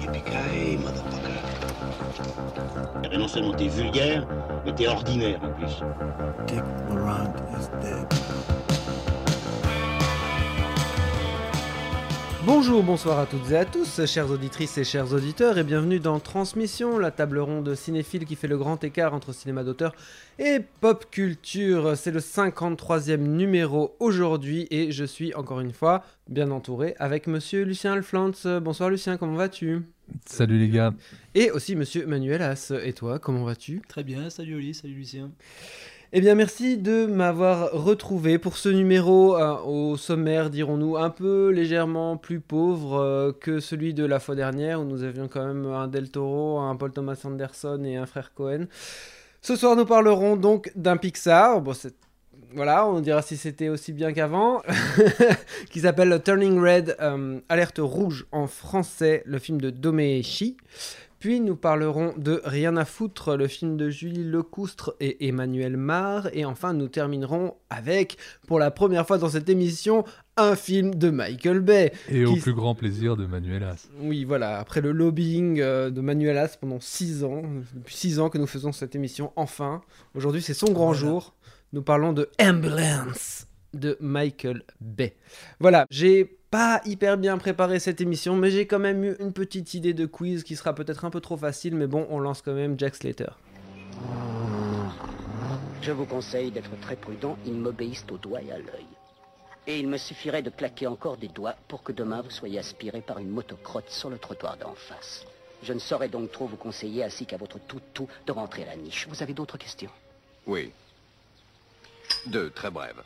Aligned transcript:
Yippee-ki-yay, 0.00 0.76
motherfucker. 0.78 1.38
Eh 3.04 3.08
ben 3.08 3.18
non 3.18 3.28
seulement 3.28 3.52
t'es 3.52 3.68
vulgaire, 3.68 4.26
mais 4.64 4.72
t'es 4.74 4.86
ordinaire 4.86 5.40
en 5.42 5.50
plus. 5.52 5.82
Dick 6.46 6.62
Laurent 6.88 7.32
is 7.58 7.68
dead. 7.80 8.57
Bonjour, 12.50 12.82
bonsoir 12.82 13.18
à 13.18 13.26
toutes 13.26 13.50
et 13.50 13.58
à 13.58 13.66
tous, 13.66 14.06
chères 14.06 14.30
auditrices 14.30 14.78
et 14.78 14.84
chers 14.84 15.12
auditeurs, 15.12 15.58
et 15.58 15.64
bienvenue 15.64 16.00
dans 16.00 16.18
Transmission, 16.18 16.98
la 16.98 17.10
table 17.10 17.40
ronde 17.40 17.74
cinéphile 17.74 18.24
qui 18.24 18.36
fait 18.36 18.48
le 18.48 18.56
grand 18.56 18.82
écart 18.82 19.12
entre 19.12 19.34
cinéma 19.34 19.64
d'auteur 19.64 19.94
et 20.38 20.60
pop 20.80 21.04
culture. 21.10 21.94
C'est 21.94 22.10
le 22.10 22.20
53e 22.20 23.18
numéro 23.18 23.94
aujourd'hui, 24.00 24.66
et 24.70 24.92
je 24.92 25.04
suis 25.04 25.34
encore 25.34 25.60
une 25.60 25.74
fois 25.74 26.02
bien 26.26 26.50
entouré 26.50 26.94
avec 26.98 27.26
monsieur 27.26 27.64
Lucien 27.64 27.92
Alflantz. 27.92 28.46
Bonsoir 28.46 28.88
Lucien, 28.88 29.18
comment 29.18 29.36
vas-tu? 29.36 29.82
Salut 30.24 30.58
les 30.58 30.70
gars. 30.70 30.94
Et 31.34 31.50
aussi 31.50 31.76
monsieur 31.76 32.06
Manuel 32.06 32.40
As. 32.40 32.72
Et 32.82 32.94
toi, 32.94 33.18
comment 33.18 33.44
vas-tu? 33.44 33.82
Très 33.88 34.04
bien, 34.04 34.30
salut 34.30 34.54
Oli, 34.54 34.72
salut 34.72 34.94
Lucien. 34.94 35.32
Eh 36.10 36.22
bien, 36.22 36.34
merci 36.34 36.78
de 36.78 37.04
m'avoir 37.04 37.70
retrouvé 37.70 38.38
pour 38.38 38.56
ce 38.56 38.70
numéro 38.70 39.36
euh, 39.36 39.58
au 39.66 39.98
sommaire, 39.98 40.48
dirons-nous, 40.48 40.96
un 40.96 41.10
peu 41.10 41.50
légèrement 41.50 42.16
plus 42.16 42.40
pauvre 42.40 42.98
euh, 42.98 43.32
que 43.38 43.60
celui 43.60 43.92
de 43.92 44.06
la 44.06 44.18
fois 44.18 44.34
dernière, 44.34 44.80
où 44.80 44.84
nous 44.84 45.02
avions 45.02 45.28
quand 45.28 45.46
même 45.46 45.66
un 45.66 45.86
Del 45.86 46.10
Toro, 46.10 46.60
un 46.60 46.76
Paul 46.76 46.92
Thomas 46.92 47.20
Anderson 47.24 47.84
et 47.84 47.96
un 47.96 48.06
frère 48.06 48.32
Cohen. 48.32 48.68
Ce 49.42 49.54
soir, 49.54 49.76
nous 49.76 49.84
parlerons 49.84 50.36
donc 50.36 50.72
d'un 50.74 50.96
Pixar. 50.96 51.60
Bon, 51.60 51.74
voilà, 52.54 52.86
on 52.86 53.00
dira 53.00 53.20
si 53.20 53.36
c'était 53.36 53.68
aussi 53.68 53.92
bien 53.92 54.14
qu'avant, 54.14 54.62
qui 55.70 55.80
s'appelle 55.80 56.22
Turning 56.24 56.58
Red, 56.58 56.96
euh, 57.02 57.38
Alerte 57.50 57.80
Rouge 57.82 58.24
en 58.32 58.46
français, 58.46 59.22
le 59.26 59.38
film 59.38 59.60
de 59.60 59.68
Domeshi. 59.68 60.56
Puis 61.18 61.40
nous 61.40 61.56
parlerons 61.56 62.14
de 62.16 62.40
Rien 62.44 62.76
à 62.76 62.84
foutre, 62.84 63.36
le 63.36 63.48
film 63.48 63.76
de 63.76 63.90
Julie 63.90 64.22
Lecoustre 64.24 64.94
et 65.00 65.26
Emmanuel 65.28 65.76
Mar. 65.76 66.28
Et 66.32 66.44
enfin, 66.44 66.72
nous 66.74 66.88
terminerons 66.88 67.54
avec, 67.70 68.16
pour 68.46 68.58
la 68.58 68.70
première 68.70 69.06
fois 69.06 69.18
dans 69.18 69.28
cette 69.28 69.48
émission, 69.48 70.04
un 70.36 70.54
film 70.54 70.94
de 70.94 71.10
Michael 71.10 71.60
Bay. 71.60 71.92
Et 72.08 72.24
au 72.24 72.36
plus 72.36 72.54
grand 72.54 72.74
plaisir 72.76 73.16
de 73.16 73.26
Manuel 73.26 73.64
As. 73.64 73.88
Oui, 74.00 74.24
voilà, 74.24 74.58
après 74.58 74.80
le 74.80 74.92
lobbying 74.92 75.60
euh, 75.60 75.90
de 75.90 76.00
Manuel 76.00 76.38
As 76.38 76.56
pendant 76.56 76.78
6 76.80 77.24
ans, 77.24 77.42
depuis 77.74 77.96
6 77.96 78.20
ans 78.20 78.28
que 78.30 78.38
nous 78.38 78.46
faisons 78.46 78.70
cette 78.70 78.94
émission, 78.94 79.32
enfin, 79.34 79.80
aujourd'hui 80.14 80.40
c'est 80.42 80.54
son 80.54 80.70
grand 80.72 80.92
Voilà. 80.92 81.00
jour. 81.00 81.34
Nous 81.72 81.82
parlons 81.82 82.12
de 82.12 82.30
Ambulance 82.40 83.46
de 83.74 83.98
Michael 84.00 84.62
Bay. 84.80 85.16
Voilà, 85.60 85.84
j'ai 85.90 86.37
pas 86.50 86.80
hyper 86.84 87.18
bien 87.18 87.38
préparé 87.38 87.78
cette 87.78 88.00
émission, 88.00 88.36
mais 88.36 88.50
j'ai 88.50 88.66
quand 88.66 88.78
même 88.78 89.04
eu 89.04 89.16
une 89.20 89.32
petite 89.32 89.74
idée 89.74 89.94
de 89.94 90.06
quiz 90.06 90.44
qui 90.44 90.56
sera 90.56 90.74
peut-être 90.74 91.04
un 91.04 91.10
peu 91.10 91.20
trop 91.20 91.36
facile, 91.36 91.74
mais 91.74 91.86
bon, 91.86 92.06
on 92.10 92.18
lance 92.18 92.42
quand 92.42 92.54
même 92.54 92.78
Jack 92.78 92.94
Slater. 92.96 93.32
Je 95.82 95.92
vous 95.92 96.06
conseille 96.06 96.50
d'être 96.50 96.78
très 96.80 96.96
prudent, 96.96 97.36
ils 97.46 97.54
m'obéissent 97.54 98.04
au 98.10 98.18
doigt 98.18 98.42
et 98.42 98.50
à 98.50 98.58
l'œil. 98.58 98.86
Et 99.66 99.78
il 99.78 99.88
me 99.88 99.98
suffirait 99.98 100.42
de 100.42 100.50
claquer 100.50 100.86
encore 100.86 101.18
des 101.18 101.28
doigts 101.28 101.54
pour 101.68 101.82
que 101.82 101.92
demain 101.92 102.22
vous 102.22 102.30
soyez 102.30 102.58
aspiré 102.58 103.02
par 103.02 103.18
une 103.18 103.28
motocrotte 103.28 103.90
sur 103.90 104.08
le 104.08 104.18
trottoir 104.18 104.56
d'en 104.56 104.74
face. 104.74 105.26
Je 105.62 105.72
ne 105.72 105.78
saurais 105.78 106.08
donc 106.08 106.32
trop 106.32 106.46
vous 106.46 106.56
conseiller, 106.56 107.04
ainsi 107.04 107.26
qu'à 107.26 107.36
votre 107.36 107.58
tout-tout, 107.58 108.08
de 108.26 108.32
rentrer 108.32 108.62
à 108.62 108.66
la 108.66 108.76
niche. 108.76 109.06
Vous 109.08 109.22
avez 109.22 109.34
d'autres 109.34 109.58
questions? 109.58 109.90
Oui. 110.46 110.72
Deux, 112.26 112.50
très 112.50 112.70
brèves. 112.70 113.02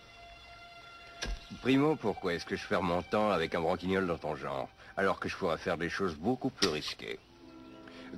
Primo, 1.61 1.97
pourquoi 1.97 2.34
est-ce 2.34 2.47
que 2.47 2.56
je 2.56 2.67
perds 2.67 2.83
mon 2.83 3.03
temps 3.03 3.31
avec 3.31 3.55
un 3.55 3.61
branquignol 3.61 4.06
dans 4.06 4.19
ton 4.19 4.34
genre, 4.34 4.69
alors 4.97 5.20
que 5.20 5.28
je 5.28 5.37
pourrais 5.37 5.59
faire 5.59 5.78
des 5.78 5.88
choses 5.88 6.16
beaucoup 6.16 6.50
plus 6.50 6.69
risquées 6.69 7.19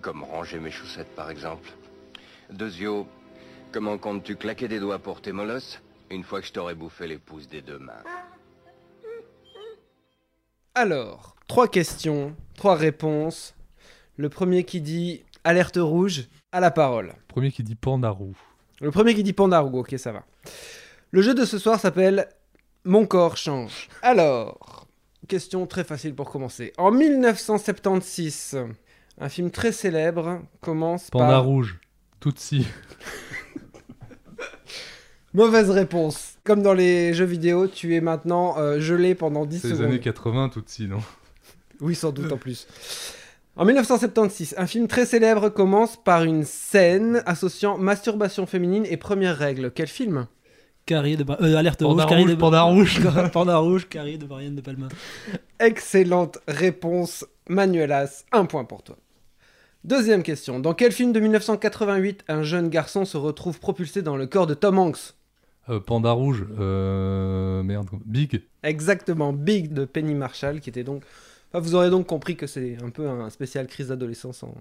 Comme 0.01 0.23
ranger 0.25 0.59
mes 0.59 0.71
chaussettes, 0.71 1.15
par 1.15 1.31
exemple? 1.31 1.71
Deuxio, 2.51 3.07
comment 3.73 3.99
comptes-tu 3.99 4.37
claquer 4.37 4.69
des 4.69 4.81
doigts 4.81 4.99
pour 4.99 5.21
tes 5.21 5.33
molosses 5.33 5.81
une 6.11 6.25
fois 6.25 6.41
que 6.41 6.47
je 6.47 6.53
t'aurai 6.53 6.75
bouffé 6.75 7.07
les 7.07 7.19
pouces 7.19 7.49
des 7.49 7.61
deux 7.61 7.79
mains? 7.79 8.03
Alors, 10.75 11.37
trois 11.47 11.69
questions, 11.69 12.35
trois 12.57 12.75
réponses. 12.75 13.55
Le 14.17 14.29
premier 14.29 14.65
qui 14.65 14.81
dit 14.81 15.23
alerte 15.45 15.79
rouge 15.79 16.29
a 16.53 16.61
la 16.61 16.71
parole. 16.71 17.15
Premier 17.29 17.53
qui 17.53 17.63
dit 17.63 17.75
panda 17.75 18.11
roux. 18.11 18.37
Le 18.81 18.91
premier 18.91 19.15
qui 19.15 19.23
dit 19.23 19.33
panda 19.33 19.61
rouge, 19.61 19.81
ok, 19.81 19.99
ça 19.99 20.13
va. 20.13 20.25
Le 21.11 21.23
jeu 21.23 21.35
de 21.35 21.45
ce 21.45 21.59
soir 21.59 21.79
s'appelle 21.79 22.29
Mon 22.85 23.07
corps 23.07 23.37
change. 23.37 23.89
Alors, 24.03 24.87
question 25.27 25.67
très 25.67 25.85
facile 25.85 26.15
pour 26.15 26.31
commencer. 26.31 26.73
En 26.77 26.91
1976, 26.91 28.59
un 29.19 29.29
film 29.29 29.51
très 29.51 29.73
célèbre 29.73 30.43
commence 30.61 31.11
Panda 31.11 31.27
par... 31.29 31.45
rouge. 31.45 31.79
Tutsi. 32.21 32.67
Mauvaise 35.35 35.71
réponse. 35.71 36.35
Comme 36.45 36.63
dans 36.63 36.75
les 36.75 37.15
jeux 37.15 37.25
vidéo, 37.25 37.67
tu 37.67 37.97
es 37.97 38.01
maintenant 38.01 38.57
euh, 38.59 38.81
gelé 38.81 39.15
pendant 39.15 39.47
10 39.47 39.61
C'est 39.61 39.69
les 39.69 39.75
secondes. 39.75 39.87
années 39.89 40.01
80, 40.01 40.51
Tutsi, 40.51 40.87
non? 40.87 41.01
Oui, 41.81 41.95
sans 41.95 42.13
doute 42.13 42.31
en 42.31 42.37
plus. 42.37 42.67
En 43.57 43.65
1976, 43.65 44.55
un 44.59 44.67
film 44.67 44.89
très 44.89 45.07
célèbre 45.07 45.49
commence 45.49 45.97
par 45.97 46.25
une 46.25 46.45
scène 46.45 47.23
associant 47.25 47.79
masturbation 47.79 48.47
féminine 48.47 48.85
et 48.89 48.97
première 48.97 49.37
règle. 49.37 49.73
Quel 49.75 49.89
film? 49.89 50.27
Carré 50.87 51.17
de 51.17 51.25
euh, 51.31 51.57
alerte 51.57 51.81
Panda 51.81 52.05
rouge, 52.05 52.31
de 52.31 52.35
panda 52.35 52.63
rouge. 52.63 53.01
Panda 53.33 53.57
rouge, 53.57 53.89
Carré 53.89 54.19
de 54.19 54.27
Brian 54.27 54.51
de 54.51 54.61
Palma. 54.61 54.89
Excellente 55.59 56.39
réponse, 56.47 57.25
Manuelas. 57.49 58.25
Un 58.33 58.45
point 58.45 58.65
pour 58.65 58.83
toi. 58.83 58.97
Deuxième 59.85 60.23
question. 60.23 60.61
Dans 60.61 60.75
quel 60.75 60.93
film 60.93 61.13
de 61.13 61.21
1988 61.21 62.25
un 62.29 62.43
jeune 62.43 62.69
garçon 62.69 63.07
se 63.07 63.17
retrouve 63.17 63.61
propulsé 63.61 64.03
dans 64.03 64.17
le 64.17 64.27
corps 64.27 64.47
de 64.47 64.53
Tom 64.53 64.79
Hanks? 64.79 65.15
Euh, 65.71 65.81
panda 65.81 66.11
rouge. 66.11 66.45
Euh... 66.59 67.63
Merde. 67.63 67.89
Big. 68.05 68.43
Exactement, 68.63 69.33
Big 69.33 69.73
de 69.73 69.87
Penny 69.87 70.15
Marshall, 70.15 70.61
qui 70.61 70.69
était 70.69 70.85
donc... 70.85 71.03
Enfin, 71.51 71.61
vous 71.61 71.75
aurez 71.75 71.89
donc 71.89 72.07
compris 72.07 72.37
que 72.37 72.47
c'est 72.47 72.77
un 72.83 72.91
peu 72.91 73.09
un 73.09 73.31
spécial 73.31 73.67
crise 73.69 73.89
d'adolescence 73.89 74.43
en, 74.43 74.55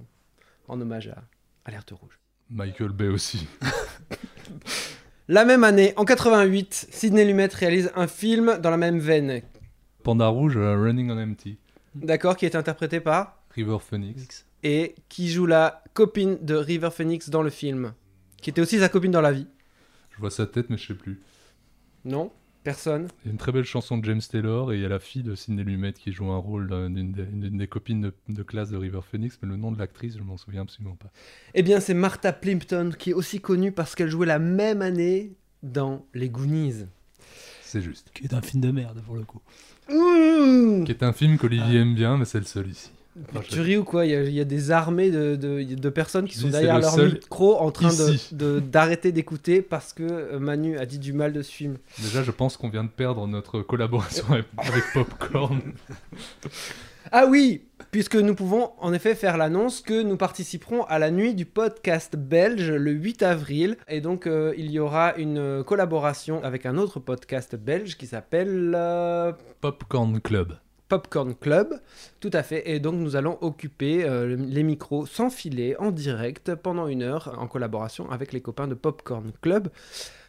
en 0.70 0.80
hommage 0.80 1.10
à 1.10 1.22
Alerte 1.66 1.92
Rouge. 1.92 2.18
Michael 2.50 2.90
Bay 2.90 3.08
aussi. 3.08 3.46
La 5.30 5.46
même 5.46 5.64
année, 5.64 5.94
en 5.96 6.06
88, 6.06 6.88
Sidney 6.92 7.26
Lumet 7.26 7.48
réalise 7.54 7.92
un 7.96 8.08
film 8.08 8.58
dans 8.62 8.70
la 8.70 8.78
même 8.78 9.00
veine, 9.00 9.42
Panda 10.04 10.28
rouge, 10.28 10.58
euh, 10.58 10.76
Running 10.76 11.10
on 11.12 11.18
Empty. 11.18 11.58
d'accord, 11.96 12.36
qui 12.36 12.46
est 12.46 12.56
interprété 12.56 13.00
par 13.00 13.42
River 13.52 13.78
Phoenix. 13.80 14.46
et 14.64 14.96
qui 15.08 15.30
joue 15.30 15.46
la 15.46 15.82
copine 15.94 16.38
de 16.42 16.56
River 16.56 16.90
Phoenix 16.92 17.30
dans 17.30 17.42
le 17.42 17.50
film, 17.50 17.94
qui 18.42 18.50
était 18.50 18.60
aussi 18.62 18.80
sa 18.80 18.90
copine 18.90 19.12
dans 19.12 19.22
la 19.22 19.32
vie. 19.32 19.48
Je 20.12 20.20
vois 20.20 20.30
sa 20.32 20.46
tête, 20.46 20.70
mais 20.70 20.78
je 20.78 20.88
sais 20.88 20.94
plus. 20.94 21.22
Non 22.04 22.32
Personne 22.64 23.08
Il 23.24 23.28
y 23.28 23.30
a 23.30 23.32
une 23.32 23.38
très 23.38 23.52
belle 23.52 23.66
chanson 23.66 23.98
de 23.98 24.06
James 24.06 24.22
Taylor 24.22 24.72
et 24.72 24.78
il 24.78 24.82
y 24.82 24.86
a 24.86 24.90
la 24.90 25.00
fille 25.00 25.24
de 25.24 25.36
Sidney 25.36 25.64
Lumet 25.64 25.94
qui 25.94 26.12
joue 26.14 26.32
un 26.32 26.38
rôle 26.38 26.70
d'un- 26.70 26.90
d'une 26.90 27.12
des, 27.12 27.50
des 27.50 27.68
copines 27.68 28.02
de, 28.02 28.14
de 28.30 28.44
classe 28.44 28.70
de 28.70 28.78
River 28.78 29.02
Phoenix, 29.10 29.38
mais 29.42 29.50
le 29.50 29.58
nom 29.58 29.72
de 29.72 29.78
l'actrice, 29.80 30.18
je 30.18 30.24
m'en 30.24 30.38
souviens 30.38 30.62
absolument 30.62 30.96
pas. 30.96 31.12
Eh 31.56 31.62
bien, 31.64 31.80
c'est 31.80 31.94
Martha 31.94 32.32
Plimpton, 32.32 32.92
qui 32.98 33.10
est 33.10 33.14
aussi 33.14 33.42
connue 33.42 33.72
parce 33.72 33.96
qu'elle 33.96 34.10
jouait 34.10 34.28
la 34.28 34.40
même 34.40 34.82
année 34.82 35.34
dans 35.62 36.06
Les 36.14 36.30
Goonies. 36.30 36.86
C'est 37.64 37.82
juste. 37.82 38.12
Qui 38.14 38.24
est 38.26 38.34
un 38.34 38.42
film 38.42 38.62
de 38.62 38.72
merde 38.72 39.02
pour 39.06 39.16
le 39.16 39.24
coup. 39.24 39.42
Mmh 39.90 40.86
Qui 40.86 40.92
est 40.92 41.04
un 41.04 41.12
film 41.14 41.38
qu'Olivier 41.38 41.80
aime 41.82 41.96
bien, 41.96 42.18
mais 42.18 42.26
c'est 42.26 42.40
le 42.40 42.46
seul 42.46 42.68
ici. 42.70 42.92
Enfin, 43.30 43.42
tu 43.48 43.60
ris 43.62 43.78
ou 43.78 43.84
quoi? 43.84 44.06
Il 44.06 44.12
y, 44.12 44.16
a, 44.16 44.24
il 44.24 44.34
y 44.34 44.40
a 44.40 44.44
des 44.46 44.72
armées 44.72 45.12
de, 45.12 45.36
de- 45.36 45.64
de 45.76 45.90
personnes 45.90 46.28
qui 46.28 46.38
sont 46.38 46.48
derrière 46.50 46.76
le 46.78 46.82
leur 46.82 46.98
micro 46.98 47.58
en 47.60 47.70
train 47.72 47.90
de- 48.32 48.60
d'arrêter 48.60 49.12
d'écouter 49.12 49.62
parce 49.62 49.94
que 49.94 50.04
euh, 50.04 50.40
Manu 50.40 50.78
a 50.80 50.86
dit 50.86 50.98
du 51.00 51.14
mal 51.14 51.32
de 51.32 51.42
ce 51.44 51.52
film. 51.52 51.78
Déjà, 52.00 52.24
je 52.24 52.32
pense 52.32 52.58
qu'on 52.58 52.70
vient 52.70 52.84
de 52.84 52.90
perdre 52.90 53.28
notre 53.28 53.62
collaboration 53.62 54.26
avec, 54.32 54.46
avec 54.58 54.84
Popcorn. 54.94 55.62
Ah 57.12 57.26
oui, 57.30 57.66
puisque 57.92 58.16
nous 58.16 58.34
pouvons 58.34 58.72
en 58.80 58.94
effet 58.94 59.14
faire 59.14 59.38
l'annonce 59.38 59.82
que 59.82 60.02
nous 60.02 60.16
participerons 60.16 60.84
à 60.86 61.00
la 61.00 61.12
nuit 61.12 61.36
du 61.36 61.46
podcast 61.46 62.16
belge 62.16 62.72
le 62.72 62.92
8 62.92 63.24
avril. 63.24 63.78
Et 63.90 64.00
donc 64.00 64.26
euh, 64.26 64.54
il 64.58 64.72
y 64.72 64.80
aura 64.80 65.14
une 65.18 65.38
euh, 65.38 65.64
collaboration 65.64 66.42
avec 66.44 66.66
un 66.66 66.78
autre 66.78 67.00
podcast 67.00 67.56
belge 67.56 67.98
qui 67.98 68.08
s'appelle 68.08 68.74
euh, 68.76 69.34
Popcorn 69.60 70.20
Club. 70.22 70.54
Popcorn 70.90 71.36
Club. 71.36 71.80
Tout 72.20 72.30
à 72.34 72.44
fait. 72.44 72.70
Et 72.70 72.80
donc 72.80 72.96
nous 72.96 73.16
allons 73.16 73.38
occuper 73.42 74.04
euh, 74.06 74.36
les 74.38 74.64
micros 74.64 75.06
sans 75.06 75.30
filet 75.30 75.76
en 75.80 75.92
direct 75.92 76.56
pendant 76.56 76.88
une 76.88 77.04
heure 77.04 77.36
en 77.38 77.48
collaboration 77.48 78.10
avec 78.12 78.34
les 78.34 78.42
copains 78.42 78.68
de 78.68 78.76
Popcorn 78.76 79.32
Club. 79.42 79.70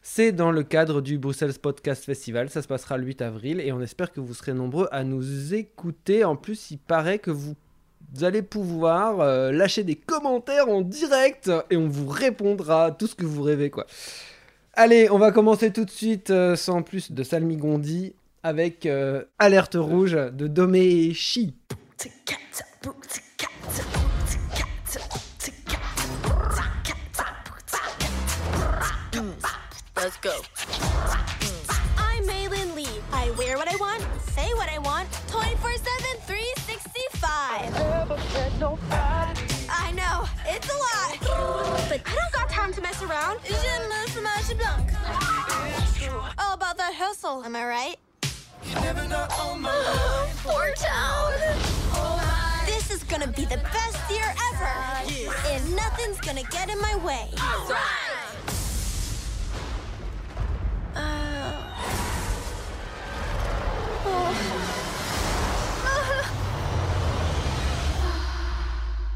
C'est 0.02 0.32
dans 0.32 0.50
le 0.50 0.62
cadre 0.62 1.00
du 1.00 1.18
Bruxelles 1.18 1.54
Podcast 1.60 2.04
Festival. 2.04 2.50
Ça 2.50 2.62
se 2.62 2.68
passera 2.68 2.98
le 2.98 3.04
8 3.04 3.22
avril 3.22 3.60
et 3.60 3.72
on 3.72 3.80
espère 3.80 4.12
que 4.12 4.20
vous 4.20 4.34
serez 4.34 4.52
nombreux 4.52 4.88
à 4.92 5.02
nous 5.04 5.54
écouter. 5.54 6.24
En 6.24 6.36
plus, 6.36 6.70
il 6.70 6.78
paraît 6.78 7.18
que 7.18 7.30
vous 7.30 7.54
allez 8.20 8.42
pouvoir 8.42 9.20
euh, 9.20 9.50
lâcher 9.50 9.82
des 9.82 9.96
commentaires 9.96 10.68
en 10.68 10.82
direct 10.82 11.50
et 11.70 11.76
on 11.76 11.88
vous 11.88 12.08
répondra 12.08 12.90
tout 12.90 13.06
ce 13.06 13.14
que 13.14 13.24
vous 13.24 13.42
rêvez 13.42 13.70
quoi. 13.70 13.86
Allez, 14.76 15.08
on 15.08 15.18
va 15.18 15.30
commencer 15.30 15.72
tout 15.72 15.84
de 15.84 15.90
suite, 15.90 16.30
euh, 16.30 16.56
sans 16.56 16.82
plus 16.82 17.12
de 17.12 17.22
salmigondi, 17.22 18.12
avec 18.44 18.86
euh, 18.86 19.24
Alerte 19.38 19.76
Rouge 19.76 20.12
de 20.12 20.46
Domeshi. 20.46 21.56
Let's 29.96 30.18
go. 30.20 30.42
I'm 31.96 32.26
Maylin 32.26 32.74
Lee. 32.76 32.86
I 33.10 33.30
wear 33.38 33.56
what 33.56 33.72
I 33.72 33.76
want, 33.76 34.02
say 34.34 34.52
what 34.52 34.68
I 34.70 34.78
want, 34.78 35.08
24 35.28 35.70
7, 35.78 36.20
365. 36.26 37.72
I 39.70 39.92
know, 39.92 40.26
it's 40.46 40.68
a 40.68 40.76
lot. 40.76 41.16
But 41.88 42.02
I 42.04 42.14
don't 42.14 42.32
got 42.34 42.50
time 42.50 42.74
to 42.74 42.82
mess 42.82 43.02
around. 43.02 43.40
Je 43.44 43.54
me 43.54 44.06
fromage 44.08 44.54
blanc. 44.58 44.90
All 46.38 46.52
about 46.52 46.76
that 46.76 46.92
hustle, 46.94 47.42
am 47.44 47.56
I 47.56 47.64
right? 47.64 48.03
Poor 50.42 50.72
town. 50.76 51.32
This 52.66 52.90
is 52.90 53.04
gonna 53.04 53.26
be 53.26 53.44
the 53.44 53.58
best 53.58 54.10
year 54.10 54.34
ever. 54.52 54.72
And 55.48 55.76
nothing's 55.76 56.20
gonna 56.20 56.42
get 56.44 56.70
in 56.70 56.80
my 56.80 56.96
way. 56.96 57.28
Uh, 60.96 61.52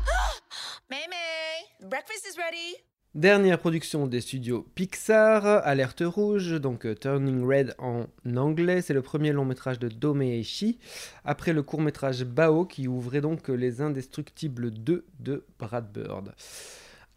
Maymay, 0.93 1.89
breakfast 1.89 2.27
is 2.27 2.37
ready. 2.37 2.88
Dernière 3.15 3.59
production 3.59 4.07
des 4.07 4.21
studios 4.21 4.67
Pixar, 4.75 5.47
Alerte 5.47 6.03
Rouge, 6.05 6.61
donc 6.61 6.85
euh, 6.85 6.95
Turning 6.95 7.43
Red 7.43 7.75
en 7.79 8.05
anglais. 8.37 8.83
C'est 8.83 8.93
le 8.93 9.01
premier 9.01 9.33
long 9.33 9.47
métrage 9.47 9.79
de 9.79 9.89
Domeishi, 9.89 10.79
après 11.25 11.55
le 11.55 11.63
court 11.63 11.81
métrage 11.81 12.25
Bao 12.25 12.67
qui 12.67 12.87
ouvrait 12.87 13.23
donc 13.23 13.49
Les 13.49 13.81
Indestructibles 13.81 14.71
2 14.71 15.07
de 15.21 15.45
Brad 15.59 15.91
Bird. 15.91 16.35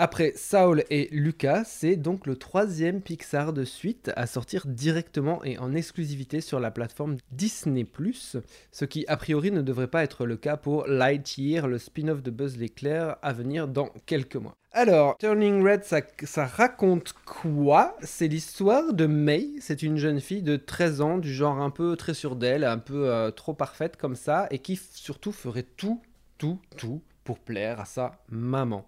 Après 0.04 0.34
Saul 0.36 0.84
et 0.90 1.10
Lucas, 1.12 1.64
c'est 1.64 1.96
donc 1.96 2.26
le 2.26 2.36
troisième 2.36 3.02
Pixar 3.02 3.54
de 3.54 3.64
suite 3.64 4.12
à 4.16 4.26
sortir 4.26 4.66
directement 4.66 5.44
et 5.44 5.60
en 5.60 5.76
exclusivité 5.76 6.42
sur 6.42 6.60
la 6.60 6.72
plateforme 6.72 7.18
Disney⁇ 7.32 7.84
ce 8.72 8.86
qui 8.86 9.06
a 9.08 9.16
priori 9.16 9.52
ne 9.52 9.62
devrait 9.62 9.86
pas 9.86 10.02
être 10.02 10.26
le 10.26 10.38
cas 10.38 10.58
pour 10.58 10.88
Lightyear, 10.88 11.68
le 11.68 11.78
spin-off 11.78 12.24
de 12.24 12.32
Buzz 12.32 12.58
l'éclair 12.58 13.18
à 13.22 13.32
venir 13.32 13.68
dans 13.68 13.92
quelques 14.08 14.38
mois. 14.38 14.56
Alors, 14.72 15.18
Turning 15.20 15.64
Red, 15.64 15.84
ça, 15.84 16.46
raconte 16.48 17.14
quoi? 17.24 17.96
C'est 18.02 18.28
l'histoire 18.28 18.94
de 18.94 19.06
May, 19.06 19.50
c'est 19.60 19.84
une 19.84 19.98
jeune 19.98 20.20
fille 20.20 20.42
de 20.42 20.56
13 20.56 21.02
ans, 21.02 21.18
du 21.20 21.32
genre 21.32 21.60
un 21.60 21.70
peu 21.70 21.96
très 21.96 22.16
sûre 22.16 22.36
d'elle, 22.36 22.64
un 22.64 22.80
peu 22.80 23.08
euh, 23.08 23.30
trop 23.30 23.54
parfaite 23.54 23.98
comme 23.98 24.16
ça, 24.16 24.48
et 24.50 24.58
qui 24.58 24.78
surtout 24.78 25.32
ferait 25.32 25.62
tout, 25.78 26.02
tout, 26.40 26.60
tout 26.76 27.04
pour 27.24 27.38
plaire 27.38 27.80
à 27.80 27.86
sa 27.86 28.14
maman. 28.30 28.88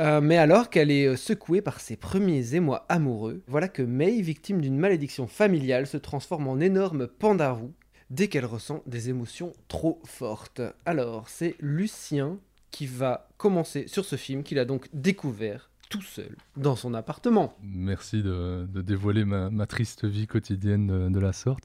Euh, 0.00 0.20
mais 0.20 0.38
alors 0.38 0.70
qu'elle 0.70 0.90
est 0.90 1.06
euh, 1.06 1.16
secouée 1.16 1.60
par 1.60 1.80
ses 1.80 1.96
premiers 1.96 2.54
émois 2.54 2.86
amoureux, 2.88 3.42
voilà 3.46 3.68
que 3.68 3.82
May, 3.82 4.22
victime 4.22 4.60
d'une 4.60 4.78
malédiction 4.78 5.26
familiale, 5.26 5.86
se 5.86 5.98
transforme 5.98 6.48
en 6.48 6.60
énorme 6.60 7.06
pandarou 7.06 7.72
dès 8.10 8.28
qu'elle 8.28 8.46
ressent 8.46 8.82
des 8.86 9.10
émotions 9.10 9.52
trop 9.68 10.00
fortes. 10.04 10.62
Alors, 10.86 11.28
c'est 11.28 11.56
Lucien 11.60 12.38
qui 12.70 12.86
va 12.86 13.28
commencer 13.36 13.86
sur 13.86 14.04
ce 14.04 14.16
film 14.16 14.42
qu'il 14.42 14.58
a 14.58 14.64
donc 14.64 14.88
découvert 14.94 15.70
tout 15.90 16.02
seul 16.02 16.36
dans 16.56 16.74
son 16.74 16.94
appartement. 16.94 17.54
Merci 17.62 18.22
de, 18.22 18.66
dévoiler 18.74 19.26
ma, 19.26 19.66
triste 19.66 20.06
vie 20.06 20.26
quotidienne 20.26 20.86
de, 20.86 21.08
de 21.10 21.20
la 21.20 21.34
sorte. 21.34 21.64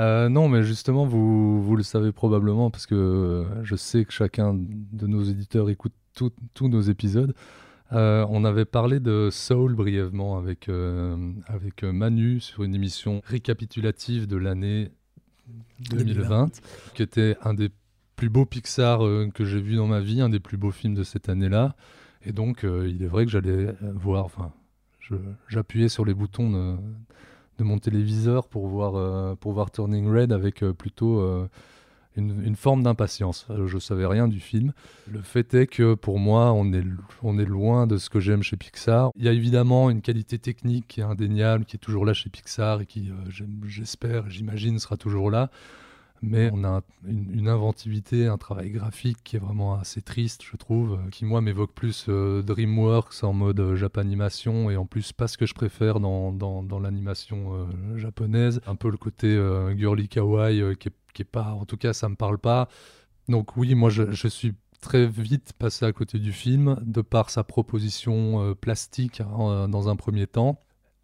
Euh, 0.00 0.28
non, 0.28 0.48
mais 0.48 0.64
justement, 0.64 1.06
vous, 1.06 1.62
vous, 1.62 1.76
le 1.76 1.84
savez 1.84 2.10
probablement 2.10 2.70
parce 2.72 2.86
que 2.86 3.46
je 3.62 3.76
sais 3.76 4.04
que 4.04 4.12
chacun 4.12 4.54
de 4.54 5.06
nos 5.06 5.22
éditeurs 5.22 5.70
écoute 5.70 5.92
tous 6.14 6.68
nos 6.68 6.80
épisodes. 6.80 7.34
Euh, 7.92 8.26
on 8.30 8.44
avait 8.44 8.64
parlé 8.64 8.98
de 8.98 9.28
Soul 9.30 9.74
brièvement 9.74 10.38
avec, 10.38 10.68
euh, 10.68 11.16
avec 11.46 11.84
Manu 11.84 12.40
sur 12.40 12.64
une 12.64 12.74
émission 12.74 13.20
récapitulative 13.24 14.26
de 14.26 14.36
l'année 14.36 14.90
2020, 15.90 16.04
2020, 16.04 16.50
qui 16.94 17.02
était 17.02 17.36
un 17.42 17.54
des 17.54 17.70
plus 18.16 18.30
beaux 18.30 18.46
Pixar 18.46 19.04
euh, 19.04 19.28
que 19.32 19.44
j'ai 19.44 19.60
vu 19.60 19.76
dans 19.76 19.86
ma 19.86 20.00
vie, 20.00 20.20
un 20.20 20.28
des 20.28 20.40
plus 20.40 20.56
beaux 20.56 20.70
films 20.70 20.94
de 20.94 21.02
cette 21.02 21.28
année-là. 21.28 21.76
Et 22.26 22.32
donc, 22.32 22.62
il 22.62 23.02
est 23.02 23.06
vrai 23.06 23.26
que 23.26 23.30
j'allais 23.30 23.74
voir, 23.82 24.24
enfin, 24.24 24.50
j'appuyais 25.46 25.90
sur 25.90 26.06
les 26.06 26.14
boutons 26.14 26.48
de, 26.48 26.76
de, 27.58 27.64
mon 27.64 27.78
téléviseur 27.78 28.48
pour 28.48 28.66
voir, 28.66 29.36
pour 29.36 29.52
voir 29.52 29.70
Turning 29.70 30.10
Red 30.10 30.32
avec 30.32 30.64
plutôt 30.72 31.46
une, 32.16 32.56
forme 32.56 32.82
d'impatience. 32.82 33.46
Je 33.66 33.78
savais 33.78 34.06
rien 34.06 34.28
du 34.28 34.40
film. 34.40 34.72
Le 35.10 35.20
fait 35.20 35.54
est 35.54 35.66
que 35.66 35.94
pour 35.94 36.18
moi, 36.18 36.52
on 36.52 36.72
est, 36.72 36.84
on 37.22 37.38
est 37.38 37.44
loin 37.44 37.86
de 37.86 37.96
ce 37.96 38.10
que 38.10 38.20
j'aime 38.20 38.42
chez 38.42 38.56
Pixar. 38.56 39.10
Il 39.16 39.24
y 39.24 39.28
a 39.28 39.32
évidemment 39.32 39.90
une 39.90 40.00
qualité 40.02 40.38
technique 40.38 40.86
qui 40.88 41.00
est 41.00 41.04
indéniable, 41.04 41.64
qui 41.64 41.76
est 41.76 41.80
toujours 41.80 42.06
là 42.06 42.14
chez 42.14 42.30
Pixar 42.30 42.80
et 42.80 42.86
qui, 42.86 43.10
j'espère, 43.66 44.30
j'imagine, 44.30 44.78
sera 44.78 44.96
toujours 44.96 45.30
là 45.30 45.50
mais 46.24 46.50
on 46.52 46.64
a 46.64 46.82
une, 47.06 47.48
inventivité, 47.48 48.26
un 48.26 48.38
travail 48.38 48.70
graphique 48.70 49.18
qui 49.24 49.36
est 49.36 49.38
vraiment 49.38 49.74
assez 49.74 50.00
triste, 50.00 50.42
je 50.42 50.56
trouve, 50.56 50.98
qui 51.10 51.24
moi 51.24 51.40
m'évoque 51.40 51.72
plus 51.72 52.06
euh, 52.08 52.42
DreamWorks 52.42 53.22
en 53.22 53.32
mode 53.32 53.60
euh, 53.60 53.76
japanimation 53.76 54.70
et 54.70 54.76
en 54.76 54.86
plus 54.86 55.12
pas 55.12 55.28
ce 55.28 55.36
que 55.36 55.46
je 55.46 55.54
préfère 55.54 56.00
dans, 56.00 56.32
dans, 56.32 56.78
l'animation 56.78 57.54
euh, 57.54 57.98
japonaise, 57.98 58.60
un 58.66 58.74
peu 58.74 58.90
le 58.90 58.96
côté 58.96 59.28
euh, 59.28 59.76
girly 59.76 60.08
kawaii 60.08 60.76
qui, 60.76 60.88
est, 60.88 60.92
qui 61.14 61.22
est 61.22 61.24
pas, 61.26 61.52
en 61.52 61.64
tout 61.64 61.76
cas 61.76 61.92
ça 61.92 62.08
me 62.08 62.16
parle 62.16 62.38
pas. 62.38 62.68
Donc 63.28 63.56
oui, 63.56 63.74
moi 63.74 63.88
je, 63.90 64.28
suis 64.28 64.54
très 64.80 65.06
vite 65.06 65.54
passé 65.58 65.86
à 65.86 65.92
côté 65.92 66.18
du 66.18 66.32
film 66.32 66.78
de 66.82 67.00
par 67.00 67.30
sa 67.30 67.42
proposition 67.42 68.54
plastique 68.60 69.22
hein, 69.22 69.68
dans 69.68 69.88
un 69.88 69.96
premier 69.96 70.26
temps 70.26 70.58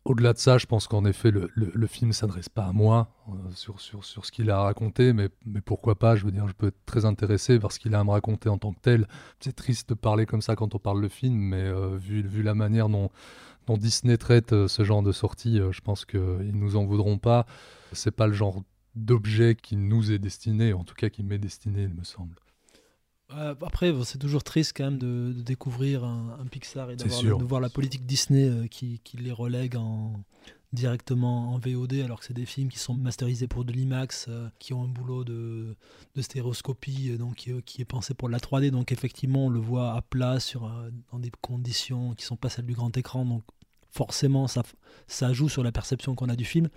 au-delà 0.05 0.33
de 0.33 0.39
ça, 0.39 0.59
je 0.59 0.67
pense 0.67 0.87
qu'en 0.87 1.05
effet, 1.05 1.31
le, 1.31 1.51
le, 1.55 1.71
le 1.75 1.87
film 1.87 2.09
ne 2.09 2.15
s'adresse 2.15 2.49
pas 2.49 2.65
à 2.65 2.73
moi 2.73 3.11
euh, 3.29 3.33
sur, 3.53 3.81
sur, 3.81 4.05
sur 4.05 4.25
ce 4.25 4.33
qu'il 4.33 4.51
a 4.51 4.59
à 4.59 4.63
raconter, 4.63 5.13
mais, 5.13 5.29
mais 5.45 5.61
pourquoi 5.61 5.99
pas 5.99 6.17
Je 6.17 6.25
veux 6.25 6.33
dire, 6.33 6.49
je 6.49 6.55
peux 6.55 6.69
être 6.69 6.85
très 6.87 7.05
intéressé 7.05 7.59
par 7.59 7.71
ce 7.71 7.79
qu'il 7.79 7.95
a 7.95 8.01
à 8.01 8.05
me 8.05 8.11
raconter 8.11 8.49
en 8.49 8.59
tant 8.59 8.73
que 8.73 8.81
tel. 8.81 9.07
C'est 9.41 9.55
triste 9.55 9.91
de 9.91 9.95
parler 9.95 10.27
comme 10.27 10.41
ça 10.41 10.57
quand 10.57 10.75
on 10.75 10.79
parle 10.79 11.03
de 11.03 11.09
film, 11.09 11.37
mais 11.37 11.63
euh, 11.63 11.97
vu, 11.99 12.23
vu 12.23 12.43
la 12.43 12.55
manière 12.55 12.89
dont, 12.89 13.11
dont 13.67 13.77
Disney 13.77 14.17
traite 14.17 14.53
euh, 14.53 14.69
ce 14.69 14.85
genre 14.85 15.03
de 15.03 15.13
sortie, 15.13 15.61
euh, 15.61 15.71
je 15.71 15.83
pense 15.83 16.07
qu'ils 16.07 16.53
nous 16.55 16.77
en 16.77 16.85
voudront 16.87 17.19
pas. 17.19 17.47
C'est 17.93 18.11
pas 18.11 18.27
le 18.27 18.33
genre 18.33 18.63
d'objet 18.95 19.57
qui 19.61 19.77
nous 19.77 20.13
est 20.13 20.19
destiné, 20.19 20.73
en 20.73 20.85
tout 20.85 20.95
cas 20.95 21.09
qui 21.11 21.23
m'est 21.23 21.39
destiné, 21.39 21.83
il 21.85 21.95
me 21.95 22.05
semble. 22.05 22.37
Euh, 23.33 23.55
après, 23.65 23.93
c'est 24.05 24.19
toujours 24.19 24.43
triste 24.43 24.73
quand 24.77 24.85
même 24.85 24.99
de, 24.99 25.33
de 25.33 25.43
découvrir 25.43 26.05
un, 26.05 26.39
un, 26.41 26.47
Pixar 26.47 26.91
et 26.91 26.97
de 26.97 27.45
voir 27.45 27.61
la 27.61 27.69
politique 27.69 28.05
Disney 28.05 28.49
euh, 28.49 28.67
qui, 28.67 29.01
qui, 29.05 29.19
les 29.19 29.31
relègue 29.31 29.77
en, 29.77 30.25
directement 30.73 31.55
en 31.55 31.59
VOD, 31.59 31.95
alors 32.05 32.19
que 32.19 32.25
c'est 32.25 32.35
des 32.35 32.47
films 32.47 32.71
qui 32.71 32.81
sont 32.81 32.95
masterisés 32.95 33.47
pour 33.47 33.65
de 33.65 33.73
l'IMAX, 33.73 34.27
euh, 34.29 34.49
qui 34.59 34.73
ont 34.73 34.83
un 34.83 34.89
boulot 34.89 35.23
de, 35.23 35.77
de 36.17 36.23
stéréoscopie, 36.23 37.17
donc 37.19 37.37
qui, 37.37 37.53
qui, 37.63 37.83
est 37.83 37.85
pensé 37.85 38.15
pour 38.15 38.29
la 38.29 38.39
3D. 38.39 38.71
Donc 38.71 38.91
effectivement, 38.91 39.47
on 39.47 39.51
le 39.51 39.61
voit 39.61 39.95
à 39.95 40.03
plat 40.03 40.41
sur, 40.41 40.69
dans 41.13 41.21
des 41.21 41.31
conditions 41.41 42.15
qui 42.15 42.25
sont 42.25 42.37
pas 42.37 42.49
celles 42.49 42.67
du 42.67 42.75
grand 42.75 42.97
écran. 42.97 43.25
Donc 43.25 43.45
forcément, 43.91 44.49
ça, 44.49 44.63
ça 45.07 45.33
joue 45.33 45.49
sur 45.49 45.63
la 45.63 45.71
perception 45.73 46.17
qu'on 46.17 46.29
a 46.29 46.37
du 46.37 46.45
film. 46.45 46.69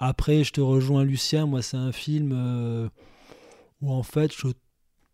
Après, 0.00 0.42
je 0.42 0.52
te 0.52 0.60
rejoins, 0.60 1.04
Lucien. 1.04 1.46
Moi, 1.46 1.62
c'est 1.62 1.76
un 1.76 1.92
film 1.92 2.90
où 3.80 3.92
en 3.92 4.02
fait, 4.02 4.32
je 4.32 4.48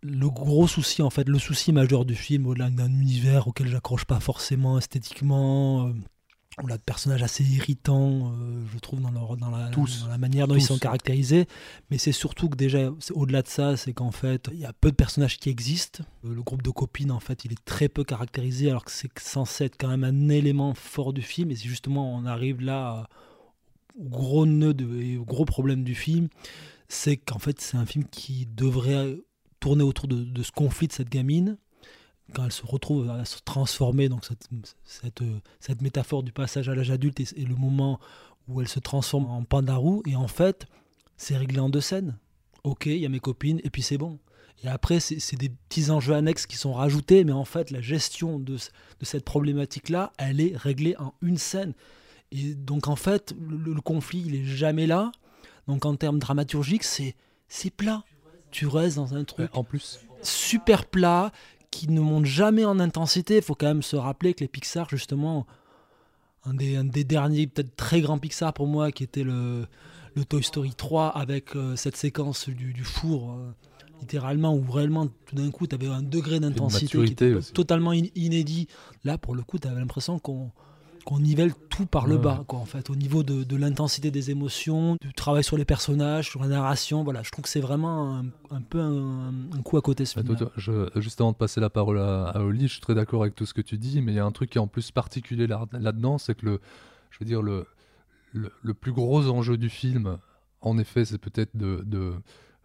le 0.02 0.31
gros 0.31 0.66
souci, 0.66 1.02
en 1.02 1.11
fait, 1.11 1.28
le 1.28 1.38
souci 1.38 1.73
majeur 1.73 2.05
du 2.05 2.14
film, 2.14 2.47
au-delà 2.47 2.71
d'un 2.71 2.90
univers 2.90 3.49
auquel 3.49 3.69
j'accroche 3.69 4.05
pas 4.05 4.21
forcément 4.21 4.78
esthétiquement, 4.78 5.88
euh, 5.88 5.93
on 6.62 6.69
a 6.71 6.76
de 6.76 6.83
personnages 6.83 7.23
assez 7.23 7.45
irritants, 7.45 8.33
euh, 8.33 8.62
je 8.73 8.78
trouve, 8.78 9.00
dans, 9.00 9.11
leur, 9.11 9.37
dans, 9.37 9.50
la, 9.50 9.69
tous, 9.69 10.02
dans 10.02 10.09
la 10.09 10.19
manière 10.19 10.47
dont 10.47 10.55
tous. 10.55 10.61
ils 10.61 10.66
sont 10.66 10.78
caractérisés. 10.78 11.47
Mais 11.90 11.99
c'est 11.99 12.12
surtout 12.12 12.49
que 12.49 12.57
déjà, 12.57 12.90
au-delà 13.12 13.43
de 13.43 13.49
ça, 13.49 13.76
c'est 13.76 13.93
qu'en 13.93 14.11
fait, 14.11 14.49
il 14.52 14.59
y 14.59 14.64
a 14.64 14.73
peu 14.73 14.90
de 14.90 14.97
personnages 14.97 15.38
qui 15.38 15.50
existent. 15.50 16.05
Le, 16.23 16.35
le, 16.35 16.43
groupe 16.43 16.62
de 16.62 16.71
copines, 16.71 17.11
en 17.11 17.21
fait, 17.21 17.45
il 17.45 17.52
est 17.52 17.64
très 17.64 17.88
peu 17.88 18.05
caractérisé, 18.05 18.71
alors 18.71 18.85
que 18.85 18.93
c'est 18.93 19.11
censé 19.19 19.64
être 19.64 19.76
quand 19.78 19.88
même 19.88 20.05
un 20.05 20.28
élément 20.28 20.75
fort 20.75 21.12
du 21.12 21.23
film. 21.23 21.50
Et 21.50 21.57
c'est 21.57 21.69
justement, 21.69 22.14
on 22.14 22.25
arrive 22.25 22.62
là 22.62 23.09
gros 23.99 24.47
nœud 24.47 24.75
et 25.00 25.17
gros 25.17 25.45
problème 25.45 25.85
du 25.85 25.95
film, 25.95 26.29
c'est 26.88 27.17
qu'en 27.17 27.38
fait, 27.38 27.61
c'est 27.61 27.76
un 27.76 27.87
film 27.87 28.05
qui 28.05 28.47
devrait 28.47 29.17
tourner 29.61 29.83
autour 29.83 30.09
de, 30.09 30.43
ce 30.43 30.53
conflit 30.53 30.87
de 30.87 30.93
cette 30.93 31.09
gamine. 31.09 31.57
Quand 32.35 32.45
elle 32.45 32.53
se 32.53 32.67
retrouve 32.67 33.09
à 33.09 33.25
se 33.25 33.38
transformer 33.45 34.09
donc 34.09 34.25
cette, 34.25 35.81
métaphore 35.81 36.23
du 36.23 36.33
passage 36.33 36.69
à 36.69 36.75
l'âge 36.75 36.91
adulte 36.91 37.21
et, 37.21 37.45
le 37.45 37.55
moment 37.55 38.00
où 38.49 38.61
elle 38.61 38.69
se 38.69 38.81
transforme 38.81 39.26
en 39.26 39.45
pandarou. 39.45 40.03
Et 40.07 40.17
en 40.17 40.29
fait 40.29 40.67
c'est 41.17 41.37
réglé 41.37 41.61
en 41.61 41.71
deux 41.71 41.81
scènes. 41.81 42.19
Ok 42.65 42.87
il 42.87 42.99
y 42.99 43.07
a 43.07 43.09
mes 43.09 43.21
copines 43.21 43.61
et 43.62 43.71
puis 43.71 43.83
c'est 43.83 43.97
bon. 43.99 44.19
Et 44.65 44.69
après 44.69 44.99
c'est 44.99 45.37
des 45.37 45.50
petits 45.50 45.91
enjeux 45.91 46.15
annexes 46.15 46.47
qui 46.47 46.57
sont 46.57 46.73
rajoutés 46.73 47.23
mais 47.23 47.33
en 47.33 47.45
fait 47.45 47.71
la 47.71 47.81
gestion 47.81 48.41
de, 48.41 48.55
de 48.55 49.05
cette 49.05 49.25
problématique 49.25 49.88
là 49.88 50.12
elle 50.19 50.41
est 50.41 50.57
réglée 50.57 50.97
en 50.99 51.15
une 51.23 51.38
scène 51.38 51.75
Et 52.33 52.54
donc 52.54 52.88
en 52.88 52.97
fait, 52.97 53.35
le, 53.49 53.80
conflit, 53.80 54.23
il 54.26 54.35
est 54.35 54.45
jamais 54.45 54.87
là. 54.87 55.12
Donc 55.68 55.85
en 55.85 55.97
termes 55.97 56.18
dramaturgiques, 56.18 56.85
c'est 56.85 57.14
c'est 57.49 57.71
plat. 57.71 58.04
Tu 58.50 58.66
restes 58.66 58.97
dans 58.97 59.14
un 59.14 59.25
truc 59.25 59.50
en 59.56 59.64
plus 59.64 60.00
super 60.23 60.87
plat 60.87 61.30
qui 61.71 61.88
ne 61.90 62.00
monte 62.00 62.25
jamais 62.25 62.64
en 62.64 62.80
intensité. 62.80 63.37
Il 63.37 63.42
faut 63.42 63.54
quand 63.54 63.66
même 63.66 63.83
se 63.83 63.97
rappeler 63.97 64.35
que 64.35 64.40
les 64.40 64.49
Pixar, 64.49 64.88
justement, 64.88 65.47
un 66.45 66.54
des, 66.54 66.76
un 66.76 66.85
des 66.85 67.04
derniers, 67.04 67.47
peut-être 67.47 67.76
très 67.76 68.00
grands 68.00 68.18
Pixar 68.18 68.52
pour 68.52 68.66
moi, 68.66 68.92
qui 68.92 69.04
était 69.04 69.25
le, 69.25 69.66
le 70.14 70.25
Toy 70.25 70.42
Story 70.42 70.75
3 70.75 71.09
avec 71.09 71.54
euh, 71.54 71.76
cette 71.76 71.97
séquence 71.97 72.49
du, 72.49 72.73
du 72.73 72.85
four. 72.85 73.33
Euh, 73.33 73.52
littéralement, 74.00 74.54
où 74.54 74.71
réellement 74.71 75.06
tout 75.06 75.35
d'un 75.35 75.50
coup 75.50 75.66
tu 75.66 75.75
avais 75.75 75.87
un 75.87 76.02
degré 76.02 76.40
d'intensité 76.40 76.99
totalement 77.54 77.92
inédit. 77.92 78.68
Là, 79.04 79.18
pour 79.18 79.35
le 79.35 79.42
coup, 79.42 79.59
tu 79.59 79.68
avais 79.68 79.80
l'impression 79.80 80.18
qu'on 80.18 80.50
qu'on 81.07 81.21
nivelle 81.21 81.55
tout 81.71 81.87
par 81.87 82.09
le 82.09 82.19
bas, 82.19 82.43
quoi, 82.49 82.59
en 82.59 82.65
fait, 82.65 82.91
au 82.91 82.97
niveau 82.97 83.23
de, 83.23 83.45
de 83.45 83.57
l'intensité 83.57 84.11
des 84.11 84.33
émotions, 84.33 84.97
du 85.01 85.15
travail 85.15 85.45
sur 85.45 85.57
les 85.57 85.65
personnages, 85.65 86.29
sur 86.29 86.43
la 86.43 86.49
narration. 86.49 87.05
Voilà, 87.05 87.23
je 87.23 87.31
trouve 87.31 87.45
que 87.45 87.49
c'est 87.49 87.61
vraiment 87.61 88.25
un, 88.51 88.61
peu 88.61 88.81
un, 88.81 89.33
coup 89.63 89.77
à 89.77 89.83
côté 89.83 90.05
ce 90.05 90.19
bah, 90.19 90.35
film. 90.37 90.51
Je, 90.57 90.89
juste 90.97 91.21
avant 91.21 91.31
de 91.31 91.37
passer 91.37 91.61
la 91.61 91.71
parole 91.71 92.01
à, 92.01 92.33
Oli, 92.41 92.67
je 92.67 92.73
suis 92.73 92.81
très 92.81 92.97
d'accord 92.97 93.23
avec 93.23 93.37
tout 93.37 93.47
ce 93.47 93.55
que 93.55 93.61
tu 93.61 93.79
dis, 93.79 94.03
mais 94.03 94.13
il 94.13 94.17
y 94.17 94.19
a 94.19 94.25
un 94.25 94.33
truc 94.33 94.51
qui 94.51 94.59
est 94.59 94.61
en 94.61 94.67
plus 94.67 94.91
particulier 94.91 95.47
là-dedans, 95.47 96.19
c'est 96.19 96.35
que 96.35 96.45
le, 96.45 96.61
je 97.11 97.19
veux 97.21 97.27
dire, 97.27 97.41
le, 97.41 97.67
le, 98.33 98.75
plus 98.75 98.93
gros 98.93 99.29
enjeu 99.29 99.57
du 99.57 99.69
film, 99.69 100.19
en 100.61 100.77
effet, 100.77 101.05
c'est 101.05 101.19
peut-être 101.19 101.57
de, 101.57 101.85
de 101.87 102.15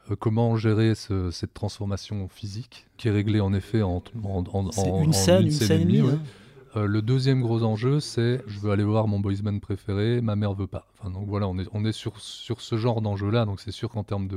euh, 0.09 0.15
comment 0.19 0.57
gérer 0.57 0.95
cette 0.95 1.53
transformation 1.53 2.27
physique, 2.27 2.87
qui 2.97 3.07
est 3.07 3.11
réglée 3.11 3.39
en 3.39 3.53
effet 3.53 3.83
en, 3.83 4.01
en, 4.23 4.43
en 4.51 5.03
une 5.03 5.13
scène, 5.13 5.43
une 5.43 5.51
scène, 5.51 5.81
et 5.81 5.85
demie. 5.85 5.99
Hein. 5.99 6.19
Euh, 6.75 6.85
le 6.85 7.01
deuxième 7.01 7.41
gros 7.41 7.63
enjeu, 7.63 7.99
c'est 7.99 8.41
je 8.47 8.59
veux 8.59 8.71
aller 8.71 8.83
voir 8.83 9.07
mon 9.07 9.19
boys 9.19 9.33
band 9.43 9.59
préféré, 9.59 10.21
ma 10.21 10.35
mère 10.35 10.53
veut 10.53 10.67
pas. 10.67 10.87
Donc 11.03 11.27
voilà, 11.27 11.47
on 11.47 11.57
est, 11.57 11.91
sur, 11.91 12.19
ce 12.21 12.77
genre 12.77 13.01
d'enjeu-là, 13.01 13.45
donc 13.45 13.59
c'est 13.59 13.71
sûr 13.71 13.89
qu'en 13.89 14.03
termes 14.03 14.29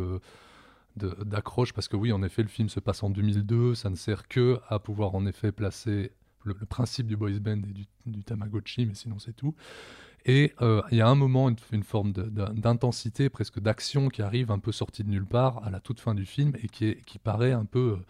d'accroche, 0.96 1.72
parce 1.72 1.88
que 1.88 1.96
oui, 1.96 2.12
en 2.12 2.22
effet, 2.22 2.42
le 2.42 2.48
film 2.48 2.68
se 2.68 2.80
passe 2.80 3.02
en 3.02 3.10
2002, 3.10 3.74
ça 3.74 3.90
ne 3.90 3.94
sert 3.94 4.26
que 4.26 4.58
à 4.68 4.78
pouvoir 4.78 5.14
en 5.14 5.26
effet 5.26 5.52
placer 5.52 6.12
le, 6.42 6.54
principe 6.54 7.06
du 7.06 7.16
boys 7.16 7.38
band 7.40 7.60
et 7.62 8.10
du, 8.10 8.24
Tamagotchi, 8.24 8.86
mais 8.86 8.94
sinon 8.94 9.18
c'est 9.18 9.34
tout. 9.34 9.54
Et 10.26 10.54
euh, 10.62 10.82
il 10.90 10.98
y 10.98 11.02
a 11.02 11.08
un 11.08 11.14
moment, 11.14 11.50
une, 11.70 11.82
forme 11.84 12.12
d'intensité, 12.12 13.28
presque 13.28 13.60
d'action 13.60 14.08
qui 14.08 14.22
arrive 14.22 14.50
un 14.50 14.58
peu 14.58 14.72
sortie 14.72 15.04
de 15.04 15.10
nulle 15.10 15.26
part 15.26 15.62
à 15.64 15.70
la 15.70 15.80
toute 15.80 16.00
fin 16.00 16.14
du 16.14 16.26
film 16.26 16.52
et 16.62 16.68
qui 16.68 17.18
paraît 17.22 17.52
un 17.52 17.66
peu 17.66 17.98
euh, 17.98 18.04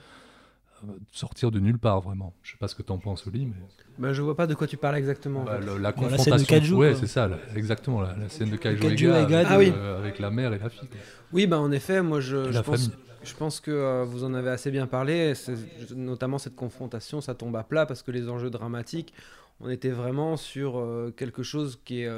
sortir 1.11 1.51
de 1.51 1.61
nulle 1.61 1.79
part 1.79 2.01
vraiment. 2.01 2.35
Je 2.43 2.53
sais 2.53 2.59
pas 2.59 2.69
ce 2.69 2.75
que 2.75 2.83
tu 2.83 2.93
en 2.93 2.99
penses, 2.99 3.27
Oli, 3.27 3.47
mais. 3.47 3.55
Bah, 3.99 4.13
je 4.13 4.23
vois 4.23 4.37
pas 4.37 4.47
de 4.47 4.55
quoi 4.55 4.67
tu 4.67 4.77
parles 4.77 4.97
exactement. 4.97 5.45
Bah, 5.45 5.61
la, 5.61 5.93
confrontation. 5.93 6.77
ouais, 6.77 6.95
c'est 6.95 7.07
ça, 7.07 7.31
exactement, 7.55 8.01
la, 8.01 8.29
scène 8.29 8.51
de 8.51 8.57
Kaiju, 8.57 9.11
avec, 9.13 9.47
ah, 9.49 9.59
oui. 9.59 9.73
Euh, 9.75 9.99
avec, 9.99 10.19
la 10.19 10.31
mère 10.31 10.53
et 10.53 10.59
la 10.59 10.69
fille. 10.69 10.89
Oui, 11.33 11.47
bah 11.47 11.59
en 11.59 11.71
effet, 11.71 12.03
moi 12.03 12.21
je, 12.21 12.51
je 12.51 12.59
pense, 12.61 12.91
je 13.23 13.35
pense 13.35 13.61
que 13.61 13.71
euh, 13.71 14.05
vous 14.05 14.25
en 14.25 14.35
avez 14.35 14.51
assez 14.51 14.71
bien 14.71 14.87
parlé, 14.87 15.33
notamment 15.95 16.39
cette 16.39 16.57
confrontation, 16.57 17.21
ça 17.21 17.35
tombe 17.35 17.55
à 17.57 17.63
plat 17.63 17.87
parce 17.87 18.03
que 18.03 18.11
les 18.11 18.29
enjeux 18.29 18.51
dramatiques, 18.51 19.15
on 19.61 19.71
était 19.71 19.91
vraiment 19.91 20.37
sur 20.37 20.79
euh, 20.79 21.15
quelque 21.17 21.45
chose 21.45 21.81
qui 21.85 22.03
est 22.03 22.11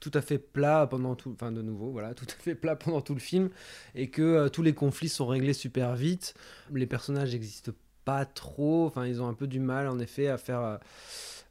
tout 0.00 0.10
à 0.14 0.20
fait 0.22 0.38
plat 0.38 0.88
pendant 0.88 1.14
tout, 1.14 1.30
enfin 1.32 1.52
de 1.52 1.62
nouveau, 1.62 1.92
voilà, 1.92 2.14
tout 2.14 2.26
à 2.28 2.42
fait 2.42 2.56
plat 2.56 2.74
pendant 2.74 3.00
tout 3.00 3.14
le 3.14 3.20
film, 3.20 3.50
et 3.94 4.10
que 4.10 4.48
tous 4.48 4.62
les 4.62 4.74
conflits 4.74 5.08
sont 5.08 5.26
réglés 5.26 5.52
super 5.54 5.94
vite, 5.94 6.34
les 6.72 6.86
personnages 6.86 7.32
n'existent 7.32 7.72
pas 8.04 8.24
trop. 8.24 8.86
Enfin, 8.86 9.06
ils 9.06 9.20
ont 9.20 9.28
un 9.28 9.34
peu 9.34 9.46
du 9.46 9.60
mal, 9.60 9.88
en 9.88 9.98
effet, 9.98 10.28
à 10.28 10.38
faire, 10.38 10.60
euh, 10.60 10.76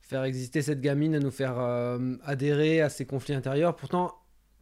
faire 0.02 0.24
exister 0.24 0.62
cette 0.62 0.82
gamine, 0.82 1.16
à 1.16 1.20
nous 1.20 1.32
faire 1.32 1.56
euh, 1.58 2.16
adhérer 2.26 2.82
à 2.82 2.90
ces 2.90 3.06
conflits 3.06 3.34
intérieurs. 3.34 3.76
Pourtant, 3.76 4.16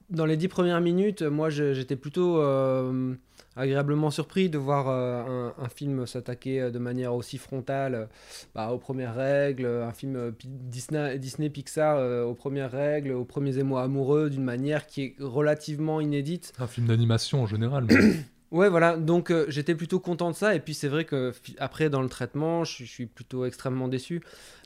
dans 0.10 0.26
les 0.26 0.38
dix 0.38 0.48
premières 0.48 0.82
minutes, 0.82 1.22
moi, 1.22 1.50
j'étais 1.50 1.96
plutôt 1.96 2.42
euh, 2.42 3.14
agréablement 3.56 4.10
surpris 4.10 4.50
de 4.50 4.58
voir 4.58 4.90
un, 4.90 5.70
film 5.70 6.08
s'attaquer 6.08 6.72
de 6.72 6.80
manière 6.80 7.14
aussi 7.14 7.38
frontale 7.38 8.10
bah, 8.56 8.72
aux 8.72 8.80
premières 8.80 9.14
règles, 9.14 9.68
un 9.68 9.92
film 9.92 10.34
Disney, 10.44 11.20
Disney 11.20 11.52
Pixar 11.52 12.26
aux 12.26 12.34
premières 12.34 12.72
règles, 12.72 13.12
aux 13.12 13.24
premiers 13.24 13.60
émois 13.60 13.84
amoureux, 13.84 14.32
d'une 14.32 14.44
manière 14.44 14.88
qui 14.88 15.04
est 15.04 15.16
relativement 15.20 16.02
inédite. 16.02 16.54
Un 16.58 16.66
film 16.66 16.88
d'animation 16.88 17.44
en 17.44 17.46
général. 17.46 17.86
Ouais, 18.52 18.70
voilà. 18.70 18.98
Donc 18.98 19.32
euh, 19.32 19.46
j'étais 19.50 19.76
plutôt 19.76 20.00
content 20.00 20.32
de 20.32 20.36
ça. 20.36 20.56
Et 20.56 20.60
puis 20.60 20.74
c'est 20.74 20.88
vrai 20.88 21.06
que 21.06 21.34
après 21.60 21.90
dans 21.90 22.02
le 22.02 22.10
traitement, 22.10 22.64
je, 22.64 22.84
suis 22.84 23.06
plutôt 23.06 23.46
extrêmement 23.46 23.88
déçu. 23.88 24.22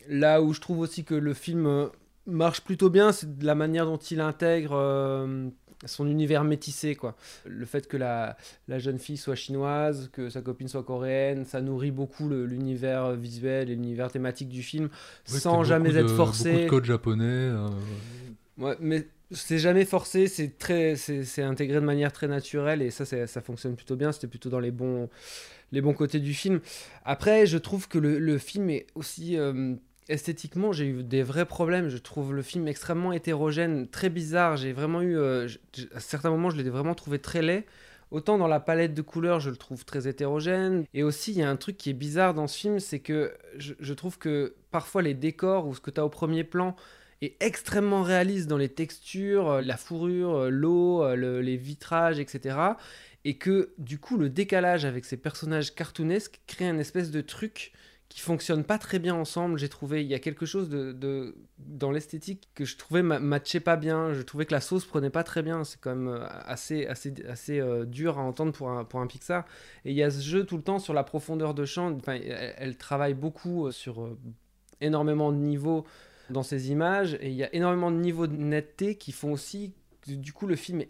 Là 0.08 0.42
où 0.42 0.54
je 0.54 0.62
trouve 0.62 0.80
aussi 0.80 1.04
que 1.04 1.16
le 1.16 1.34
film 1.34 1.66
euh, 1.66 1.88
marche 2.26 2.62
plutôt 2.62 2.90
bien, 2.90 3.12
c'est 3.12 3.38
de 3.38 3.46
la 3.46 3.56
manière 3.56 3.86
dont 3.86 3.98
il 3.98 4.22
intègre 4.22 4.74
euh, 4.74 5.50
son 5.86 6.08
univers 6.08 6.46
métissé, 6.46 6.96
quoi. 6.96 7.16
Le 7.46 7.66
fait 7.66 7.88
que 7.88 7.98
la, 7.98 8.38
la, 8.70 8.80
jeune 8.80 9.00
fille 9.00 9.18
soit 9.18 9.36
chinoise, 9.36 10.10
que 10.14 10.30
sa 10.30 10.42
copine 10.42 10.70
soit 10.70 10.84
coréenne, 10.84 11.44
ça 11.44 11.60
nourrit 11.60 11.92
beaucoup 11.92 12.30
l'univers 12.30 13.12
visuel 13.12 13.70
et 13.70 13.76
l'univers 13.76 14.10
thématique 14.10 14.48
du 14.48 14.64
film, 14.64 14.88
sans 15.26 15.66
jamais 15.66 15.98
être 15.98 16.16
forcé. 16.16 16.52
Beaucoup 16.52 16.64
de 16.64 16.70
code 16.70 16.86
japonais. 16.86 17.52
Ouais, 18.58 18.76
mais 18.80 19.08
c'est 19.32 19.58
jamais 19.58 19.86
forcé, 19.86 20.28
c'est 20.28 20.58
très, 20.58 20.96
c'est 20.96 21.42
intégré 21.42 21.76
de 21.76 21.86
manière 21.86 22.12
très 22.12 22.28
naturelle 22.28 22.82
et 22.82 22.92
ça, 22.92 23.06
ça 23.06 23.42
fonctionne 23.42 23.76
plutôt 23.76 23.96
bien. 23.96 24.12
C'était 24.12 24.28
plutôt 24.28 24.50
dans 24.50 24.60
les 24.60 24.72
bons, 24.72 25.10
les 25.72 25.82
bons 25.82 25.94
côtés 25.94 26.20
du 26.20 26.34
film. 26.34 26.60
Après, 27.04 27.46
je 27.46 27.58
trouve 27.58 27.88
que 27.88 27.98
le, 27.98 28.20
le 28.20 28.38
film 28.38 28.70
est 28.70 28.88
aussi 28.96 29.38
euh, 29.38 29.76
esthétiquement, 30.10 30.72
j'ai 30.72 30.86
eu 30.86 31.04
des 31.04 31.24
vrais 31.24 31.46
problèmes. 31.46 31.90
Je 31.90 31.98
trouve 31.98 32.34
le 32.34 32.42
film 32.42 32.68
extrêmement 32.68 33.14
hétérogène, 33.14 33.88
très 33.88 34.10
bizarre. 34.10 34.58
J'ai 34.58 34.74
vraiment 34.74 35.02
eu, 35.02 35.18
euh, 35.18 35.48
à 35.94 36.00
certains 36.00 36.30
moments, 36.30 36.50
je 36.50 36.58
l'ai 36.58 36.70
vraiment 36.70 36.96
trouvé 36.96 37.20
très 37.20 37.42
laid. 37.42 37.66
Autant 38.12 38.38
dans 38.38 38.48
la 38.48 38.60
palette 38.60 38.94
de 38.94 39.02
couleurs, 39.02 39.40
je 39.40 39.50
le 39.50 39.56
trouve 39.56 39.86
très 39.86 40.08
hétérogène. 40.08 40.86
Et 40.94 41.02
aussi, 41.02 41.32
il 41.32 41.40
y 41.40 41.42
a 41.42 41.50
un 41.50 41.56
truc 41.56 41.78
qui 41.78 41.90
est 41.90 41.94
bizarre 41.94 42.36
dans 42.36 42.46
ce 42.46 42.60
film, 42.60 42.80
c'est 42.80 43.00
que 43.00 43.34
je, 43.58 43.74
je, 43.80 43.94
trouve 43.96 44.20
que 44.20 44.54
parfois 44.70 45.02
les 45.02 45.16
décors 45.16 45.66
ou 45.66 45.74
ce 45.74 45.82
que 45.82 45.90
tu 45.90 46.00
as 46.00 46.06
au 46.06 46.10
premier 46.10 46.44
plan 46.44 46.76
est 47.26 47.38
extrêmement 47.42 48.04
réaliste 48.04 48.48
dans 48.48 48.58
les 48.58 48.70
textures, 48.70 49.50
euh, 49.50 49.62
la 49.62 49.78
fourrure, 49.78 50.36
euh, 50.36 50.50
l'eau, 50.50 51.04
euh, 51.04 51.42
les 51.42 51.58
vitrages, 51.58 52.20
etc. 52.20 52.58
Et 53.26 53.38
que 53.38 53.74
du 53.78 54.00
coup, 54.00 54.18
le 54.18 54.30
décalage 54.30 54.86
avec 54.86 55.06
ces 55.06 55.18
personnages 55.18 55.74
cartoonesques 55.74 56.42
crée 56.48 56.68
un 56.68 56.78
espèce 56.78 57.12
de 57.12 57.22
truc 57.22 57.72
qui 58.10 58.20
fonctionne 58.20 58.64
pas 58.64 58.78
très 58.78 59.00
bien 59.00 59.16
ensemble. 59.16 59.58
J'ai 59.58 59.70
trouvé, 59.70 60.04
il 60.04 60.08
y 60.08 60.14
a 60.14 60.20
quelque 60.20 60.46
chose 60.46 60.70
de, 60.70 61.36
dans 61.58 61.90
l'esthétique 61.90 62.48
que 62.54 62.64
je 62.64 62.78
trouvais 62.78 63.02
matchait 63.02 63.60
pas 63.60 63.76
bien. 63.76 64.14
Je 64.14 64.22
trouvais 64.22 64.46
que 64.46 64.54
la 64.54 64.62
sauce 64.62 64.86
prenait 64.86 65.10
pas 65.10 65.24
très 65.24 65.42
bien. 65.42 65.64
C'est 65.64 65.80
quand 65.80 65.96
même 65.96 66.28
assez, 66.46 66.86
assez, 66.86 67.14
assez 67.28 67.60
dur 67.88 68.20
à 68.20 68.22
entendre 68.22 68.52
pour 68.52 68.70
un, 68.70 68.84
pour 68.84 69.00
un 69.00 69.08
Pixar. 69.08 69.46
Et 69.84 69.92
il 69.92 69.98
y 69.98 70.04
a 70.04 70.12
ce 70.12 70.22
jeu 70.22 70.46
tout 70.46 70.58
le 70.58 70.64
temps 70.64 70.78
sur 70.78 70.94
la 70.94 71.04
profondeur 71.04 71.56
de 71.56 71.66
champ. 71.66 71.98
Elle 72.06 72.78
travaille 72.78 73.16
beaucoup 73.16 73.72
sur 73.72 74.16
énormément 74.80 75.32
de 75.32 75.38
niveaux 75.38 75.84
dans 76.30 76.44
ces 76.44 76.72
images 76.72 77.18
et 77.22 77.30
il 77.30 77.36
y 77.36 77.44
a 77.44 77.54
énormément 77.54 77.92
de 77.92 77.98
niveaux 77.98 78.28
de 78.28 78.36
netteté 78.36 78.96
qui 78.96 79.12
font 79.12 79.32
aussi 79.32 79.74
du 80.08 80.34
coup 80.34 80.48
le 80.48 80.56
film 80.56 80.82
est 80.82 80.90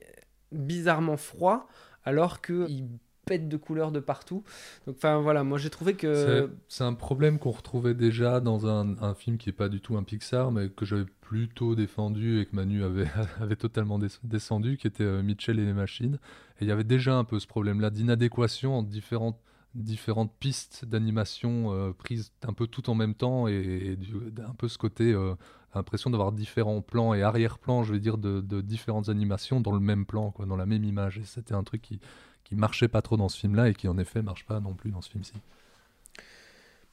bizarrement 0.52 1.18
froid 1.18 1.68
alors 2.06 2.42
qu'il 2.42 2.88
pète 3.26 3.48
de 3.48 3.58
couleurs 3.58 3.92
de 3.92 4.00
partout. 4.00 4.44
Donc 4.86 4.98
enfin 4.98 5.20
voilà, 5.20 5.44
moi 5.44 5.58
j'ai 5.58 5.70
trouvé 5.70 5.94
que... 5.94 6.52
C'est 6.68 6.84
un 6.84 6.94
problème 6.94 7.40
qu'on 7.40 7.52
retrouvait 7.52 7.94
déjà 7.94 8.40
dans 8.40 8.68
un, 8.68 9.14
film 9.16 9.38
qui 9.38 9.50
est 9.50 9.54
pas 9.54 9.70
du 9.70 9.80
tout 9.80 9.96
un 9.96 10.04
Pixar 10.04 10.52
mais 10.52 10.70
que 10.70 10.86
j'avais 10.86 11.06
plutôt 11.22 11.76
défendu 11.76 12.42
et 12.42 12.46
que 12.46 12.56
Manu 12.56 12.84
avait, 12.84 13.08
avait 13.42 13.56
totalement 13.56 14.00
descendu, 14.24 14.78
qui 14.78 14.88
était 14.88 15.04
euh, 15.04 15.24
Mitchell 15.24 15.60
et 15.60 15.66
les 15.66 15.74
machines. 15.74 16.20
Et 16.60 16.66
il 16.66 16.68
y 16.68 16.72
avait 16.72 16.84
déjà 16.84 17.16
un 17.16 17.24
peu 17.24 17.40
ce 17.40 17.48
problème-là 17.48 17.90
d'inadéquation 17.90 18.78
entre 18.78 18.90
différentes 18.90 19.40
différentes 19.76 20.32
pistes 20.40 20.86
d'animation 20.86 21.74
euh, 21.74 21.92
prises 21.94 22.32
un 22.48 22.54
peu 22.54 22.68
tout 22.68 22.90
en 22.90 22.96
même 22.96 23.16
temps 23.16 23.48
et, 23.48 23.98
un 24.38 24.54
peu 24.54 24.68
ce 24.68 24.78
côté 24.78 25.12
euh, 25.12 25.36
l'impression 25.76 26.10
d'avoir 26.10 26.32
différents 26.32 26.82
plans 26.82 27.14
et 27.14 27.24
arrière-plans, 27.24 27.84
je 27.84 27.94
vais 27.94 28.00
dire, 28.00 28.18
de, 28.18 28.62
différentes 28.62 29.10
animations 29.10 29.60
dans 29.60 29.72
le 29.72 29.80
même 29.80 30.06
plan, 30.06 30.32
quoi, 30.32 30.46
dans 30.46 30.56
la 30.56 30.66
même 30.66 30.84
image. 30.84 31.18
Et 31.18 31.24
c'était 31.24 31.56
un 31.56 31.64
truc 31.64 31.82
qui, 31.82 32.00
qui 32.44 32.56
marchait 32.56 32.88
pas 32.88 33.02
trop 33.02 33.18
dans 33.18 33.30
ce 33.30 33.40
film-là 33.40 33.70
et 33.70 33.74
qui 33.74 33.88
en 33.88 33.98
effet 33.98 34.22
marche 34.22 34.46
pas 34.46 34.60
non 34.60 34.74
plus 34.74 34.92
dans 34.92 35.02
ce 35.02 35.10
film-ci. 35.10 35.34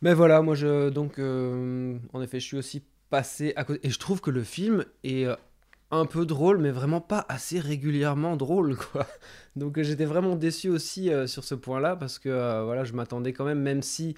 Mais 0.03 0.15
voilà, 0.15 0.41
moi 0.41 0.55
je 0.55 0.89
donc 0.89 1.19
euh, 1.19 1.99
en 2.15 2.23
effet 2.23 2.41
je 2.41 2.47
suis 2.47 2.57
aussi 2.57 2.83
passé 3.11 3.53
à 3.57 3.65
côté 3.65 3.87
et 3.87 3.91
je 3.91 3.99
trouve 3.99 4.23
que 4.23 4.31
le 4.31 4.43
film 4.43 4.87
est 5.05 5.27
un 5.91 6.07
peu 6.07 6.25
drôle, 6.25 6.59
mais 6.59 6.71
vraiment 6.71 7.01
pas 7.01 7.27
assez 7.29 7.59
régulièrement 7.59 8.37
drôle, 8.37 8.77
quoi. 8.77 9.07
Donc 9.57 9.79
euh, 9.79 9.83
j'étais 9.83 10.05
vraiment 10.05 10.37
déçu 10.37 10.69
aussi 10.69 11.11
euh, 11.11 11.27
sur 11.27 11.45
ce 11.45 11.55
point-là, 11.55 11.97
parce 11.97 12.19
que 12.19 12.29
euh, 12.29 12.65
voilà, 12.65 12.85
je 12.85 12.93
m'attendais 12.93 13.33
quand 13.33 13.45
même, 13.45 13.61
même 13.61 13.83
si 13.83 14.15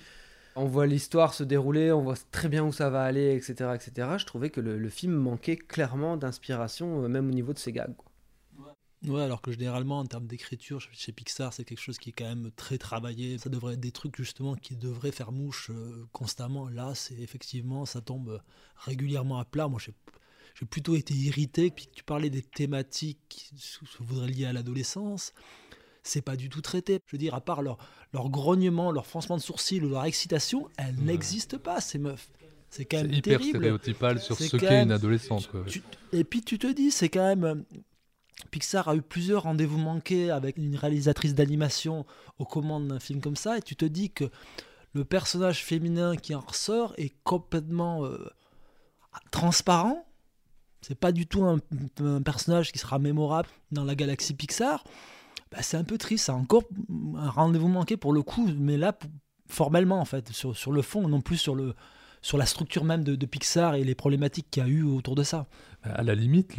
on 0.55 0.67
voit 0.67 0.87
l'histoire 0.87 1.33
se 1.33 1.45
dérouler, 1.45 1.93
on 1.93 2.03
voit 2.03 2.17
très 2.31 2.49
bien 2.49 2.63
où 2.63 2.73
ça 2.73 2.91
va 2.91 3.03
aller, 3.03 3.35
etc., 3.35 3.71
etc., 3.75 4.09
je 4.19 4.27
trouvais 4.27 4.51
que 4.51 4.61
le, 4.61 4.89
film 4.91 5.15
manquait 5.15 5.57
clairement 5.57 6.19
d'inspiration, 6.19 7.09
même 7.09 7.29
au 7.29 7.33
niveau 7.33 7.55
de 7.55 7.59
ses 7.59 7.73
gags. 7.73 7.95
Ouais, 9.07 9.23
alors 9.23 9.41
que 9.41 9.51
généralement, 9.51 9.99
en 9.99 10.07
termes 10.07 10.27
d'écriture, 10.27 10.81
chez 10.93 11.11
Pixar, 11.11 11.53
c'est 11.53 11.65
quelque 11.65 11.81
chose 11.81 11.99
qui 11.99 12.11
est 12.11 12.13
quand 12.13 12.29
même 12.29 12.51
très 12.55 12.79
travaillé. 12.79 13.37
Ça 13.37 13.51
devrait 13.51 13.75
être 13.75 13.81
des 13.81 13.91
trucs 13.91 14.17
justement 14.17 14.55
qui 14.55 14.77
devraient 14.77 15.11
faire 15.11 15.33
mouche 15.33 15.73
constamment. 16.13 16.69
Là, 16.69 16.93
c'est 16.95 17.19
effectivement, 17.19 17.85
ça 17.85 18.01
tombe 18.01 18.41
régulièrement 18.77 19.41
à 19.41 19.45
plat. 19.45 19.67
Moi, 19.67 19.81
je 19.81 19.87
sais 19.87 19.95
j'ai 20.55 20.67
plutôt 20.67 20.95
été 20.95 21.15
irrité. 21.15 21.71
Puis 21.71 21.89
tu 21.93 22.05
parlais 22.05 22.31
des 22.31 22.43
thématiques 22.43 23.21
qui 23.29 23.51
se 23.57 23.81
voudraient 24.01 24.29
lier 24.29 24.47
à 24.47 24.53
l'adolescence. 24.53 25.33
C'est 26.03 26.23
pas 26.23 26.37
du 26.37 26.49
tout 26.49 26.61
traité. 26.61 26.99
Je 27.07 27.17
veux 27.17 27.19
dire, 27.19 27.35
à 27.35 27.41
part 27.41 27.63
leur, 27.63 27.79
leur 28.13 28.29
grognement, 28.29 28.91
leur 28.91 29.07
froncement 29.07 29.37
de 29.37 29.43
sourcils 29.43 29.81
ou 29.81 29.89
leur 29.89 30.05
excitation, 30.05 30.69
elles 30.77 30.97
n'existent 30.97 31.59
pas, 31.59 31.81
ces 31.81 31.99
meufs. 31.99 32.29
C'est 32.71 32.87
quand 32.87 32.97
même 32.97 33.13
hyper 33.13 33.39
terrible. 33.39 33.59
stéréotypal 33.59 34.19
sur 34.19 34.37
ce 34.37 34.57
qu'est 34.57 34.83
une 34.83 34.93
adolescente. 34.93 35.51
et 36.13 36.25
puis 36.25 36.43
tu 36.43 36.59
te 36.59 36.67
dis, 36.67 36.91
c'est 36.91 37.11
quand 37.11 37.37
même. 37.37 37.65
Pixar 38.51 38.89
a 38.89 38.97
eu 38.97 39.03
plusieurs 39.03 39.45
rendez-vous 39.45 39.79
manqués 39.79 40.31
avec 40.31 40.57
une 40.57 40.75
réalisatrice 40.75 41.35
d'animation 41.35 42.07
aux 42.39 42.45
commandes 42.45 42.89
d'un 42.89 42.99
film 42.99 43.21
comme 43.21 43.37
ça, 43.37 43.59
et 43.59 43.63
tu 43.63 43.77
te 43.77 43.85
dis 43.85 44.11
que 44.11 44.25
le 44.95 45.05
personnage 45.05 45.65
féminin 45.65 46.17
qui 46.17 46.35
en 46.35 46.41
ressort 46.41 46.95
est 46.97 47.15
complètement 47.25 48.05
euh, 48.05 48.19
transparent. 49.31 50.07
C'est 50.83 50.99
pas 50.99 51.13
du 51.13 51.27
tout 51.27 51.45
un, 51.45 51.61
personnage 52.23 52.73
qui 52.73 52.79
sera 52.79 52.99
mémorable 52.99 53.49
dans 53.71 53.85
la 53.85 53.95
galaxie 53.95 54.35
Pixar. 54.35 54.85
Bah, 55.53 55.59
c'est 55.63 55.77
un 55.77 55.85
peu 55.85 55.97
triste, 55.97 56.27
c'est 56.27 56.33
encore 56.33 56.65
un 57.17 57.31
rendez-vous 57.31 57.69
manqué 57.69 57.97
pour 57.97 58.13
le 58.13 58.23
coup, 58.23 58.51
mais 58.59 58.77
là, 58.77 58.99
formellement 59.49 60.01
en 60.01 60.05
fait, 60.05 60.31
sur, 60.31 60.57
sur 60.57 60.73
le 60.73 60.83
fond, 60.83 61.07
non 61.09 61.21
plus 61.21 61.37
sur, 61.37 61.55
le, 61.55 61.75
sur 62.21 62.39
la 62.39 62.47
structure 62.47 62.85
même 62.85 63.05
de, 63.05 63.27
Pixar 63.27 63.75
et 63.75 63.85
les 63.85 63.95
problématiques 63.95 64.47
qu'il 64.51 64.63
y 64.63 64.67
a 64.67 64.69
eu 64.69 64.83
autour 64.83 65.15
de 65.15 65.23
ça. 65.23 65.47
À 65.83 66.03
la 66.03 66.15
limite, 66.15 66.55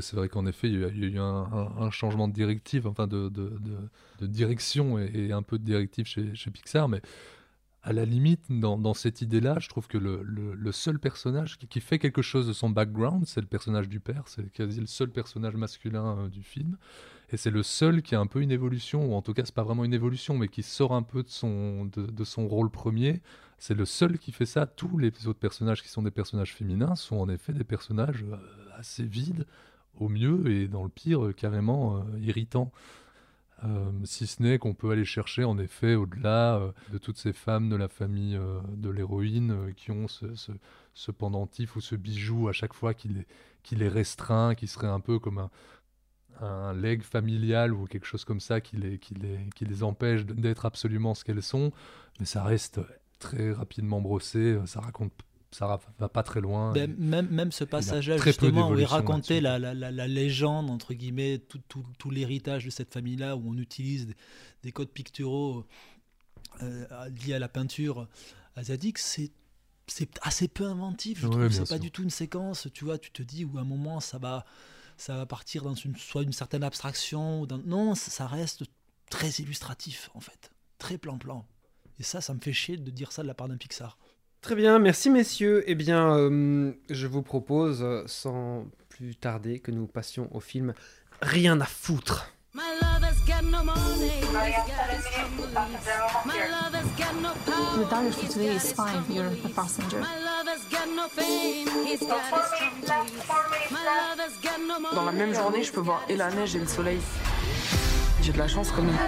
c'est 0.00 0.16
vrai 0.16 0.28
qu'en 0.28 0.46
effet, 0.46 0.68
il 0.68 0.80
y 0.80 0.84
a, 0.84 0.88
eu 0.88 1.18
un, 1.18 1.90
changement 1.90 2.28
de 2.28 2.86
enfin 2.86 3.06
de, 3.06 3.28
de 3.28 4.26
direction 4.26 4.98
et, 4.98 5.32
un 5.32 5.42
peu 5.42 5.58
de 5.58 5.64
directive 5.64 6.06
chez, 6.06 6.34
chez 6.34 6.50
Pixar, 6.50 6.88
mais 6.88 7.00
à 7.84 7.92
la 7.92 8.06
limite, 8.06 8.46
dans, 8.48 8.94
cette 8.94 9.20
idée-là, 9.20 9.58
je 9.60 9.68
trouve 9.68 9.88
que 9.88 9.98
le, 9.98 10.72
seul 10.72 10.98
personnage 10.98 11.58
qui, 11.58 11.80
fait 11.80 11.98
quelque 11.98 12.22
chose 12.22 12.46
de 12.46 12.54
son 12.54 12.70
background, 12.70 13.26
c'est 13.26 13.42
le 13.42 13.46
personnage 13.46 13.90
du 13.90 14.00
père. 14.00 14.22
C'est 14.26 14.50
quasi 14.50 14.80
le 14.80 14.86
seul 14.86 15.10
personnage 15.10 15.54
masculin 15.54 16.16
euh, 16.18 16.28
du 16.28 16.42
film. 16.42 16.78
Et 17.30 17.36
c'est 17.36 17.50
le 17.50 17.62
seul 17.62 18.00
qui 18.00 18.14
a 18.14 18.20
un 18.20 18.26
peu 18.26 18.40
une 18.40 18.50
évolution, 18.50 19.04
ou 19.10 19.14
en 19.14 19.20
tout 19.20 19.34
cas, 19.34 19.42
c'est 19.44 19.54
pas 19.54 19.64
vraiment 19.64 19.84
une 19.84 19.92
évolution, 19.92 20.38
mais 20.38 20.48
qui 20.48 20.62
sort 20.62 20.94
un 20.94 21.02
peu 21.02 21.22
de 21.22 21.28
son, 21.28 22.48
rôle 22.48 22.70
premier. 22.70 23.20
C'est 23.58 23.74
le 23.74 23.84
seul 23.84 24.18
qui 24.18 24.32
fait 24.32 24.46
ça. 24.46 24.64
Tous 24.64 24.96
les 24.96 25.08
autres 25.26 25.38
personnages 25.38 25.82
qui 25.82 25.90
sont 25.90 26.02
des 26.02 26.10
personnages 26.10 26.54
féminins 26.54 26.94
sont 26.94 27.16
en 27.16 27.28
effet 27.28 27.52
des 27.52 27.64
personnages 27.64 28.24
euh, 28.24 28.36
assez 28.78 29.04
vides, 29.04 29.46
au 30.00 30.08
mieux, 30.08 30.50
et 30.50 30.68
dans 30.68 30.84
le 30.84 30.88
pire, 30.88 31.22
euh, 31.22 31.32
carrément 31.32 32.02
irritants. 32.18 32.72
Euh, 33.64 33.90
si 34.04 34.26
ce 34.26 34.42
n'est 34.42 34.58
qu'on 34.58 34.74
peut 34.74 34.90
aller 34.90 35.04
chercher 35.04 35.44
en 35.44 35.58
effet 35.58 35.94
au-delà 35.94 36.56
euh, 36.56 36.72
de 36.92 36.98
toutes 36.98 37.16
ces 37.16 37.32
femmes 37.32 37.70
de 37.70 37.76
la 37.76 37.88
famille 37.88 38.36
euh, 38.36 38.60
de 38.76 38.90
l'héroïne 38.90 39.72
qui 39.74 39.90
ont 39.90 40.06
ce, 40.06 41.10
pendentif 41.12 41.76
ou 41.76 41.80
ce 41.80 41.94
bijou 41.94 42.48
à 42.48 42.52
chaque 42.52 42.74
fois 42.74 42.92
qui 42.92 43.08
les, 43.08 43.26
qui 43.62 43.76
restreint, 43.76 44.54
qui 44.54 44.66
serait 44.66 44.88
un 44.88 45.00
peu 45.00 45.18
comme 45.18 45.38
un, 45.38 45.50
un 46.40 46.74
leg 46.74 47.02
familial 47.02 47.72
ou 47.72 47.86
quelque 47.86 48.06
chose 48.06 48.24
comme 48.24 48.40
ça 48.40 48.60
qui 48.60 48.76
les, 48.76 48.98
qui 48.98 49.64
les 49.64 49.82
empêche 49.82 50.26
d'être 50.26 50.66
absolument 50.66 51.14
ce 51.14 51.24
qu'elles 51.24 51.42
sont, 51.42 51.72
mais 52.20 52.26
ça 52.26 52.42
reste 52.42 52.80
très 53.18 53.52
rapidement 53.52 54.02
brossé, 54.02 54.58
ça 54.66 54.80
raconte 54.80 55.12
ça 55.54 55.78
va 55.98 56.08
pas 56.08 56.24
très 56.24 56.40
loin. 56.40 56.72
Ben, 56.72 56.92
même, 56.98 57.28
même 57.28 57.52
ce 57.52 57.62
passage-là, 57.62 58.16
justement, 58.18 58.70
où 58.70 58.78
il 58.78 58.84
racontait 58.84 59.40
la, 59.40 59.58
la, 59.58 59.72
la, 59.72 60.08
légende, 60.08 60.68
entre 60.68 60.94
guillemets, 60.94 61.38
tout, 61.38 61.60
tout, 61.68 61.84
tout 61.96 62.10
l'héritage 62.10 62.64
de 62.64 62.70
cette 62.70 62.92
famille-là, 62.92 63.36
où 63.36 63.50
on 63.50 63.58
utilise 63.58 64.08
des, 64.64 64.72
codes 64.72 64.90
picturaux 64.90 65.64
euh, 66.62 66.86
liés 67.10 67.34
à 67.34 67.38
la 67.38 67.48
peinture 67.48 68.08
asiatique, 68.56 68.98
c'est 68.98 69.30
c'est 69.86 70.18
assez 70.22 70.48
peu 70.48 70.64
inventif. 70.64 71.20
Je 71.20 71.28
trouve 71.28 71.48
c'est 71.50 71.68
pas 71.68 71.78
du 71.78 71.90
tout 71.90 72.02
une 72.02 72.10
séquence. 72.10 72.68
Tu 72.72 72.84
vois, 72.84 72.98
tu 72.98 73.10
te 73.10 73.22
dis 73.22 73.44
où 73.44 73.58
à 73.58 73.60
un 73.60 73.64
moment 73.64 74.00
ça 74.00 74.18
va, 74.18 74.46
ça 74.96 75.14
va 75.14 75.26
partir 75.26 75.62
dans 75.62 75.74
une, 75.74 75.94
soit 75.96 76.22
une 76.22 76.32
certaine 76.32 76.64
abstraction. 76.64 77.42
Ou 77.42 77.46
non, 77.66 77.94
ça 77.94 78.26
reste 78.26 78.64
très 79.10 79.28
illustratif 79.28 80.10
en 80.14 80.20
fait, 80.20 80.50
très 80.78 80.98
plan-plan. 80.98 81.46
Et 82.00 82.02
ça, 82.02 82.20
ça 82.20 82.34
me 82.34 82.40
fait 82.40 82.52
chier 82.52 82.76
de 82.76 82.90
dire 82.90 83.12
ça 83.12 83.22
de 83.22 83.28
la 83.28 83.34
part 83.34 83.46
d'un 83.46 83.58
Pixar. 83.58 83.98
Très 84.44 84.56
bien, 84.56 84.78
merci 84.78 85.08
messieurs. 85.08 85.64
Eh 85.66 85.74
bien, 85.74 86.18
euh, 86.18 86.70
je 86.90 87.06
vous 87.06 87.22
propose, 87.22 87.82
sans 88.04 88.66
plus 88.90 89.16
tarder, 89.16 89.58
que 89.58 89.70
nous 89.70 89.86
passions 89.86 90.28
au 90.36 90.40
film 90.40 90.74
Rien 91.22 91.58
à 91.62 91.64
foutre. 91.64 92.30
Dans 104.94 105.04
la 105.06 105.12
même 105.12 105.34
journée, 105.34 105.62
je 105.62 105.72
peux 105.72 105.80
voir 105.80 106.02
et 106.10 106.16
la 106.16 106.30
neige 106.30 106.54
et 106.54 106.58
le 106.58 106.66
soleil. 106.66 107.00
J'ai 108.20 108.32
de 108.32 108.38
la 108.38 108.48
chance 108.48 108.70
quand 108.72 108.82
même. 108.82 108.98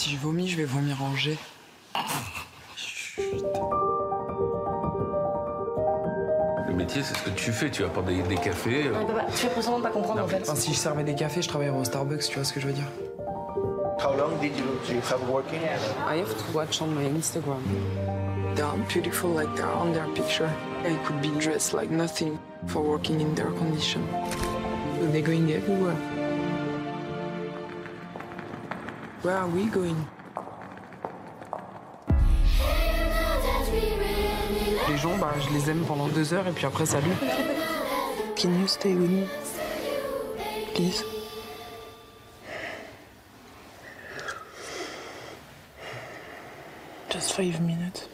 Si 0.00 0.08
je 0.08 0.16
vomis, 0.16 0.48
je 0.48 0.56
vais 0.56 0.64
vomir 0.64 0.96
en 1.02 1.14
jet. 1.14 1.36
Le 6.66 6.72
métier, 6.74 7.02
c'est 7.02 7.14
ce 7.14 7.22
que 7.22 7.28
tu 7.28 7.52
fais. 7.52 7.70
Tu 7.70 7.84
apportes 7.84 8.06
des, 8.06 8.22
des 8.22 8.36
cafés. 8.36 8.88
Non, 8.88 9.04
papa, 9.04 9.26
tu 9.30 9.36
fais 9.36 9.48
précisément 9.48 9.82
pas 9.82 9.90
comprendre 9.90 10.22
en 10.22 10.26
fait. 10.26 10.40
Enfin, 10.40 10.54
si 10.54 10.72
je 10.72 10.78
servais 10.78 11.04
des 11.04 11.14
cafés, 11.14 11.42
je 11.42 11.48
travaillerais 11.48 11.78
au 11.78 11.84
Starbucks, 11.84 12.22
tu 12.22 12.36
vois 12.36 12.44
ce 12.44 12.54
que 12.54 12.60
je 12.60 12.68
veux 12.68 12.72
dire. 12.72 12.86
How 14.02 14.16
long 14.16 14.38
did 14.40 14.56
you, 14.56 14.64
you 14.88 15.02
have 15.10 15.20
working? 15.28 15.60
I 16.08 16.16
have 16.16 16.34
to 16.34 16.44
watch 16.54 16.80
on 16.80 16.86
my 16.86 17.04
Instagram. 17.04 17.60
They 18.54 18.62
are 18.62 18.78
beautiful 18.88 19.28
like 19.28 19.54
they 19.54 19.64
are 19.64 19.76
on 19.76 19.92
their 19.92 20.08
picture. 20.14 20.48
I 20.82 20.96
could 21.04 21.20
be 21.20 21.28
dressed 21.38 21.74
like 21.74 21.90
nothing 21.90 22.38
for 22.68 22.80
working 22.80 23.20
in 23.20 23.34
their 23.34 23.50
condition. 23.50 24.08
They're 25.12 25.20
going 25.20 25.52
everywhere. 25.52 25.98
Where 29.22 29.36
are 29.36 29.48
we 29.54 29.66
going? 29.70 29.96
Les 34.88 34.96
gens, 34.96 35.18
bah, 35.18 35.34
je 35.38 35.52
les 35.52 35.70
aime 35.70 35.84
pendant 35.86 36.08
deux 36.08 36.32
heures 36.32 36.46
et 36.48 36.52
puis 36.52 36.64
après, 36.64 36.86
salut. 36.86 37.12
Can 38.34 38.48
you 38.58 38.66
stay 38.66 38.94
with 38.94 39.10
me? 39.10 39.26
Please? 40.74 41.04
Just 47.12 47.32
five 47.32 47.60
minutes. 47.60 48.08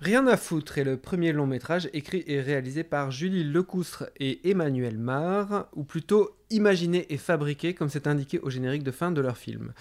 Rien 0.00 0.28
à 0.28 0.36
foutre 0.36 0.78
est 0.78 0.84
le 0.84 0.96
premier 0.96 1.32
long 1.32 1.48
métrage 1.48 1.88
écrit 1.92 2.22
et 2.28 2.40
réalisé 2.40 2.84
par 2.84 3.10
Julie 3.10 3.42
Lecoustre 3.42 4.04
et 4.20 4.48
Emmanuel 4.48 4.96
Mar, 4.96 5.66
ou 5.74 5.82
plutôt 5.82 6.36
imaginé 6.50 7.12
et 7.12 7.16
fabriqué 7.16 7.74
comme 7.74 7.88
c'est 7.88 8.06
indiqué 8.06 8.38
au 8.38 8.50
générique 8.50 8.84
de 8.84 8.92
fin 8.92 9.10
de 9.10 9.20
leur 9.20 9.36
film. 9.36 9.72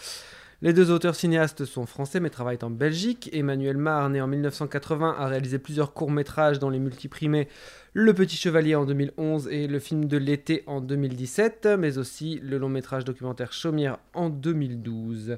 Les 0.65 0.73
deux 0.73 0.89
auteurs 0.89 1.13
cinéastes 1.13 1.63
sont 1.63 1.85
français 1.85 2.19
mais 2.19 2.31
travaillent 2.31 2.57
en 2.63 2.71
Belgique. 2.71 3.29
Emmanuel 3.33 3.77
Mar, 3.77 4.09
né 4.09 4.19
en 4.19 4.25
1980, 4.25 5.15
a 5.19 5.27
réalisé 5.27 5.59
plusieurs 5.59 5.93
courts-métrages 5.93 6.57
dont 6.57 6.71
les 6.71 6.79
multiprimés 6.79 7.47
Le 7.93 8.15
Petit 8.15 8.35
Chevalier 8.35 8.73
en 8.73 8.85
2011 8.85 9.47
et 9.51 9.67
le 9.67 9.77
film 9.77 10.05
de 10.05 10.17
l'été 10.17 10.63
en 10.65 10.81
2017, 10.81 11.69
mais 11.77 11.99
aussi 11.99 12.39
le 12.41 12.57
long-métrage 12.57 13.05
documentaire 13.05 13.53
Chaumière 13.53 13.99
en 14.15 14.29
2012. 14.29 15.37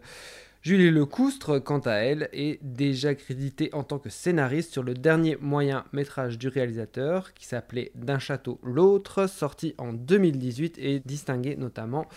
Julie 0.62 0.92
Lecoustre, 0.92 1.62
quant 1.62 1.80
à 1.80 1.96
elle, 1.96 2.30
est 2.32 2.63
déjà 2.63 3.13
créditée 3.13 3.70
en 3.74 3.84
tant 3.84 4.00
que 4.00 4.10
scénariste 4.10 4.72
sur 4.72 4.84
le 4.84 4.94
dernier 4.94 5.38
moyen 5.42 5.84
métrage 5.92 6.38
du 6.38 6.48
réalisateur, 6.48 7.34
qui 7.34 7.46
s'appelait 7.46 7.92
D'un 7.96 8.20
château 8.20 8.62
l'autre, 8.63 9.28
sorti 9.28 9.76
en 9.78 9.92
2018 9.92 10.78
et 10.80 11.02
distingué 11.02 11.58
notamment 11.58 12.08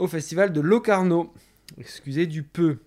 au 0.00 0.08
festival 0.08 0.52
de 0.52 0.60
Locarno. 0.60 1.32
Excusez 1.76 2.26
du 2.26 2.42
peu. 2.42 2.78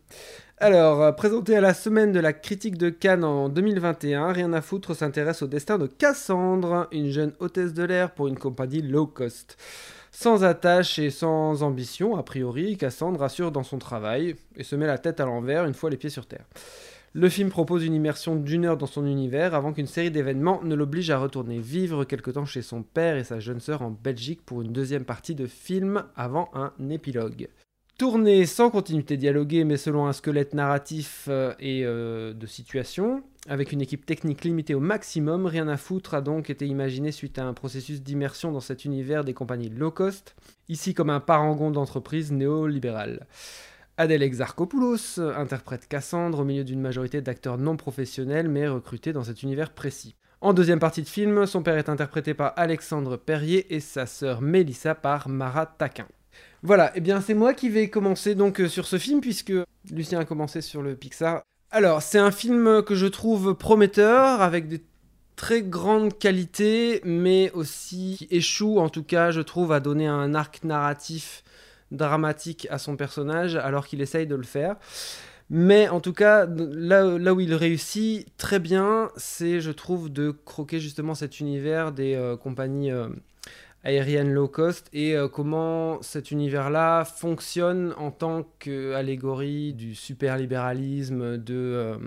Alors, 0.57 1.01
euh, 1.01 1.11
présenté 1.11 1.55
à 1.55 1.61
la 1.61 1.73
semaine 1.73 2.11
de 2.11 2.19
la 2.19 2.33
critique 2.33 2.77
de 2.77 2.89
Cannes 2.89 3.23
en 3.23 3.49
2021, 3.49 4.31
Rien 4.31 4.53
à 4.53 4.61
foutre 4.61 4.95
s'intéresse 4.95 5.41
au 5.41 5.47
destin 5.47 5.77
de 5.77 5.87
Cassandre, 5.87 6.87
une 6.91 7.09
jeune 7.09 7.33
hôtesse 7.39 7.73
de 7.73 7.83
l'air 7.83 8.13
pour 8.13 8.27
une 8.27 8.37
compagnie 8.37 8.81
low 8.81 9.07
cost. 9.07 9.57
Sans 10.11 10.43
attache 10.43 10.99
et 10.99 11.09
sans 11.09 11.63
ambition, 11.63 12.17
a 12.17 12.23
priori, 12.23 12.75
Cassandre 12.75 13.23
assure 13.23 13.51
dans 13.51 13.63
son 13.63 13.77
travail 13.77 14.35
et 14.57 14.63
se 14.63 14.75
met 14.75 14.87
la 14.87 14.97
tête 14.97 15.19
à 15.19 15.25
l'envers 15.25 15.65
une 15.65 15.73
fois 15.73 15.89
les 15.89 15.97
pieds 15.97 16.09
sur 16.09 16.25
terre. 16.25 16.45
Le 17.13 17.27
film 17.27 17.49
propose 17.49 17.85
une 17.85 17.93
immersion 17.93 18.35
d'une 18.35 18.65
heure 18.65 18.77
dans 18.77 18.85
son 18.85 19.05
univers 19.05 19.53
avant 19.53 19.73
qu'une 19.73 19.87
série 19.87 20.11
d'événements 20.11 20.61
ne 20.63 20.75
l'oblige 20.75 21.09
à 21.09 21.17
retourner 21.17 21.59
vivre 21.59 22.05
quelque 22.05 22.31
temps 22.31 22.45
chez 22.45 22.61
son 22.61 22.83
père 22.83 23.17
et 23.17 23.23
sa 23.23 23.39
jeune 23.39 23.59
sœur 23.59 23.81
en 23.81 23.91
Belgique 23.91 24.45
pour 24.45 24.61
une 24.61 24.71
deuxième 24.71 25.05
partie 25.05 25.35
de 25.35 25.45
film 25.47 26.03
avant 26.15 26.49
un 26.53 26.71
épilogue. 26.89 27.49
Tourné 28.01 28.47
sans 28.47 28.71
continuité 28.71 29.15
dialoguée, 29.15 29.63
mais 29.63 29.77
selon 29.77 30.07
un 30.07 30.11
squelette 30.11 30.55
narratif 30.55 31.27
euh, 31.27 31.53
et 31.59 31.85
euh, 31.85 32.33
de 32.33 32.47
situation, 32.47 33.21
avec 33.47 33.71
une 33.71 33.79
équipe 33.79 34.07
technique 34.07 34.43
limitée 34.43 34.73
au 34.73 34.79
maximum, 34.79 35.45
Rien 35.45 35.67
à 35.67 35.77
foutre 35.77 36.15
a 36.15 36.21
donc 36.21 36.49
été 36.49 36.65
imaginé 36.65 37.11
suite 37.11 37.37
à 37.37 37.45
un 37.45 37.53
processus 37.53 38.01
d'immersion 38.01 38.51
dans 38.51 38.59
cet 38.59 38.85
univers 38.85 39.23
des 39.23 39.35
compagnies 39.35 39.69
low 39.69 39.91
cost, 39.91 40.35
ici 40.67 40.95
comme 40.95 41.11
un 41.11 41.19
parangon 41.19 41.69
d'entreprise 41.69 42.31
néolibérale. 42.31 43.27
Adèle 43.97 44.23
Exarchopoulos 44.23 45.19
interprète 45.19 45.87
Cassandre 45.87 46.39
au 46.39 46.43
milieu 46.43 46.63
d'une 46.63 46.81
majorité 46.81 47.21
d'acteurs 47.21 47.59
non 47.59 47.77
professionnels 47.77 48.49
mais 48.49 48.67
recrutés 48.67 49.13
dans 49.13 49.25
cet 49.25 49.43
univers 49.43 49.69
précis. 49.69 50.15
En 50.41 50.53
deuxième 50.53 50.79
partie 50.79 51.03
de 51.03 51.07
film, 51.07 51.45
son 51.45 51.61
père 51.61 51.77
est 51.77 51.87
interprété 51.87 52.33
par 52.33 52.53
Alexandre 52.55 53.15
Perrier 53.15 53.75
et 53.75 53.79
sa 53.79 54.07
sœur 54.07 54.41
Mélissa 54.41 54.95
par 54.95 55.29
Mara 55.29 55.67
Taquin. 55.67 56.07
Voilà, 56.63 56.89
et 56.89 56.93
eh 56.97 57.01
bien 57.01 57.21
c'est 57.21 57.33
moi 57.33 57.53
qui 57.53 57.69
vais 57.69 57.89
commencer 57.89 58.35
donc 58.35 58.61
euh, 58.61 58.67
sur 58.67 58.85
ce 58.85 58.99
film 58.99 59.19
puisque 59.19 59.53
Lucien 59.91 60.19
a 60.19 60.25
commencé 60.25 60.61
sur 60.61 60.81
le 60.81 60.95
Pixar. 60.95 61.41
Alors, 61.71 62.01
c'est 62.01 62.19
un 62.19 62.31
film 62.31 62.83
que 62.83 62.95
je 62.95 63.07
trouve 63.07 63.55
prometteur 63.55 64.41
avec 64.41 64.67
des 64.67 64.81
très 65.35 65.63
grandes 65.63 66.17
qualités 66.19 67.01
mais 67.03 67.51
aussi 67.53 68.15
qui 68.19 68.27
échoue 68.29 68.79
en 68.79 68.89
tout 68.89 69.03
cas, 69.03 69.31
je 69.31 69.41
trouve 69.41 69.71
à 69.71 69.79
donner 69.79 70.05
un 70.05 70.35
arc 70.35 70.63
narratif 70.63 71.43
dramatique 71.91 72.67
à 72.69 72.77
son 72.77 72.95
personnage 72.95 73.55
alors 73.55 73.87
qu'il 73.87 74.01
essaye 74.01 74.27
de 74.27 74.35
le 74.35 74.43
faire. 74.43 74.75
Mais 75.53 75.89
en 75.89 75.99
tout 75.99 76.13
cas, 76.13 76.45
là, 76.45 77.17
là 77.17 77.33
où 77.33 77.41
il 77.41 77.53
réussit 77.53 78.25
très 78.37 78.59
bien, 78.59 79.11
c'est, 79.17 79.59
je 79.59 79.71
trouve, 79.71 80.09
de 80.09 80.31
croquer 80.31 80.79
justement 80.79 81.13
cet 81.13 81.41
univers 81.41 81.91
des 81.91 82.15
euh, 82.15 82.37
compagnies 82.37 82.89
euh, 82.89 83.09
aériennes 83.83 84.31
low 84.31 84.47
cost 84.47 84.87
et 84.93 85.15
euh, 85.15 85.27
comment 85.27 86.01
cet 86.01 86.31
univers-là 86.31 87.03
fonctionne 87.05 87.93
en 87.97 88.11
tant 88.11 88.43
qu'allégorie 88.59 89.73
du 89.73 89.95
super-libéralisme, 89.95 91.37
de, 91.37 91.97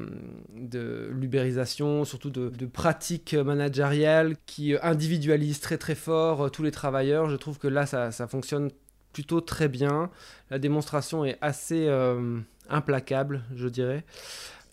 de 0.57 1.09
l'ubérisation, 1.13 2.05
surtout 2.05 2.31
de, 2.31 2.67
pratiques 2.67 3.35
managériales 3.35 4.37
qui 4.47 4.75
individualisent 4.83 5.61
très 5.61 5.79
très 5.79 5.95
fort 5.95 6.51
tous 6.51 6.63
les 6.63 6.71
travailleurs. 6.71 7.29
Je 7.29 7.37
trouve 7.37 7.59
que 7.59 7.69
là, 7.69 7.87
ça, 7.87 8.11
fonctionne 8.29 8.71
plutôt 9.13 9.41
très 9.41 9.69
bien. 9.69 10.11
La 10.51 10.59
démonstration 10.59 11.25
est 11.25 11.39
assez 11.41 11.87
euh, 11.89 12.39
implacable, 12.69 13.45
je 13.55 13.69
dirais. 13.69 14.05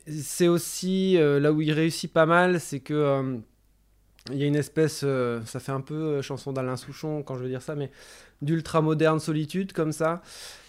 C'est 0.07 0.47
aussi 0.47 1.17
euh, 1.17 1.39
là 1.39 1.53
où 1.53 1.61
il 1.61 1.71
réussit 1.71 2.11
pas 2.11 2.25
mal, 2.25 2.59
c'est 2.59 2.79
que 2.79 2.93
euh, 2.93 3.37
il 4.29 4.37
y 4.37 4.43
a 4.43 4.45
une 4.45 4.55
espèce, 4.55 5.05
ça 5.45 5.59
fait 5.59 5.71
un 5.71 5.81
peu 5.81 6.21
chanson 6.21 6.53
d'Alain 6.53 6.77
Souchon 6.77 7.23
quand 7.23 7.35
je 7.35 7.43
veux 7.43 7.49
dire 7.49 7.61
ça, 7.61 7.75
mais 7.75 7.89
d'ultra 8.41 8.81
moderne 8.81 9.19
solitude 9.19 9.73
comme 9.73 9.91
ça 9.91 10.21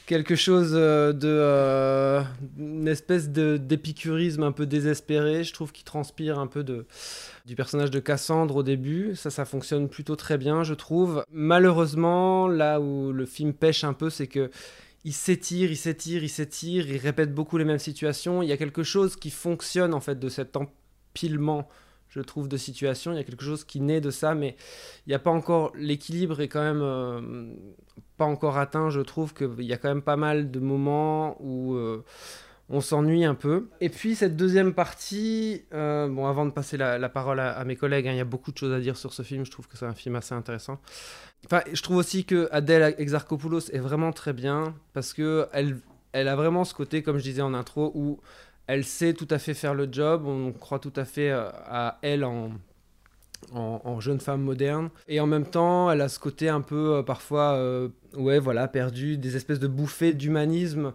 quelque 0.06 0.34
chose 0.34 0.72
de 0.72 2.22
une 2.58 2.88
espèce 2.88 3.28
d'épicurisme 3.28 4.42
un 4.42 4.52
peu 4.52 4.66
désespéré 4.66 5.44
je 5.44 5.52
trouve 5.52 5.72
qu'il 5.72 5.84
transpire 5.84 6.38
un 6.38 6.46
peu 6.46 6.64
de 6.64 6.86
du 7.46 7.54
personnage 7.56 7.90
de 7.90 7.98
Cassandre 7.98 8.56
au 8.56 8.62
début. 8.62 9.16
Ça, 9.16 9.30
ça 9.30 9.44
fonctionne 9.44 9.88
plutôt 9.88 10.16
très 10.16 10.38
bien, 10.38 10.62
je 10.62 10.74
trouve. 10.74 11.24
Malheureusement, 11.32 12.46
là 12.46 12.80
où 12.80 13.12
le 13.12 13.26
film 13.26 13.52
pêche 13.52 13.84
un 13.84 13.94
peu, 13.94 14.10
c'est 14.10 14.28
que 14.28 14.50
il 15.04 15.12
s'étire, 15.12 15.70
il 15.70 15.76
s'étire, 15.76 16.22
il 16.22 16.28
s'étire, 16.28 16.88
il 16.88 16.98
répète 16.98 17.34
beaucoup 17.34 17.58
les 17.58 17.64
mêmes 17.64 17.80
situations. 17.80 18.42
Il 18.42 18.48
y 18.48 18.52
a 18.52 18.56
quelque 18.56 18.84
chose 18.84 19.16
qui 19.16 19.30
fonctionne 19.30 19.94
en 19.94 20.00
fait 20.00 20.18
de 20.18 20.28
cet 20.28 20.56
empilement, 20.56 21.68
je 22.12 22.20
trouve, 22.20 22.48
de 22.48 22.56
situations. 22.56 23.12
Il 23.12 23.16
y 23.16 23.20
a 23.20 23.24
quelque 23.24 23.44
chose 23.44 23.64
qui 23.64 23.80
naît 23.80 24.00
de 24.00 24.10
ça, 24.10 24.34
mais 24.34 24.56
il 25.06 25.10
n'y 25.10 25.14
a 25.14 25.18
pas 25.18 25.30
encore 25.30 25.72
l'équilibre 25.74 26.40
est 26.40 26.48
quand 26.48 26.62
même 26.62 26.82
euh, 26.82 27.54
pas 28.16 28.26
encore 28.26 28.58
atteint. 28.58 28.90
Je 28.90 29.00
trouve 29.00 29.34
qu'il 29.34 29.64
y 29.64 29.72
a 29.72 29.78
quand 29.78 29.88
même 29.88 30.02
pas 30.02 30.16
mal 30.16 30.50
de 30.50 30.60
moments 30.60 31.36
où 31.40 31.74
euh, 31.74 32.04
on 32.68 32.80
s'ennuie 32.80 33.24
un 33.24 33.34
peu. 33.34 33.68
Et 33.80 33.88
puis 33.88 34.14
cette 34.14 34.36
deuxième 34.36 34.74
partie, 34.74 35.64
euh, 35.72 36.08
bon, 36.08 36.26
avant 36.26 36.44
de 36.44 36.50
passer 36.50 36.76
la, 36.76 37.08
parole 37.08 37.40
à, 37.40 37.64
mes 37.64 37.76
collègues, 37.76 38.08
hein, 38.08 38.12
il 38.12 38.18
y 38.18 38.20
a 38.20 38.24
beaucoup 38.24 38.52
de 38.52 38.58
choses 38.58 38.72
à 38.72 38.80
dire 38.80 38.96
sur 38.96 39.14
ce 39.14 39.22
film. 39.22 39.44
Je 39.46 39.50
trouve 39.50 39.66
que 39.66 39.78
c'est 39.78 39.86
un 39.86 39.94
film 39.94 40.16
assez 40.16 40.34
intéressant. 40.34 40.80
Enfin, 41.46 41.62
je 41.72 41.82
trouve 41.82 41.96
aussi 41.96 42.24
que 42.24 42.48
Adèle 42.52 42.94
Exarchopoulos 42.98 43.70
est 43.72 43.80
vraiment 43.80 44.12
très 44.12 44.32
bien 44.32 44.74
parce 44.92 45.12
que 45.12 45.48
elle, 45.52 45.78
elle 46.12 46.28
a 46.28 46.36
vraiment 46.36 46.64
ce 46.64 46.74
côté, 46.74 47.02
comme 47.02 47.18
je 47.18 47.24
disais 47.24 47.42
en 47.42 47.54
intro, 47.54 47.90
où 47.94 48.20
elle 48.66 48.84
sait 48.84 49.14
tout 49.14 49.28
à 49.30 49.38
fait 49.38 49.54
faire 49.54 49.74
le 49.74 49.88
job. 49.90 50.24
On 50.26 50.52
croit 50.52 50.78
tout 50.78 50.92
à 50.96 51.04
fait 51.04 51.30
euh, 51.30 51.48
à 51.66 51.98
elle 52.02 52.24
en, 52.24 52.50
jeune 54.00 54.20
femme 54.20 54.42
moderne. 54.42 54.90
Et 55.08 55.20
en 55.20 55.26
même 55.26 55.46
temps, 55.46 55.90
elle 55.90 56.00
a 56.00 56.08
ce 56.08 56.18
côté 56.18 56.48
un 56.48 56.60
peu 56.60 56.96
euh, 56.96 57.02
parfois, 57.02 57.60
ouais, 58.14 58.38
voilà, 58.38 58.68
perdu, 58.68 59.18
des 59.18 59.36
espèces 59.36 59.58
de 59.58 59.66
bouffées 59.66 60.12
d'humanisme 60.12 60.92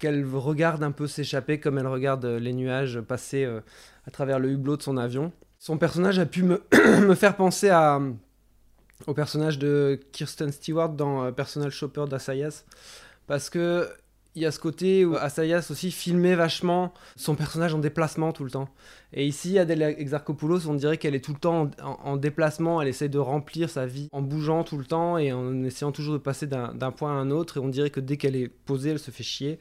qu'elle 0.00 0.26
regarde 0.34 0.82
un 0.82 0.90
peu 0.90 1.06
s'échapper 1.06 1.60
comme 1.60 1.78
elle 1.78 1.86
regarde 1.86 2.24
euh, 2.24 2.40
les 2.40 2.52
nuages 2.52 3.00
passer 3.00 3.44
euh, 3.44 3.60
à 4.06 4.10
travers 4.10 4.40
le 4.40 4.50
hublot 4.50 4.78
de 4.78 4.82
son 4.82 4.96
avion. 4.96 5.30
Son 5.58 5.76
personnage 5.76 6.18
a 6.18 6.26
pu 6.26 6.42
me, 6.42 7.14
faire 7.14 7.36
penser 7.36 7.68
à, 7.68 8.00
au 9.06 9.14
personnage 9.14 9.58
de 9.58 10.00
Kirsten 10.10 10.50
Stewart 10.50 10.88
dans 10.88 11.24
euh, 11.24 11.30
Personal 11.30 11.70
Shopper 11.70 12.06
d'Asayas. 12.08 12.64
Parce 13.26 13.50
que 13.50 13.88
il 14.36 14.42
y 14.42 14.46
a 14.46 14.52
ce 14.52 14.60
côté 14.60 15.04
où 15.04 15.16
Asayas 15.16 15.66
aussi 15.70 15.90
filmait 15.90 16.36
vachement 16.36 16.94
son 17.16 17.34
personnage 17.34 17.74
en 17.74 17.78
déplacement 17.78 18.32
tout 18.32 18.44
le 18.44 18.50
temps. 18.50 18.68
Et 19.12 19.26
ici, 19.26 19.58
Adèle 19.58 19.82
Exarchopoulos, 19.82 20.68
on 20.68 20.74
dirait 20.74 20.96
qu'elle 20.96 21.16
est 21.16 21.24
tout 21.24 21.32
le 21.32 21.38
temps 21.38 21.68
en, 21.82 22.16
déplacement, 22.16 22.80
elle 22.80 22.86
essaie 22.86 23.08
de 23.08 23.18
remplir 23.18 23.68
sa 23.68 23.84
vie 23.84 24.08
en 24.12 24.22
bougeant 24.22 24.62
tout 24.62 24.78
le 24.78 24.84
temps 24.84 25.18
et 25.18 25.32
en 25.32 25.64
essayant 25.64 25.90
toujours 25.90 26.12
de 26.12 26.18
passer 26.18 26.46
d'un 26.46 26.92
point 26.92 27.10
à 27.10 27.14
un 27.14 27.32
autre. 27.32 27.56
Et 27.56 27.60
on 27.60 27.68
dirait 27.68 27.90
que 27.90 27.98
dès 27.98 28.16
qu'elle 28.16 28.36
est 28.36 28.48
posée, 28.48 28.90
elle 28.90 29.00
se 29.00 29.10
fait 29.10 29.24
chier. 29.24 29.58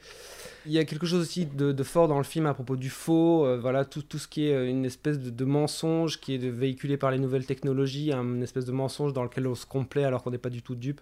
Il 0.67 0.71
y 0.71 0.77
a 0.77 0.85
quelque 0.85 1.07
chose 1.07 1.21
aussi 1.21 1.47
de, 1.47 1.83
fort 1.83 2.07
dans 2.07 2.19
le 2.19 2.23
film 2.23 2.45
à 2.45 2.53
propos 2.53 2.75
du 2.75 2.91
faux, 2.91 3.45
euh, 3.45 3.57
voilà, 3.59 3.85
tout, 3.85 4.03
tout, 4.03 4.19
ce 4.19 4.27
qui 4.27 4.47
est 4.47 4.53
euh, 4.53 4.69
une 4.69 4.85
espèce 4.85 5.17
de, 5.17 5.45
mensonge 5.45 6.19
qui 6.19 6.35
est 6.35 6.37
véhiculé 6.37 6.97
par 6.97 7.09
les 7.09 7.17
nouvelles 7.17 7.45
technologies, 7.45 8.11
une 8.11 8.43
espèce 8.43 8.65
de 8.65 8.71
mensonge 8.71 9.13
dans 9.13 9.23
lequel 9.23 9.47
on 9.47 9.55
se 9.55 9.65
complaît 9.65 10.03
alors 10.03 10.21
qu'on 10.21 10.29
n'est 10.29 10.37
pas 10.37 10.51
du 10.51 10.61
tout 10.61 10.75
dupe. 10.75 11.01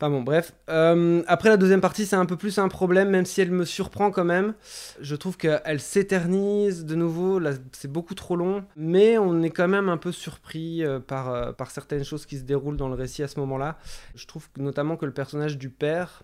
Enfin 0.00 0.10
bon, 0.10 0.22
bref. 0.22 0.54
Euh, 0.70 1.24
après 1.26 1.48
la 1.48 1.56
deuxième 1.56 1.80
partie, 1.80 2.06
c'est 2.06 2.14
un 2.14 2.24
peu 2.24 2.36
plus 2.36 2.58
un 2.58 2.68
problème, 2.68 3.10
même 3.10 3.26
si 3.26 3.40
elle 3.40 3.50
me 3.50 3.64
surprend 3.64 4.12
quand 4.12 4.24
même. 4.24 4.54
Je 5.00 5.16
trouve 5.16 5.36
qu'elle 5.36 5.80
s'éternise 5.80 6.84
de 6.84 6.94
nouveau, 6.94 7.40
là 7.40 7.50
c'est 7.72 7.90
beaucoup 7.90 8.14
trop 8.14 8.36
long, 8.36 8.64
mais 8.76 9.18
on 9.18 9.42
est 9.42 9.50
quand 9.50 9.66
même 9.66 9.88
un 9.88 9.96
peu 9.96 10.12
surpris 10.12 10.84
euh, 10.84 11.00
par, 11.00 11.30
euh, 11.30 11.52
par 11.52 11.72
certaines 11.72 12.04
choses 12.04 12.26
qui 12.26 12.38
se 12.38 12.44
déroulent 12.44 12.76
dans 12.76 12.86
le 12.88 12.94
récit 12.94 13.24
à 13.24 13.28
ce 13.28 13.40
moment-là. 13.40 13.76
Je 14.14 14.24
trouve 14.28 14.46
notamment 14.56 14.96
que 14.96 15.04
le 15.04 15.10
personnage 15.12 15.58
du 15.58 15.68
père 15.68 16.22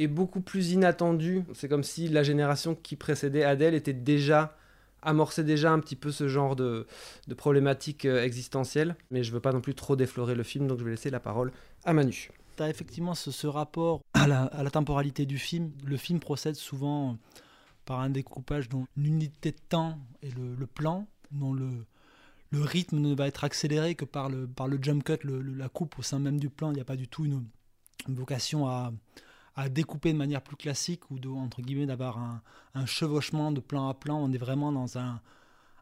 est 0.00 0.08
beaucoup 0.08 0.40
plus 0.40 0.72
inattendu. 0.72 1.44
C'est 1.54 1.68
comme 1.68 1.84
si 1.84 2.08
la 2.08 2.24
génération 2.24 2.74
qui 2.74 2.96
précédait 2.96 3.44
Adèle 3.44 3.74
était 3.74 3.92
déjà 3.92 4.56
amorçait 5.02 5.44
déjà 5.44 5.70
un 5.70 5.78
petit 5.78 5.94
peu 5.94 6.10
ce 6.10 6.26
genre 6.26 6.56
de, 6.56 6.88
de 7.28 7.34
problématiques 7.34 8.04
existentielles. 8.04 8.96
Mais 9.12 9.22
je 9.22 9.30
veux 9.30 9.38
pas 9.38 9.52
non 9.52 9.60
plus 9.60 9.76
trop 9.76 9.94
déflorer 9.94 10.34
le 10.34 10.42
film, 10.42 10.66
donc 10.66 10.80
je 10.80 10.84
vais 10.84 10.90
laisser 10.90 11.10
la 11.10 11.20
parole 11.20 11.52
à 11.84 11.92
Manu 11.92 12.30
effectivement 12.64 13.14
ce, 13.14 13.46
rapport 13.46 14.02
à 14.14 14.26
la, 14.26 14.70
temporalité 14.70 15.26
du 15.26 15.38
film. 15.38 15.72
Le 15.84 15.96
film 15.96 16.20
procède 16.20 16.54
souvent 16.54 17.16
par 17.84 18.00
un 18.00 18.10
découpage 18.10 18.68
dont 18.68 18.86
l'unité 18.96 19.52
de 19.52 19.60
temps 19.68 19.98
et 20.22 20.30
le, 20.30 20.66
plan, 20.66 21.06
dont 21.30 21.52
le, 21.52 21.84
rythme 22.52 22.98
ne 22.98 23.14
va 23.14 23.26
être 23.26 23.44
accéléré 23.44 23.94
que 23.94 24.04
par 24.04 24.28
le, 24.28 24.46
par 24.46 24.68
le 24.68 24.78
jump 24.80 25.04
cut, 25.04 25.18
la 25.24 25.68
coupe 25.68 25.98
au 25.98 26.02
sein 26.02 26.18
même 26.18 26.40
du 26.40 26.48
plan. 26.48 26.70
Il 26.70 26.74
n'y 26.74 26.80
a 26.80 26.84
pas 26.84 26.96
du 26.96 27.08
tout 27.08 27.24
une, 27.24 27.44
vocation 28.08 28.68
à, 28.68 28.92
découper 29.70 30.12
de 30.12 30.18
manière 30.18 30.42
plus 30.42 30.56
classique 30.56 31.10
ou 31.10 31.18
guillemets 31.58 31.86
d'avoir 31.86 32.18
un, 32.74 32.86
chevauchement 32.86 33.52
de 33.52 33.60
plan 33.60 33.88
à 33.88 33.94
plan. 33.94 34.18
On 34.18 34.32
est 34.32 34.38
vraiment 34.38 34.72
dans 34.72 34.98
un, 34.98 35.20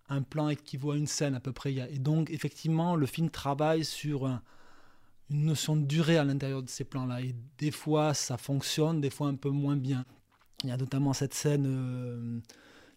un 0.09 0.23
plan 0.23 0.49
équivaut 0.49 0.93
à 0.93 0.97
une 0.97 1.07
scène 1.07 1.35
à 1.35 1.41
peu 1.41 1.53
près. 1.53 1.75
Et 1.75 1.99
donc 1.99 2.31
effectivement, 2.31 2.97
le 2.97 3.07
film 3.07 3.31
travaille 3.31 3.85
sur 3.85 4.27
un, 4.27 4.43
une 5.31 5.47
notion 5.47 5.77
de 5.77 5.85
durée 5.85 6.19
à 6.19 6.25
l'intérieur 6.25 6.63
de 6.63 6.69
ces 6.69 6.85
plans-là. 6.85 7.23
Et 7.23 7.35
des 7.59 7.71
fois, 7.71 8.15
ça 8.15 8.37
fonctionne, 8.37 9.01
des 9.01 9.11
fois 9.11 9.29
un 9.29 9.35
peu 9.35 9.51
moins 9.51 9.77
bien. 9.77 10.05
Il 10.63 10.69
y 10.69 10.73
a 10.73 10.77
notamment 10.77 11.13
cette 11.13 11.35
scène, 11.35 11.67
euh, 11.67 12.41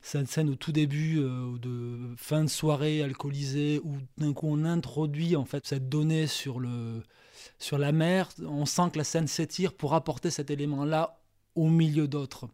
cette 0.01 0.27
scène 0.27 0.49
au 0.49 0.55
tout 0.55 0.71
début 0.71 1.19
euh, 1.19 1.57
de 1.57 2.15
fin 2.17 2.43
de 2.43 2.49
soirée 2.49 3.01
alcoolisée, 3.01 3.81
où 3.83 3.97
d'un 4.17 4.33
coup 4.33 4.47
on 4.49 4.63
introduit 4.63 5.35
en 5.35 5.45
fait 5.45 5.65
cette 5.65 5.89
donnée 5.89 6.27
sur, 6.27 6.59
le, 6.59 7.03
sur 7.59 7.77
la 7.77 7.91
mer. 7.91 8.29
On 8.45 8.65
sent 8.65 8.89
que 8.93 8.97
la 8.97 9.03
scène 9.03 9.27
s'étire 9.27 9.73
pour 9.73 9.93
apporter 9.93 10.29
cet 10.29 10.49
élément-là 10.49 11.19
au 11.55 11.69
milieu 11.69 12.07
d'autres. 12.07 12.47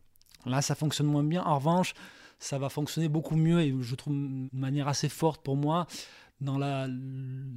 Là, 0.46 0.62
ça 0.62 0.76
fonctionne 0.76 1.08
moins 1.08 1.24
bien. 1.24 1.44
En 1.44 1.58
revanche, 1.58 1.94
ça 2.40 2.58
va 2.58 2.70
fonctionner 2.70 3.08
beaucoup 3.08 3.36
mieux 3.36 3.62
et 3.62 3.74
je 3.82 3.96
trouve 3.96 4.14
de 4.14 4.50
manière 4.52 4.88
assez 4.88 5.10
forte 5.10 5.42
pour 5.44 5.56
moi 5.56 5.88
dans 6.42 6.58
la, 6.58 6.88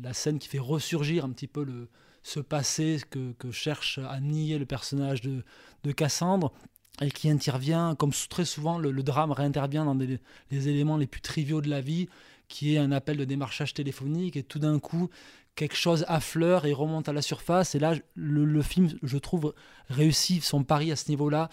la 0.02 0.12
scène 0.12 0.38
qui 0.38 0.48
fait 0.48 0.60
ressurgir 0.60 1.24
un 1.24 1.30
petit 1.30 1.48
peu 1.48 1.64
le, 1.64 1.88
ce 2.26 2.40
passé 2.40 2.98
que, 3.08 3.52
cherche 3.52 3.98
à 3.98 4.18
nier 4.18 4.58
le 4.58 4.66
personnage 4.66 5.20
de, 5.22 5.44
Cassandre 5.92 6.52
et 7.00 7.12
qui 7.12 7.30
intervient, 7.30 7.94
comme 7.94 8.10
très 8.28 8.44
souvent 8.44 8.78
le, 8.78 8.92
drame 9.04 9.30
réintervient 9.30 9.84
dans 9.84 9.94
les 9.94 10.68
éléments 10.68 10.96
les 10.96 11.06
plus 11.06 11.20
triviaux 11.20 11.60
de 11.60 11.70
la 11.70 11.80
vie, 11.80 12.08
qui 12.48 12.74
est 12.74 12.78
un 12.78 12.90
appel 12.90 13.16
de 13.16 13.24
démarchage 13.24 13.74
téléphonique, 13.74 14.36
et 14.36 14.42
tout 14.42 14.58
d'un 14.58 14.80
coup, 14.80 15.08
quelque 15.54 15.76
chose 15.76 16.04
affleure 16.08 16.66
et 16.66 16.72
remonte 16.72 17.08
à 17.08 17.12
la 17.12 17.22
surface, 17.22 17.76
et 17.76 17.78
là, 17.78 17.94
le, 18.16 18.62
film, 18.62 18.90
je 19.04 19.18
trouve, 19.18 19.54
réussit 19.88 20.42
son 20.42 20.64
pari 20.64 20.90
à 20.90 20.96
ce 20.96 21.08
niveau-là, 21.10 21.48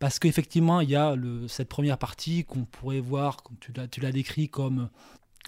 parce 0.00 0.18
qu'effectivement, 0.18 0.82
il 0.82 0.90
y 0.90 0.96
a 0.96 1.14
cette 1.48 1.70
première 1.70 1.96
partie 1.96 2.44
qu'on 2.44 2.66
pourrait 2.66 3.00
voir, 3.00 3.38
tu 3.60 4.00
l'as 4.02 4.12
décrit 4.12 4.50
comme 4.50 4.90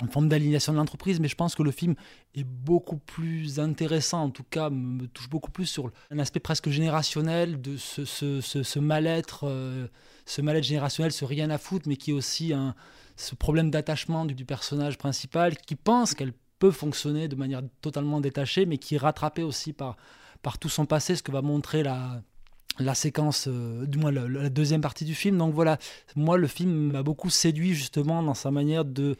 une 0.00 0.08
forme 0.08 0.28
d'alignation 0.28 0.72
de 0.72 0.78
l'entreprise, 0.78 1.20
mais 1.20 1.28
je 1.28 1.34
pense 1.34 1.54
que 1.54 1.62
le 1.62 1.70
film 1.70 1.94
est 2.34 2.44
beaucoup 2.44 2.96
plus 2.96 3.60
intéressant, 3.60 4.22
en 4.22 4.30
tout 4.30 4.44
cas 4.44 4.70
me, 4.70 5.06
touche 5.06 5.28
beaucoup 5.28 5.50
plus 5.50 5.66
sur 5.66 5.90
un 6.10 6.18
aspect 6.18 6.40
presque 6.40 6.70
générationnel 6.70 7.60
de 7.60 7.76
ce, 7.76 8.78
mal-être, 8.78 9.44
euh, 9.44 9.86
ce 10.24 10.40
mal-être 10.40 10.64
générationnel, 10.64 11.12
ce 11.12 11.24
rien 11.24 11.50
à 11.50 11.58
foutre, 11.58 11.88
mais 11.88 11.96
qui 11.96 12.10
est 12.10 12.14
aussi 12.14 12.52
ce 13.16 13.34
problème 13.34 13.70
d'attachement 13.70 14.24
du, 14.24 14.44
personnage 14.46 14.96
principal, 14.96 15.56
qui 15.56 15.76
pense 15.76 16.14
qu'elle 16.14 16.32
peut 16.58 16.70
fonctionner 16.70 17.28
de 17.28 17.36
manière 17.36 17.62
totalement 17.82 18.20
détachée, 18.20 18.64
mais 18.64 18.78
qui 18.78 18.94
est 18.94 18.98
rattrapée 18.98 19.42
aussi 19.42 19.74
par, 19.74 19.96
par 20.40 20.58
tout 20.58 20.70
son 20.70 20.86
passé, 20.86 21.16
ce 21.16 21.22
que 21.22 21.32
va 21.32 21.42
montrer 21.42 21.82
la, 21.82 22.22
la 22.78 22.94
séquence, 22.94 23.46
euh, 23.48 23.86
du 23.86 23.98
moins 23.98 24.12
la, 24.12 24.48
deuxième 24.48 24.80
partie 24.80 25.04
du 25.04 25.14
film. 25.14 25.38
Donc 25.38 25.54
voilà, 25.54 25.78
moi 26.16 26.36
le 26.36 26.46
film 26.46 26.92
m'a 26.92 27.02
beaucoup 27.02 27.30
séduit 27.30 27.74
justement 27.74 28.22
dans 28.22 28.34
sa 28.34 28.50
manière 28.50 28.84
de 28.84 29.16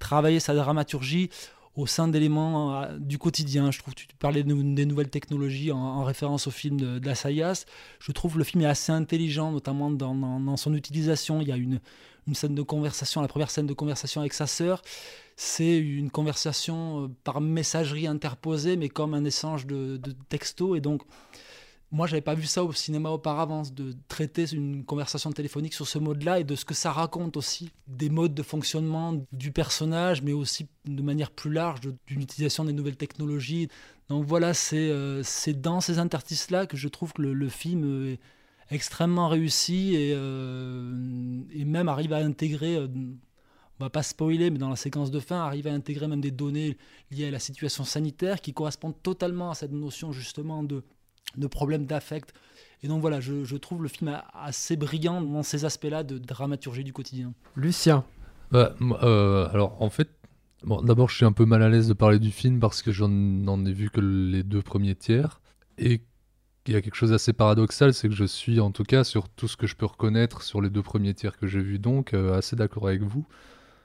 travailler 0.00 0.40
sa 0.40 0.54
dramaturgie 0.54 1.30
au 1.76 1.86
sein 1.86 2.08
d'éléments 2.08 2.82
euh, 2.82 2.98
du 2.98 3.18
quotidien. 3.18 3.70
Je 3.70 3.78
trouve, 3.78 3.94
tu 3.94 4.06
parlais 4.18 4.42
des 4.42 4.86
nouvelles 4.86 5.10
technologies 5.10 5.70
en, 5.70 6.02
référence 6.02 6.48
au 6.48 6.50
film 6.50 6.80
de, 6.80 6.98
d'Assayas. 6.98 7.64
Je 8.00 8.10
trouve 8.10 8.38
le 8.38 8.44
film 8.44 8.62
est 8.62 8.66
assez 8.66 8.90
intelligent, 8.90 9.52
notamment 9.52 9.90
dans, 9.90 10.56
son 10.56 10.74
utilisation. 10.74 11.40
Il 11.40 11.48
y 11.48 11.52
a 11.52 11.56
une, 11.56 11.80
une, 12.26 12.34
scène 12.34 12.56
de 12.56 12.62
conversation, 12.62 13.22
la 13.22 13.28
première 13.28 13.50
scène 13.50 13.66
de 13.66 13.72
conversation 13.72 14.20
avec 14.20 14.32
sa 14.32 14.48
sœur. 14.48 14.82
C'est 15.36 15.78
une 15.78 16.10
conversation 16.10 17.04
euh, 17.04 17.08
par 17.22 17.40
messagerie 17.40 18.08
interposée, 18.08 18.76
mais 18.76 18.88
comme 18.88 19.14
un 19.14 19.24
échange 19.24 19.66
de, 19.66 19.96
de 19.96 20.14
textos. 20.28 20.76
Et 20.76 20.80
donc, 20.80 21.02
moi, 21.92 22.06
j'avais 22.06 22.20
pas 22.22 22.34
vu 22.34 22.46
ça 22.46 22.62
au 22.62 22.72
cinéma 22.72 23.10
auparavant, 23.10 23.62
de 23.62 23.94
traiter 24.06 24.44
une 24.52 24.84
conversation 24.84 25.32
téléphonique 25.32 25.74
sur 25.74 25.88
ce 25.88 25.98
mode-là 25.98 26.38
et 26.38 26.44
de 26.44 26.54
ce 26.54 26.64
que 26.64 26.74
ça 26.74 26.92
raconte 26.92 27.36
aussi, 27.36 27.72
des 27.88 28.10
modes 28.10 28.32
de 28.32 28.44
fonctionnement 28.44 29.20
du 29.32 29.50
personnage, 29.50 30.22
mais 30.22 30.32
aussi 30.32 30.68
de 30.84 31.02
manière 31.02 31.32
plus 31.32 31.50
large 31.50 31.80
d'une 31.80 32.20
utilisation 32.22 32.64
des 32.64 32.72
nouvelles 32.72 32.96
technologies. 32.96 33.68
Donc 34.08 34.24
voilà, 34.24 34.54
c'est 34.54 34.88
euh, 34.90 35.22
dans 35.56 35.80
ces 35.80 35.98
interstices-là 35.98 36.66
que 36.66 36.76
je 36.76 36.86
trouve 36.86 37.12
que 37.12 37.22
le, 37.22 37.48
film 37.48 38.06
est 38.06 38.20
extrêmement 38.70 39.28
réussi 39.28 39.96
et, 39.96 40.12
euh, 40.14 41.42
et 41.52 41.64
même 41.64 41.88
arrive 41.88 42.12
à 42.12 42.18
intégrer, 42.18 42.76
euh, 42.76 42.86
on 43.80 43.84
va 43.84 43.90
pas 43.90 44.04
spoiler, 44.04 44.50
mais 44.50 44.58
dans 44.58 44.68
la 44.68 44.76
séquence 44.76 45.10
de 45.10 45.18
fin, 45.18 45.40
arrive 45.40 45.66
à 45.66 45.72
intégrer 45.72 46.06
même 46.06 46.20
des 46.20 46.30
données 46.30 46.76
liées 47.10 47.26
à 47.26 47.30
la 47.32 47.40
situation 47.40 47.82
sanitaire 47.82 48.40
qui 48.40 48.52
correspondent 48.52 49.02
totalement 49.02 49.50
à 49.50 49.54
cette 49.54 49.72
notion 49.72 50.12
justement 50.12 50.62
de 50.62 50.84
de 51.36 51.46
problèmes 51.46 51.86
d'affect. 51.86 52.34
Et 52.82 52.88
donc 52.88 53.00
voilà, 53.00 53.20
je, 53.20 53.56
trouve 53.56 53.82
le 53.82 53.88
film 53.88 54.18
assez 54.32 54.76
brillant 54.76 55.20
dans 55.20 55.42
ces 55.42 55.64
aspects-là 55.64 56.02
de 56.02 56.18
dramaturgie 56.18 56.84
du 56.84 56.92
quotidien. 56.92 57.32
Lucien 57.56 58.04
bah, 58.50 58.74
euh, 59.02 59.48
Alors 59.52 59.80
en 59.82 59.90
fait, 59.90 60.08
bon, 60.64 60.80
d'abord 60.80 61.10
je 61.10 61.16
suis 61.16 61.26
un 61.26 61.32
peu 61.32 61.44
mal 61.44 61.62
à 61.62 61.68
l'aise 61.68 61.88
de 61.88 61.92
parler 61.94 62.18
du 62.18 62.30
film 62.30 62.58
parce 62.58 62.82
que 62.82 62.90
j'en 62.90 63.10
ai 63.10 63.72
vu 63.72 63.90
que 63.90 64.00
les 64.00 64.42
deux 64.42 64.62
premiers 64.62 64.94
tiers. 64.94 65.40
Et 65.76 66.00
il 66.66 66.74
y 66.74 66.76
a 66.76 66.82
quelque 66.82 66.94
chose 66.94 67.10
d'assez 67.10 67.32
paradoxal, 67.32 67.92
c'est 67.94 68.08
que 68.08 68.14
je 68.14 68.24
suis 68.24 68.60
en 68.60 68.70
tout 68.70 68.84
cas 68.84 69.04
sur 69.04 69.28
tout 69.28 69.48
ce 69.48 69.56
que 69.56 69.66
je 69.66 69.76
peux 69.76 69.86
reconnaître 69.86 70.42
sur 70.42 70.60
les 70.60 70.70
deux 70.70 70.82
premiers 70.82 71.14
tiers 71.14 71.36
que 71.36 71.46
j'ai 71.46 71.60
vus, 71.60 71.78
donc 71.78 72.14
euh, 72.14 72.36
assez 72.36 72.56
d'accord 72.56 72.86
avec 72.88 73.02
vous. 73.02 73.26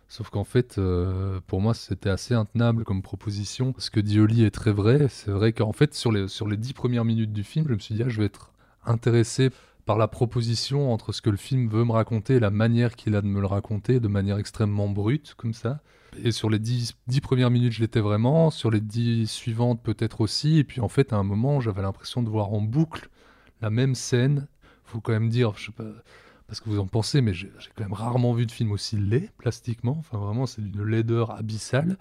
Sauf 0.08 0.30
qu'en 0.30 0.44
fait, 0.44 0.78
euh, 0.78 1.40
pour 1.48 1.62
moi, 1.62 1.74
c'était 1.74 2.10
assez 2.10 2.34
intenable 2.34 2.84
comme 2.84 3.02
proposition. 3.02 3.74
Ce 3.78 3.90
que 3.90 4.00
dit 4.00 4.20
Oli 4.20 4.44
est 4.44 4.52
très 4.52 4.72
vrai. 4.72 5.08
C'est 5.10 5.32
vrai 5.32 5.52
qu'en 5.52 5.74
fait, 5.74 5.94
sur 5.94 6.12
les, 6.12 6.28
sur 6.28 6.48
les 6.48 6.58
dix 6.58 6.74
premières 6.74 7.06
minutes 7.06 7.34
du 7.34 7.44
film, 7.44 7.66
je 7.68 7.74
me 7.74 7.80
suis 7.80 7.96
dit, 7.96 8.04
ah, 8.04 8.10
je 8.10 8.20
vais 8.20 8.26
être 8.26 8.54
intéressé 8.86 9.50
par 9.86 9.98
la 9.98 10.08
proposition 10.08 10.92
entre 10.92 11.12
ce 11.12 11.22
que 11.22 11.30
le 11.30 11.38
film 11.38 11.70
veut 11.70 11.84
me 11.84 11.92
raconter 11.92 12.36
et 12.36 12.40
la 12.40 12.50
manière 12.50 12.96
qu'il 12.96 13.16
a 13.16 13.22
de 13.22 13.28
me 13.28 13.40
le 13.40 13.48
raconter, 13.48 14.00
de 14.00 14.08
manière 14.08 14.38
extrêmement 14.38 14.90
brute, 14.90 15.34
comme 15.38 15.54
ça. 15.54 15.80
Et 16.24 16.32
sur 16.32 16.50
les 16.50 16.60
dix, 16.60 16.96
dix 17.08 17.20
premières 17.20 17.52
minutes, 17.52 17.74
je 17.74 17.82
l'étais 17.82 18.00
vraiment. 18.00 18.52
Sur 18.52 18.72
les 18.72 18.82
dix 18.82 19.28
suivantes, 19.28 19.82
peut-être 19.84 20.22
aussi. 20.22 20.60
Et 20.60 20.64
puis, 20.64 20.82
en 20.82 20.88
fait, 20.88 21.14
à 21.14 21.18
un 21.18 21.24
moment, 21.24 21.60
j'avais 21.60 21.82
l'impression 21.82 22.24
de 22.24 22.30
voir 22.30 22.54
en 22.54 22.62
boucle 22.62 23.10
la 23.62 23.70
même 23.70 23.96
scène. 23.96 24.48
Faut 24.86 25.02
quand 25.02 25.12
même 25.12 25.30
dire, 25.30 25.54
je 25.58 25.66
sais 25.66 25.72
pas 25.72 25.84
parce 26.48 26.60
que 26.60 26.70
vous 26.70 26.80
en 26.80 26.88
pensez, 26.88 27.22
mais 27.22 27.34
j'ai 27.34 27.50
quand 27.76 27.84
même 27.84 27.94
rarement 27.94 28.34
vu 28.34 28.46
de 28.46 28.52
film 28.52 28.72
aussi 28.72 28.98
laid, 28.98 29.32
plastiquement. 29.38 29.96
Enfin, 30.00 30.18
vraiment, 30.18 30.46
c'est 30.46 30.62
d'une 30.62 30.84
laideur 30.84 31.32
abyssale. 31.32 31.98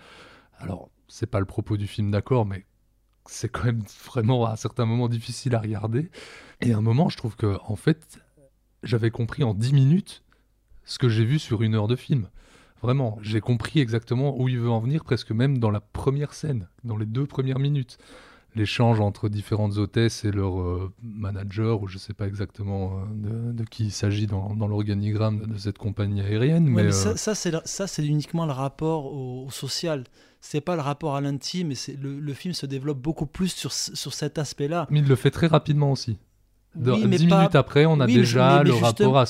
Alors, 0.58 0.90
c'est 1.08 1.26
pas 1.26 1.40
le 1.40 1.46
propos 1.46 1.76
du 1.76 1.86
film, 1.86 2.10
d'accord, 2.10 2.44
mais 2.44 2.66
c'est 3.26 3.48
quand 3.48 3.64
même 3.64 3.82
vraiment 4.04 4.44
à 4.44 4.56
certains 4.56 4.84
moments 4.84 5.08
difficile 5.08 5.54
à 5.54 5.60
regarder. 5.60 6.10
Et 6.60 6.72
à 6.72 6.78
un 6.78 6.82
moment, 6.82 7.08
je 7.08 7.16
trouve 7.16 7.36
que, 7.36 7.58
en 7.64 7.76
fait, 7.76 8.18
j'avais 8.82 9.10
compris 9.10 9.44
en 9.44 9.54
10 9.54 9.72
minutes 9.72 10.22
ce 10.84 10.98
que 10.98 11.08
j'ai 11.08 11.24
vu 11.24 11.38
sur 11.38 11.62
une 11.62 11.74
heure 11.74 11.88
de 11.88 11.96
film. 11.96 12.28
Vraiment, 12.82 13.18
j'ai 13.22 13.40
compris 13.40 13.80
exactement 13.80 14.38
où 14.38 14.46
il 14.48 14.58
veut 14.58 14.70
en 14.70 14.80
venir, 14.80 15.04
presque 15.04 15.30
même 15.30 15.56
dans 15.56 15.70
la 15.70 15.80
première 15.80 16.34
scène, 16.34 16.68
dans 16.84 16.98
les 16.98 17.06
deux 17.06 17.26
premières 17.26 17.58
minutes 17.58 17.96
l'échange 18.54 19.00
entre 19.00 19.28
différentes 19.28 19.76
hôtesses 19.76 20.24
et 20.24 20.30
leur 20.30 20.60
euh, 20.60 20.92
manager, 21.02 21.82
ou 21.82 21.88
je 21.88 21.94
ne 21.94 21.98
sais 22.00 22.14
pas 22.14 22.26
exactement 22.26 22.98
euh, 22.98 23.52
de, 23.52 23.64
qui 23.64 23.84
il 23.84 23.90
s'agit 23.90 24.26
dans, 24.26 24.54
l'organigramme 24.54 25.46
de 25.46 25.58
cette 25.58 25.78
compagnie 25.78 26.20
aérienne. 26.20 26.66
mais, 26.66 26.92
ça, 26.92 27.10
euh, 27.10 27.60
ça 27.64 27.86
c'est 27.86 28.06
uniquement 28.06 28.46
le 28.46 28.52
rapport 28.52 29.12
au, 29.12 29.50
social. 29.50 30.04
C'est 30.40 30.60
pas 30.60 30.76
le 30.76 30.82
rapport 30.82 31.16
à 31.16 31.20
l'intime, 31.20 31.68
mais 31.68 31.96
le, 32.00 32.20
le 32.20 32.32
film 32.34 32.52
se 32.54 32.66
développe 32.66 32.98
beaucoup 32.98 33.26
plus 33.26 33.48
sur, 33.48 33.72
sur 33.72 34.12
cet 34.12 34.38
aspect-là. 34.38 34.86
Mais 34.90 34.98
il 35.00 35.08
le 35.08 35.16
fait 35.16 35.30
très 35.30 35.46
rapidement 35.46 35.92
aussi. 35.92 36.18
dix 36.74 37.06
minutes 37.06 37.54
après, 37.54 37.86
on 37.86 37.98
a 38.00 38.06
déjà 38.06 38.62
le 38.62 38.74
rapport 38.74 39.18
à 39.18 39.24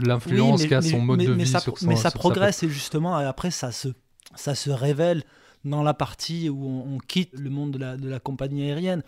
l'influence 0.00 0.66
qu'a 0.66 0.82
son 0.82 1.00
mode 1.00 1.20
de 1.20 1.32
vie 1.32 1.46
ça, 1.46 1.60
sur 1.60 1.74
Mais 1.82 1.96
ça 1.96 2.10
progresse 2.10 2.62
et 2.62 2.68
justement, 2.68 3.14
après, 3.16 3.50
ça 3.50 3.72
se, 3.72 3.88
ça 4.34 4.54
se 4.54 4.70
révèle 4.70 5.22
dans 5.64 5.82
la 5.82 5.94
partie 5.94 6.48
où 6.48 6.66
on, 6.66 6.98
quitte 6.98 7.38
le 7.38 7.50
monde 7.50 7.72
de 7.72 7.78
la, 7.78 7.96
de 7.96 8.08
la 8.08 8.20
compagnie 8.20 8.62
aérienne. 8.64 9.02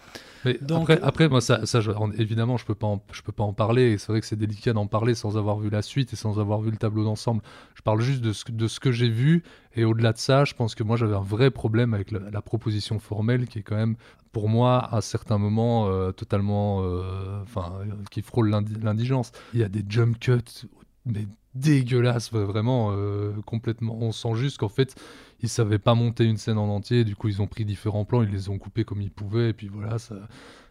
Donc, 0.63 0.91
après, 0.91 1.01
après, 1.03 1.29
moi, 1.29 1.41
ça, 1.41 1.67
ça 1.67 1.81
évidemment, 2.19 2.57
je 2.57 2.65
peux 2.65 2.75
pas, 2.75 2.99
je 3.13 3.23
peux 3.23 3.33
pas 3.33 3.45
en 3.45 3.53
parler. 3.53 3.99
C'est 3.99 4.09
vrai 4.09 4.21
que 4.21 4.27
c'est 4.27 4.37
délicat 4.37 4.73
d'en 4.73 4.87
parler 4.87 5.15
sans 5.15 5.37
avoir 5.37 5.59
vu 5.59 5.71
la 5.71 5.83
suite 5.83 6.13
et 6.13 6.17
sans 6.17 6.39
avoir 6.39 6.61
vu 6.61 6.71
le 6.71 6.77
tableau 6.77 7.05
d'ensemble. 7.05 7.43
Je 7.75 7.83
parle 7.83 8.01
juste 8.01 8.23
de 8.23 8.33
ce, 8.33 8.51
de 8.51 8.69
ce 8.69 8.81
que 8.81 8.93
j'ai 8.93 9.09
vu 9.09 9.43
et 9.77 9.85
au-delà 9.85 10.13
de 10.13 10.19
ça, 10.19 10.45
je 10.45 10.55
pense 10.55 10.75
que 10.75 10.83
moi, 10.83 10.97
j'avais 10.97 11.15
un 11.15 11.21
vrai 11.21 11.51
problème 11.51 11.93
avec 11.93 12.11
la, 12.11 12.41
proposition 12.41 12.99
formelle 12.99 13.47
qui 13.47 13.59
est 13.59 13.63
quand 13.63 13.77
même, 13.77 13.97
pour 14.33 14.49
moi, 14.49 14.89
à 14.93 15.03
certains 15.03 15.37
moments, 15.37 15.89
euh, 15.89 16.13
totalement, 16.13 16.83
euh, 16.83 17.43
enfin, 17.43 17.75
qui 18.11 18.23
frôle 18.23 18.49
l'indigence. 18.49 19.33
Il 19.53 19.61
y 19.61 19.65
a 19.65 19.69
des 19.69 19.85
jump 19.87 20.19
cuts, 20.19 20.67
mais 21.05 21.27
dégueulasses, 21.59 22.33
vraiment 22.33 22.91
euh, 22.93 23.33
complètement. 23.45 23.97
On 24.01 24.13
sent 24.13 24.35
juste 24.35 24.59
qu'en 24.59 24.69
fait 24.69 24.95
ils 25.41 25.49
savaient 25.49 25.79
pas 25.79 25.95
monter 25.95 26.25
une 26.25 26.37
scène 26.37 26.59
en 26.59 26.69
entier, 26.69 27.05
du 27.05 27.17
coup 27.17 27.29
ils 27.29 27.43
ont 27.43 27.47
pris 27.47 27.65
différents 27.65 28.05
plans, 28.05 28.23
ils 28.23 28.31
les 28.31 28.49
ont 28.49 28.59
coupés 28.59 28.85
comme 28.85 29.03
ils 29.03 29.11
pouvaient, 29.11 29.51
et 29.51 29.53
puis 29.53 29.69
voilà, 29.69 29.99
ça, 29.99 30.17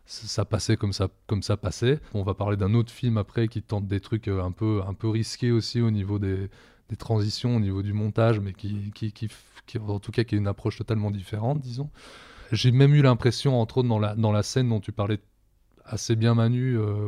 ça, 0.05 0.45
passait 0.45 0.77
comme 0.77 0.93
ça, 0.93 1.09
comme 1.27 1.43
ça 1.43 1.57
passait. 1.57 1.99
On 2.13 2.23
va 2.23 2.33
parler 2.33 2.57
d'un 2.57 2.73
autre 2.73 2.91
film 2.91 3.17
après 3.17 3.47
qui 3.47 3.61
tente 3.61 3.87
des 3.87 3.99
trucs 3.99 4.27
euh, 4.27 4.43
un 4.43 4.51
peu, 4.51 4.81
un 4.87 4.93
peu 4.93 5.09
risqués 5.09 5.51
aussi 5.51 5.81
au 5.81 5.91
niveau 5.91 6.19
des, 6.19 6.49
des 6.89 6.95
transitions, 6.95 7.55
au 7.55 7.59
niveau 7.59 7.81
du 7.81 7.93
montage, 7.93 8.39
mais 8.39 8.53
qui, 8.53 8.91
qui, 8.93 9.11
qui, 9.11 9.29
en 9.79 9.99
tout 9.99 10.11
cas 10.11 10.23
qui 10.23 10.35
est 10.35 10.37
une 10.37 10.47
approche 10.47 10.77
totalement 10.77 11.11
différente, 11.11 11.59
disons. 11.59 11.89
J'ai 12.51 12.71
même 12.71 12.93
eu 12.93 13.01
l'impression, 13.01 13.59
entre 13.59 13.79
autres 13.79 13.89
dans 13.89 13.99
la, 13.99 14.15
dans 14.15 14.31
la 14.31 14.43
scène 14.43 14.69
dont 14.69 14.79
tu 14.79 14.91
parlais 14.91 15.19
assez 15.83 16.15
bien 16.15 16.35
Manu, 16.35 16.77
euh, 16.77 17.07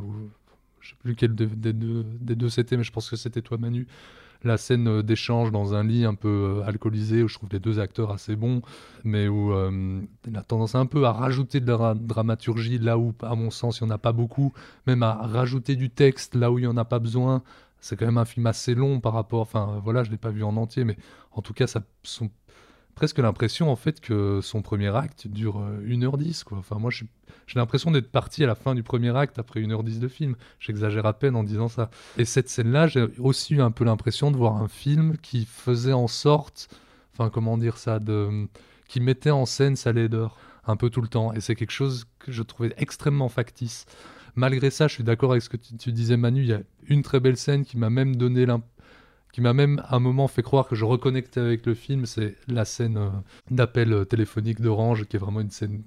je 0.88 0.92
sais 0.92 1.16
plus 1.16 1.28
deux, 1.28 1.48
des 1.48 2.36
deux 2.36 2.50
c'était, 2.50 2.78
mais 2.78 2.84
je 2.84 2.92
pense 2.92 3.10
que 3.10 3.16
c'était 3.16 3.42
toi 3.42 3.58
Manu, 3.58 3.88
la 4.44 4.58
scène 4.58 4.88
euh, 4.88 5.04
d'échange 5.04 5.52
dans 5.52 5.74
un 5.74 5.84
lit 5.84 6.06
un 6.06 6.16
peu 6.16 6.62
euh, 6.62 6.68
alcoolisé, 6.68 7.24
où 7.24 7.28
je 7.28 7.36
trouve 7.36 7.50
les 7.52 7.60
deux 7.60 7.80
acteurs 7.80 8.12
assez 8.12 8.36
bons, 8.36 8.62
mais 9.04 9.28
où 9.28 9.52
euh, 9.52 10.02
il 10.28 10.38
a 10.38 10.44
tendance 10.44 10.76
un 10.76 10.86
peu 10.86 11.06
à 11.06 11.12
rajouter 11.12 11.60
de 11.60 11.72
la 11.72 11.94
dramaturgie 11.94 12.78
là 12.78 12.98
où, 12.98 13.14
à 13.22 13.36
mon 13.36 13.50
sens, 13.50 13.80
il 13.80 13.86
n'y 13.86 13.92
en 13.92 13.96
a 13.96 13.98
pas 13.98 14.12
beaucoup, 14.12 14.54
même 14.86 15.04
à 15.04 15.14
rajouter 15.14 15.76
du 15.76 15.90
texte 15.90 16.36
là 16.36 16.52
où 16.52 16.60
il 16.60 16.62
n'y 16.62 16.68
en 16.68 16.78
a 16.78 16.86
pas 16.86 17.00
besoin. 17.00 17.44
C'est 17.80 17.96
quand 17.96 18.06
même 18.06 18.18
un 18.18 18.26
film 18.26 18.48
assez 18.48 18.74
long 18.74 19.00
par 19.00 19.14
rapport, 19.14 19.42
enfin 19.42 19.82
voilà, 19.84 20.04
je 20.04 20.10
ne 20.10 20.14
l'ai 20.14 20.18
pas 20.18 20.32
vu 20.32 20.44
en 20.44 20.56
entier, 20.58 20.84
mais 20.84 20.98
en 21.32 21.42
tout 21.42 21.54
cas, 21.54 21.68
ça, 21.68 21.84
son 22.04 22.30
presque 22.98 23.20
l'impression 23.20 23.70
en 23.70 23.76
fait 23.76 24.02
que 24.02 24.42
son 24.42 24.64
premier 24.64 24.94
acte 24.96 25.28
dure 25.28 25.64
1h10 25.86 26.44
quoi. 26.44 26.58
Enfin 26.58 26.78
moi 26.80 26.90
j'ai 26.90 27.06
l'impression 27.56 27.92
d'être 27.92 28.12
parti 28.12 28.44
à 28.44 28.48
la 28.48 28.56
fin 28.56 28.74
du 28.74 28.82
premier 28.82 29.16
acte 29.16 29.38
après 29.38 29.62
1h10 29.62 30.00
de 30.00 30.08
film. 30.08 30.36
J'exagère 30.60 31.06
à 31.06 31.14
peine 31.14 31.36
en 31.36 31.44
disant 31.44 31.68
ça. 31.68 31.92
Et 32.18 32.26
cette 32.26 32.50
scène-là, 32.50 32.88
j'ai 32.88 33.06
aussi 33.20 33.54
eu 33.54 33.62
un 33.62 33.70
peu 33.70 33.86
l'impression 33.86 34.32
de 34.32 34.38
voir 34.38 34.56
un 34.56 34.68
film 34.68 35.16
qui 35.22 35.46
faisait 35.46 35.94
en 35.94 36.08
sorte, 36.08 36.70
enfin 37.14 37.30
comment 37.30 37.60
dire 37.60 37.78
ça, 37.78 38.00
de 38.00 38.48
qui 38.88 39.00
mettait 39.00 39.30
en 39.30 39.46
scène 39.46 39.76
sa 39.76 39.94
laideur 39.94 40.36
un 40.66 40.76
peu 40.76 40.90
tout 40.90 41.02
le 41.02 41.08
temps. 41.08 41.34
Et 41.34 41.40
c'est 41.40 41.54
quelque 41.54 41.70
chose 41.70 42.06
que 42.18 42.32
je 42.32 42.42
trouvais 42.42 42.74
extrêmement 42.78 43.30
factice. 43.30 43.86
Malgré 44.34 44.72
ça, 44.72 44.88
je 44.88 44.96
suis 44.96 45.04
d'accord 45.04 45.32
avec 45.32 45.44
ce 45.44 45.50
que 45.50 45.58
tu, 45.58 45.78
tu 45.78 45.92
disais 45.92 46.18
Manu, 46.18 46.42
il 46.42 46.48
y 46.48 46.54
a 46.54 46.62
une 46.88 47.04
très 47.04 47.20
belle 47.20 47.38
scène 47.38 47.64
qui 47.64 47.78
m'a 47.78 47.92
même 47.92 48.16
donné 48.16 48.48
l'impression 48.48 48.74
qui 49.38 49.42
m'a 49.42 49.54
même 49.54 49.80
à 49.86 49.98
un 49.98 50.00
moment 50.00 50.28
fait 50.28 50.42
croire 50.42 50.68
que 50.68 50.74
je 50.74 50.84
reconnectais 50.84 51.40
avec 51.40 51.64
le 51.68 51.76
film, 51.76 52.08
c'est 52.08 52.36
la 52.48 52.66
scène 52.66 52.98
euh, 52.98 53.10
d'appel 53.52 53.94
euh, 53.94 54.04
téléphonique 54.04 54.62
d'Orange, 54.62 55.06
qui 55.06 55.16
est 55.16 55.20
vraiment 55.20 55.42
une 55.42 55.52
scène 55.52 55.84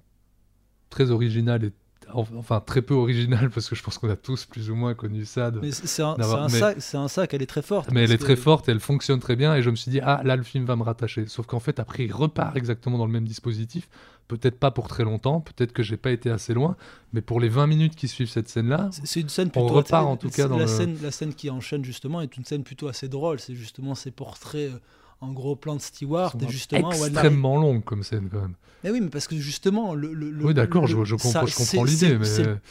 très 0.88 1.10
originale 1.10 1.64
et 1.64 1.72
enfin 2.12 2.60
très 2.60 2.80
peu 2.80 2.94
originale 2.94 3.50
parce 3.50 3.68
que 3.68 3.74
je 3.74 3.82
pense 3.82 3.98
qu'on 3.98 4.08
a 4.08 4.14
tous 4.14 4.44
plus 4.44 4.70
ou 4.70 4.76
moins 4.76 4.94
connu 4.94 5.24
ça. 5.24 5.50
mais 5.60 5.72
c'est 5.72 6.00
un, 6.00 6.14
un, 6.16 7.08
sac, 7.08 7.34
elle 7.34 7.42
est 7.42 7.46
très 7.46 7.62
forte. 7.62 7.90
Mais 7.90 8.04
elle 8.04 8.12
est 8.12 8.18
très 8.18 8.36
forte, 8.36 8.68
elle 8.68 8.78
fonctionne 8.78 9.18
très 9.18 9.34
bien 9.34 9.56
et 9.56 9.62
je 9.62 9.70
me 9.70 9.74
suis 9.74 9.90
dit 9.90 9.98
ah 10.00 10.20
là 10.24 10.36
le 10.36 10.44
film 10.44 10.64
va 10.64 10.76
me 10.76 10.84
rattacher. 10.84 11.26
Sauf 11.26 11.46
qu'en 11.46 11.58
fait 11.58 11.80
après 11.80 12.04
il 12.04 12.12
repart 12.12 12.56
exactement 12.56 12.98
dans 12.98 13.06
le 13.06 13.12
même 13.12 13.26
dispositif. 13.26 13.88
Peut-être 14.30 14.60
pas 14.60 14.70
pour 14.70 14.86
très 14.86 15.02
longtemps, 15.02 15.40
peut-être 15.40 15.72
que 15.72 15.82
j'ai 15.82 15.96
pas 15.96 16.12
été 16.12 16.30
assez 16.30 16.54
loin, 16.54 16.76
mais 17.12 17.20
pour 17.20 17.40
les 17.40 17.48
20 17.48 17.66
minutes 17.66 17.96
qui 17.96 18.06
suivent 18.06 18.28
cette 18.28 18.48
scène-là, 18.48 18.90
c'est 18.92 19.20
une 19.20 19.28
scène 19.28 19.50
plutôt 19.50 19.66
on 19.66 19.72
repart 19.72 20.06
en 20.06 20.16
tout 20.16 20.30
cas 20.30 20.46
dans 20.46 20.56
la 20.56 20.66
le... 20.66 20.70
scène, 20.70 20.96
la 21.02 21.10
scène 21.10 21.34
qui 21.34 21.50
enchaîne 21.50 21.84
justement 21.84 22.20
est 22.20 22.36
une 22.36 22.44
scène 22.44 22.62
plutôt 22.62 22.86
assez 22.86 23.08
drôle. 23.08 23.40
C'est 23.40 23.56
justement 23.56 23.96
ces 23.96 24.12
portraits 24.12 24.70
euh, 24.70 24.78
en 25.20 25.32
gros 25.32 25.54
plan 25.54 25.76
de 25.76 25.80
Stewart 25.80 26.34
et 26.40 26.48
justement 26.48 26.92
extrêmement 26.92 27.58
longue 27.58 27.84
comme 27.84 28.02
scène 28.02 28.28
quand 28.30 28.40
même. 28.40 28.54
Mais 28.82 28.90
oui, 28.90 29.00
mais 29.02 29.10
parce 29.10 29.26
que 29.26 29.36
justement 29.36 29.94
le, 29.94 30.14
oui 30.42 30.54
d'accord, 30.54 30.86
je, 30.86 31.04
je, 31.04 31.14
comprends, 31.14 31.84
l'idée, 31.84 32.16
mais 32.16 32.24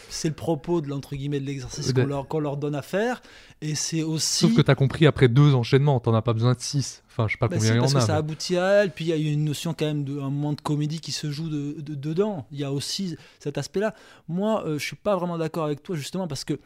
c'est 0.10 0.28
le 0.28 0.34
propos 0.34 0.82
de 0.82 0.88
l'entre 0.88 1.16
guillemets 1.16 1.40
de 1.40 1.46
l'exercice 1.46 1.94
qu'on 1.94 2.06
leur, 2.06 2.28
leur, 2.40 2.58
donne 2.58 2.74
à 2.74 2.82
faire 2.82 3.22
et 3.62 3.76
c'est 3.76 4.02
aussi. 4.02 4.40
Sauf 4.48 4.56
que 4.56 4.62
tu 4.62 4.72
as 4.72 4.76
compris 4.76 5.06
après 5.06 5.28
deux 5.28 5.54
enchaînements, 5.54 6.00
t'en 6.00 6.14
as 6.16 6.22
pas 6.22 6.34
besoin 6.34 6.54
de 6.54 6.60
six. 6.60 7.04
Enfin, 7.10 7.28
je 7.28 7.34
sais 7.34 7.38
pas 7.38 7.48
bah 7.48 7.58
combien 7.58 7.74
il 7.74 7.78
y 7.78 7.80
en 7.80 7.84
a. 7.84 7.92
Parce 7.92 8.06
que 8.06 8.08
ça 8.08 8.16
aboutit 8.16 8.58
à 8.58 8.68
elle, 8.82 8.92
puis 8.92 9.06
il 9.06 9.08
y 9.10 9.14
a 9.14 9.34
une 9.34 9.46
notion 9.46 9.76
quand 9.78 9.86
même 9.86 10.04
d'un 10.04 10.30
moment 10.30 10.54
de 10.54 10.62
comédie 10.62 11.00
qui 11.02 11.12
se 11.12 11.30
joue 11.30 11.50
de, 11.50 11.76
dedans. 11.82 12.48
Il 12.52 12.60
y 12.60 12.64
a 12.64 12.72
aussi 12.72 13.16
cet 13.40 13.58
aspect-là. 13.58 13.94
Moi, 14.28 14.66
euh, 14.66 14.80
je 14.80 14.86
suis 14.86 14.96
pas 14.96 15.16
vraiment 15.16 15.38
d'accord 15.38 15.66
avec 15.66 15.84
toi 15.84 15.96
justement 15.96 16.28
parce 16.28 16.46
que 16.46 16.60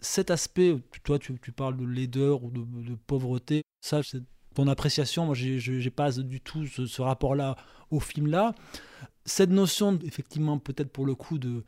cet 0.00 0.30
aspect, 0.30 0.76
toi 1.04 1.18
tu, 1.18 1.34
tu 1.40 1.52
parles 1.52 1.76
de 1.76 1.84
laideur 1.84 2.42
ou 2.42 2.50
de, 2.50 2.60
de 2.60 2.96
pauvreté, 3.06 3.62
ça 3.80 4.02
c'est 4.02 4.22
ton 4.54 4.68
appréciation. 4.68 5.26
Moi, 5.26 5.34
j'ai 5.34 5.90
pas 5.90 6.12
du 6.12 6.40
tout 6.40 6.66
ce, 6.66 7.02
rapport-là 7.02 7.56
au 7.90 8.00
film-là. 8.00 8.54
Cette 9.24 9.50
notion, 9.50 9.98
effectivement, 10.04 10.58
peut-être 10.58 10.90
pour 10.90 11.06
le 11.06 11.14
coup, 11.14 11.38
de, 11.38 11.62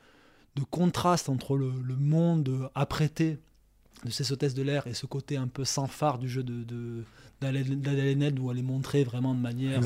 de 0.56 0.62
contraste 0.62 1.28
entre 1.28 1.56
le, 1.56 1.72
monde 1.96 2.70
apprêté 2.74 3.38
de 4.04 4.10
ces 4.10 4.32
hôtesses 4.32 4.54
de 4.54 4.62
l'air 4.62 4.86
et 4.86 4.94
ce 4.94 5.06
côté 5.06 5.36
un 5.36 5.46
peu 5.46 5.64
sans 5.64 5.86
phare 5.86 6.18
du 6.18 6.28
jeu 6.28 6.42
de, 6.42 6.64
de 6.64 7.04
d'Adèle 7.40 8.38
où 8.38 8.50
elle 8.50 8.58
est 8.58 8.62
montrée 8.62 9.04
vraiment 9.04 9.34
de 9.34 9.40
manière 9.40 9.80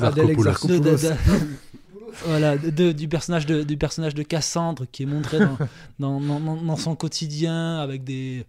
voilà 2.25 2.57
du 2.57 3.07
personnage 3.07 3.45
de 3.45 3.63
du 3.63 3.77
personnage 3.77 4.15
de 4.15 4.23
Cassandre 4.23 4.85
qui 4.91 5.03
est 5.03 5.07
montré 5.07 5.39
dans, 5.39 5.57
dans, 5.99 6.39
dans, 6.39 6.55
dans 6.55 6.75
son 6.75 6.95
quotidien 6.95 7.79
avec 7.79 8.03
des 8.03 8.45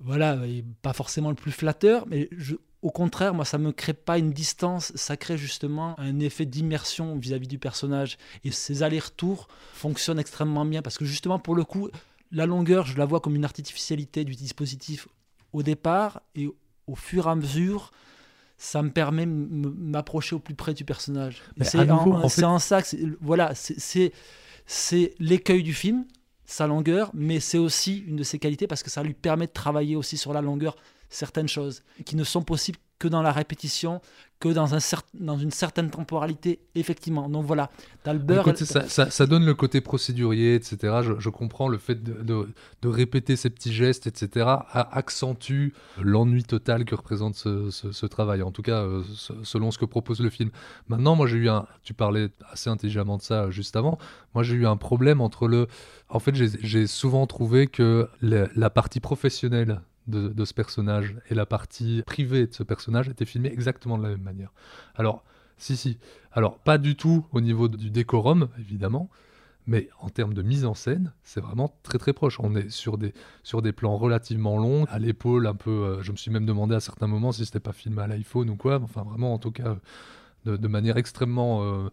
voilà 0.00 0.38
pas 0.82 0.92
forcément 0.92 1.30
le 1.30 1.36
plus 1.36 1.52
flatteur 1.52 2.06
mais 2.08 2.28
je, 2.36 2.54
au 2.84 2.90
contraire, 2.90 3.32
moi, 3.32 3.46
ça 3.46 3.56
me 3.56 3.72
crée 3.72 3.94
pas 3.94 4.18
une 4.18 4.30
distance, 4.30 4.92
ça 4.94 5.16
crée 5.16 5.38
justement 5.38 5.98
un 5.98 6.20
effet 6.20 6.44
d'immersion 6.44 7.16
vis-à-vis 7.16 7.48
du 7.48 7.58
personnage. 7.58 8.18
Et 8.44 8.50
ces 8.50 8.82
allers-retours 8.82 9.48
fonctionnent 9.72 10.18
extrêmement 10.18 10.66
bien 10.66 10.82
parce 10.82 10.98
que 10.98 11.06
justement, 11.06 11.38
pour 11.38 11.54
le 11.54 11.64
coup, 11.64 11.88
la 12.30 12.44
longueur, 12.44 12.84
je 12.84 12.98
la 12.98 13.06
vois 13.06 13.20
comme 13.20 13.36
une 13.36 13.44
artificialité 13.46 14.24
du 14.24 14.34
dispositif 14.34 15.08
au 15.54 15.62
départ 15.62 16.20
et 16.34 16.46
au 16.86 16.94
fur 16.94 17.26
et 17.26 17.30
à 17.30 17.34
mesure, 17.34 17.90
ça 18.58 18.82
me 18.82 18.90
permet 18.90 19.24
de 19.24 19.32
m'approcher 19.32 20.36
au 20.36 20.38
plus 20.38 20.54
près 20.54 20.74
du 20.74 20.84
personnage. 20.84 21.42
C'est 21.62 21.90
en, 22.44 22.58
ça 22.58 22.82
que 22.82 22.96
voilà, 23.22 23.54
c'est 23.54 24.12
l'écueil 25.20 25.62
du 25.62 25.72
film, 25.72 26.04
sa 26.44 26.66
longueur, 26.66 27.10
mais 27.14 27.40
c'est 27.40 27.56
aussi 27.56 28.04
une 28.06 28.16
de 28.16 28.24
ses 28.24 28.38
qualités 28.38 28.66
parce 28.66 28.82
que 28.82 28.90
ça 28.90 29.02
lui 29.02 29.14
permet 29.14 29.46
de 29.46 29.52
travailler 29.52 29.96
aussi 29.96 30.18
sur 30.18 30.34
la 30.34 30.42
longueur 30.42 30.76
certaines 31.14 31.48
choses 31.48 31.82
qui 32.04 32.16
ne 32.16 32.24
sont 32.24 32.42
possibles 32.42 32.78
que 32.98 33.08
dans 33.08 33.22
la 33.22 33.32
répétition, 33.32 34.00
que 34.40 34.48
dans, 34.48 34.74
un 34.74 34.78
dans 35.14 35.36
une 35.36 35.50
certaine 35.50 35.90
temporalité, 35.90 36.60
effectivement. 36.74 37.28
Donc 37.28 37.44
voilà, 37.44 37.70
Dalbert... 38.04 38.44
Ça, 38.56 39.10
ça, 39.10 39.26
donne 39.26 39.44
le 39.44 39.54
côté 39.54 39.80
procédurier, 39.80 40.54
etc. 40.54 41.00
Je, 41.18 41.28
comprends 41.28 41.68
le 41.68 41.78
fait 41.78 42.02
de, 42.02 42.46
répéter 42.84 43.36
ces 43.36 43.50
petits 43.50 43.72
gestes, 43.72 44.06
etc. 44.06 44.46
accentue 44.72 45.70
l'ennui 46.00 46.44
total 46.44 46.84
que 46.84 46.94
représente 46.94 47.34
ce, 47.34 48.06
travail, 48.06 48.42
en 48.42 48.52
tout 48.52 48.62
cas 48.62 48.82
euh, 48.82 49.02
selon 49.42 49.70
ce 49.70 49.78
que 49.78 49.84
propose 49.84 50.20
le 50.20 50.30
film. 50.30 50.50
Maintenant, 50.88 51.16
moi 51.16 51.26
j'ai 51.26 51.38
eu 51.38 51.48
un... 51.48 51.66
Tu 51.82 51.94
parlais 51.94 52.28
assez 52.50 52.70
intelligemment 52.70 53.18
de 53.18 53.22
ça 53.22 53.50
juste 53.50 53.76
avant. 53.76 53.98
Moi 54.34 54.44
j'ai 54.44 54.54
eu 54.54 54.66
un 54.66 54.76
problème 54.76 55.20
entre 55.20 55.48
le... 55.48 55.68
En 56.08 56.20
fait, 56.20 56.34
j'ai 56.34 56.86
souvent 56.86 57.26
trouvé 57.26 57.66
que 57.66 58.08
la 58.20 58.70
partie 58.70 59.00
professionnelle 59.00 59.80
de, 60.06 60.44
ce 60.44 60.54
personnage 60.54 61.16
et 61.30 61.34
la 61.34 61.46
partie 61.46 62.02
privée 62.06 62.46
de 62.46 62.52
ce 62.52 62.62
personnage 62.62 63.08
était 63.08 63.24
filmée 63.24 63.50
exactement 63.50 63.98
de 63.98 64.02
la 64.02 64.10
même 64.10 64.22
manière. 64.22 64.52
Alors, 64.94 65.24
si, 65.56 65.76
si. 65.76 65.98
Alors, 66.32 66.58
pas 66.58 66.78
du 66.78 66.96
tout 66.96 67.26
au 67.32 67.40
niveau 67.40 67.68
du 67.68 67.90
décorum, 67.90 68.48
évidemment, 68.58 69.08
mais 69.66 69.88
en 70.00 70.10
termes 70.10 70.34
de 70.34 70.42
mise 70.42 70.64
en 70.64 70.74
scène, 70.74 71.12
c'est 71.22 71.40
vraiment 71.40 71.74
très 71.82 71.98
très 71.98 72.12
proche. 72.12 72.38
On 72.40 72.54
est 72.54 72.68
sur 72.68 72.98
des, 72.98 73.14
sur 73.42 73.62
des 73.62 73.72
plans 73.72 73.96
relativement 73.96 74.58
longs, 74.58 74.84
à 74.90 74.98
l'épaule 74.98 75.46
un 75.46 75.54
peu. 75.54 75.70
Euh, 75.70 76.02
je 76.02 76.12
me 76.12 76.16
suis 76.16 76.30
même 76.30 76.44
demandé 76.44 76.74
à 76.74 76.80
certains 76.80 77.06
moments 77.06 77.32
si 77.32 77.46
c'était 77.46 77.60
pas 77.60 77.72
filmé 77.72 78.02
à 78.02 78.06
l'iPhone 78.06 78.50
ou 78.50 78.56
quoi. 78.56 78.80
Enfin, 78.82 79.04
vraiment, 79.04 79.32
en 79.32 79.38
tout 79.38 79.52
cas, 79.52 79.76
de, 80.44 80.68
manière 80.68 80.98
extrêmement. 80.98 81.62
Euh, 81.62 81.88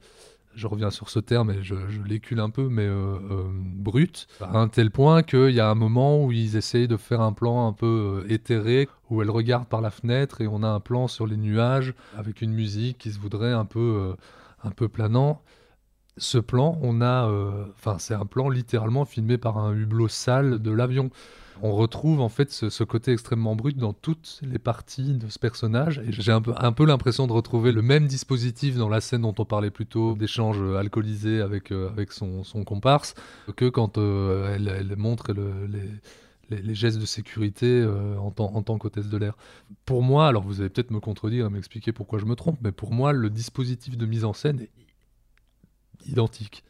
je 0.55 0.67
reviens 0.67 0.89
sur 0.89 1.09
ce 1.09 1.19
terme 1.19 1.51
et 1.51 1.63
je, 1.63 1.75
l'écule 2.05 2.39
un 2.39 2.49
peu, 2.49 2.67
mais 2.69 2.85
euh, 2.85 3.15
euh, 3.31 3.43
brut, 3.53 4.27
à 4.41 4.57
un 4.57 4.67
tel 4.67 4.91
point 4.91 5.23
qu'il 5.23 5.51
y 5.51 5.59
a 5.59 5.69
un 5.69 5.75
moment 5.75 6.23
où 6.23 6.31
ils 6.31 6.55
essayent 6.57 6.87
de 6.87 6.97
faire 6.97 7.21
un 7.21 7.33
plan 7.33 7.67
un 7.67 7.73
peu 7.73 8.23
euh, 8.25 8.31
éthéré, 8.31 8.89
où 9.09 9.21
elle 9.21 9.29
regarde 9.29 9.67
par 9.67 9.81
la 9.81 9.91
fenêtre 9.91 10.41
et 10.41 10.47
on 10.47 10.63
a 10.63 10.67
un 10.67 10.79
plan 10.79 11.07
sur 11.07 11.27
les 11.27 11.37
nuages 11.37 11.93
avec 12.17 12.41
une 12.41 12.53
musique 12.53 12.97
qui 12.97 13.11
se 13.11 13.19
voudrait 13.19 13.53
un 13.53 13.65
peu, 13.65 14.15
un 14.63 14.71
peu 14.71 14.87
planant. 14.87 15.41
Ce 16.17 16.37
plan, 16.37 16.77
on 16.81 17.01
a, 17.01 17.29
enfin, 17.75 17.97
c'est 17.99 18.13
un 18.13 18.25
plan 18.25 18.47
littéralement 18.49 19.03
filmé 19.03 19.37
par 19.37 19.57
un 19.57 19.73
hublot 19.73 20.07
sale 20.07 20.59
de 20.59 20.71
l'avion 20.71 21.09
on 21.61 21.73
retrouve 21.73 22.21
en 22.21 22.29
fait 22.29 22.51
ce, 22.51 22.83
côté 22.83 23.11
extrêmement 23.11 23.55
brut 23.55 23.77
dans 23.77 23.93
toutes 23.93 24.39
les 24.41 24.59
parties 24.59 25.13
de 25.13 25.29
ce 25.29 25.39
personnage. 25.39 26.01
J'ai 26.09 26.31
un 26.31 26.41
peu, 26.41 26.85
l'impression 26.85 27.27
de 27.27 27.33
retrouver 27.33 27.71
le 27.71 27.81
même 27.81 28.07
dispositif 28.07 28.75
dans 28.77 28.89
la 28.89 29.01
scène 29.01 29.21
dont 29.21 29.35
on 29.37 29.45
parlait 29.45 29.69
plus 29.69 29.85
tôt, 29.85 30.15
d'échange 30.15 30.61
alcoolisé 30.75 31.41
avec, 31.41 31.71
euh, 31.71 31.89
avec 31.89 32.11
son, 32.11 32.43
comparse, 32.65 33.15
que 33.55 33.69
quand 33.69 33.97
euh, 33.97 34.55
elle, 34.55 34.95
montre 34.97 35.33
les, 36.49 36.75
gestes 36.75 36.99
de 36.99 37.05
sécurité 37.05 37.67
euh, 37.67 38.17
en, 38.17 38.33
en 38.37 38.61
tant 38.63 38.77
qu'hôtesse 38.77 39.07
de 39.07 39.17
l'air. 39.17 39.35
Pour 39.85 40.03
moi, 40.03 40.27
alors 40.27 40.43
vous 40.43 40.61
allez 40.61 40.69
peut-être 40.69 40.91
me 40.91 40.99
contredire 40.99 41.45
et 41.45 41.49
m'expliquer 41.49 41.91
pourquoi 41.91 42.19
je 42.19 42.25
me 42.25 42.35
trompe, 42.35 42.57
mais 42.61 42.71
pour 42.71 42.91
moi, 42.91 43.13
le 43.13 43.29
dispositif 43.29 43.97
de 43.97 44.05
mise 44.05 44.25
en 44.25 44.33
scène 44.33 44.61
est 44.61 44.71
identique 46.07 46.63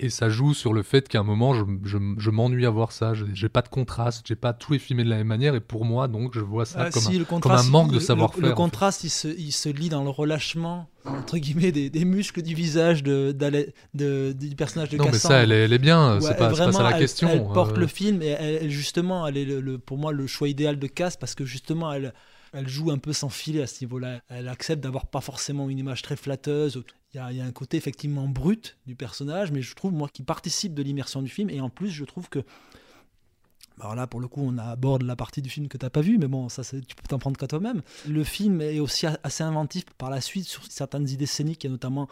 et 0.00 0.10
ça 0.10 0.28
joue 0.28 0.54
sur 0.54 0.72
le 0.72 0.82
fait 0.82 1.08
qu'à 1.08 1.20
un 1.20 1.22
moment, 1.22 1.54
je, 1.54 1.62
je, 1.84 2.30
m'ennuie 2.30 2.66
à 2.66 2.70
voir 2.70 2.90
ça. 2.90 3.12
J'ai 3.32 3.48
pas 3.48 3.62
de 3.62 3.68
contraste, 3.68 4.26
j'ai 4.26 4.34
pas 4.34 4.52
tout 4.52 4.74
est 4.74 4.80
filmé 4.80 5.04
de 5.04 5.08
la 5.08 5.18
même 5.18 5.28
manière. 5.28 5.54
Et 5.54 5.60
pour 5.60 5.84
moi, 5.84 6.08
donc, 6.08 6.34
je 6.34 6.40
vois 6.40 6.64
ça 6.64 6.86
ah, 6.86 6.90
comme, 6.90 7.02
un, 7.06 7.40
comme, 7.40 7.52
un, 7.52 7.62
manque 7.64 7.92
de 7.92 8.00
savoir-faire. 8.00 8.42
Le, 8.42 8.52
contraste, 8.54 9.04
il, 9.04 9.10
se, 9.10 9.28
il, 9.28 9.52
se, 9.52 9.68
lit 9.68 9.90
dans 9.90 10.02
le 10.02 10.10
relâchement, 10.10 10.88
entre 11.04 11.38
guillemets, 11.38 11.70
des, 11.70 11.90
des 11.90 12.04
muscles 12.04 12.42
du 12.42 12.54
visage 12.54 13.04
de, 13.04 13.30
de, 13.32 14.32
du 14.32 14.56
personnage 14.56 14.88
de 14.88 14.96
Non, 14.96 15.06
mais 15.06 15.18
ça, 15.18 15.42
elle 15.42 15.52
est, 15.52 15.64
elle 15.64 15.72
est 15.72 15.78
bien. 15.78 16.18
c'est 16.20 16.36
pas, 16.36 16.48
pas, 16.48 16.72
ça 16.72 16.82
la 16.82 16.98
question. 16.98 17.28
Elle, 17.28 17.44
porte 17.44 17.76
euh. 17.76 17.80
le 17.80 17.86
film 17.86 18.20
et 18.20 18.28
elle, 18.28 18.70
justement, 18.70 19.26
elle 19.28 19.36
est 19.36 19.44
le, 19.44 19.78
pour 19.78 19.96
moi 19.96 20.12
le 20.12 20.26
choix 20.26 20.48
idéal 20.48 20.78
de 20.78 20.86
Cass 20.88 21.16
parce 21.16 21.36
que 21.36 21.44
justement, 21.44 21.92
elle 21.92 22.12
elle 22.54 22.68
joue 22.68 22.92
un 22.92 22.98
peu 22.98 23.12
sans 23.12 23.30
filet 23.30 23.62
à 23.62 23.66
ce 23.66 23.84
niveau-là. 23.84 24.20
Elle 24.28 24.48
accepte 24.48 24.80
d'avoir 24.82 25.06
pas 25.06 25.20
forcément 25.20 25.68
une 25.68 25.78
image 25.78 26.02
très 26.02 26.14
flatteuse. 26.14 26.84
Il 27.14 27.36
y, 27.36 27.40
a, 27.40 27.44
un 27.44 27.52
côté 27.52 27.76
effectivement 27.76 28.26
brut 28.26 28.76
du 28.86 28.96
personnage, 28.96 29.52
mais 29.52 29.62
je 29.62 29.74
trouve, 29.74 29.92
moi, 29.92 30.08
qui 30.12 30.24
participe 30.24 30.74
de 30.74 30.82
l'immersion 30.82 31.22
du 31.22 31.28
film. 31.28 31.48
Et 31.48 31.60
en 31.60 31.70
plus, 31.70 31.90
je 31.90 32.04
trouve 32.04 32.28
que. 32.28 32.40
Alors 33.78 33.94
là, 33.94 34.06
pour 34.06 34.20
le 34.20 34.28
coup, 34.28 34.40
on 34.44 34.58
aborde 34.58 35.02
la 35.02 35.16
partie 35.16 35.42
du 35.42 35.50
film 35.50 35.68
que 35.68 35.76
tu 35.76 35.84
n'as 35.84 35.90
pas 35.90 36.00
vue, 36.00 36.18
mais 36.18 36.28
bon, 36.28 36.48
ça, 36.48 36.62
tu 36.64 36.94
peux 36.94 37.08
t'en 37.08 37.18
prendre 37.18 37.36
qu'à 37.36 37.46
toi-même. 37.46 37.82
Le 38.08 38.24
film 38.24 38.60
est 38.60 38.80
aussi 38.80 39.06
assez 39.22 39.42
inventif 39.42 39.84
par 39.98 40.10
la 40.10 40.20
suite 40.20 40.46
sur 40.46 40.64
certaines 40.66 41.08
idées 41.08 41.26
scéniques, 41.26 41.64
et 41.64 41.68
notamment 41.68 42.08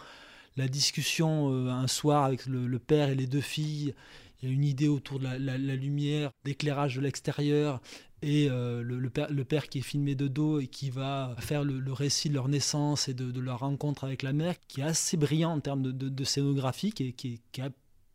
la 0.57 0.69
discussion 0.69 1.53
euh, 1.53 1.71
un 1.71 1.87
soir 1.87 2.25
avec 2.25 2.47
le, 2.47 2.79
père 2.79 3.09
et 3.09 3.15
les 3.15 3.27
deux 3.27 3.41
filles. 3.41 3.95
Il 4.41 4.49
y 4.49 4.53
a 4.53 4.55
une 4.55 4.65
idée 4.65 4.88
autour 4.88 5.21
de 5.21 5.25
la 5.25 5.77
lumière, 5.77 6.33
d'éclairage 6.45 6.97
de 6.97 7.01
l'extérieur, 7.01 7.81
et 8.23 8.49
euh, 8.49 8.83
le, 8.83 9.11
père, 9.45 9.69
qui 9.69 9.79
est 9.79 9.83
filmé 9.83 10.15
de 10.15 10.29
dos 10.29 10.61
et 10.61 10.69
qui 10.69 10.91
va 10.91 11.35
faire 11.39 11.65
le, 11.65 11.93
récit 11.93 12.29
de 12.29 12.35
leur 12.35 12.49
naissance 12.49 13.09
et 13.09 13.15
de, 13.15 13.41
leur 13.41 13.61
rencontre 13.61 14.05
avec 14.05 14.23
la 14.23 14.33
mère, 14.33 14.55
qui 14.69 14.81
est 14.81 14.85
assez 14.85 15.17
brillant 15.17 15.51
en 15.51 15.61
termes 15.61 15.83
de, 15.83 16.25
scénographie, 16.25 16.93
qui 16.93 17.09
est, 17.09 17.13
qui, 17.13 17.41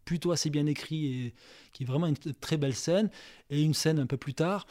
plutôt 0.06 0.32
assez 0.32 0.50
bien 0.50 0.65
écrit 0.65 1.06
et 1.08 1.34
qui 1.74 1.84
est 1.84 1.86
vraiment 1.86 2.08
une 2.08 2.15
très 2.39 2.56
belle 2.56 2.76
scène. 2.76 3.10
Et 3.50 3.62
une 3.62 3.74
scène 3.74 4.00
un 4.00 4.06
peu 4.06 4.15
plus 4.15 4.34
tard 4.34 4.65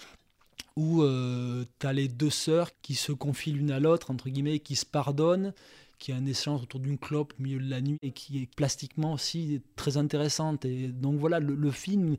où 0.77 1.03
euh, 1.03 1.65
tu 1.79 1.87
as 1.87 1.93
les 1.93 2.09
deux 2.09 2.31
sœurs 2.31 2.71
qui 2.81 2.95
se 2.95 3.13
confient 3.13 3.53
l'une 3.53 3.71
à 3.71 3.81
l'autre, 3.81 4.11
entre 4.11 4.31
guillemets, 4.31 4.61
qui 4.61 4.77
se 4.77 4.87
pardonnent, 4.87 5.53
qui 5.99 6.13
a 6.13 6.17
un 6.17 6.25
échange 6.25 6.63
autour 6.63 6.81
d'une 6.81 6.99
clope 6.99 7.35
au 7.39 7.43
milieu 7.43 7.59
de 7.59 7.69
la 7.69 7.83
nuit 7.83 7.99
et 8.03 8.13
qui 8.13 8.43
est 8.43 8.55
plastiquement 8.55 9.13
aussi 9.13 9.61
très 9.75 9.99
intéressante. 9.99 10.65
Et 10.65 10.89
donc 10.89 11.19
voilà, 11.19 11.41
le 11.41 11.71
film 11.71 12.17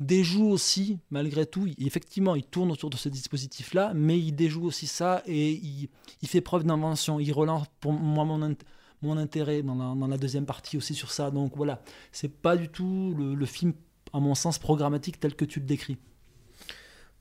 déjoue 0.00 0.48
aussi, 0.48 0.98
malgré 1.10 1.46
tout, 1.46 1.68
effectivement, 1.78 2.34
il 2.34 2.44
tourne 2.44 2.70
autour 2.70 2.90
de 2.90 2.96
ce 2.96 3.08
dispositif-là, 3.08 3.92
mais 3.94 4.18
il 4.18 4.32
déjoue 4.32 4.64
aussi 4.64 4.86
ça 4.86 5.22
et 5.26 5.52
il, 5.52 5.88
fait 6.28 6.40
preuve 6.40 6.64
d'invention. 6.64 7.18
Il 7.18 7.32
relance 7.32 7.66
pour 7.80 7.92
moi 7.92 8.24
mon, 8.24 8.54
mon 9.02 9.16
intérêt 9.16 9.62
dans 9.62 9.74
la, 9.74 9.94
dans 9.94 10.06
la, 10.06 10.18
deuxième 10.18 10.46
partie 10.46 10.76
aussi 10.76 10.94
sur 10.94 11.10
ça. 11.10 11.30
Donc 11.30 11.56
voilà, 11.56 11.82
c'est 12.12 12.28
pas 12.28 12.56
du 12.56 12.68
tout 12.68 13.14
le, 13.16 13.46
film 13.46 13.72
à 14.12 14.20
mon 14.20 14.34
sens, 14.34 14.58
programmatique 14.58 15.18
tel 15.20 15.34
que 15.34 15.44
tu 15.44 15.60
le 15.60 15.66
décris. 15.66 15.96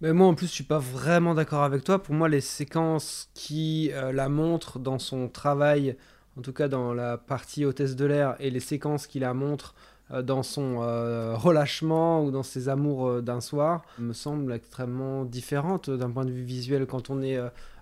Mais 0.01 0.11
moi, 0.11 0.27
en 0.27 0.35
plus, 0.35 0.47
je 0.47 0.51
suis 0.51 0.63
pas 0.65 0.79
vraiment 0.79 1.33
d'accord 1.33 1.63
avec 1.63 1.83
toi. 1.83 2.03
Pour 2.03 2.13
moi, 2.13 2.27
les 2.27 2.41
séquences 2.41 3.29
qui 3.33 3.91
euh, 3.93 4.11
la 4.11 4.27
montrent 4.27 4.77
dans 4.77 4.99
son 4.99 5.29
travail, 5.29 5.95
en 6.37 6.41
tout 6.41 6.51
cas 6.51 6.67
dans 6.67 6.93
la 6.93 7.17
partie 7.17 7.63
hôtesse 7.63 7.95
de 7.95 8.05
l'air, 8.05 8.35
et 8.39 8.49
les 8.49 8.59
séquences 8.59 9.07
qui 9.07 9.19
la 9.19 9.33
montrent 9.33 9.73
dans 10.23 10.43
son 10.43 10.81
euh, 10.81 11.35
relâchement 11.35 12.23
ou 12.23 12.31
dans 12.31 12.43
ses 12.43 12.69
amours 12.69 13.21
d'un 13.21 13.41
soir, 13.41 13.83
me 13.99 14.13
semblent 14.13 14.53
extrêmement 14.53 15.25
différentes 15.25 15.89
d'un 15.89 16.11
point 16.11 16.25
de 16.25 16.31
vue 16.31 16.43
visuel 16.43 16.85
quand 16.85 17.09
on 17.09 17.21
est 17.21 17.39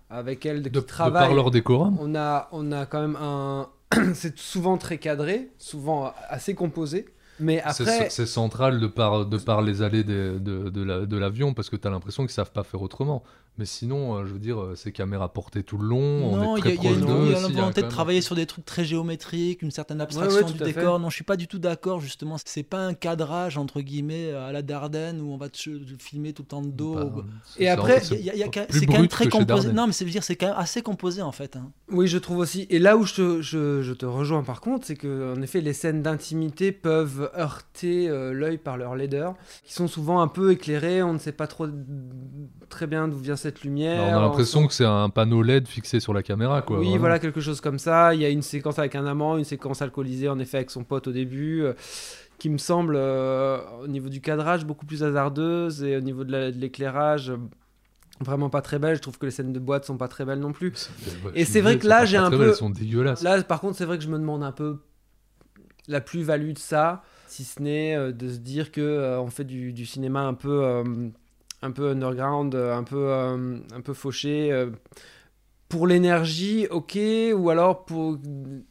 avec 0.10 0.46
elle, 0.46 0.62
de, 0.62 0.70
de, 0.70 0.80
travaille. 0.80 1.24
De 1.24 1.28
par 1.28 1.36
leur 1.36 1.52
décorum. 1.52 1.98
On 2.00 2.16
a, 2.16 2.48
on 2.52 2.72
a 2.72 2.86
quand 2.86 3.02
même 3.02 3.18
un. 3.20 3.70
c'est 4.14 4.38
souvent 4.38 4.78
très 4.78 4.98
cadré, 4.98 5.52
souvent 5.58 6.14
assez 6.30 6.56
composé. 6.56 7.06
Mais 7.40 7.62
après... 7.62 8.10
C'est 8.10 8.26
central 8.26 8.80
de 8.80 8.88
par, 8.88 9.26
de 9.26 9.38
par 9.38 9.62
les 9.62 9.82
allées 9.82 10.04
de, 10.04 10.38
de, 10.40 10.70
de 10.70 11.18
l'avion 11.18 11.48
la, 11.48 11.54
parce 11.54 11.70
que 11.70 11.76
tu 11.76 11.88
as 11.88 11.92
l'impression 11.92 12.24
qu'ils 12.24 12.34
savent 12.34 12.52
pas 12.52 12.64
faire 12.64 12.82
autrement. 12.82 13.24
Mais 13.60 13.66
sinon, 13.66 14.16
euh, 14.16 14.26
je 14.26 14.34
veux 14.34 14.40
dire, 14.40 14.60
euh, 14.60 14.76
ces 14.76 14.92
caméras 14.92 15.32
portées 15.32 15.62
tout 15.62 15.78
le 15.78 15.88
long, 15.88 16.32
non, 16.36 16.54
on 16.54 16.58
est 16.58 16.60
très 16.60 16.74
proche 16.74 16.98
d'eux. 16.98 17.26
Il 17.26 17.32
y 17.34 17.36
a 17.36 17.42
la 17.42 17.48
volonté 17.50 17.84
de 17.84 17.88
travailler 17.88 18.22
sur 18.22 18.36
des 18.36 18.48
trucs 18.48 18.66
très 18.66 18.84
géométriques, 18.84 19.62
une 19.62 19.70
certaine 19.70 20.02
abstraction 20.02 20.40
ouais, 20.40 20.44
ouais, 20.46 20.52
du 20.54 20.58
décor. 20.58 21.00
Non, 21.00 21.12
je 21.12 21.16
suis 21.16 21.24
pas 21.24 21.38
du 21.38 21.48
tout 21.48 21.60
d'accord, 21.60 22.00
justement. 22.00 22.38
C'est 22.44 22.64
pas 22.64 22.80
un 22.80 22.96
cadrage, 22.96 23.60
entre 23.60 23.82
guillemets, 23.82 24.32
à 24.32 24.52
la 24.52 24.64
Dardenne 24.64 25.22
où 25.22 25.32
on 25.32 25.38
va 25.38 25.50
te 25.50 25.58
filmer 26.00 26.34
tout 26.34 26.42
le 26.42 26.48
temps 26.48 26.64
de 26.64 26.72
dos. 26.72 26.96
Bah, 26.96 27.26
Et 27.60 27.70
après, 27.70 28.02
c'est 28.02 28.86
quand 28.88 28.94
même 28.94 29.08
très 29.08 29.30
composé. 29.30 29.72
Non, 29.72 29.86
mais 29.86 29.94
c'est 29.94 30.06
dire, 30.06 30.24
c'est 30.24 30.36
quand 30.36 30.48
même 30.48 30.56
assez 30.58 30.82
composé, 30.82 31.22
en 31.22 31.32
fait. 31.32 31.56
Hein. 31.56 31.72
Oui, 31.92 32.08
je 32.08 32.18
trouve 32.18 32.40
aussi. 32.40 32.66
Et 32.72 32.80
là 32.80 32.98
où 32.98 33.06
je 33.06 33.14
te, 33.14 33.42
je, 33.44 33.84
je 33.84 33.94
te 33.94 34.08
rejoins, 34.08 34.42
par 34.44 34.62
contre, 34.62 34.88
c'est 34.88 34.96
que, 34.96 35.36
en 35.38 35.42
effet, 35.44 35.62
les 35.62 35.74
scènes 35.74 36.02
d'intimité 36.02 36.72
peuvent 36.72 37.23
heurter 37.36 38.10
euh, 38.10 38.34
l'œil 38.34 38.58
par 38.58 38.78
leur 38.78 38.96
laideur, 38.96 39.36
qui 39.64 39.74
sont 39.74 39.88
souvent 39.88 40.22
un 40.22 40.28
peu 40.28 40.52
éclairées. 40.52 41.04
On 41.04 41.14
ne 41.14 41.18
sait 41.18 41.32
pas 41.32 41.48
trop 41.48 41.68
très 42.70 42.88
bien 42.88 43.08
d'où 43.08 43.18
vient 43.18 43.36
cette 43.36 43.64
lumière. 43.64 44.02
Bah, 44.02 44.16
on 44.16 44.18
a 44.18 44.22
l'impression 44.22 44.68
que 44.68 44.74
c'est 44.74 44.86
un 44.86 45.10
panneau 45.10 45.42
LED 45.42 45.68
fixé 45.68 46.00
sur 46.00 46.14
la 46.14 46.24
caméra, 46.24 46.62
quoi. 46.62 46.78
Oui, 46.78 46.86
vraiment. 46.86 47.00
voilà, 47.00 47.20
quelque 47.20 47.42
chose 47.42 47.62
comme 47.62 47.80
ça. 47.80 48.14
Il 48.16 48.22
y 48.22 48.26
a 48.26 48.30
une 48.30 48.42
séquence 48.42 48.80
avec 48.80 48.96
un 48.96 49.06
amant, 49.06 49.38
une 49.38 49.44
séquence 49.44 49.82
alcoolisée, 49.82 50.30
en 50.30 50.40
effet, 50.40 50.58
avec 50.58 50.72
son 50.72 50.84
pote 50.84 51.08
au 51.08 51.12
début, 51.12 51.62
euh, 51.62 51.74
qui 52.40 52.50
me 52.50 52.58
semble, 52.58 52.96
euh, 52.98 53.60
au 53.84 53.88
niveau 53.88 54.10
du 54.10 54.22
cadrage, 54.22 54.66
beaucoup 54.66 54.86
plus 54.86 55.04
hasardeuse, 55.04 55.84
et 55.84 55.98
au 55.98 56.02
niveau 56.02 56.24
de 56.24 56.52
l'éclairage, 56.56 57.32
vraiment 58.20 58.50
pas 58.50 58.62
très 58.62 58.80
belle. 58.80 58.96
Je 58.96 59.02
trouve 59.02 59.18
que 59.18 59.26
les 59.26 59.32
scènes 59.32 59.54
de 59.54 59.60
boîte 59.60 59.86
sont 59.86 59.98
pas 59.98 60.08
très 60.08 60.26
belles 60.26 60.40
non 60.40 60.52
plus. 60.52 60.90
Ouais, 61.26 61.32
et 61.36 61.46
c'est 61.46 61.62
vrai 61.62 61.78
que 61.78 61.88
là, 61.88 62.06
j'ai 62.06 62.18
un 62.18 62.30
peu. 62.30 62.50
Elles 62.50 62.56
sont 62.56 62.70
dégueulasses. 62.70 63.24
Là, 63.24 63.42
par 63.44 63.62
contre, 63.62 63.78
c'est 63.78 63.86
vrai 63.86 63.98
que 63.98 64.04
je 64.04 64.10
me 64.10 64.18
demande 64.18 64.44
un 64.44 64.52
peu 64.52 64.80
la 65.88 66.02
plus-value 66.02 66.54
de 66.54 66.60
ça, 66.60 67.04
si 67.34 67.44
ce 67.44 67.62
n'est 67.62 67.96
euh, 67.96 68.12
de 68.12 68.30
se 68.30 68.38
dire 68.38 68.72
que 68.72 68.82
euh, 68.82 69.20
on 69.20 69.30
fait 69.30 69.44
du, 69.44 69.86
cinéma 69.88 70.22
un 70.22 70.36
peu, 70.36 70.64
euh, 70.64 70.84
un 71.64 71.72
peu 71.72 71.90
underground, 71.90 72.54
un 72.54 72.84
peu, 72.84 73.12
un 73.12 73.82
peu 73.84 73.94
fauché. 73.94 74.68
pour 75.68 75.88
l'énergie, 75.88 76.68
ok, 76.70 76.98
ou 77.36 77.50
alors 77.50 77.86
pour. 77.86 78.20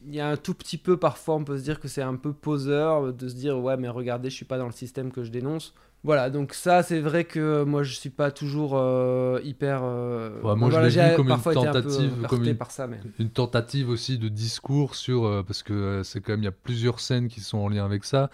Il 0.06 0.14
y 0.14 0.20
a 0.20 0.28
un 0.28 0.36
tout 0.36 0.54
petit 0.54 0.78
peu, 0.78 0.96
parfois, 0.96 1.34
on 1.36 1.44
peut 1.44 1.58
se 1.58 1.64
dire 1.64 1.80
que 1.80 1.88
c'est 1.88 2.02
un 2.02 2.14
peu 2.14 2.32
poseur 2.32 3.12
de 3.12 3.28
se 3.28 3.34
dire, 3.34 3.58
ouais, 3.58 3.76
mais 3.76 3.88
regardez, 3.88 4.30
je 4.30 4.36
suis 4.36 4.44
pas 4.44 4.58
dans 4.58 4.66
le 4.66 4.72
système 4.72 5.10
que 5.10 5.24
je 5.24 5.30
dénonce. 5.30 5.74
Voilà, 6.04 6.30
donc 6.30 6.52
ça, 6.52 6.82
c'est 6.82 6.98
vrai 6.98 7.24
que 7.24 7.62
moi, 7.62 7.84
je 7.84 7.94
suis 7.94 8.10
pas 8.10 8.32
toujours 8.32 8.72
euh, 8.74 9.40
hyper. 9.44 9.82
Euh... 9.84 10.40
Ouais, 10.42 10.56
moi, 10.56 10.68
voilà, 10.68 10.88
je 10.88 10.98
l'ai 10.98 11.10
vu 11.10 11.16
comme 11.16 11.30
une 11.30 11.40
tentative, 11.40 12.12
un 12.24 12.26
comme 12.26 12.44
une, 12.44 12.56
par 12.56 12.72
ça, 12.72 12.88
mais... 12.88 12.98
une, 13.20 13.30
tentative 13.30 13.88
aussi 13.88 14.18
de 14.18 14.28
discours 14.28 14.96
sur, 14.96 15.24
euh, 15.24 15.44
parce 15.44 15.62
que 15.62 16.02
c'est 16.02 16.20
quand 16.20 16.32
même 16.32 16.40
il 16.40 16.46
y 16.46 16.48
a 16.48 16.52
plusieurs 16.52 16.98
scènes 16.98 17.28
qui 17.28 17.40
sont 17.40 17.58
en 17.58 17.68
lien 17.68 17.84
avec 17.84 18.04
ça, 18.04 18.30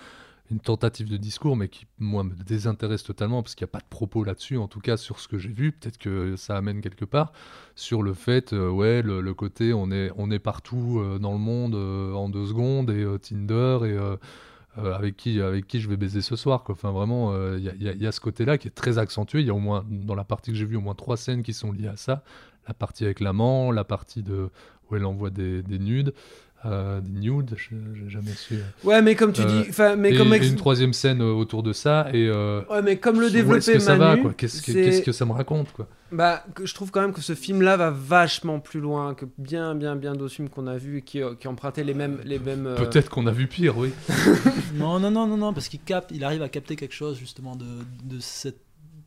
une 0.50 0.60
tentative 0.60 1.10
de 1.10 1.18
discours, 1.18 1.58
mais 1.58 1.68
qui 1.68 1.86
moi 1.98 2.24
me 2.24 2.32
désintéresse 2.34 3.02
totalement 3.02 3.42
parce 3.42 3.54
qu'il 3.54 3.66
n'y 3.66 3.70
a 3.70 3.72
pas 3.72 3.80
de 3.80 3.90
propos 3.90 4.24
là-dessus, 4.24 4.56
en 4.56 4.66
tout 4.66 4.80
cas 4.80 4.96
sur 4.96 5.20
ce 5.20 5.28
que 5.28 5.36
j'ai 5.36 5.50
vu. 5.50 5.72
Peut-être 5.72 5.98
que 5.98 6.36
ça 6.36 6.56
amène 6.56 6.80
quelque 6.80 7.04
part 7.04 7.34
sur 7.74 8.02
le 8.02 8.14
fait, 8.14 8.52
ouais, 8.52 9.02
le, 9.02 9.20
le, 9.20 9.34
côté 9.34 9.74
on 9.74 9.90
est 9.90 10.10
on 10.16 10.30
est 10.30 10.38
partout 10.38 11.02
dans 11.20 11.32
le 11.32 11.38
monde 11.38 11.74
en 11.74 12.30
deux 12.30 12.46
secondes 12.46 12.88
et 12.88 13.04
Tinder 13.20 13.80
et 13.84 13.98
euh, 14.76 14.94
avec, 14.94 15.16
qui, 15.16 15.40
avec 15.40 15.66
qui 15.66 15.80
je 15.80 15.88
vais 15.88 15.96
baiser 15.96 16.20
ce 16.20 16.36
soir. 16.36 16.64
Enfin, 16.68 16.92
vraiment, 16.92 17.34
il 17.56 17.62
y, 17.80 18.02
y, 18.02 18.06
a 18.06 18.12
ce 18.12 18.20
côté-là 18.20 18.58
qui 18.58 18.68
est 18.68 18.72
très 18.72 18.98
accentué. 18.98 19.40
Il 19.40 19.46
y 19.46 19.50
a 19.50 19.54
au 19.54 19.58
moins, 19.58 19.84
dans 19.88 20.14
la 20.14 20.24
partie 20.24 20.50
que 20.50 20.56
j'ai 20.56 20.66
vue, 20.66 20.76
au 20.76 20.80
moins 20.80 20.94
trois 20.94 21.16
scènes 21.16 21.42
qui 21.42 21.52
sont 21.52 21.72
liées 21.72 21.88
à 21.88 21.96
ça. 21.96 22.22
La 22.66 22.74
partie 22.74 23.04
avec 23.04 23.20
l'amant, 23.20 23.72
la 23.72 23.84
partie 23.84 24.22
de, 24.22 24.50
où 24.90 24.96
elle 24.96 25.06
envoie 25.06 25.30
des 25.30 25.62
nudes. 25.78 26.12
Euh, 26.66 27.00
des 27.00 27.20
nudes, 27.20 27.54
j'ai 27.56 28.08
jamais 28.08 28.32
su. 28.32 28.58
Ouais, 28.82 29.00
mais 29.00 29.14
comme 29.14 29.32
tu 29.32 29.42
Euh, 29.42 29.44
dis, 29.62 29.68
enfin, 29.70 29.94
mais 29.94 30.10
et, 30.12 30.16
comme 30.16 30.32
et 30.32 30.38
ex- 30.38 30.48
une 30.48 30.56
troisième 30.56 30.92
scène 30.92 31.20
euh, 31.22 31.30
autour 31.32 31.62
de 31.62 31.72
ça 31.72 32.08
et. 32.12 32.26
euh, 32.28 32.62
Ouais, 32.68 32.82
mais 32.82 32.96
comme 32.96 33.20
le 33.20 33.28
où 33.28 33.54
est-ce 33.54 33.70
que 33.70 33.78
ça 33.78 33.94
va 33.94 34.16
quoi 34.16 34.34
Qu'est-ce 34.34 34.62
que, 34.62 34.72
c'est- 34.72 34.82
qu'est-ce 34.82 35.02
que 35.02 35.12
ça 35.12 35.24
me 35.24 35.30
raconte 35.30 35.70
quoi 35.72 35.86
Bah, 36.10 36.44
que 36.56 36.66
je 36.66 36.74
trouve 36.74 36.90
quand 36.90 37.00
même 37.00 37.12
que 37.12 37.20
ce 37.20 37.36
film-là 37.36 37.76
va 37.76 37.90
vachement 37.90 38.58
plus 38.58 38.80
loin 38.80 39.14
que 39.14 39.24
bien, 39.38 39.76
bien, 39.76 39.94
bien 39.94 40.14
d'autres 40.14 40.34
films 40.34 40.48
qu'on 40.48 40.66
a 40.66 40.76
vus 40.76 40.98
et 40.98 41.02
qui, 41.02 41.22
euh, 41.22 41.34
qui 41.36 41.46
empruntaient 41.46 41.84
les 41.84 41.94
mêmes, 41.94 42.18
les 42.24 42.40
mêmes. 42.40 42.66
euh, 42.66 42.74
Peut-être 42.74 43.08
qu'on 43.08 43.28
a 43.28 43.32
vu 43.32 43.46
pire, 43.46 43.78
oui. 43.78 43.90
Non, 44.74 44.98
non, 44.98 45.12
non, 45.12 45.28
non, 45.28 45.36
non, 45.36 45.52
parce 45.52 45.68
qu'il 45.68 45.80
capte, 45.80 46.10
il 46.12 46.24
arrive 46.24 46.42
à 46.42 46.48
capter 46.48 46.74
quelque 46.74 46.94
chose 46.94 47.18
justement 47.18 47.54
de, 47.54 47.66
de, 48.04 48.18
cette, 48.20 48.58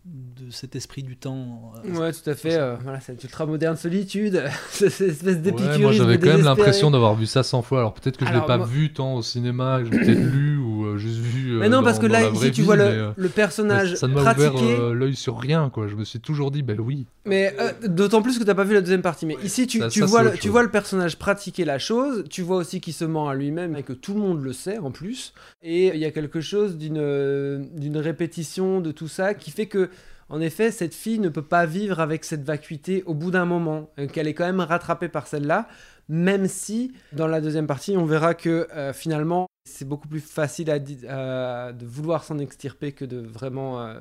de 0.06 0.50
cet 0.50 0.76
esprit 0.76 1.04
du 1.04 1.16
temps. 1.16 1.74
euh, 1.86 2.00
Ouais, 2.00 2.12
tout 2.12 2.28
à 2.28 2.34
fait. 2.34 2.56
euh, 2.56 2.76
voilà, 2.82 3.00
cette 3.00 3.24
ultra 3.24 3.46
moderne 3.46 3.78
solitude, 3.78 4.44
cette 4.72 5.00
espèce 5.00 5.38
d'épicurisme. 5.38 5.76
Ouais, 5.76 5.84
moi 5.84 5.92
j'avais 5.94 6.18
quand 6.18 6.30
même 6.36 6.44
l'impression 6.44 6.90
d'avoir 6.90 7.14
vu 7.16 7.28
ça 7.28 7.44
100 7.44 7.62
fois. 7.62 7.80
Alors 7.80 7.94
peut-être 7.94 8.18
que 8.18 8.26
je 8.26 8.32
l'ai 8.32 8.38
Alors, 8.38 8.48
pas 8.48 8.58
moi- 8.58 8.66
vu 8.66 8.92
tant 8.94 9.14
au 9.14 9.22
cinéma, 9.22 9.80
que 9.80 9.86
je 9.86 9.92
l'ai 9.92 10.00
peut-être 10.00 10.20
lu 10.34 10.58
ou 10.58 10.86
euh, 10.86 10.98
juste 10.98 11.20
vu. 11.20 11.41
Mais 11.62 11.70
non, 11.70 11.78
dans- 11.80 11.84
parce 11.84 12.00
que 12.00 12.06
là, 12.08 12.30
ici, 12.30 12.52
tu 12.52 12.62
vie, 12.62 12.66
vois 12.66 12.76
le- 12.76 12.84
mais, 12.86 12.92
euh, 12.92 13.12
le 13.16 13.30
personnage 13.30 13.96
ça 13.96 14.08
m'a 14.08 14.22
ouvert 14.22 14.54
euh, 14.56 14.94
l'œil 14.94 15.16
sur 15.16 15.40
rien 15.40 15.70
quoi. 15.70 15.88
Je 15.88 15.96
me 15.96 16.04
suis 16.04 16.20
toujours 16.20 16.52
dit, 16.52 16.62
ben 16.64 16.80
oui. 16.80 17.06
Mais 17.26 17.56
euh, 17.60 17.72
d'autant 17.88 18.22
plus 18.22 18.38
que 18.40 18.44
t'as 18.44 18.54
pas 18.56 18.64
vu 18.64 18.74
la 18.74 18.82
deuxième 18.82 19.02
partie. 19.02 19.26
Mais 19.26 19.38
ici, 19.44 19.68
tu, 19.68 19.80
ça- 19.80 19.90
tu 19.90 20.00
ça, 20.02 20.06
vois 20.06 20.22
le, 20.24 20.28
autre 20.30 20.38
tu 20.38 20.44
chose. 20.44 20.52
vois 20.52 20.64
le 20.64 20.70
personnage 20.72 21.18
pratiquer 21.18 21.66
la 21.66 21.80
chose. 21.80 22.24
Tu 22.30 22.42
vois 22.42 22.58
aussi 22.58 22.82
qu'il 22.82 22.94
se 22.94 23.06
ment 23.06 23.30
à 23.30 23.36
lui-même 23.36 23.76
et 23.76 23.84
que 23.84 23.94
tout 23.94 24.14
le 24.14 24.20
monde 24.20 24.44
le 24.44 24.54
sait 24.54 24.78
en 24.80 24.92
plus. 24.92 25.34
Et 25.64 25.88
il 25.88 25.98
y 26.00 26.06
a 26.06 26.12
quelque 26.12 26.42
chose 26.42 26.78
d'une 26.78 26.98
euh, 27.00 27.64
d'une 27.76 27.98
répétition 27.98 28.82
de 28.82 28.92
tout 28.92 29.08
ça 29.08 29.34
qui 29.34 29.52
fait 29.52 29.68
que, 29.68 29.90
en 30.30 30.40
effet, 30.42 30.72
cette 30.72 30.94
fille 30.94 31.20
ne 31.20 31.30
peut 31.30 31.42
pas 31.42 31.66
vivre 31.66 32.00
avec 32.00 32.24
cette 32.24 32.44
vacuité 32.44 33.04
au 33.06 33.14
bout 33.14 33.32
d'un 33.32 33.46
moment. 33.46 33.90
Qu'elle 34.14 34.28
est 34.28 34.34
quand 34.34 34.46
même 34.46 34.60
rattrapée 34.62 35.10
par 35.10 35.28
celle-là. 35.28 35.68
Même 36.10 36.48
si, 36.48 36.92
dans 37.14 37.28
la 37.28 37.40
deuxième 37.42 37.68
partie, 37.68 37.96
on 37.96 38.06
verra 38.06 38.34
que 38.34 38.68
euh, 38.76 38.92
finalement, 38.92 39.48
c'est 39.72 39.86
beaucoup 39.86 40.08
plus 40.08 40.20
facile 40.20 40.68
de 40.68 41.86
vouloir 41.86 42.24
s'en 42.24 42.38
extirper 42.40 42.92
que 42.92 43.06
de 43.06 43.18
vraiment 43.18 43.82
euh, 43.82 43.96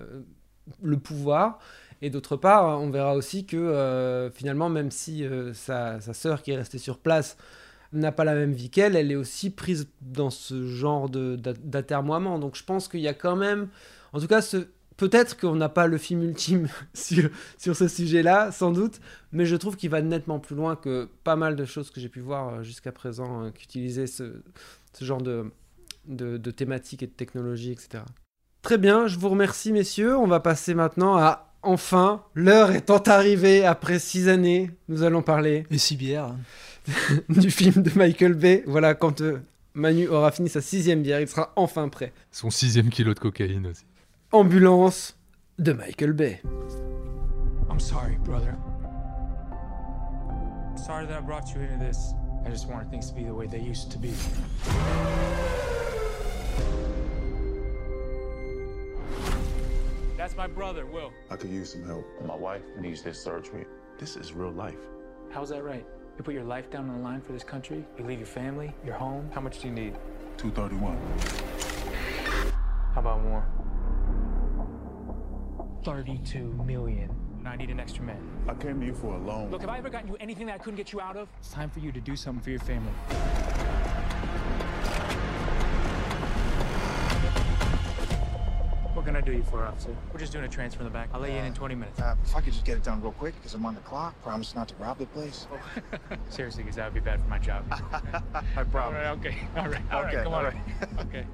le 0.82 0.98
pouvoir. 0.98 1.58
Et 2.02 2.10
d'autre 2.10 2.36
part, 2.36 2.80
on 2.80 2.90
verra 2.90 3.14
aussi 3.14 3.44
que 3.44 3.56
euh, 3.56 4.30
finalement, 4.30 4.68
même 4.68 4.90
si 4.90 5.24
euh, 5.24 5.52
sa, 5.52 6.00
sœur 6.00 6.42
qui 6.42 6.50
est 6.50 6.56
restée 6.56 6.78
sur 6.78 6.98
place 6.98 7.36
n'a 7.92 8.12
pas 8.12 8.24
la 8.24 8.34
même 8.34 8.52
vie 8.52 8.70
qu'elle, 8.70 8.96
elle 8.96 9.10
est 9.10 9.16
aussi 9.16 9.50
prise 9.50 9.88
dans 10.00 10.30
ce 10.30 10.66
genre 10.66 11.08
d'atermoiement. 11.10 12.38
Donc 12.38 12.56
je 12.56 12.64
pense 12.64 12.88
qu'il 12.88 13.00
y 13.00 13.08
a 13.08 13.14
quand 13.14 13.36
même, 13.36 13.68
en 14.12 14.20
tout 14.20 14.28
cas, 14.28 14.40
peut-être 14.96 15.36
qu'on 15.38 15.56
n'a 15.56 15.68
pas 15.68 15.88
le 15.88 15.98
film 15.98 16.22
ultime 16.22 16.68
sur, 16.94 17.28
sur 17.58 17.76
ce 17.76 17.88
sujet-là, 17.88 18.52
sans 18.52 18.70
doute, 18.70 19.00
mais 19.32 19.44
je 19.44 19.56
trouve 19.56 19.76
qu'il 19.76 19.90
va 19.90 20.00
nettement 20.02 20.38
plus 20.38 20.54
loin 20.54 20.76
que 20.76 21.08
pas 21.24 21.36
mal 21.36 21.56
de 21.56 21.64
choses 21.64 21.90
que 21.90 22.00
j'ai 22.00 22.08
pu 22.08 22.20
voir 22.20 22.62
jusqu'à 22.62 22.92
présent 22.92 23.50
qui 23.50 23.64
utilisaient 23.64 24.06
ce, 24.06 24.40
ce 24.92 25.04
genre 25.04 25.20
de, 25.20 25.50
de, 26.10 26.36
de 26.36 26.50
thématiques 26.50 27.02
et 27.02 27.06
de 27.06 27.12
technologies, 27.12 27.72
etc. 27.72 28.04
Très 28.62 28.78
bien, 28.78 29.06
je 29.06 29.18
vous 29.18 29.28
remercie 29.28 29.72
messieurs. 29.72 30.16
On 30.16 30.26
va 30.26 30.40
passer 30.40 30.74
maintenant 30.74 31.16
à 31.16 31.54
enfin, 31.62 32.22
l'heure 32.34 32.72
étant 32.72 32.98
arrivée 32.98 33.64
après 33.64 33.98
six 33.98 34.28
années, 34.28 34.70
nous 34.88 35.02
allons 35.02 35.22
parler 35.22 35.66
Et 35.70 35.78
six 35.78 35.96
bières. 35.96 36.34
du 37.28 37.50
film 37.50 37.82
de 37.82 37.90
Michael 37.96 38.34
Bay. 38.34 38.62
Voilà, 38.66 38.94
quand 38.94 39.20
euh, 39.20 39.40
Manu 39.74 40.08
aura 40.08 40.30
fini 40.30 40.48
sa 40.48 40.60
sixième 40.60 41.02
bière, 41.02 41.20
il 41.20 41.28
sera 41.28 41.52
enfin 41.56 41.88
prêt. 41.88 42.12
Son 42.30 42.50
sixième 42.50 42.90
kilo 42.90 43.14
de 43.14 43.18
cocaïne 43.18 43.66
aussi. 43.66 43.84
Ambulance 44.32 45.16
de 45.58 45.72
Michael 45.72 46.12
Bay. 46.12 46.42
I'm 47.70 47.80
sorry, 47.80 48.16
brother. 48.24 48.54
Sorry 50.76 51.06
that 51.06 51.18
I 51.18 51.20
brought 51.20 51.54
you 51.54 51.60
into 51.60 51.84
this. 51.84 52.14
I 52.46 52.50
just 52.50 52.66
wanted 52.66 52.90
things 52.90 53.08
to 53.08 53.14
be 53.14 53.24
the 53.24 53.34
way 53.34 53.46
they 53.46 53.60
used 53.60 53.90
to 53.92 53.98
be. 53.98 54.10
That's 60.16 60.36
my 60.36 60.46
brother, 60.46 60.86
Will. 60.86 61.12
I 61.30 61.36
could 61.36 61.50
use 61.50 61.72
some 61.72 61.84
help. 61.84 62.04
My 62.26 62.36
wife 62.36 62.62
needs 62.78 63.02
this 63.02 63.22
surgery. 63.22 63.64
This 63.98 64.16
is 64.16 64.32
real 64.32 64.52
life. 64.52 64.78
How's 65.30 65.48
that 65.48 65.64
right? 65.64 65.86
You 66.18 66.24
put 66.24 66.34
your 66.34 66.44
life 66.44 66.70
down 66.70 66.90
on 66.90 66.98
the 66.98 67.02
line 67.02 67.20
for 67.20 67.32
this 67.32 67.42
country? 67.42 67.84
You 67.98 68.04
leave 68.04 68.18
your 68.18 68.26
family, 68.26 68.74
your 68.84 68.94
home? 68.94 69.30
How 69.32 69.40
much 69.40 69.60
do 69.60 69.68
you 69.68 69.74
need? 69.74 69.94
231. 70.36 70.96
How 72.94 73.00
about 73.00 73.22
more? 73.22 73.44
32 75.84 76.38
million. 76.66 77.14
I 77.46 77.56
need 77.56 77.70
an 77.70 77.80
extra 77.80 78.04
man. 78.04 78.20
I 78.46 78.54
came 78.54 78.80
to 78.80 78.86
you 78.86 78.94
for 78.94 79.14
a 79.14 79.18
loan. 79.18 79.50
Look, 79.50 79.62
have 79.62 79.70
I 79.70 79.78
ever 79.78 79.88
gotten 79.88 80.08
you 80.08 80.16
anything 80.20 80.46
that 80.46 80.56
I 80.56 80.58
couldn't 80.58 80.76
get 80.76 80.92
you 80.92 81.00
out 81.00 81.16
of? 81.16 81.28
It's 81.38 81.50
time 81.50 81.70
for 81.70 81.80
you 81.80 81.90
to 81.92 82.00
do 82.00 82.14
something 82.14 82.42
for 82.42 82.50
your 82.50 82.60
family. 82.60 82.92
Do 89.30 89.36
you 89.36 89.42
for, 89.44 89.64
officer? 89.64 89.94
We're 90.12 90.18
just 90.18 90.32
doing 90.32 90.44
a 90.44 90.48
transfer 90.48 90.80
in 90.80 90.84
the 90.84 90.90
back. 90.90 91.08
I'll 91.12 91.20
let 91.20 91.30
you 91.30 91.38
in 91.38 91.44
in 91.44 91.54
20 91.54 91.74
minutes. 91.74 92.00
Uh, 92.00 92.16
if 92.24 92.34
I 92.34 92.40
could 92.40 92.52
just 92.52 92.64
get 92.64 92.76
it 92.76 92.82
done 92.82 93.00
real 93.00 93.12
quick, 93.12 93.34
because 93.36 93.54
I'm 93.54 93.64
on 93.64 93.74
the 93.74 93.80
clock. 93.82 94.20
Promise 94.22 94.54
not 94.54 94.68
to 94.68 94.74
rob 94.76 94.98
the 94.98 95.06
place. 95.06 95.46
Seriously, 96.28 96.62
because 96.62 96.76
that 96.76 96.86
would 96.86 96.94
be 96.94 97.00
bad 97.00 97.20
for 97.20 97.28
my 97.28 97.38
job. 97.38 97.64
I 97.70 98.64
promise. 98.64 98.74
All 98.74 98.92
right, 98.92 99.06
okay. 99.06 99.36
All 99.56 99.68
right, 99.68 99.82
all 99.92 100.02
right, 100.02 100.14
Okay, 100.14 100.24
come 100.24 100.34
all 100.34 100.40
on. 100.40 100.44
right. 100.44 100.56
okay. 101.00 101.26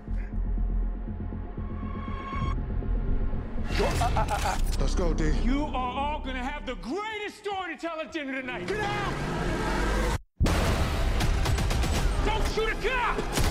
Let's 4.78 4.94
go, 4.94 5.12
D. 5.12 5.32
You 5.42 5.64
are 5.64 5.74
all 5.74 6.22
gonna 6.24 6.44
have 6.44 6.66
the 6.66 6.76
greatest 6.76 7.38
story 7.38 7.74
to 7.74 7.80
tell 7.80 8.00
at 8.00 8.12
dinner 8.12 8.40
tonight. 8.40 8.66
Get 8.66 8.80
out! 8.80 10.18
Don't 12.24 12.46
shoot 12.52 12.68
a 12.68 12.88
cop! 12.88 13.45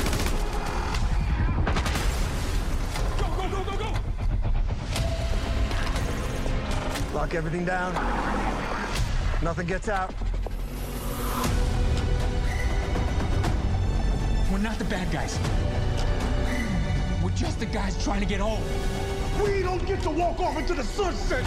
Lock 7.15 7.33
everything 7.33 7.63
down. 7.63 7.93
Nothing 9.41 9.67
gets 9.67 9.87
out. 9.87 10.13
We're 14.51 14.57
not 14.57 14.77
the 14.77 14.83
bad 14.83 15.09
guys. 15.13 15.39
We're 17.23 17.29
just 17.29 17.61
the 17.61 17.67
guys 17.67 18.03
trying 18.03 18.19
to 18.19 18.25
get 18.25 18.41
home. 18.41 18.61
We 19.41 19.61
don't 19.61 19.85
get 19.87 20.01
to 20.01 20.09
walk 20.09 20.41
off 20.41 20.57
into 20.57 20.73
the 20.73 20.83
sunset. 20.83 21.45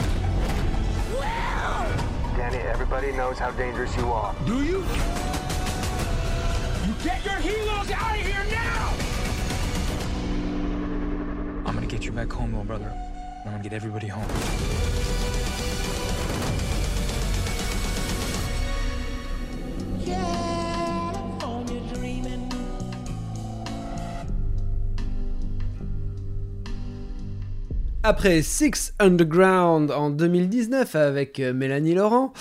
Danny, 2.34 2.56
everybody 2.56 3.12
knows 3.12 3.38
how 3.38 3.50
dangerous 3.50 3.94
you 3.98 4.10
are. 4.10 4.34
Do 4.46 4.64
you? 4.64 4.78
You 6.86 6.94
get 7.04 7.22
your 7.26 7.34
helos 7.34 7.90
out 7.90 8.18
of 8.18 8.24
here 8.24 8.46
now! 8.50 8.94
I'm 11.66 11.74
gonna 11.74 11.86
get 11.86 12.06
you 12.06 12.12
back 12.12 12.32
home, 12.32 12.52
little 12.52 12.64
brother. 12.64 12.90
I'm 13.44 13.50
gonna 13.50 13.62
get 13.62 13.74
everybody 13.74 14.06
home. 14.06 15.17
Après 28.10 28.40
Six 28.40 28.94
Underground 29.00 29.90
en 29.90 30.08
2019 30.08 30.94
avec 30.96 31.38
euh, 31.40 31.52
Mélanie 31.52 31.92
Laurent, 31.94 32.32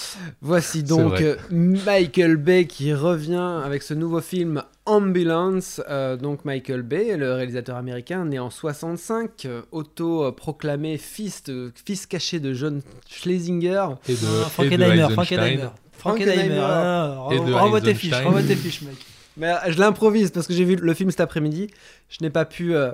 voici 0.41 0.81
donc 0.81 1.19
euh, 1.19 1.35
Michael 1.51 2.37
Bay 2.37 2.67
qui 2.67 2.93
revient 2.93 3.59
avec 3.65 3.83
ce 3.83 3.93
nouveau 3.93 4.21
film 4.21 4.63
Ambulance. 4.85 5.81
Euh, 5.89 6.15
donc 6.15 6.45
Michael 6.45 6.83
Bay, 6.83 7.17
le 7.17 7.33
réalisateur 7.33 7.75
américain, 7.75 8.23
né 8.23 8.39
en 8.39 8.49
65, 8.49 9.43
euh, 9.43 9.61
auto-proclamé 9.73 10.97
fils, 10.97 11.43
de- 11.43 11.73
fils 11.85 12.05
caché 12.05 12.39
de 12.39 12.53
John 12.53 12.81
Schlesinger. 13.09 13.87
Et 14.07 14.13
de, 14.13 14.17
Ah, 14.45 14.49
Frankenheimer. 14.49 15.07
Frankenheimer. 15.11 15.67
Frankenheimer. 15.97 16.59
ah, 16.61 17.17
Renvoie 17.27 17.81
tes 17.81 17.93
fiches, 17.93 18.13
renvoie 18.23 18.41
tes 18.41 18.55
fiches, 18.55 18.83
mec. 18.83 18.95
Mais 19.35 19.53
je 19.67 19.77
l'improvise 19.77 20.31
parce 20.31 20.47
que 20.47 20.53
j'ai 20.53 20.63
vu 20.63 20.77
le 20.77 20.93
film 20.93 21.11
cet 21.11 21.19
après-midi. 21.19 21.67
Je 22.09 22.19
n'ai 22.21 22.29
pas 22.29 22.45
pu, 22.45 22.73
euh, 22.73 22.91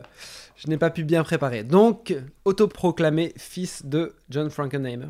je 0.55 0.67
n'ai 0.67 0.77
pas 0.77 0.89
pu 0.89 1.03
bien 1.03 1.23
préparer. 1.23 1.63
Donc, 1.63 2.15
autoproclamé 2.45 3.33
fils 3.37 3.85
de 3.85 4.13
John 4.29 4.49
Frankenheimer. 4.49 5.07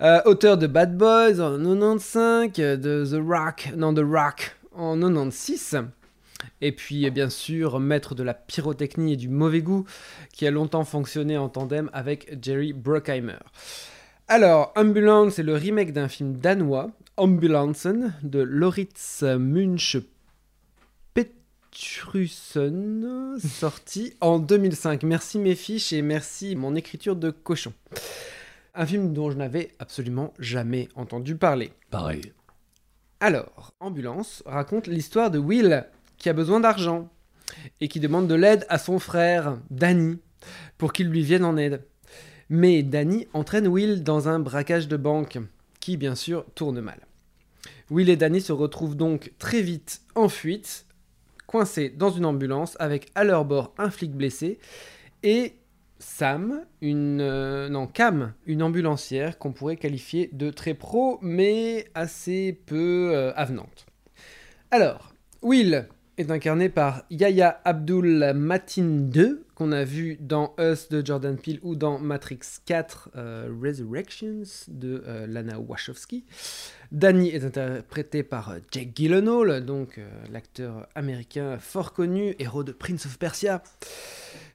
Euh, 0.00 0.20
auteur 0.24 0.56
de 0.56 0.66
Bad 0.66 0.96
Boys 0.96 1.40
en 1.40 1.58
95, 1.58 2.52
de 2.78 3.04
The 3.04 3.22
Rock, 3.22 3.70
non 3.76 3.92
The 3.92 4.02
Rock 4.04 4.56
en 4.72 4.98
96. 4.98 5.82
Et 6.60 6.72
puis, 6.72 7.06
euh, 7.06 7.10
bien 7.10 7.28
sûr, 7.28 7.80
maître 7.80 8.14
de 8.14 8.22
la 8.22 8.34
pyrotechnie 8.34 9.14
et 9.14 9.16
du 9.16 9.28
mauvais 9.28 9.62
goût, 9.62 9.84
qui 10.32 10.46
a 10.46 10.50
longtemps 10.50 10.84
fonctionné 10.84 11.36
en 11.36 11.48
tandem 11.48 11.90
avec 11.92 12.38
Jerry 12.42 12.72
Bruckheimer. 12.72 13.38
Alors, 14.28 14.72
Ambulance 14.76 15.38
est 15.38 15.42
le 15.42 15.54
remake 15.54 15.92
d'un 15.92 16.08
film 16.08 16.36
danois, 16.36 16.90
Ambulansen, 17.16 18.14
de 18.22 18.40
Loritz 18.40 19.22
Munch 19.22 19.96
Petrussen, 21.80 23.38
sorti 23.38 24.12
en 24.20 24.38
2005. 24.38 25.02
Merci 25.02 25.38
mes 25.38 25.54
fiches 25.54 25.94
et 25.94 26.02
merci 26.02 26.54
mon 26.54 26.74
écriture 26.74 27.16
de 27.16 27.30
cochon. 27.30 27.72
Un 28.74 28.84
film 28.84 29.14
dont 29.14 29.30
je 29.30 29.38
n'avais 29.38 29.70
absolument 29.78 30.34
jamais 30.38 30.90
entendu 30.94 31.36
parler. 31.36 31.72
Pareil. 31.90 32.34
Alors, 33.20 33.72
Ambulance 33.80 34.42
raconte 34.44 34.88
l'histoire 34.88 35.30
de 35.30 35.38
Will 35.38 35.86
qui 36.18 36.28
a 36.28 36.34
besoin 36.34 36.60
d'argent 36.60 37.08
et 37.80 37.88
qui 37.88 37.98
demande 37.98 38.28
de 38.28 38.34
l'aide 38.34 38.66
à 38.68 38.76
son 38.76 38.98
frère, 38.98 39.56
Danny, 39.70 40.18
pour 40.76 40.92
qu'il 40.92 41.08
lui 41.08 41.22
vienne 41.22 41.46
en 41.46 41.56
aide. 41.56 41.82
Mais 42.50 42.82
Danny 42.82 43.26
entraîne 43.32 43.68
Will 43.68 44.02
dans 44.02 44.28
un 44.28 44.38
braquage 44.38 44.86
de 44.86 44.98
banque 44.98 45.38
qui, 45.80 45.96
bien 45.96 46.14
sûr, 46.14 46.44
tourne 46.54 46.82
mal. 46.82 47.00
Will 47.88 48.10
et 48.10 48.16
Danny 48.16 48.42
se 48.42 48.52
retrouvent 48.52 48.96
donc 48.96 49.32
très 49.38 49.62
vite 49.62 50.02
en 50.14 50.28
fuite, 50.28 50.84
coincés 51.50 51.88
dans 51.88 52.10
une 52.10 52.26
ambulance 52.26 52.76
avec 52.78 53.08
à 53.16 53.24
leur 53.24 53.44
bord 53.44 53.74
un 53.76 53.90
flic 53.90 54.12
blessé 54.12 54.60
et 55.24 55.54
Sam, 55.98 56.64
une 56.80 57.20
euh, 57.20 57.68
non 57.68 57.88
Cam, 57.88 58.34
une 58.46 58.62
ambulancière 58.62 59.36
qu'on 59.36 59.50
pourrait 59.50 59.76
qualifier 59.76 60.30
de 60.32 60.50
très 60.50 60.74
pro 60.74 61.18
mais 61.22 61.86
assez 61.94 62.56
peu 62.66 63.10
euh, 63.12 63.32
avenante. 63.34 63.86
Alors, 64.70 65.12
Will 65.42 65.88
est 66.18 66.30
incarné 66.30 66.68
par 66.68 67.02
Yahya 67.10 67.60
Abdul 67.64 68.32
Matin 68.32 69.10
II, 69.12 69.38
qu'on 69.60 69.72
a 69.72 69.84
vu 69.84 70.16
dans 70.18 70.54
Us 70.58 70.88
de 70.88 71.04
Jordan 71.04 71.36
Peele 71.36 71.58
ou 71.60 71.76
dans 71.76 71.98
Matrix 71.98 72.38
4 72.64 73.10
euh, 73.14 73.52
Resurrections 73.62 74.44
de 74.68 75.04
euh, 75.06 75.26
Lana 75.26 75.60
Wachowski. 75.60 76.24
Danny 76.92 77.28
est 77.28 77.44
interprété 77.44 78.22
par 78.22 78.52
euh, 78.52 78.60
Jake 78.72 78.92
Gyllenhaal, 78.96 79.62
donc 79.62 79.98
euh, 79.98 80.08
l'acteur 80.32 80.88
américain 80.94 81.58
fort 81.58 81.92
connu, 81.92 82.34
héros 82.38 82.64
de 82.64 82.72
Prince 82.72 83.04
of 83.04 83.18
Persia. 83.18 83.62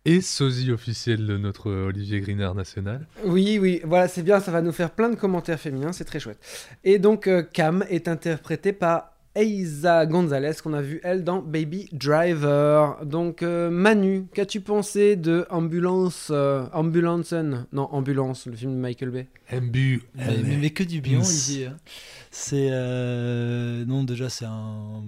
Et 0.05 0.21
sosie 0.21 0.71
officiel 0.71 1.27
de 1.27 1.37
notre 1.37 1.71
Olivier 1.71 2.19
Greenard 2.21 2.55
national. 2.55 3.05
Oui, 3.25 3.59
oui, 3.61 3.81
voilà, 3.83 4.07
c'est 4.07 4.23
bien, 4.23 4.39
ça 4.39 4.49
va 4.49 4.63
nous 4.63 4.71
faire 4.71 4.89
plein 4.89 5.09
de 5.09 5.15
commentaires 5.15 5.59
féminins, 5.59 5.93
c'est 5.93 6.05
très 6.05 6.19
chouette. 6.19 6.39
Et 6.83 6.97
donc, 6.97 7.29
Cam 7.53 7.85
est 7.91 8.07
interprétée 8.07 8.73
par 8.73 9.14
Eiza 9.35 10.05
Gonzalez, 10.05 10.53
qu'on 10.63 10.73
a 10.73 10.81
vu, 10.81 11.01
elle, 11.03 11.23
dans 11.23 11.41
Baby 11.41 11.89
Driver. 11.91 13.05
Donc, 13.05 13.43
euh, 13.43 13.69
Manu, 13.69 14.27
qu'as-tu 14.33 14.61
pensé 14.61 15.15
de 15.17 15.45
Ambulance, 15.49 16.29
euh, 16.31 16.65
Ambulancen 16.73 17.67
Non, 17.73 17.89
Ambulance, 17.91 18.45
le 18.47 18.55
film 18.55 18.73
de 18.75 18.79
Michael 18.79 19.09
Bay? 19.11 19.27
Mbu. 19.51 20.03
Mais, 20.15 20.37
mais- 20.43 20.57
mais 20.57 20.69
que 20.69 20.83
du 20.83 21.01
bien 21.01 21.19
ici. 21.19 21.65
hein. 21.65 21.75
C'est 22.31 22.67
euh, 22.71 23.85
non 23.85 24.03
déjà 24.03 24.27
c'est 24.27 24.43
un 24.43 25.03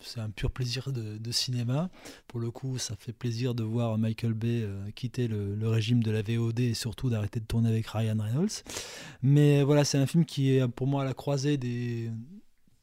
c'est 0.00 0.18
un 0.20 0.30
pur 0.30 0.50
plaisir 0.50 0.92
de, 0.92 1.18
de 1.18 1.30
cinéma. 1.32 1.90
Pour 2.26 2.40
le 2.40 2.50
coup, 2.50 2.78
ça 2.78 2.94
fait 2.98 3.12
plaisir 3.12 3.54
de 3.54 3.62
voir 3.62 3.98
Michael 3.98 4.32
Bay 4.32 4.62
euh, 4.62 4.90
quitter 4.94 5.28
le, 5.28 5.54
le 5.54 5.68
régime 5.68 6.02
de 6.02 6.10
la 6.10 6.22
VOD 6.22 6.60
et 6.60 6.72
surtout 6.74 7.10
d'arrêter 7.10 7.38
de 7.40 7.44
tourner 7.44 7.68
avec 7.68 7.86
Ryan 7.86 8.16
Reynolds. 8.18 8.62
Mais 9.22 9.62
voilà, 9.62 9.84
c'est 9.84 9.98
un 9.98 10.06
film 10.06 10.24
qui 10.24 10.54
est 10.56 10.66
pour 10.68 10.86
moi 10.86 11.02
à 11.02 11.04
la 11.04 11.12
croisée 11.12 11.58
des 11.58 12.10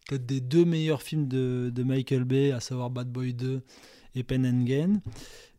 peut-être 0.08 0.26
des 0.26 0.42
deux 0.42 0.66
meilleurs 0.66 1.02
films 1.02 1.28
de, 1.28 1.72
de 1.74 1.84
Michael 1.84 2.24
Bay, 2.24 2.52
à 2.52 2.60
savoir 2.60 2.90
Bad 2.90 3.12
Boy 3.12 3.34
2 3.34 3.62
et 4.16 4.24
Pen 4.24 4.46
and 4.46 4.64
Gain. 4.64 5.02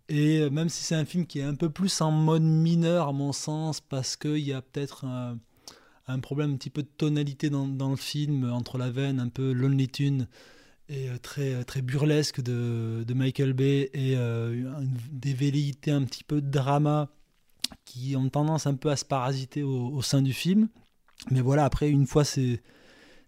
Et 0.09 0.39
euh, 0.41 0.51
même 0.51 0.69
si 0.69 0.83
c'est 0.85 0.95
un 0.95 1.05
film 1.05 1.27
qui 1.27 1.39
est 1.39 1.43
un 1.45 1.55
peu 1.55 1.69
plus 1.71 2.01
en 2.01 2.11
mode 2.11 2.43
mineur 2.43 3.09
à 3.09 3.13
mon 3.13 3.33
sens, 3.33 3.81
parce 3.81 4.17
qu'il 4.17 4.39
y 4.39 4.53
a 4.53 4.63
peut-être 4.63 5.05
un, 5.05 5.39
un 6.07 6.19
problème 6.21 6.53
un 6.53 6.57
petit 6.57 6.71
peu 6.71 6.83
de 6.83 6.89
tonalité 6.97 7.51
dans, 7.51 7.67
dans 7.69 7.91
le 7.91 7.97
film, 7.97 8.51
entre 8.51 8.79
la 8.79 8.91
veine 8.91 9.21
un 9.21 9.29
peu 9.29 9.53
Lonely 9.53 9.89
Tune 9.89 10.27
et 10.89 11.11
euh, 11.11 11.19
très, 11.19 11.63
très 11.65 11.83
burlesque 11.83 12.41
de, 12.41 13.05
de 13.07 13.15
Michael 13.15 13.53
Bay 13.53 13.91
et 13.93 14.17
euh, 14.17 14.53
une- 14.55 14.89
des 15.13 15.35
velléités 15.35 15.91
un 15.91 16.05
petit 16.05 16.25
peu 16.25 16.41
de 16.41 16.51
drama 16.51 17.11
qui 17.85 18.17
ont 18.17 18.31
tendance 18.31 18.67
un 18.67 18.75
peu 18.75 18.91
à 18.91 18.97
se 18.97 19.05
parasiter 19.05 19.63
au, 19.63 20.01
sein 20.01 20.23
du 20.23 20.33
film. 20.33 20.69
Mais 21.31 21.43
voilà, 21.43 21.65
après, 21.67 21.91
une 21.91 22.07
fois 22.07 22.25
ces, 22.25 22.63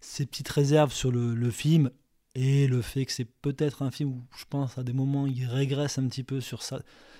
ces 0.00 0.26
petites 0.26 0.48
réserves 0.48 0.92
sur 0.92 1.10
le, 1.10 1.50
film 1.50 1.90
et 2.34 2.66
le 2.66 2.82
fait 2.82 3.06
que 3.06 3.12
c'est 3.12 3.24
peut-être 3.24 3.82
un 3.82 3.90
film 3.90 4.10
où 4.10 4.22
je 4.36 4.44
pense 4.48 4.78
à 4.78 4.82
des 4.82 4.92
moments 4.92 5.26
il 5.26 5.44
régresse 5.46 5.98
un 5.98 6.06
petit 6.08 6.22
peu 6.22 6.40
sur 6.40 6.62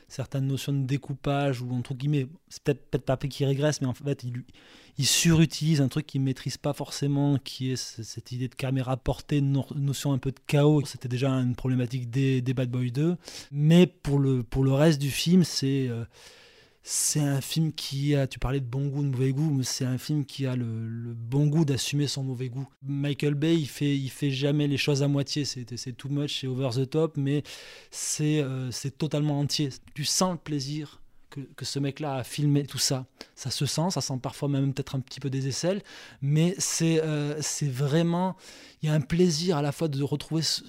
certaines 0.08 0.46
notions 0.46 0.72
de 0.72 0.86
découpage 0.86 1.62
ou 1.62 1.72
entre 1.72 1.94
guillemets, 1.94 2.26
c'est 2.48 2.62
peut-être 2.62 2.90
peut-être 2.90 3.04
pas 3.04 3.16
qu'il 3.16 3.46
régresse, 3.46 3.80
mais 3.80 3.86
en 3.86 3.94
fait 3.94 4.24
il, 4.24 4.44
il 4.98 5.06
surutilise 5.06 5.80
un 5.80 5.88
truc 5.88 6.06
qu'il 6.06 6.20
maîtrise 6.20 6.56
pas 6.58 6.72
forcément, 6.72 7.38
qui 7.38 7.70
est 7.70 7.76
cette 7.76 8.32
idée 8.32 8.48
de 8.48 8.54
caméra 8.54 8.96
portée, 8.96 9.40
no- 9.40 9.66
notion 9.74 10.12
un 10.12 10.18
peu 10.18 10.30
de 10.30 10.40
chaos. 10.46 10.84
C'était 10.84 11.08
déjà 11.08 11.30
une 11.30 11.54
problématique 11.54 12.10
des, 12.10 12.42
des 12.42 12.54
Bad 12.54 12.70
Boys 12.70 12.90
2, 12.90 13.16
mais 13.52 13.86
pour 13.86 14.18
le, 14.18 14.42
pour 14.42 14.64
le 14.64 14.72
reste 14.72 15.00
du 15.00 15.10
film, 15.10 15.44
c'est 15.44 15.88
euh, 15.88 16.04
c'est 16.82 17.20
un 17.20 17.40
film 17.40 17.72
qui 17.72 18.14
a, 18.14 18.26
tu 18.26 18.38
parlais 18.38 18.60
de 18.60 18.64
bon 18.64 18.86
goût, 18.86 19.02
de 19.02 19.08
mauvais 19.08 19.32
goût, 19.32 19.50
mais 19.50 19.64
c'est 19.64 19.84
un 19.84 19.98
film 19.98 20.24
qui 20.24 20.46
a 20.46 20.56
le, 20.56 20.64
bon 21.14 21.46
goût 21.46 21.64
d'assumer 21.64 22.06
son 22.06 22.22
mauvais 22.22 22.48
goût. 22.48 22.66
Michael 22.82 23.34
Bay, 23.34 23.54
il 23.56 23.68
fait, 23.68 23.96
il 23.96 24.08
fait 24.08 24.30
jamais 24.30 24.66
les 24.66 24.78
choses 24.78 25.02
à 25.02 25.08
moitié, 25.08 25.44
c'est 25.44 25.92
too 25.92 26.08
much, 26.08 26.40
c'est 26.40 26.46
over 26.46 26.70
the 26.74 26.88
top, 26.88 27.16
mais 27.16 27.42
c'est 27.90 28.40
euh, 28.40 28.70
totalement 28.96 29.38
entier. 29.38 29.68
Tu 29.94 30.04
sens 30.04 30.32
le 30.32 30.38
plaisir 30.38 31.02
que, 31.28 31.40
que 31.40 31.66
ce 31.66 31.78
mec-là 31.78 32.16
a 32.16 32.24
filmé 32.24 32.64
tout 32.64 32.78
ça. 32.78 33.06
Ça 33.34 33.50
se 33.50 33.66
sent, 33.66 33.90
ça 33.90 34.00
sent 34.00 34.18
parfois 34.22 34.48
même 34.48 34.72
peut-être 34.72 34.94
un 34.94 35.00
petit 35.00 35.20
peu 35.20 35.28
des 35.28 35.48
aisselles, 35.48 35.82
mais 36.22 36.54
c'est 36.58 37.02
c'est 37.40 37.70
vraiment, 37.70 38.36
il 38.82 38.88
y 38.88 38.92
a 38.92 38.94
un 38.94 39.00
plaisir 39.02 39.58
à 39.58 39.62
la 39.62 39.72
fois 39.72 39.88
de 39.88 40.02
retrouver 40.02 40.42
ce, 40.42 40.62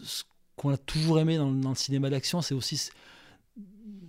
qu'on 0.58 0.72
a 0.72 0.78
toujours 0.78 1.20
aimé 1.20 1.38
dans, 1.38 1.52
dans 1.52 1.70
le 1.70 1.76
cinéma 1.76 2.10
d'action, 2.10 2.42
c'est 2.42 2.54
aussi 2.54 2.92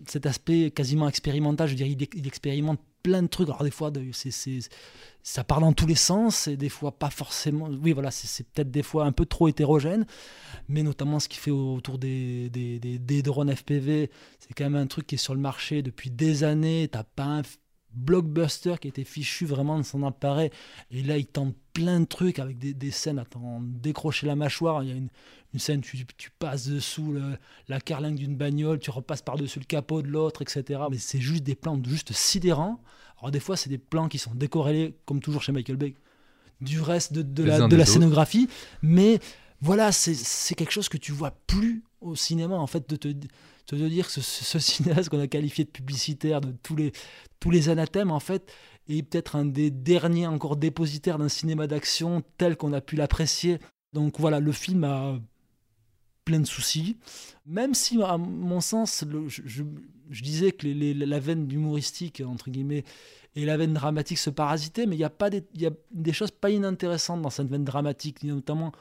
cet 0.07 0.27
aspect 0.27 0.71
quasiment 0.71 1.09
expérimental. 1.09 1.69
Je 1.69 1.75
dire, 1.75 1.87
il, 1.87 2.07
il 2.15 2.27
expérimente 2.27 2.81
plein 3.03 3.23
de 3.23 3.29
trucs. 3.29 3.49
Alors 3.49 3.65
des 3.65 3.71
fois, 3.71 3.93
ça 5.23 5.45
parle 5.45 5.63
dans 5.63 5.73
tous 5.73 5.87
les 5.87 5.95
sens 5.95 6.49
et 6.49 6.57
des 6.57 6.69
fois 6.69 6.93
pas 6.93 7.11
forcément. 7.11 7.69
Oui, 7.69 7.93
voilà, 7.93 8.11
c'est, 8.11 8.47
peut-être 8.49 8.71
des 8.71 8.83
fois 8.83 9.05
un 9.05 9.13
peu 9.13 9.27
trop 9.27 9.49
hétérogène, 9.49 10.07
mais 10.69 10.83
notamment 10.83 11.21
ce 11.21 11.29
qu'il 11.29 11.41
fait 11.41 11.51
autour 11.51 11.99
des, 11.99 12.51
des, 12.51 12.79
des, 12.79 13.23
drones 13.23 13.55
FPV, 13.55 14.11
c'est 14.39 14.55
quand 14.55 14.65
même 14.65 14.77
un 14.77 14.87
truc 14.87 15.07
qui 15.07 15.17
est 15.17 15.19
sur 15.19 15.35
le 15.35 15.41
marché 15.41 15.83
depuis 15.83 16.11
des 16.11 16.45
années. 16.45 16.89
T'as 16.91 17.05
pas 17.05 17.25
un 17.25 17.43
blockbuster 17.95 18.75
qui 18.81 18.89
était 18.89 19.05
fichu 19.05 19.47
vraiment 19.47 19.79
de 19.79 19.83
son 19.83 20.03
appareil. 20.03 20.51
Et 20.91 21.03
là, 21.03 21.19
il 21.19 21.27
tente 21.27 21.55
plein 21.73 22.01
de 22.01 22.05
trucs 22.05 22.39
avec 22.39 22.59
des, 22.59 22.75
des 22.75 22.91
scènes 22.91 23.19
à 23.19 23.25
t'en 23.25 23.61
décrocher 23.61 24.27
la 24.27 24.37
mâchoire. 24.37 24.83
Il 24.83 24.89
y 24.89 24.93
a 24.93 24.97
une, 24.97 25.09
une 25.55 25.61
scène, 25.61 25.81
tu, 25.81 26.07
tu 26.17 26.31
passes 26.39 26.69
dessous 26.69 27.17
la 27.69 27.81
carlingue 27.81 28.17
d'une 28.17 28.37
bagnole, 28.37 28.79
tu 28.79 28.91
repasses 28.91 29.23
par-dessus 29.23 29.59
le 29.59 29.65
capot 29.65 30.03
de 30.03 30.09
l'autre, 30.09 30.43
etc. 30.43 30.81
Mais 30.91 30.99
c'est 30.99 31.21
juste 31.21 31.43
des 31.43 31.55
plans 31.55 31.81
juste 31.85 32.13
sidérants. 32.13 32.81
Alors 33.19 33.31
des 33.31 33.41
fois, 33.41 33.57
c'est 33.57 33.71
des 33.71 33.79
plans 33.79 34.09
qui 34.09 34.19
sont 34.19 34.35
décorrélés, 34.35 34.95
comme 35.05 35.21
toujours 35.21 35.43
chez 35.43 35.53
Michael 35.53 35.77
Bay, 35.77 35.95
du 36.61 36.81
reste 36.81 37.13
de, 37.13 37.23
de 37.23 37.45
la, 37.45 37.69
de 37.69 37.77
la 37.77 37.87
scénographie. 37.87 38.49
Mais 38.83 39.21
voilà, 39.61 39.93
c'est 39.93 40.55
quelque 40.55 40.73
chose 40.73 40.89
que 40.89 40.97
tu 40.97 41.13
vois 41.13 41.37
plus 41.47 41.85
au 42.01 42.17
cinéma, 42.17 42.57
en 42.57 42.67
fait, 42.67 42.89
de 42.89 42.97
te, 42.97 43.09
te 43.67 43.75
dire 43.75 44.07
que 44.07 44.13
ce, 44.13 44.21
ce 44.21 44.59
cinéaste 44.59 45.09
qu'on 45.09 45.21
a 45.21 45.27
qualifié 45.27 45.65
de 45.65 45.71
publicitaire 45.71 46.41
de 46.41 46.53
tous 46.63 46.77
les, 46.77 46.93
tous 47.41 47.51
les 47.51 47.69
anathèmes, 47.69 48.11
en 48.11 48.21
fait, 48.21 48.53
est 48.89 49.03
peut-être 49.03 49.37
un 49.37 49.45
des 49.45 49.71
derniers 49.71 50.27
encore 50.27 50.57
dépositaires 50.57 51.19
d'un 51.19 51.29
cinéma 51.29 51.67
d'action 51.67 52.23
tel 52.39 52.57
qu'on 52.57 52.73
a 52.73 52.81
pu 52.81 52.97
l'apprécier. 52.97 53.59
Donc 53.93 54.19
voilà, 54.19 54.41
le 54.41 54.53
film 54.53 54.85
a 54.85 55.19
plein 56.25 56.41
de 56.41 56.47
soucis. 56.47 56.97
Même 57.47 57.75
si, 57.75 58.01
à 58.03 58.17
mon 58.17 58.61
sens, 58.61 59.05
je, 59.27 59.63
disais 60.23 60.53
que 60.53 60.67
la 60.67 61.19
veine 61.19 61.51
humoristique, 61.51 62.23
entre 62.25 62.51
guillemets, 62.51 62.85
et 63.35 63.45
la 63.45 63.57
veine 63.57 63.73
dramatique 63.73 64.19
se 64.19 64.31
parasitaient, 64.31 64.87
mais 64.87 64.97
il 64.97 65.01
y 65.01 65.05
a 65.05 65.11
pas 65.11 65.31
des, 65.31 65.43
y 65.55 65.67
a 65.67 65.71
des 65.91 66.13
choses 66.13 66.31
pas 66.31 66.51
inintéressantes 66.51 67.23
dans 67.23 67.31
cette 67.31 67.49
veine 67.49 67.65
dramatique, 67.65 68.23
notamment 68.25 68.73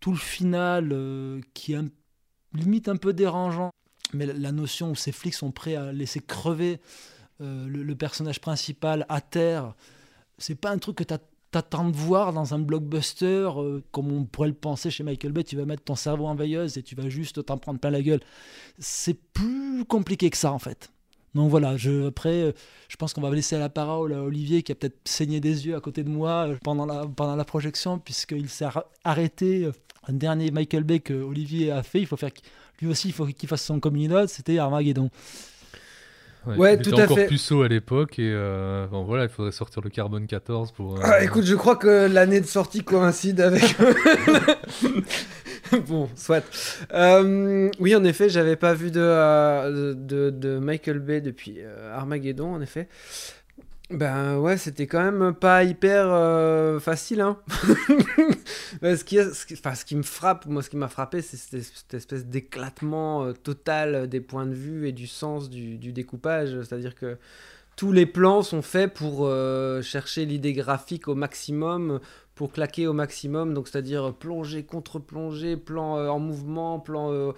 tout 0.00 0.10
le 0.10 0.18
final 0.18 0.90
euh, 0.92 1.40
qui 1.54 1.74
est 1.74 1.84
limite 2.52 2.88
un 2.88 2.96
peu 2.96 3.12
dérangeant. 3.12 3.70
Mais 4.12 4.26
la, 4.26 4.52
notion 4.52 4.90
où 4.90 4.94
ces 4.94 5.12
flics 5.12 5.34
sont 5.34 5.52
prêts 5.52 5.76
à 5.76 5.92
laisser 5.92 6.20
crever 6.20 6.80
euh, 7.40 7.66
le, 7.68 7.94
personnage 7.94 8.40
principal 8.40 9.06
à 9.08 9.20
terre, 9.20 9.74
c'est 10.38 10.56
pas 10.56 10.70
un 10.70 10.78
truc 10.78 10.96
que 10.96 11.04
t'attends 11.04 11.88
de 11.88 11.96
voir 11.96 12.32
dans 12.32 12.54
un 12.54 12.58
blockbuster, 12.58 13.48
euh, 13.56 13.82
comme 13.92 14.12
on 14.12 14.24
pourrait 14.24 14.48
le 14.48 14.54
penser 14.54 14.90
chez 14.90 15.04
Michael 15.04 15.32
Bay, 15.32 15.44
tu 15.44 15.56
vas 15.56 15.64
mettre 15.64 15.84
ton 15.84 15.94
cerveau 15.94 16.26
en 16.26 16.34
veilleuse 16.34 16.76
et 16.76 16.82
tu 16.82 16.94
vas 16.94 17.08
juste 17.08 17.44
t'en 17.44 17.58
prendre 17.58 17.78
plein 17.78 17.90
la 17.90 18.02
gueule. 18.02 18.20
C'est 18.78 19.18
plus 19.32 19.84
compliqué 19.84 20.28
que 20.28 20.36
ça 20.36 20.52
en 20.52 20.58
fait. 20.58 20.90
Donc 21.36 21.48
voilà, 21.48 21.76
je, 21.76 22.08
après, 22.08 22.42
euh, 22.42 22.52
je 22.88 22.96
pense 22.96 23.12
qu'on 23.12 23.20
va 23.20 23.30
laisser 23.30 23.56
la 23.56 23.68
parole 23.68 24.12
à 24.12 24.22
Olivier 24.22 24.64
qui 24.64 24.72
a 24.72 24.74
peut-être 24.74 24.98
saigné 25.04 25.38
des 25.40 25.68
yeux 25.68 25.76
à 25.76 25.80
côté 25.80 26.02
de 26.02 26.08
moi 26.08 26.48
pendant 26.64 26.86
la, 26.86 27.06
pendant 27.06 27.36
la 27.36 27.44
projection, 27.44 28.00
puisqu'il 28.00 28.48
s'est 28.48 28.66
arrêté. 29.04 29.70
Un 30.08 30.14
dernier 30.14 30.50
Michael 30.50 30.82
Bay 30.82 31.00
que 31.00 31.12
Olivier 31.12 31.70
a 31.70 31.82
fait, 31.82 32.00
il 32.00 32.06
faut 32.06 32.16
faire 32.16 32.32
lui 32.80 32.88
aussi, 32.88 33.08
il 33.08 33.14
faut 33.14 33.26
qu'il 33.26 33.48
fasse 33.48 33.64
son 33.64 33.80
communauté, 33.80 34.32
c'était 34.32 34.58
Armageddon. 34.58 35.10
Ouais, 36.46 36.78
tout 36.78 36.94
à 36.96 37.04
encore 37.04 37.18
fait. 37.18 37.26
puceau 37.26 37.62
à 37.62 37.68
l'époque 37.68 38.18
et 38.18 38.32
euh, 38.32 38.86
bon 38.86 39.04
voilà, 39.04 39.24
il 39.24 39.28
faudrait 39.28 39.52
sortir 39.52 39.82
le 39.82 39.90
Carbone 39.90 40.26
14 40.26 40.72
pour. 40.72 40.96
Euh, 40.96 41.00
ah, 41.02 41.22
écoute, 41.22 41.44
je 41.44 41.54
crois 41.54 41.76
que 41.76 42.08
l'année 42.10 42.40
de 42.40 42.46
sortie 42.46 42.82
coïncide 42.82 43.42
avec. 43.42 43.76
bon, 45.86 46.08
soit. 46.16 46.42
Euh, 46.94 47.70
oui, 47.78 47.94
en 47.94 48.04
effet, 48.04 48.30
j'avais 48.30 48.56
pas 48.56 48.72
vu 48.72 48.90
de, 48.90 49.92
de, 49.92 50.30
de, 50.30 50.58
Michael 50.58 51.00
Bay 51.00 51.20
depuis 51.20 51.58
Armageddon, 51.94 52.54
en 52.54 52.62
effet. 52.62 52.88
Ben 53.90 54.38
ouais, 54.38 54.56
c'était 54.56 54.86
quand 54.86 55.02
même 55.10 55.34
pas 55.34 55.64
hyper 55.64 56.06
euh, 56.06 56.78
facile. 56.78 57.20
Hein. 57.20 57.38
ce, 58.82 59.02
qui, 59.02 59.18
enfin, 59.20 59.74
ce 59.74 59.84
qui 59.84 59.96
me 59.96 60.04
frappe, 60.04 60.46
moi 60.46 60.62
ce 60.62 60.70
qui 60.70 60.76
m'a 60.76 60.86
frappé, 60.86 61.22
c'est 61.22 61.36
cette, 61.36 61.94
espèce 61.94 62.26
d'éclatement 62.26 63.24
euh, 63.24 63.32
total 63.32 64.08
des 64.08 64.20
points 64.20 64.46
de 64.46 64.54
vue 64.54 64.86
et 64.86 64.92
du 64.92 65.08
sens 65.08 65.50
du, 65.50 65.76
découpage. 65.92 66.50
C'est-à-dire 66.62 66.94
que 66.94 67.18
tous 67.74 67.90
les 67.90 68.06
plans 68.06 68.42
sont 68.42 68.62
faits 68.62 68.94
pour 68.94 69.26
euh, 69.26 69.82
chercher 69.82 70.24
l'idée 70.24 70.52
graphique 70.52 71.08
au 71.08 71.16
maximum, 71.16 71.98
pour 72.36 72.52
claquer 72.52 72.86
au 72.86 72.92
maximum. 72.92 73.54
Donc 73.54 73.66
c'est-à-dire 73.66 74.14
plonger, 74.14 74.62
contre-plonger, 74.62 75.56
plan 75.56 76.08
en 76.08 76.20
mouvement, 76.20 76.78
plan, 76.78 77.34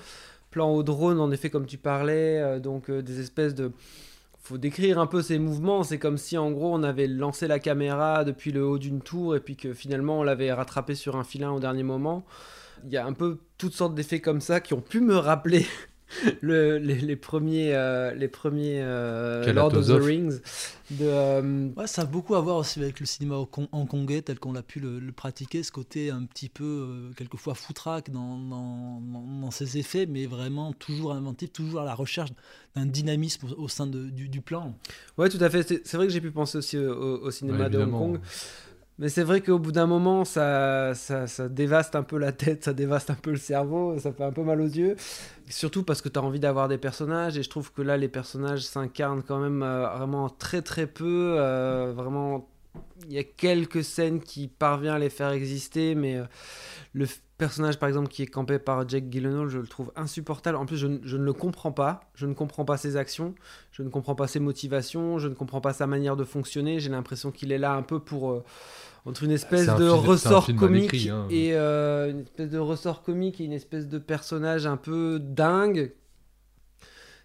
plan 0.50 0.70
au 0.70 0.82
drone, 0.82 1.18
en 1.18 1.30
effet 1.30 1.48
comme 1.48 1.64
tu 1.64 1.78
parlais. 1.78 2.60
donc 2.60 2.90
des 2.90 3.20
espèces 3.20 3.54
de 3.54 3.72
faut 4.42 4.58
décrire 4.58 4.98
un 4.98 5.06
peu 5.06 5.22
ces 5.22 5.38
mouvements. 5.38 5.84
C'est 5.84 5.98
comme 5.98 6.18
si 6.18 6.36
en 6.36 6.50
gros 6.50 6.74
on 6.74 6.82
avait 6.82 7.06
lancé 7.06 7.46
la 7.46 7.58
caméra 7.58 8.24
depuis 8.24 8.52
le 8.52 8.64
haut 8.66 8.78
d'une 8.78 9.00
tour 9.00 9.36
et 9.36 9.40
puis 9.40 9.56
que 9.56 9.72
finalement 9.72 10.18
on 10.18 10.22
l'avait 10.24 10.52
rattrapé 10.52 10.94
sur 10.94 11.16
un 11.16 11.24
filin 11.24 11.52
au 11.52 11.60
dernier 11.60 11.84
moment. 11.84 12.24
Il 12.84 12.90
y 12.90 12.96
a 12.96 13.06
un 13.06 13.12
peu 13.12 13.38
toutes 13.56 13.74
sortes 13.74 13.94
d'effets 13.94 14.20
comme 14.20 14.40
ça 14.40 14.60
qui 14.60 14.74
ont 14.74 14.80
pu 14.80 15.00
me 15.00 15.16
rappeler 15.16 15.64
le, 16.40 16.78
les, 16.78 17.16
premiers, 17.16 17.74
euh, 17.74 18.14
les 18.14 18.28
premiers 18.28 18.80
euh, 18.82 19.52
Lord 19.52 19.74
of 19.74 19.86
the 19.86 20.02
Rings. 20.02 20.40
De, 20.90 21.04
euh, 21.04 21.68
ouais, 21.76 21.86
ça 21.86 22.02
a 22.02 22.04
beaucoup 22.04 22.34
à 22.34 22.40
voir 22.40 22.56
aussi 22.56 22.80
avec 22.80 23.00
le 23.00 23.06
cinéma 23.06 23.36
hongkongais 23.72 24.22
tel 24.22 24.38
qu'on 24.38 24.52
l'a 24.52 24.62
pu 24.62 24.80
le, 24.80 25.00
pratiquer, 25.12 25.62
ce 25.62 25.72
côté 25.72 26.10
un 26.10 26.24
petit 26.24 26.48
peu, 26.48 27.10
quelquefois 27.16 27.54
foutraque 27.54 28.10
dans, 28.10 28.38
dans, 28.38 29.00
dans, 29.00 29.50
ses 29.50 29.78
effets, 29.78 30.06
mais 30.06 30.26
vraiment 30.26 30.72
toujours 30.72 31.12
inventif, 31.12 31.52
toujours 31.52 31.80
à 31.80 31.84
la 31.84 31.94
recherche 31.94 32.30
d'un 32.76 32.86
dynamisme 32.86 33.48
au, 33.56 33.68
sein 33.68 33.86
de, 33.86 34.04
du, 34.10 34.28
du, 34.28 34.40
plan. 34.40 34.74
Ouais, 35.16 35.28
tout 35.28 35.42
à 35.42 35.48
fait. 35.48 35.62
C'est 35.84 35.96
vrai 35.96 36.06
que 36.06 36.12
j'ai 36.12 36.20
pu 36.20 36.30
penser 36.30 36.58
aussi 36.58 36.76
au, 36.78 37.30
cinéma 37.30 37.68
de 37.68 37.78
Hong 37.78 37.90
Kong. 37.90 38.20
Mais 38.98 39.08
c'est 39.08 39.22
vrai 39.22 39.40
qu'au 39.40 39.58
bout 39.58 39.72
d'un 39.72 39.86
moment, 39.86 40.24
ça, 40.24 40.94
ça, 40.94 41.26
ça, 41.26 41.48
dévaste 41.48 41.96
un 41.96 42.02
peu 42.02 42.18
la 42.18 42.30
tête, 42.32 42.64
ça 42.64 42.72
dévaste 42.72 43.10
un 43.10 43.14
peu 43.14 43.30
le 43.30 43.36
cerveau, 43.38 43.98
ça 43.98 44.12
fait 44.12 44.24
un 44.24 44.32
peu 44.32 44.42
mal 44.42 44.60
aux 44.60 44.66
yeux. 44.66 44.96
Surtout 45.48 45.82
parce 45.82 46.02
que 46.02 46.08
tu 46.08 46.18
as 46.18 46.22
envie 46.22 46.40
d'avoir 46.40 46.68
des 46.68 46.78
personnages, 46.78 47.38
et 47.38 47.42
je 47.42 47.48
trouve 47.48 47.72
que 47.72 47.82
là, 47.82 47.96
les 47.96 48.08
personnages 48.08 48.62
s'incarnent 48.62 49.22
quand 49.22 49.38
même 49.38 49.62
euh, 49.62 49.88
vraiment 49.96 50.28
très 50.28 50.62
très 50.62 50.86
peu. 50.86 51.36
Euh, 51.38 51.92
vraiment, 51.96 52.48
il 53.06 53.12
y 53.12 53.18
a 53.18 53.24
quelques 53.24 53.82
scènes 53.82 54.20
qui 54.20 54.48
parviennent 54.48 54.94
à 54.94 54.98
les 54.98 55.10
faire 55.10 55.30
exister, 55.30 55.94
mais 55.94 56.16
euh, 56.16 56.24
le 56.92 57.06
personnage, 57.44 57.78
par 57.78 57.88
exemple, 57.88 58.08
qui 58.08 58.22
est 58.22 58.26
campé 58.26 58.58
par 58.58 58.88
Jake 58.88 59.10
Gyllenhaal, 59.10 59.48
je 59.48 59.58
le 59.58 59.66
trouve 59.66 59.92
insupportable. 59.96 60.56
En 60.56 60.66
plus, 60.66 60.76
je, 60.76 60.86
je, 61.02 61.16
ne 61.16 61.24
le 61.24 61.32
comprends 61.32 61.72
pas. 61.72 62.10
Je 62.14 62.26
ne 62.26 62.34
comprends 62.34 62.64
pas 62.64 62.76
ses 62.76 62.96
actions, 62.96 63.34
je 63.72 63.82
ne 63.82 63.88
comprends 63.88 64.14
pas 64.14 64.28
ses 64.28 64.40
motivations, 64.40 65.18
je 65.18 65.28
ne 65.28 65.34
comprends 65.34 65.60
pas 65.60 65.72
sa 65.72 65.86
manière 65.86 66.16
de 66.16 66.24
fonctionner. 66.24 66.80
J'ai 66.80 66.90
l'impression 66.90 67.30
qu'il 67.30 67.52
est 67.52 67.58
là 67.58 67.74
un 67.74 67.82
peu 67.82 67.98
pour 67.98 68.42
entre 69.04 69.24
une 69.24 69.32
espèce 69.32 69.66
de 69.66 69.88
ressort 69.88 70.48
comique 70.56 71.08
hein. 71.08 71.26
et 71.30 71.54
euh, 71.54 72.10
une 72.10 72.20
espèce 72.20 72.50
de 72.50 72.58
ressort 72.58 73.02
comique 73.02 73.40
et 73.40 73.44
une 73.44 73.52
espèce 73.52 73.88
de 73.88 73.98
personnage 73.98 74.66
un 74.66 74.76
peu 74.76 75.18
dingue. 75.20 75.92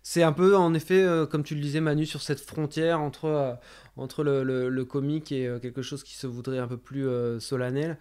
C'est 0.02 0.24
un 0.24 0.32
peu, 0.32 0.56
en 0.56 0.74
effet, 0.74 1.04
euh, 1.04 1.26
comme 1.26 1.44
tu 1.44 1.54
le 1.54 1.62
disais, 1.62 1.82
Manu, 1.82 2.06
sur 2.06 2.22
cette 2.22 2.40
frontière 2.40 3.02
entre, 3.02 3.26
euh, 3.26 3.54
entre 3.98 4.24
le, 4.24 4.42
le, 4.70 4.86
comique 4.86 5.32
et 5.32 5.52
quelque 5.62 5.82
chose 5.82 6.02
qui 6.04 6.16
se 6.16 6.26
voudrait 6.26 6.60
un 6.60 6.68
peu 6.68 6.78
plus 6.78 7.08
solennel. 7.40 7.98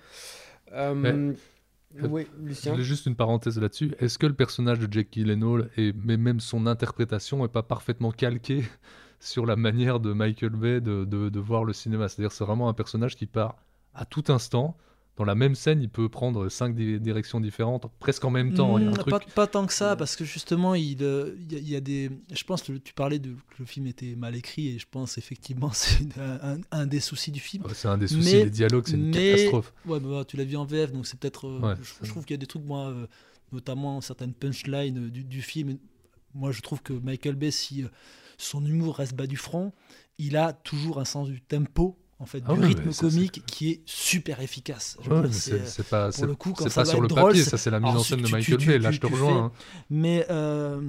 Oui, 2.02 2.26
Lucien. 2.42 2.76
Juste 2.80 3.06
une 3.06 3.16
parenthèse 3.16 3.58
là-dessus. 3.58 3.92
Est-ce 3.98 4.18
que 4.18 4.26
le 4.26 4.34
personnage 4.34 4.78
de 4.78 4.92
Jack 4.92 5.08
Gyllenhaal, 5.12 5.70
et 5.76 5.92
mais 6.04 6.16
même 6.16 6.40
son 6.40 6.66
interprétation, 6.66 7.42
n'est 7.42 7.48
pas 7.48 7.62
parfaitement 7.62 8.10
calqué 8.12 8.64
sur 9.20 9.46
la 9.46 9.56
manière 9.56 10.00
de 10.00 10.12
Michael 10.12 10.50
Bay 10.50 10.80
de, 10.80 11.04
de, 11.04 11.28
de 11.28 11.40
voir 11.40 11.64
le 11.64 11.72
cinéma? 11.72 12.08
C'est-à-dire 12.08 12.32
c'est 12.32 12.44
vraiment 12.44 12.68
un 12.68 12.74
personnage 12.74 13.16
qui 13.16 13.26
part 13.26 13.56
à 13.94 14.04
tout 14.04 14.24
instant. 14.28 14.76
Dans 15.16 15.24
la 15.24 15.34
même 15.34 15.54
scène, 15.54 15.80
il 15.80 15.88
peut 15.88 16.10
prendre 16.10 16.50
cinq 16.50 16.76
directions 16.76 17.40
différentes, 17.40 17.86
presque 17.98 18.22
en 18.26 18.30
même 18.30 18.52
temps. 18.52 18.78
Hmm, 18.78 18.92
pas, 19.34 19.46
tant 19.46 19.66
que 19.66 19.72
ça, 19.72 19.96
parce 19.96 20.14
que 20.14 20.26
justement, 20.26 20.74
il, 20.74 21.02
euh, 21.02 21.34
il, 21.50 21.66
y, 21.66 21.74
a, 21.74 21.80
des. 21.80 22.10
Je 22.30 22.44
pense 22.44 22.62
que 22.62 22.72
tu 22.72 22.92
parlais 22.92 23.18
de 23.18 23.30
que 23.30 23.56
le 23.60 23.64
film 23.64 23.86
était 23.86 24.14
mal 24.14 24.36
écrit, 24.36 24.68
et 24.68 24.78
je 24.78 24.86
pense 24.90 25.16
effectivement 25.16 25.70
c'est 25.72 26.06
un, 26.70 26.86
des 26.86 27.00
soucis 27.00 27.30
du 27.30 27.40
film. 27.40 27.64
c'est 27.72 27.88
un 27.88 27.96
des 27.96 28.08
soucis 28.08 28.44
des 28.44 28.50
dialogues, 28.50 28.84
c'est 28.86 28.96
une 28.96 29.10
catastrophe. 29.10 29.72
Ouais, 29.86 30.00
bah, 30.00 30.24
tu 30.28 30.36
l'as 30.36 30.44
vu 30.44 30.56
en 30.56 30.66
VF, 30.66 30.92
donc 30.92 31.06
c'est 31.06 31.18
peut-être. 31.18 31.46
Euh, 31.46 31.74
je, 32.02 32.10
trouve 32.10 32.26
qu'il 32.26 32.34
y 32.34 32.38
a 32.38 32.40
des 32.40 32.46
trucs, 32.46 32.64
moi, 32.64 32.88
euh, 32.88 33.06
notamment 33.52 34.02
certaines 34.02 34.34
punchlines 34.34 35.08
du, 35.08 35.24
du, 35.24 35.40
film. 35.40 35.78
Moi, 36.34 36.52
je 36.52 36.60
trouve 36.60 36.82
que 36.82 36.92
Michael 36.92 37.36
Bay, 37.36 37.50
si 37.50 37.86
son 38.36 38.66
humour 38.66 38.96
reste 38.96 39.14
bas 39.14 39.26
du 39.26 39.38
front, 39.38 39.72
il 40.18 40.36
a 40.36 40.52
toujours 40.52 41.00
un 41.00 41.06
sens 41.06 41.28
du 41.28 41.40
tempo 41.40 41.96
en 42.18 42.26
fait, 42.26 42.42
ah 42.46 42.54
du 42.54 42.60
rythme 42.60 42.92
comique 42.92 43.44
qui 43.46 43.70
est 43.70 43.82
super 43.84 44.40
efficace. 44.40 44.96
c'est 45.30 45.88
pas, 45.88 46.10
pour 46.10 46.26
le 46.26 46.34
coup, 46.34 46.54
c'est 46.58 46.74
pas 46.74 46.84
sur 46.84 47.00
le 47.00 47.08
papier, 47.08 47.42
ça 47.42 47.58
c'est 47.58 47.70
la 47.70 47.80
mise 47.80 47.94
en 47.94 48.02
scène 48.02 48.22
de 48.22 48.30
Michael 48.30 48.64
Bay, 48.64 48.78
là 48.78 48.90
je 48.90 49.00
te 49.00 49.06
rejoins. 49.06 49.44
Hein. 49.44 49.52
Mais 49.90 50.26
euh, 50.30 50.80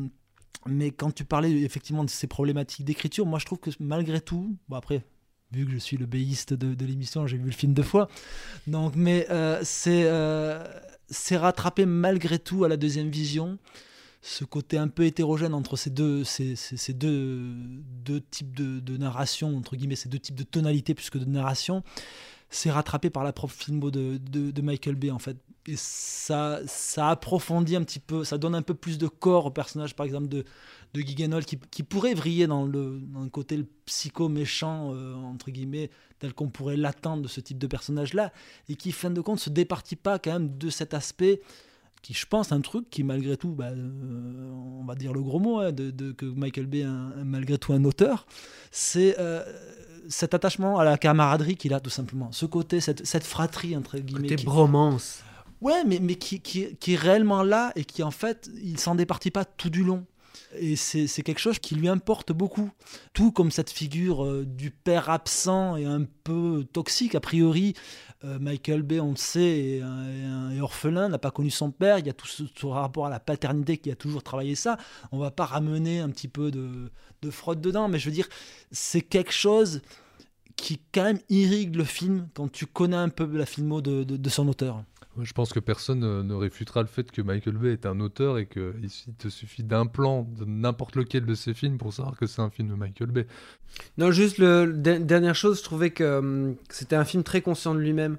Mais 0.65 0.91
quand 0.91 1.11
tu 1.11 1.25
parlais 1.25 1.51
effectivement 1.63 2.03
de 2.03 2.09
ces 2.09 2.27
problématiques 2.27 2.85
d'écriture, 2.85 3.25
moi 3.25 3.39
je 3.39 3.45
trouve 3.45 3.59
que 3.59 3.71
malgré 3.79 4.21
tout, 4.21 4.57
bon 4.69 4.77
après, 4.77 5.03
vu 5.51 5.65
que 5.65 5.71
je 5.71 5.77
suis 5.77 5.97
le 5.97 6.05
béiste 6.05 6.53
de, 6.53 6.85
l'émission, 6.85 7.27
j'ai 7.27 7.37
vu 7.37 7.45
le 7.45 7.51
film 7.51 7.73
deux 7.73 7.83
fois. 7.83 8.07
Donc, 8.65 8.93
mais 8.95 9.27
euh, 9.29 9.59
c'est 9.63 10.03
euh, 10.05 10.63
c'est 11.09 11.37
rattrapé 11.37 11.85
malgré 11.85 12.39
tout 12.39 12.63
à 12.63 12.69
la 12.69 12.77
deuxième 12.77 13.09
vision 13.09 13.57
ce 14.27 14.43
côté 14.43 14.77
un 14.77 14.89
peu 14.89 15.05
hétérogène 15.05 15.53
entre 15.53 15.77
ces 15.77 15.89
deux, 15.89 16.25
ces, 16.25 16.57
deux, 16.93 18.21
types 18.29 18.53
de, 18.53 18.97
narration, 18.97 19.55
entre 19.55 19.77
guillemets, 19.77 19.95
ces 19.95 20.09
deux 20.09 20.19
types 20.19 20.35
de 20.35 20.43
tonalités 20.43 20.93
plus 20.93 21.09
que 21.09 21.17
de 21.17 21.23
narration, 21.23 21.81
c'est 22.49 22.69
rattrapé 22.69 23.09
par 23.09 23.23
la 23.23 23.31
propre 23.31 23.53
filmo 23.53 23.89
de, 23.89 24.17
de, 24.17 24.61
Michael 24.61 24.95
Bay, 24.95 25.11
en 25.11 25.19
fait. 25.19 25.37
Et 25.65 25.75
ça, 25.77 26.59
ça 26.65 27.09
approfondit 27.09 27.77
un 27.77 27.83
petit 27.83 27.99
peu, 27.99 28.25
ça 28.25 28.37
donne 28.37 28.53
un 28.53 28.61
peu 28.61 28.73
plus 28.73 28.97
de 28.97 29.07
corps 29.07 29.45
au 29.45 29.51
personnage, 29.51 29.95
par 29.95 30.05
exemple, 30.05 30.27
de, 30.27 30.43
de 30.93 31.01
Guy 31.01 31.15
qui, 31.45 31.57
qui, 31.71 31.83
pourrait 31.83 32.13
vriller 32.13 32.47
dans 32.47 32.65
le, 32.65 32.99
dans 32.99 33.23
le 33.23 33.29
côté 33.29 33.63
psycho-méchant, 33.85 34.93
euh, 34.93 35.15
entre 35.15 35.51
guillemets, 35.51 35.89
tel 36.19 36.33
qu'on 36.33 36.49
pourrait 36.49 36.77
l'attendre 36.77 37.23
de 37.23 37.27
ce 37.29 37.39
type 37.39 37.59
de 37.59 37.67
personnage-là, 37.67 38.33
et 38.67 38.75
qui, 38.75 38.91
fin 38.91 39.09
de 39.09 39.21
compte, 39.21 39.39
se 39.39 39.49
départit 39.49 39.95
pas 39.95 40.19
quand 40.19 40.33
même 40.33 40.57
de 40.57 40.69
cet 40.69 40.93
aspect 40.93 41.41
qui, 42.01 42.13
je 42.13 42.25
pense, 42.25 42.51
un 42.51 42.61
truc 42.61 42.89
qui, 42.89 43.03
malgré 43.03 43.37
tout, 43.37 43.49
bah, 43.49 43.65
euh, 43.67 44.51
on 44.79 44.85
va 44.85 44.95
dire 44.95 45.13
le 45.13 45.21
gros 45.21 45.39
mot, 45.39 45.59
hein, 45.59 45.71
de, 45.71 46.11
que 46.11 46.25
Michael 46.25 46.65
Bay 46.65 46.79
est 46.79 47.23
malgré 47.23 47.57
tout 47.57 47.73
un 47.73 47.83
auteur, 47.83 48.25
c'est 48.71 49.15
euh, 49.19 49.43
cet 50.07 50.33
attachement 50.33 50.79
à 50.79 50.83
la 50.83 50.97
camaraderie 50.97 51.55
qu'il 51.55 51.73
a, 51.73 51.79
tout 51.79 51.89
simplement. 51.89 52.31
Ce 52.31 52.45
côté, 52.45 52.79
cette, 52.79 53.05
cette 53.05 53.25
fratrie, 53.25 53.75
entre 53.75 53.97
guillemets. 53.97 54.29
Côté 54.29 54.43
bromance. 54.43 55.23
Ouais, 55.61 55.83
mais, 55.85 55.99
mais 55.99 56.15
qui, 56.15 56.39
qui, 56.39 56.75
qui, 56.75 56.93
est 56.93 56.97
réellement 56.97 57.43
là 57.43 57.71
et 57.75 57.83
qui, 57.83 58.03
en 58.03 58.11
fait, 58.11 58.49
il 58.61 58.79
s'en 58.79 58.95
départit 58.95 59.31
pas 59.31 59.43
tout 59.43 59.69
du 59.69 59.83
long. 59.83 60.05
Et 60.59 60.75
c'est 60.75 61.21
quelque 61.23 61.39
chose 61.39 61.59
qui 61.59 61.75
lui 61.75 61.87
importe 61.87 62.31
beaucoup. 62.31 62.69
Tout 63.13 63.31
comme 63.31 63.51
cette 63.51 63.69
figure 63.69 64.25
euh, 64.25 64.45
du 64.45 64.71
père 64.71 65.09
absent 65.09 65.75
et 65.75 65.85
un 65.85 66.03
peu 66.23 66.65
toxique, 66.71 67.15
a 67.15 67.19
priori, 67.19 67.73
euh, 68.23 68.39
Michael 68.39 68.81
Bay, 68.81 68.99
on 68.99 69.11
le 69.11 69.17
sait, 69.17 69.79
est, 69.79 70.61
orphelin, 70.61 71.09
n'a 71.09 71.17
pas 71.17 71.31
connu 71.31 71.49
son 71.49 71.71
père. 71.71 71.99
Il 71.99 72.07
y 72.07 72.09
a 72.09 72.13
tout 72.13 72.27
ce, 72.27 72.65
rapport 72.65 73.05
à 73.05 73.09
la 73.09 73.19
paternité 73.19 73.77
qui 73.77 73.91
a 73.91 73.95
toujours 73.95 74.23
travaillé 74.23 74.55
ça. 74.55 74.77
On 75.11 75.19
va 75.19 75.31
pas 75.31 75.45
ramener 75.45 75.99
un 75.99 76.09
petit 76.09 76.27
peu 76.27 76.51
de, 76.51 76.91
de 77.21 77.29
fraude 77.29 77.61
dedans, 77.61 77.87
mais 77.87 77.99
je 77.99 78.05
veux 78.05 78.15
dire, 78.15 78.27
c'est 78.71 79.01
quelque 79.01 79.33
chose 79.33 79.81
qui 80.55 80.81
quand 80.91 81.03
même 81.03 81.19
irrigue 81.29 81.75
le 81.75 81.83
film 81.83 82.27
quand 82.33 82.51
tu 82.51 82.65
connais 82.65 82.97
un 82.97 83.09
peu 83.09 83.25
la 83.37 83.45
filmo 83.45 83.81
de, 83.81 84.03
de 84.03 84.29
son 84.29 84.47
auteur. 84.47 84.83
Je 85.21 85.33
pense 85.33 85.53
que 85.53 85.59
personne 85.59 85.99
ne 85.99 86.33
réfutera 86.33 86.81
le 86.81 86.87
fait 86.87 87.11
que 87.11 87.21
Michael 87.21 87.57
Bay 87.57 87.73
est 87.73 87.85
un 87.85 87.99
auteur 87.99 88.37
et 88.37 88.45
qu'il 88.45 88.89
te 89.17 89.29
suffit 89.29 89.63
d'un 89.63 89.85
plan 89.85 90.23
de 90.23 90.45
n'importe 90.45 90.95
lequel 90.95 91.25
de 91.25 91.33
ses 91.33 91.53
films 91.53 91.77
pour 91.77 91.93
savoir 91.93 92.17
que 92.17 92.27
c'est 92.27 92.41
un 92.41 92.49
film 92.49 92.69
de 92.69 92.75
Michael 92.75 93.11
Bay. 93.11 93.27
Non, 93.97 94.11
juste 94.11 94.37
le, 94.37 94.71
dernière 94.73 95.35
chose, 95.35 95.59
je 95.59 95.63
trouvais 95.63 95.91
que 95.91 96.19
hum, 96.19 96.55
c'était 96.69 96.95
un 96.95 97.05
film 97.05 97.23
très 97.23 97.41
conscient 97.41 97.73
de 97.73 97.79
lui-même. 97.79 98.17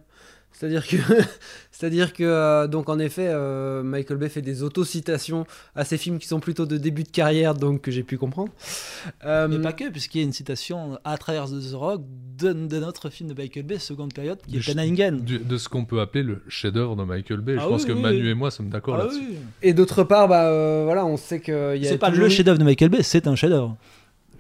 C'est-à-dire 0.53 0.87
que, 0.87 0.97
c'est-à-dire 1.71 2.13
que 2.13 2.25
euh, 2.25 2.67
donc 2.67 2.89
en 2.89 2.99
effet, 2.99 3.29
euh, 3.29 3.83
Michael 3.83 4.17
Bay 4.19 4.29
fait 4.29 4.43
des 4.43 4.63
autocitations 4.63 5.47
à 5.77 5.85
ses 5.85 5.99
films 5.99 6.19
qui 6.19 6.27
sont 6.27 6.41
plutôt 6.41 6.67
de 6.67 6.77
début 6.77 7.05
de 7.05 7.11
carrière, 7.11 7.55
donc 7.55 7.83
que 7.83 7.91
j'ai 7.91 8.03
pu 8.03 8.19
comprendre. 8.19 8.51
Euh, 9.25 9.47
Mais 9.49 9.61
pas 9.61 9.73
que, 9.73 9.89
puisqu'il 9.89 10.19
y 10.19 10.21
a 10.23 10.25
une 10.25 10.33
citation 10.33 10.99
à 11.05 11.17
travers 11.17 11.47
The 11.47 11.75
Rock 11.75 12.03
de, 12.39 12.53
notre 12.53 13.11
film 13.11 13.29
de 13.29 13.35
Michael 13.41 13.65
Bay, 13.65 13.79
seconde 13.79 14.13
période, 14.13 14.39
qui 14.47 14.57
est 14.57 14.67
Penningen. 14.67 15.25
De 15.25 15.57
ce 15.57 15.69
qu'on 15.69 15.85
peut 15.85 16.01
appeler 16.01 16.25
le 16.25 16.43
chef-d'œuvre 16.49 16.97
de 16.97 17.05
Michael 17.05 17.41
Bay. 17.41 17.55
Je 17.55 17.61
ah 17.61 17.69
pense 17.69 17.85
que 17.85 17.93
Manu 17.93 18.29
et 18.29 18.35
moi 18.35 18.51
sommes 18.51 18.69
d'accord 18.69 18.97
ah 18.97 19.05
là-dessus. 19.05 19.37
Et 19.63 19.75
d'autre 19.75 20.03
part, 20.03 20.29
bah 20.29 20.85
voilà, 20.85 21.07
on 21.07 21.17
sait 21.17 21.41
que 21.41 21.79
c'est 21.83 21.99
pas 21.99 22.11
le 22.11 22.29
chef-d'œuvre 22.29 22.59
de 22.59 22.65
Michael 22.65 22.89
Bay, 22.89 23.03
c'est 23.03 23.27
un 23.27 23.37
chef-d'œuvre. 23.37 23.77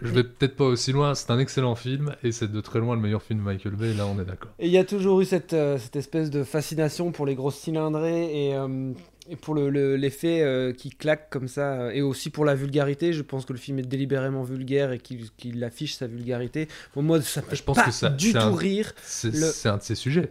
Je 0.00 0.08
vais 0.08 0.22
peut-être 0.22 0.56
pas 0.56 0.64
aussi 0.64 0.92
loin, 0.92 1.14
c'est 1.14 1.30
un 1.30 1.38
excellent 1.38 1.74
film 1.74 2.14
et 2.22 2.30
c'est 2.30 2.50
de 2.50 2.60
très 2.60 2.78
loin 2.78 2.94
le 2.94 3.00
meilleur 3.00 3.22
film 3.22 3.40
de 3.40 3.44
Michael 3.44 3.74
Bay, 3.74 3.94
là 3.94 4.06
on 4.06 4.20
est 4.20 4.24
d'accord. 4.24 4.50
Et 4.58 4.66
il 4.66 4.72
y 4.72 4.78
a 4.78 4.84
toujours 4.84 5.20
eu 5.20 5.24
cette, 5.24 5.54
euh, 5.54 5.76
cette 5.78 5.96
espèce 5.96 6.30
de 6.30 6.44
fascination 6.44 7.10
pour 7.10 7.26
les 7.26 7.34
grosses 7.34 7.58
cylindrées 7.58 8.48
et, 8.48 8.54
euh, 8.54 8.92
et 9.28 9.34
pour 9.34 9.56
l'effet 9.56 10.38
le, 10.38 10.44
euh, 10.44 10.72
qui 10.72 10.90
claque 10.90 11.30
comme 11.30 11.48
ça 11.48 11.92
et 11.92 12.00
aussi 12.00 12.30
pour 12.30 12.44
la 12.44 12.54
vulgarité. 12.54 13.12
Je 13.12 13.22
pense 13.22 13.44
que 13.44 13.52
le 13.52 13.58
film 13.58 13.80
est 13.80 13.82
délibérément 13.82 14.44
vulgaire 14.44 14.92
et 14.92 15.00
qu'il 15.00 15.64
affiche 15.64 15.94
sa 15.94 16.06
vulgarité. 16.06 16.68
Moi, 16.94 17.20
ça 17.20 17.42
me 17.42 17.54
je 17.54 17.62
pense 17.64 17.76
pas 17.76 17.84
que 17.84 17.90
ça, 17.90 18.08
du 18.08 18.32
tout 18.32 18.54
rire. 18.54 18.92
C'est 19.02 19.66
un 19.66 19.78
de 19.78 19.82
ses 19.82 19.96
sujets. 19.96 20.30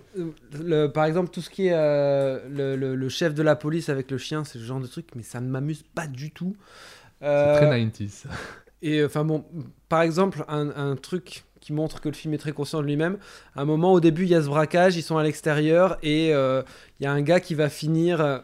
Le, 0.53 0.87
par 0.87 1.03
exemple, 1.03 1.29
tout 1.29 1.41
ce 1.41 1.49
qui 1.49 1.67
est 1.67 1.75
le, 1.75 2.75
le, 2.75 3.09
chef 3.09 3.33
de 3.33 3.43
la 3.43 3.57
police 3.57 3.89
avec 3.89 4.11
le 4.11 4.17
chien, 4.17 4.45
c'est 4.45 4.59
ce 4.59 4.63
genre 4.63 4.79
de 4.79 4.87
truc, 4.87 5.07
mais 5.15 5.23
ça 5.23 5.41
ne 5.41 5.49
m'amuse 5.49 5.83
pas 5.93 6.07
du 6.07 6.31
tout. 6.31 6.55
C'est 7.19 7.25
très 7.25 7.85
90s. 7.85 8.23
Et 8.81 9.03
enfin 9.03 9.23
bon, 9.23 9.43
par 9.89 10.01
exemple, 10.01 10.43
un, 10.47 10.95
truc 10.95 11.43
qui 11.59 11.73
montre 11.73 12.01
que 12.01 12.09
le 12.09 12.15
film 12.15 12.33
est 12.33 12.37
très 12.37 12.51
conscient 12.51 12.81
de 12.81 12.85
lui-même. 12.85 13.17
À 13.55 13.61
un 13.61 13.65
moment, 13.65 13.93
au 13.93 13.99
début, 13.99 14.23
il 14.23 14.29
y 14.29 14.35
a 14.35 14.41
ce 14.41 14.47
braquage, 14.47 14.95
ils 14.95 15.03
sont 15.03 15.17
à 15.17 15.23
l'extérieur 15.23 15.97
et 16.03 16.33
euh, 16.33 16.61
il 16.99 17.03
y 17.03 17.05
a 17.07 17.11
un 17.11 17.21
gars 17.21 17.39
qui 17.39 17.55
va 17.55 17.69
finir 17.69 18.21
euh, 18.21 18.39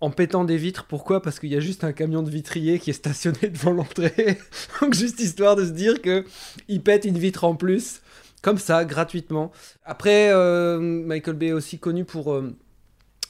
en 0.00 0.10
pétant 0.10 0.44
des 0.44 0.56
vitres. 0.56 0.86
Pourquoi? 0.88 1.20
Parce 1.20 1.38
qu'il 1.38 1.50
y 1.50 1.56
a 1.56 1.60
juste 1.60 1.84
un 1.84 1.92
camion 1.92 2.22
de 2.22 2.30
vitrier 2.30 2.78
qui 2.78 2.90
est 2.90 2.94
stationné 2.94 3.48
devant 3.52 3.72
l'entrée. 3.72 4.38
Donc 4.80 4.94
juste 4.94 5.20
histoire 5.20 5.56
de 5.56 5.64
se 5.64 5.70
dire 5.70 6.00
que 6.00 6.24
il 6.68 6.82
pète 6.82 7.04
une 7.04 7.18
vitre 7.18 7.44
en 7.44 7.54
plus, 7.54 8.00
comme 8.42 8.58
ça, 8.58 8.84
gratuitement. 8.84 9.52
Après, 9.84 10.30
euh, 10.32 10.78
Michael 10.80 11.34
Bay 11.34 11.48
est 11.48 11.52
aussi 11.52 11.78
connu 11.78 12.04
pour 12.04 12.40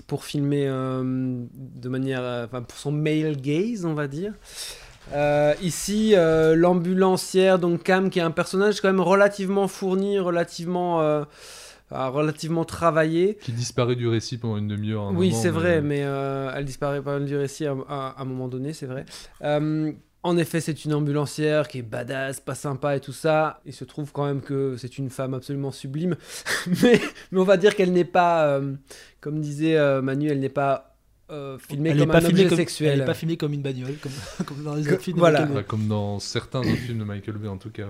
pour 0.06 0.24
filmer 0.24 0.66
de 0.66 1.88
manière, 1.88 2.44
enfin 2.44 2.62
pour 2.62 2.78
son 2.78 2.92
male 2.92 3.40
gaze, 3.40 3.84
on 3.84 3.94
va 3.94 4.06
dire. 4.06 4.34
Euh, 5.12 5.54
ici, 5.62 6.12
euh, 6.14 6.54
l'ambulancière, 6.56 7.58
donc 7.58 7.82
Cam, 7.82 8.10
qui 8.10 8.18
est 8.18 8.22
un 8.22 8.30
personnage 8.30 8.80
quand 8.80 8.88
même 8.88 9.00
relativement 9.00 9.68
fourni, 9.68 10.18
relativement, 10.18 11.02
euh, 11.02 11.24
relativement 11.90 12.64
travaillé. 12.64 13.36
Qui 13.42 13.52
disparaît 13.52 13.96
du 13.96 14.08
récit 14.08 14.38
pendant 14.38 14.56
une 14.56 14.68
demi-heure. 14.68 15.12
Oui, 15.14 15.32
c'est 15.32 15.50
vrai, 15.50 15.80
mais 15.80 15.98
elle 15.98 16.64
disparaît 16.64 17.02
pas 17.02 17.20
du 17.20 17.36
récit 17.36 17.66
à, 17.66 18.14
un 18.18 18.24
moment 18.24 18.48
donné, 18.48 18.72
c'est 18.72 18.86
vrai. 18.86 19.04
en 19.42 20.38
effet, 20.38 20.60
c'est 20.60 20.86
une 20.86 20.94
ambulancière 20.94 21.68
qui 21.68 21.80
est 21.80 21.82
badass, 21.82 22.40
pas 22.40 22.54
sympa 22.54 22.96
et 22.96 23.00
tout 23.00 23.12
ça. 23.12 23.60
Il 23.66 23.74
se 23.74 23.84
trouve 23.84 24.10
quand 24.10 24.24
même 24.24 24.40
que 24.40 24.76
c'est 24.78 24.96
une 24.96 25.10
femme 25.10 25.34
absolument 25.34 25.70
sublime. 25.70 26.16
mais, 26.82 26.98
mais 27.30 27.40
on 27.40 27.44
va 27.44 27.58
dire 27.58 27.76
qu'elle 27.76 27.92
n'est 27.92 28.04
pas, 28.04 28.58
comme 29.20 29.40
disait 29.40 30.00
Manu, 30.00 30.30
elle 30.30 30.40
n'est 30.40 30.48
pas 30.48 30.93
euh, 31.34 31.58
filmé 31.58 31.96
comme 31.96 32.10
un 32.10 32.24
objet 32.24 32.48
sexuel. 32.48 32.92
Elle 32.92 32.98
n'est 33.00 33.04
pas 33.04 33.14
filmée 33.14 33.36
comme 33.36 33.52
une 33.52 33.62
bagnole, 33.62 33.96
comme, 33.98 34.12
comme 34.46 34.62
dans 34.62 34.74
les 34.74 34.88
autres 34.90 35.02
films. 35.02 35.18
Voilà. 35.18 35.46
comme 35.64 35.88
dans 35.88 36.18
certains 36.20 36.60
autres 36.60 36.76
films 36.76 36.98
de 36.98 37.04
Michael 37.04 37.38
Bay, 37.38 37.48
en 37.48 37.58
tout 37.58 37.70
cas. 37.70 37.88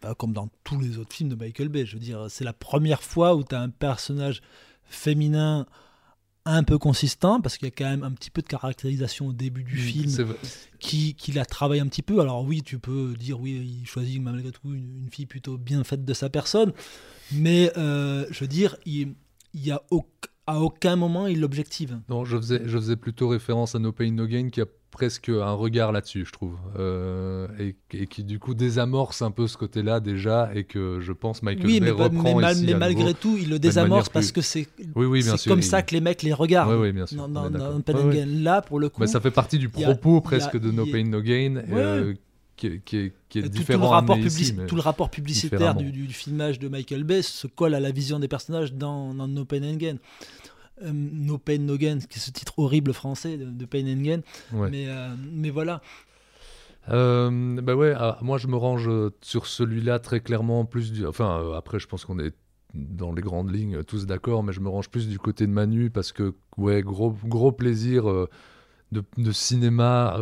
Pas 0.00 0.14
comme 0.14 0.32
dans 0.32 0.48
tous 0.64 0.80
les 0.80 0.98
autres 0.98 1.14
films 1.14 1.30
de 1.30 1.34
Michael 1.34 1.68
Bay. 1.68 1.84
Je 1.86 1.94
veux 1.94 2.00
dire, 2.00 2.26
c'est 2.28 2.44
la 2.44 2.52
première 2.52 3.02
fois 3.02 3.34
où 3.34 3.44
tu 3.44 3.54
as 3.54 3.60
un 3.60 3.68
personnage 3.68 4.40
féminin 4.84 5.66
un 6.46 6.64
peu 6.64 6.78
consistant, 6.78 7.40
parce 7.40 7.58
qu'il 7.58 7.66
y 7.66 7.70
a 7.70 7.74
quand 7.76 7.88
même 7.88 8.02
un 8.02 8.12
petit 8.12 8.30
peu 8.30 8.40
de 8.42 8.46
caractérisation 8.46 9.26
au 9.26 9.32
début 9.32 9.62
du 9.62 9.76
film 9.76 10.34
qui, 10.78 11.14
qui 11.14 11.32
la 11.32 11.44
travaille 11.44 11.80
un 11.80 11.86
petit 11.86 12.02
peu. 12.02 12.20
Alors 12.20 12.44
oui, 12.44 12.62
tu 12.62 12.78
peux 12.78 13.14
dire, 13.18 13.40
oui, 13.40 13.80
il 13.82 13.86
choisit 13.86 14.20
malgré 14.20 14.50
tout 14.50 14.72
une, 14.72 15.08
fille 15.10 15.26
plutôt 15.26 15.58
bien 15.58 15.84
faite 15.84 16.04
de 16.04 16.14
sa 16.14 16.30
personne, 16.30 16.72
mais 17.32 17.70
euh, 17.76 18.26
je 18.30 18.40
veux 18.40 18.48
dire, 18.48 18.76
il, 18.86 19.14
il 19.54 19.66
y 19.66 19.70
a 19.70 19.82
aucun 19.90 20.30
à 20.50 20.60
aucun 20.60 20.96
moment 20.96 21.26
il 21.26 21.40
l'objective. 21.40 21.98
Non, 22.08 22.24
je 22.24 22.36
faisais, 22.36 22.62
je 22.64 22.76
faisais 22.76 22.96
plutôt 22.96 23.28
référence 23.28 23.74
à 23.74 23.78
No 23.78 23.92
Pain 23.92 24.10
No 24.10 24.26
Gain 24.26 24.48
qui 24.50 24.60
a 24.60 24.66
presque 24.90 25.28
un 25.28 25.52
regard 25.52 25.92
là-dessus, 25.92 26.24
je 26.26 26.32
trouve, 26.32 26.56
euh, 26.76 27.46
et, 27.58 28.06
qui 28.06 28.24
du 28.24 28.40
coup 28.40 28.54
désamorce 28.54 29.22
un 29.22 29.30
peu 29.30 29.46
ce 29.46 29.56
côté-là 29.56 30.00
déjà, 30.00 30.50
et 30.52 30.64
que 30.64 30.98
je 31.00 31.12
pense 31.12 31.44
Michael 31.44 31.66
oui, 31.66 31.80
Bay 31.80 31.86
mais, 31.86 31.90
reprend 31.92 32.40
mais, 32.40 32.54
mais 32.66 32.74
malgré 32.74 33.14
tout, 33.14 33.38
il 33.40 33.48
le 33.48 33.60
désamorce 33.60 34.08
parce 34.08 34.32
que 34.32 34.40
c'est 34.40 34.66
oui, 34.96 35.06
oui, 35.06 35.24
comme 35.46 35.62
ça 35.62 35.82
que 35.82 35.94
les 35.94 36.00
mecs 36.00 36.22
les 36.22 36.32
regardent. 36.32 36.74
Oui, 36.74 36.90
bien 36.92 37.06
sûr. 37.06 37.28
Dans, 37.28 37.48
dans, 37.48 38.10
Gain, 38.10 38.26
là 38.26 38.62
pour 38.62 38.80
le 38.80 38.88
coup, 38.88 39.00
mais 39.00 39.06
ça 39.06 39.20
fait 39.20 39.30
partie 39.30 39.58
du 39.58 39.68
propos 39.68 40.20
presque 40.20 40.58
de 40.58 40.70
No 40.70 40.84
Pain 40.86 41.04
No 41.04 41.22
Gain. 41.22 41.62
Euh, 41.70 42.14
qui, 42.60 42.80
qui, 42.84 42.96
est, 42.98 43.12
qui 43.30 43.38
est 43.38 43.48
différent. 43.48 43.78
Tout, 43.78 43.84
le 43.84 43.90
rapport, 43.90 44.18
tout 44.68 44.76
le 44.76 44.82
rapport 44.82 45.10
publicitaire 45.10 45.74
du, 45.74 45.90
du, 45.90 46.08
filmage 46.08 46.58
de 46.58 46.68
Michael 46.68 47.04
Bay 47.04 47.22
se 47.22 47.46
colle 47.46 47.74
à 47.74 47.80
la 47.80 47.90
vision 47.90 48.18
des 48.18 48.28
personnages 48.28 48.74
dans, 48.74 49.14
dans 49.14 49.26
No 49.26 49.46
Pain 49.46 49.62
and 49.62 49.76
Gain. 49.76 49.96
Euh, 50.82 50.90
no 50.92 51.38
Pain 51.38 51.58
No 51.58 51.76
Gain, 51.76 51.98
qui 51.98 52.18
est 52.18 52.22
ce 52.22 52.30
titre 52.30 52.58
horrible 52.58 52.92
français 52.92 53.36
de, 53.36 53.64
Pain 53.64 53.86
and 53.86 54.02
Gain. 54.02 54.20
Mais, 54.52 54.86
euh, 54.88 55.14
mais 55.32 55.50
voilà. 55.50 55.82
Euh, 56.88 57.60
bah 57.60 57.74
ouais, 57.74 57.92
ah, 57.96 58.18
moi 58.22 58.38
je 58.38 58.46
me 58.46 58.56
range 58.56 58.90
sur 59.20 59.46
celui-là 59.46 59.98
très 59.98 60.20
clairement 60.20 60.64
plus 60.64 60.92
du. 60.92 61.06
Enfin, 61.06 61.52
après, 61.54 61.78
je 61.78 61.86
pense 61.86 62.04
qu'on 62.04 62.18
est 62.18 62.34
dans 62.72 63.12
les 63.12 63.20
grandes 63.20 63.54
lignes 63.54 63.82
tous 63.84 64.06
d'accord, 64.06 64.42
mais 64.42 64.52
je 64.52 64.60
me 64.60 64.68
range 64.68 64.88
plus 64.88 65.08
du 65.08 65.18
côté 65.18 65.46
de 65.46 65.52
Manu 65.52 65.90
parce 65.90 66.12
que, 66.12 66.34
ouais, 66.56 66.82
gros, 66.82 67.14
gros 67.24 67.52
plaisir 67.52 68.04
de, 68.92 69.04
de, 69.18 69.32
cinéma 69.32 70.16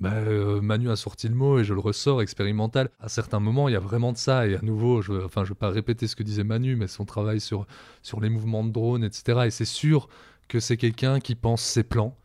bah, 0.00 0.12
euh, 0.12 0.60
Manu 0.60 0.90
a 0.90 0.96
sorti 0.96 1.28
le 1.28 1.34
mot 1.34 1.58
et 1.58 1.64
je 1.64 1.72
le 1.72 1.80
ressors, 1.80 2.20
expérimental. 2.20 2.90
À 3.00 3.08
certains 3.08 3.40
moments, 3.40 3.68
il 3.68 3.72
y 3.72 3.76
a 3.76 3.80
vraiment 3.80 4.12
de 4.12 4.18
ça. 4.18 4.46
Et 4.46 4.56
à 4.56 4.62
nouveau, 4.62 5.02
je 5.02 5.12
ne 5.12 5.24
enfin, 5.24 5.44
veux 5.44 5.54
pas 5.54 5.70
répéter 5.70 6.06
ce 6.06 6.16
que 6.16 6.22
disait 6.22 6.44
Manu, 6.44 6.76
mais 6.76 6.88
son 6.88 7.04
travail 7.04 7.40
sur, 7.40 7.66
sur 8.02 8.20
les 8.20 8.28
mouvements 8.28 8.64
de 8.64 8.70
drone, 8.70 9.04
etc. 9.04 9.42
Et 9.46 9.50
c'est 9.50 9.64
sûr 9.64 10.08
que 10.48 10.60
c'est 10.60 10.76
quelqu'un 10.76 11.20
qui 11.20 11.34
pense 11.34 11.62
ses 11.62 11.84
plans 11.84 12.16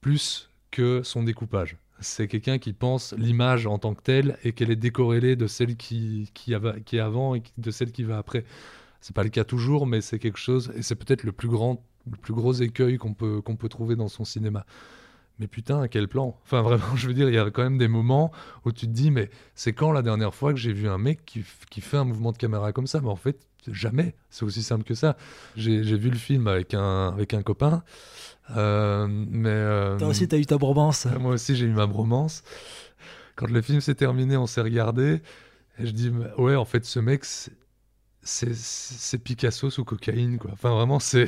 plus 0.00 0.50
que 0.70 1.02
son 1.02 1.22
découpage. 1.22 1.76
C'est 2.00 2.28
quelqu'un 2.28 2.58
qui 2.58 2.74
pense 2.74 3.14
l'image 3.14 3.66
en 3.66 3.78
tant 3.78 3.94
que 3.94 4.02
telle 4.02 4.38
et 4.44 4.52
qu'elle 4.52 4.70
est 4.70 4.76
décorrélée 4.76 5.34
de 5.34 5.46
celle 5.46 5.76
qui, 5.76 6.30
qui, 6.34 6.54
qui 6.84 6.96
est 6.96 7.00
avant 7.00 7.34
et 7.34 7.42
de 7.56 7.70
celle 7.70 7.90
qui 7.90 8.02
va 8.02 8.18
après. 8.18 8.44
C'est 9.00 9.16
pas 9.16 9.24
le 9.24 9.30
cas 9.30 9.44
toujours, 9.44 9.86
mais 9.86 10.00
c'est 10.00 10.18
quelque 10.18 10.38
chose, 10.38 10.72
et 10.74 10.82
c'est 10.82 10.94
peut-être 10.94 11.22
le 11.22 11.32
plus 11.32 11.48
grand, 11.48 11.82
le 12.10 12.16
plus 12.16 12.34
gros 12.34 12.52
écueil 12.52 12.98
qu'on 12.98 13.14
peut, 13.14 13.40
qu'on 13.40 13.56
peut 13.56 13.68
trouver 13.68 13.96
dans 13.96 14.08
son 14.08 14.24
cinéma. 14.24 14.66
Mais 15.38 15.46
putain, 15.46 15.86
quel 15.88 16.08
plan? 16.08 16.38
Enfin, 16.44 16.62
vraiment, 16.62 16.84
je 16.96 17.06
veux 17.06 17.14
dire, 17.14 17.28
il 17.28 17.34
y 17.34 17.38
a 17.38 17.50
quand 17.50 17.62
même 17.62 17.78
des 17.78 17.88
moments 17.88 18.32
où 18.64 18.72
tu 18.72 18.86
te 18.86 18.92
dis, 18.92 19.10
mais 19.10 19.30
c'est 19.54 19.72
quand 19.72 19.92
la 19.92 20.02
dernière 20.02 20.34
fois 20.34 20.52
que 20.52 20.58
j'ai 20.58 20.72
vu 20.72 20.88
un 20.88 20.98
mec 20.98 21.24
qui, 21.24 21.44
qui, 21.70 21.80
fait 21.80 21.98
un 21.98 22.04
mouvement 22.04 22.32
de 22.32 22.38
caméra 22.38 22.72
comme 22.72 22.86
ça? 22.86 23.00
Mais 23.00 23.08
en 23.08 23.16
fait, 23.16 23.38
jamais. 23.70 24.14
C'est 24.30 24.44
aussi 24.44 24.62
simple 24.62 24.84
que 24.84 24.94
ça. 24.94 25.16
J'ai 25.56 25.80
vu 25.80 26.10
le 26.10 26.16
film 26.16 26.46
avec 26.46 26.74
un, 26.74 27.08
avec 27.08 27.34
un 27.34 27.42
copain. 27.42 27.82
Euh, 28.56 29.06
mais 29.08 29.48
euh, 29.48 29.98
Toi 29.98 30.08
aussi, 30.08 30.28
t'as 30.28 30.38
eu 30.38 30.46
ta 30.46 30.58
bromance. 30.58 31.06
Moi 31.18 31.32
aussi, 31.34 31.56
j'ai 31.56 31.66
eu 31.66 31.72
ma 31.72 31.86
bromance. 31.86 32.42
Quand 33.34 33.50
le 33.50 33.60
film 33.60 33.80
s'est 33.80 33.94
terminé, 33.94 34.36
on 34.36 34.46
s'est 34.46 34.62
regardé. 34.62 35.20
Et 35.78 35.86
je 35.86 35.90
dis, 35.90 36.10
ouais, 36.38 36.56
en 36.56 36.64
fait, 36.64 36.84
ce 36.84 37.00
mec, 37.00 37.24
c'est 38.26 39.18
Picasso 39.18 39.70
sous 39.70 39.84
cocaïne, 39.84 40.38
quoi. 40.38 40.50
Enfin, 40.52 40.70
vraiment, 40.74 40.98
c'est. 40.98 41.26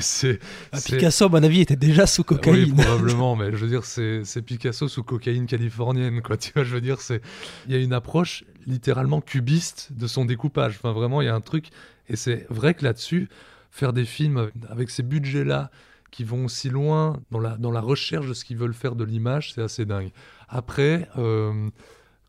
Ah, 0.73 0.79
Picasso, 0.85 1.25
à 1.25 1.29
mon 1.29 1.43
avis, 1.43 1.61
était 1.61 1.77
déjà 1.77 2.07
sous 2.07 2.25
cocaïne. 2.25 2.75
Oui, 2.77 2.85
probablement, 2.85 3.37
mais 3.37 3.53
je 3.53 3.57
veux 3.57 3.69
dire, 3.69 3.85
c'est 3.85 4.43
Picasso 4.43 4.89
sous 4.89 5.05
cocaïne 5.05 5.47
californienne, 5.47 6.21
quoi. 6.23 6.37
Tu 6.37 6.53
vois, 6.53 6.65
je 6.65 6.75
veux 6.75 6.81
dire, 6.81 7.01
c'est. 7.01 7.23
Il 7.67 7.73
y 7.73 7.77
a 7.77 7.81
une 7.81 7.93
approche 7.93 8.45
littéralement 8.67 9.21
cubiste 9.21 9.93
de 9.93 10.07
son 10.07 10.25
découpage. 10.25 10.77
Enfin, 10.77 10.93
vraiment, 10.93 11.23
il 11.23 11.27
y 11.27 11.31
a 11.31 11.35
un 11.35 11.41
truc. 11.41 11.71
Et 12.09 12.17
c'est 12.17 12.47
vrai 12.51 12.75
que 12.75 12.85
là-dessus, 12.85 13.29
faire 13.71 13.93
des 13.93 14.05
films 14.05 14.51
avec 14.69 14.91
ces 14.91 15.03
budgets-là, 15.03 15.71
qui 16.11 16.25
vont 16.25 16.47
aussi 16.47 16.71
loin 16.71 17.21
dans 17.31 17.39
la, 17.39 17.57
dans 17.57 17.71
la 17.71 17.81
recherche 17.81 18.27
de 18.27 18.35
ce 18.35 18.45
qu'ils 18.45 18.57
veulent 18.57 18.75
faire 18.75 18.97
de 18.97 19.05
l'image, 19.05 19.53
c'est 19.53 19.63
assez 19.63 19.85
dingue. 19.85 20.11
Après, 20.49 21.09
euh, 21.19 21.69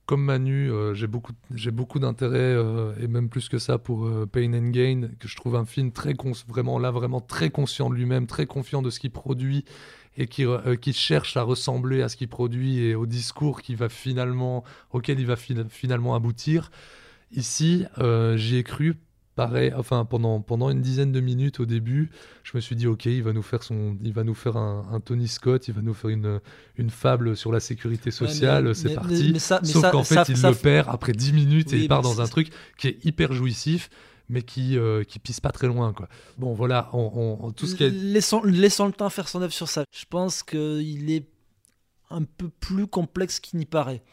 comme 0.09 0.23
Manu, 0.23 0.71
euh, 0.71 0.95
j'ai 0.95 1.05
beaucoup, 1.05 1.33
j'ai 1.53 1.69
beaucoup 1.69 1.99
d'intérêt, 1.99 2.39
euh, 2.39 2.95
et 2.99 3.07
même 3.07 3.29
plus 3.29 3.47
que 3.47 3.59
ça, 3.59 3.77
pour 3.77 4.09
Pain 4.31 4.53
and 4.55 4.69
Gain, 4.69 5.09
que 5.19 5.27
je 5.27 5.35
trouve 5.35 5.55
un 5.55 5.65
film 5.65 5.91
très 5.91 6.15
vraiment 6.47 6.79
là, 6.79 6.89
vraiment 6.89 7.21
très 7.21 7.51
conscient 7.51 7.91
de 7.91 7.93
lui-même, 7.93 8.25
très 8.25 8.47
confiant 8.47 8.81
de 8.81 8.89
ce 8.89 8.99
qu'il 8.99 9.11
produit, 9.11 9.65
et 10.17 10.25
qui, 10.25 10.45
qui 10.81 10.93
cherche 10.93 11.37
à 11.37 11.43
ressembler 11.43 12.01
à 12.01 12.09
ce 12.09 12.17
qu'il 12.17 12.27
produit 12.27 12.79
et 12.79 12.95
au 12.95 13.05
discours 13.05 13.61
qui 13.61 13.75
va 13.75 13.87
finalement, 13.87 14.63
auquel 14.93 15.19
il 15.19 15.27
va 15.27 15.35
finalement 15.35 16.15
aboutir. 16.15 16.71
Ici, 17.31 17.85
j'y 18.35 18.55
ai 18.57 18.63
cru 18.63 18.95
pareil, 19.47 19.73
enfin 19.75 20.05
pendant, 20.05 20.41
pendant 20.41 20.69
une 20.69 20.81
dizaine 20.81 21.11
de 21.11 21.19
minutes 21.21 21.59
au 21.59 21.65
début, 21.65 22.09
je 22.43 22.51
me 22.55 22.61
suis 22.61 22.75
dit 22.75 22.87
ok, 22.87 23.05
il 23.05 23.23
va 23.23 23.31
nous 23.31 23.41
faire 23.41 23.63
son, 23.63 23.97
il 24.03 24.11
va 24.11 24.23
nous 24.23 24.33
faire 24.33 24.57
un, 24.57 24.99
Tony 25.03 25.27
Scott, 25.27 25.67
il 25.67 25.73
va 25.73 25.81
nous 25.81 25.93
faire 25.93 26.09
une, 26.09 26.41
une 26.77 26.89
fable 26.89 27.37
sur 27.37 27.51
la 27.51 27.59
sécurité 27.59 28.11
sociale, 28.11 28.75
c'est 28.75 28.95
parti. 28.95 29.39
Sauf 29.39 29.91
qu'en 29.91 30.03
fait, 30.03 30.27
il 30.29 30.41
le 30.41 30.53
perd 30.53 30.89
après 30.89 31.13
10 31.13 31.33
minutes 31.33 31.73
et 31.73 31.77
il 31.77 31.87
part 31.87 32.01
dans 32.01 32.21
un 32.21 32.27
truc 32.27 32.49
qui 32.77 32.87
est 32.89 33.05
hyper 33.05 33.33
jouissif 33.33 33.89
mais 34.31 34.43
qui 34.43 34.77
euh, 34.77 35.03
qui 35.03 35.17
pisse 35.17 35.39
pas 35.39 35.51
très 35.51 35.65
loin 35.65 35.91
quoi. 35.91 36.07
Bon 36.37 36.53
voilà, 36.53 36.89
on, 36.93 37.51
tout 37.51 37.65
ce 37.65 37.75
qui 37.75 37.83
est... 37.83 37.89
laissons, 37.89 38.43
laissons 38.43 38.85
le 38.85 38.93
temps 38.93 39.09
faire 39.09 39.27
son 39.27 39.41
œuvre 39.41 39.53
sur 39.53 39.67
ça. 39.67 39.85
Je 39.91 40.05
pense 40.07 40.43
qu'il 40.43 41.09
est 41.09 41.27
un 42.11 42.23
peu 42.23 42.49
plus 42.49 42.85
complexe 42.85 43.39
qu'il 43.39 43.57
n'y 43.57 43.65
paraît. 43.65 44.03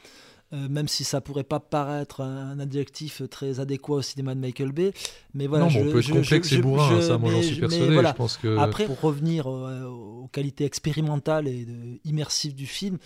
Euh, 0.53 0.69
même 0.69 0.87
si 0.87 1.03
ça 1.03 1.21
pourrait 1.21 1.43
pas 1.43 1.59
paraître 1.59 2.21
un 2.21 2.61
adjectif 2.61 3.21
très 3.29 3.59
adéquat 3.59 3.95
au 3.95 4.03
cinéma 4.03 4.33
de 4.37 4.41
Michael 4.41 4.71
Bay. 4.71 4.93
Mais 5.35 5.49
voilà, 5.49 5.65
non, 5.65 5.71
je, 5.71 5.81
on 5.81 5.91
peut 5.91 5.99
être 5.99 6.13
complexe 6.13 6.53
et 6.53 6.59
bourrin, 6.59 7.03
ça, 7.03 7.19
moi 7.19 7.33
j'en 7.33 7.43
suis 7.43 7.59
persuadé. 7.59 7.93
Voilà. 7.93 8.11
Je 8.11 8.17
pense 8.17 8.37
que... 8.37 8.57
Après, 8.57 8.87
pour 8.87 9.01
revenir 9.01 9.49
aux, 9.49 10.29
qualités 10.33 10.65
expérimentales 10.65 11.49
et 11.49 11.67
immersives 12.05 12.55
du 12.55 12.67
film, 12.67 12.99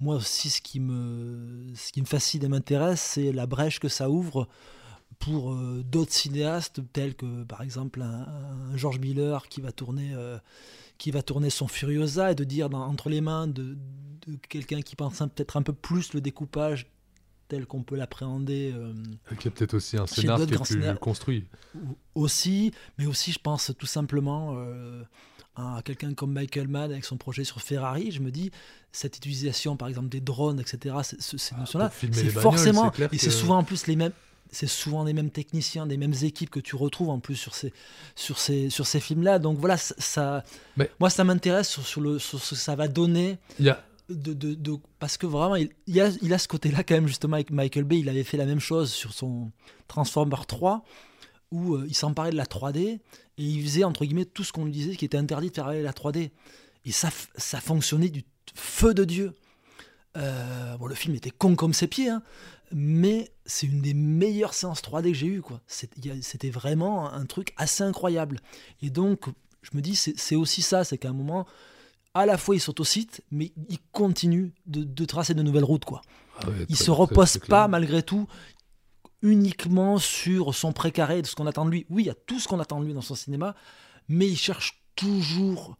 moi 0.00 0.16
aussi, 0.16 0.50
ce 0.50 0.60
qui 0.60 0.80
me, 0.80 1.72
ce 1.74 1.92
qui 1.92 2.00
me 2.00 2.06
fascine 2.06 2.44
et 2.44 2.48
m'intéresse, 2.48 3.00
c'est 3.00 3.30
la 3.30 3.46
brèche 3.46 3.78
que 3.78 3.88
ça 3.88 4.10
ouvre 4.10 4.48
pour 5.18 5.52
euh, 5.52 5.82
d'autres 5.84 6.12
cinéastes 6.12 6.80
tels 6.92 7.14
que 7.14 7.44
par 7.44 7.62
exemple 7.62 8.02
un, 8.02 8.76
George 8.76 8.98
Miller 8.98 9.48
qui 9.48 9.60
va 9.60 9.72
tourner 9.72 10.12
euh, 10.14 10.38
qui 10.96 11.10
va 11.10 11.22
tourner 11.22 11.50
son 11.50 11.68
Furiosa 11.68 12.32
et 12.32 12.34
de 12.34 12.44
dire 12.44 12.70
dans, 12.70 12.82
entre 12.82 13.08
les 13.08 13.20
mains 13.20 13.46
de, 13.46 13.76
quelqu'un 14.48 14.82
qui 14.82 14.96
pense 14.96 15.18
peut-être 15.18 15.56
un 15.56 15.62
peu 15.62 15.72
plus 15.72 16.12
le 16.12 16.20
découpage 16.20 16.86
tel 17.48 17.66
qu'on 17.66 17.82
peut 17.82 17.96
l'appréhender. 17.96 18.72
Euh, 18.76 18.92
qui 19.38 19.48
a 19.48 19.50
peut-être 19.50 19.74
aussi 19.74 19.96
un 19.96 20.06
scénar 20.06 20.38
qui 20.44 20.54
est 20.54 20.64
plus 20.64 20.94
construit. 21.00 21.46
Aussi, 22.14 22.72
mais 22.98 23.06
aussi 23.06 23.32
je 23.32 23.38
pense 23.38 23.72
tout 23.78 23.86
simplement 23.86 24.56
à 25.58 25.82
quelqu'un 25.82 26.14
comme 26.14 26.32
Michael 26.32 26.68
Mann 26.68 26.90
avec 26.90 27.04
son 27.04 27.16
projet 27.16 27.44
sur 27.44 27.60
Ferrari. 27.60 28.10
Je 28.10 28.20
me 28.20 28.30
dis, 28.30 28.50
cette 28.92 29.16
utilisation 29.16 29.76
par 29.76 29.88
exemple 29.88 30.08
des 30.08 30.20
drones, 30.20 30.60
etc., 30.60 30.96
ces 31.02 31.54
ah, 31.54 31.60
notions-là, 31.60 31.90
c'est 31.92 32.30
forcément, 32.30 32.92
et 33.12 33.18
c'est 33.18 33.30
souvent 33.30 33.58
en 33.58 33.64
plus 33.64 33.86
les 33.86 33.96
mêmes, 33.96 34.12
c'est 34.50 34.66
souvent 34.66 35.04
les 35.04 35.12
mêmes 35.12 35.30
techniciens, 35.30 35.86
les 35.86 35.96
mêmes 35.96 36.14
équipes 36.22 36.50
que 36.50 36.60
tu 36.60 36.76
retrouves 36.76 37.10
en 37.10 37.18
plus 37.18 37.36
sur 37.36 37.54
ces, 37.54 37.72
sur 38.16 38.38
ces, 38.38 38.70
sur 38.70 38.86
ces 38.86 39.00
films-là. 39.00 39.38
Donc 39.38 39.58
voilà, 39.58 39.76
ça, 39.76 40.44
moi 41.00 41.10
ça 41.10 41.24
m'intéresse 41.24 41.68
sur, 41.68 41.86
sur, 41.86 42.00
le, 42.00 42.18
sur 42.18 42.42
ce 42.42 42.50
que 42.50 42.60
ça 42.60 42.76
va 42.76 42.88
donner. 42.88 43.38
De, 44.08 44.32
de, 44.32 44.54
de, 44.54 44.76
parce 44.98 45.18
que 45.18 45.26
vraiment, 45.26 45.56
il, 45.56 45.68
il, 45.86 46.00
a, 46.00 46.08
il 46.22 46.32
a 46.32 46.38
ce 46.38 46.48
côté-là 46.48 46.82
quand 46.82 46.94
même, 46.94 47.08
justement, 47.08 47.34
avec 47.34 47.50
Michael 47.50 47.84
Bay. 47.84 47.98
Il 47.98 48.08
avait 48.08 48.24
fait 48.24 48.38
la 48.38 48.46
même 48.46 48.60
chose 48.60 48.90
sur 48.90 49.12
son 49.12 49.50
Transformer 49.86 50.36
3, 50.46 50.82
où 51.50 51.74
euh, 51.74 51.84
il 51.86 51.94
s'emparait 51.94 52.30
de 52.30 52.36
la 52.36 52.46
3D 52.46 52.78
et 52.78 53.00
il 53.36 53.62
faisait, 53.62 53.84
entre 53.84 54.06
guillemets, 54.06 54.24
tout 54.24 54.44
ce 54.44 54.52
qu'on 54.52 54.64
lui 54.64 54.72
disait 54.72 54.96
qui 54.96 55.04
était 55.04 55.18
interdit 55.18 55.50
de 55.50 55.54
faire 55.54 55.66
avec 55.68 55.84
la 55.84 55.92
3D. 55.92 56.30
Et 56.86 56.92
ça, 56.92 57.10
ça 57.36 57.60
fonctionnait 57.60 58.08
du 58.08 58.24
feu 58.54 58.94
de 58.94 59.04
Dieu. 59.04 59.34
Euh, 60.16 60.76
bon, 60.78 60.86
le 60.86 60.94
film 60.94 61.14
était 61.14 61.30
con 61.30 61.54
comme 61.54 61.74
ses 61.74 61.86
pieds, 61.86 62.08
hein, 62.08 62.22
mais 62.72 63.32
c'est 63.46 63.66
une 63.66 63.80
des 63.80 63.94
meilleures 63.94 64.54
séances 64.54 64.82
3D 64.82 65.12
que 65.12 65.14
j'ai 65.14 65.26
eues. 65.26 65.42
C'était 65.66 66.50
vraiment 66.50 67.12
un 67.12 67.26
truc 67.26 67.54
assez 67.56 67.82
incroyable. 67.82 68.40
Et 68.82 68.90
donc, 68.90 69.26
je 69.62 69.70
me 69.74 69.80
dis, 69.80 69.96
c'est 69.96 70.36
aussi 70.36 70.62
ça, 70.62 70.84
c'est 70.84 70.98
qu'à 70.98 71.10
un 71.10 71.14
moment, 71.14 71.46
à 72.14 72.26
la 72.26 72.38
fois 72.38 72.54
il 72.54 72.60
s'autocite, 72.60 73.22
mais 73.30 73.52
il 73.68 73.78
continue 73.92 74.52
de, 74.66 75.04
tracer 75.04 75.34
de 75.34 75.42
nouvelles 75.42 75.64
routes. 75.64 75.84
Quoi. 75.84 76.02
Ah 76.42 76.46
il 76.68 76.76
se 76.76 76.90
repose 76.90 77.38
pas 77.38 77.68
malgré 77.68 78.02
tout 78.02 78.26
uniquement 79.22 79.98
sur 79.98 80.54
son 80.54 80.72
précaré, 80.72 81.22
de 81.22 81.26
ce 81.26 81.34
qu'on 81.34 81.46
attend 81.46 81.64
de 81.64 81.70
lui. 81.70 81.86
Oui, 81.90 82.04
il 82.04 82.06
y 82.06 82.10
a 82.10 82.14
tout 82.14 82.38
ce 82.38 82.46
qu'on 82.46 82.60
attend 82.60 82.80
de 82.80 82.86
lui 82.86 82.94
dans 82.94 83.00
son 83.00 83.16
cinéma, 83.16 83.54
mais 84.08 84.28
il 84.28 84.36
cherche 84.36 84.82
toujours 84.94 85.76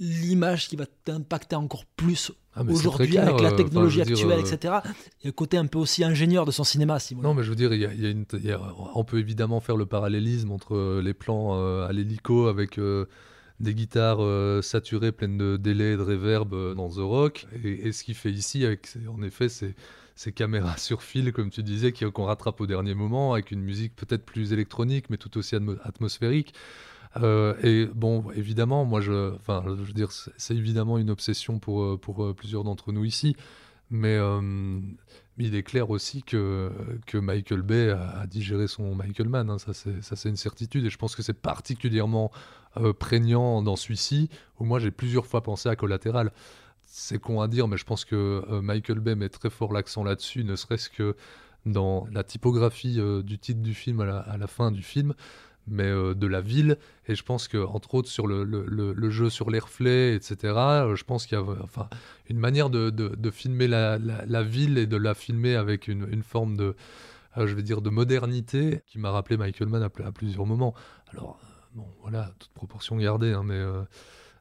l'image 0.00 0.68
qui 0.68 0.76
va 0.76 0.86
t'impacter 0.86 1.56
encore 1.56 1.84
plus 1.84 2.32
ah, 2.58 2.72
aujourd'hui 2.72 3.18
avec 3.18 3.40
la 3.40 3.52
technologie 3.52 4.02
actuelle, 4.02 4.40
etc. 4.40 4.74
Il 5.22 5.24
y 5.24 5.26
a 5.26 5.28
un 5.28 5.32
côté 5.32 5.56
un 5.56 5.66
peu 5.66 5.78
aussi 5.78 6.04
ingénieur 6.04 6.44
de 6.44 6.50
son 6.50 6.64
cinéma, 6.64 6.98
si 6.98 7.14
Non, 7.16 7.34
mais 7.34 7.42
je 7.42 7.50
veux 7.50 7.56
dire, 7.56 7.72
il 7.72 7.80
y 7.80 8.52
a, 8.52 8.60
on 8.94 9.04
peut 9.04 9.18
évidemment 9.18 9.60
faire 9.60 9.76
le 9.76 9.86
parallélisme 9.86 10.50
entre 10.50 11.00
les 11.00 11.14
plans 11.14 11.54
euh, 11.54 11.86
à 11.86 11.92
l'hélico 11.92 12.46
avec 12.46 12.78
euh, 12.78 13.06
des 13.60 13.74
guitares 13.74 14.18
euh, 14.20 14.62
saturées 14.62 15.12
pleines 15.12 15.38
de 15.38 15.56
délais 15.56 15.92
et 15.92 15.96
de 15.96 16.02
reverb 16.02 16.54
euh, 16.54 16.74
dans 16.74 16.88
The 16.88 16.98
Rock. 16.98 17.46
Et, 17.64 17.92
ce 17.92 18.04
qu'il 18.04 18.14
fait 18.14 18.30
ici, 18.30 18.64
avec, 18.64 18.88
en 19.08 19.22
effet, 19.22 19.48
c'est 19.48 19.74
ces 20.14 20.32
caméras 20.32 20.76
sur 20.78 21.02
fil, 21.02 21.32
comme 21.32 21.50
tu 21.50 21.62
disais, 21.62 21.92
qu'on 21.92 22.24
rattrape 22.24 22.60
au 22.60 22.66
dernier 22.66 22.94
moment, 22.94 23.32
avec 23.32 23.50
une 23.50 23.62
musique 23.62 23.94
peut-être 23.96 24.24
plus 24.24 24.52
électronique, 24.52 25.10
mais 25.10 25.16
tout 25.16 25.36
aussi 25.38 25.56
atmosphérique. 25.82 26.54
Euh, 27.16 27.54
et 27.62 27.86
bon, 27.86 28.30
évidemment, 28.32 28.84
moi, 28.84 29.00
je, 29.00 29.34
enfin, 29.34 29.64
je 29.66 29.82
veux 29.82 29.92
dire, 29.92 30.10
c'est 30.12 30.54
évidemment 30.54 30.98
une 30.98 31.10
obsession 31.10 31.58
pour, 31.58 31.98
pour 32.00 32.34
plusieurs 32.34 32.64
d'entre 32.64 32.92
nous 32.92 33.04
ici. 33.04 33.36
Mais, 33.90 34.18
il 35.40 35.54
est 35.54 35.62
clair 35.62 35.88
aussi 35.90 36.24
que, 36.24 36.70
que 37.06 37.16
Michael 37.16 37.62
Bay 37.62 37.90
a, 37.90 38.26
digéré 38.26 38.66
son 38.66 38.94
Michael 38.94 39.28
Mann. 39.28 39.48
Hein, 39.50 39.58
ça, 39.58 39.72
c'est 39.72 40.28
une 40.28 40.36
certitude. 40.36 40.84
Et 40.84 40.90
je 40.90 40.98
pense 40.98 41.14
que 41.14 41.22
c'est 41.22 41.40
particulièrement 41.40 42.30
euh, 42.76 42.92
prégnant 42.92 43.62
dans 43.62 43.76
celui-ci, 43.76 44.28
où 44.60 44.64
moi 44.64 44.78
j'ai 44.78 44.90
plusieurs 44.90 45.26
fois 45.26 45.42
pensé 45.42 45.68
à 45.68 45.76
Collatéral. 45.76 46.32
C'est 46.84 47.18
con 47.18 47.40
à 47.40 47.48
dire, 47.48 47.66
mais 47.66 47.76
je 47.76 47.84
pense 47.84 48.04
que 48.04 48.44
euh, 48.50 48.60
Michael 48.60 49.00
Bay 49.00 49.14
met 49.14 49.28
très 49.30 49.50
fort 49.50 49.72
l'accent 49.72 50.04
là-dessus, 50.04 50.44
ne 50.44 50.54
serait-ce 50.54 50.90
que 50.90 51.16
dans 51.66 52.06
la 52.12 52.24
typographie 52.24 53.00
euh, 53.00 53.22
du 53.22 53.38
titre 53.38 53.62
du 53.62 53.74
film 53.74 54.00
à 54.00 54.36
la, 54.36 54.46
fin 54.46 54.70
du 54.70 54.82
film, 54.82 55.14
mais 55.70 55.90
de 55.90 56.26
la 56.26 56.40
ville. 56.40 56.76
Et 57.06 57.14
je 57.14 57.22
pense 57.22 57.48
que, 57.48 57.58
entre 57.58 57.94
autres, 57.94 58.08
sur 58.08 58.26
le, 58.26 59.10
jeu 59.10 59.30
sur 59.30 59.50
les 59.50 59.58
reflets, 59.58 60.14
etc., 60.14 60.36
je 60.94 61.04
pense 61.04 61.26
qu'il 61.26 61.38
y 61.38 61.40
a 61.40 61.44
enfin, 61.62 61.88
une 62.28 62.38
manière 62.38 62.70
de, 62.70 63.30
filmer 63.30 63.68
la, 63.68 63.98
ville 64.42 64.78
et 64.78 64.86
de 64.86 64.96
la 64.96 65.14
filmer 65.14 65.54
avec 65.54 65.88
une, 65.88 66.22
forme 66.22 66.56
de, 66.56 66.74
je 67.36 67.54
vais 67.54 67.62
dire, 67.62 67.82
de 67.82 67.90
modernité 67.90 68.82
qui 68.86 68.98
m'a 68.98 69.10
rappelé 69.10 69.36
Michael 69.36 69.68
Mann 69.68 69.82
à, 69.82 70.12
plusieurs 70.12 70.46
moments. 70.46 70.74
Alors, 71.12 71.38
bon, 71.74 71.86
voilà, 72.02 72.32
toute 72.38 72.50
proportion 72.52 72.96
gardée, 72.96 73.32
hein, 73.32 73.42
mais, 73.44 73.54
euh, 73.54 73.82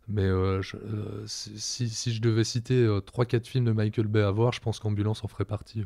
mais 0.07 0.23
euh, 0.23 0.61
euh, 0.75 1.23
si, 1.25 1.89
si, 1.89 2.13
je 2.13 2.21
devais 2.21 2.43
citer 2.43 2.85
3-4 2.85 3.45
films 3.45 3.65
de 3.65 3.71
Michael 3.71 4.07
Bay 4.07 4.21
à 4.21 4.31
voir, 4.31 4.53
je 4.53 4.59
pense 4.59 4.79
qu'Ambulance 4.79 5.23
en 5.23 5.27
ferait 5.27 5.45
partie. 5.45 5.83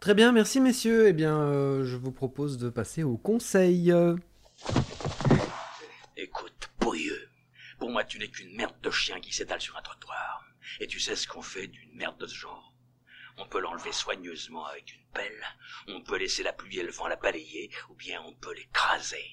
Très 0.00 0.14
bien, 0.14 0.32
merci 0.32 0.60
messieurs. 0.60 1.08
Eh 1.08 1.12
bien, 1.12 1.38
je 1.84 1.96
vous 1.96 2.12
propose 2.12 2.56
de 2.56 2.70
passer 2.70 3.02
au 3.02 3.18
conseil. 3.18 3.92
Écoute, 6.16 6.70
pourrieux, 6.78 7.30
pour 7.78 7.90
moi 7.90 8.04
tu 8.04 8.18
n'es 8.18 8.28
qu'une 8.28 8.54
merde 8.54 8.78
de 8.82 8.90
chien 8.90 9.20
qui 9.20 9.32
s'étale 9.32 9.60
sur 9.60 9.76
un 9.76 9.82
trottoir. 9.82 10.44
Et 10.80 10.86
tu 10.86 11.00
sais 11.00 11.16
ce 11.16 11.26
qu'on 11.26 11.42
fait 11.42 11.66
d'une 11.66 11.94
merde 11.94 12.18
de 12.18 12.26
ce 12.26 12.34
genre 12.34 12.74
On 13.38 13.46
peut 13.46 13.60
l'enlever 13.60 13.92
soigneusement 13.92 14.66
avec 14.66 14.94
une 14.94 15.06
pelle, 15.12 15.44
on 15.88 16.02
peut 16.02 16.18
laisser 16.18 16.42
la 16.42 16.52
pluie 16.52 16.78
et 16.78 16.82
le 16.82 16.92
vent 16.92 17.08
la 17.08 17.16
balayer, 17.16 17.70
ou 17.88 17.94
bien 17.94 18.20
on 18.26 18.34
peut 18.34 18.54
l'écraser. 18.54 19.24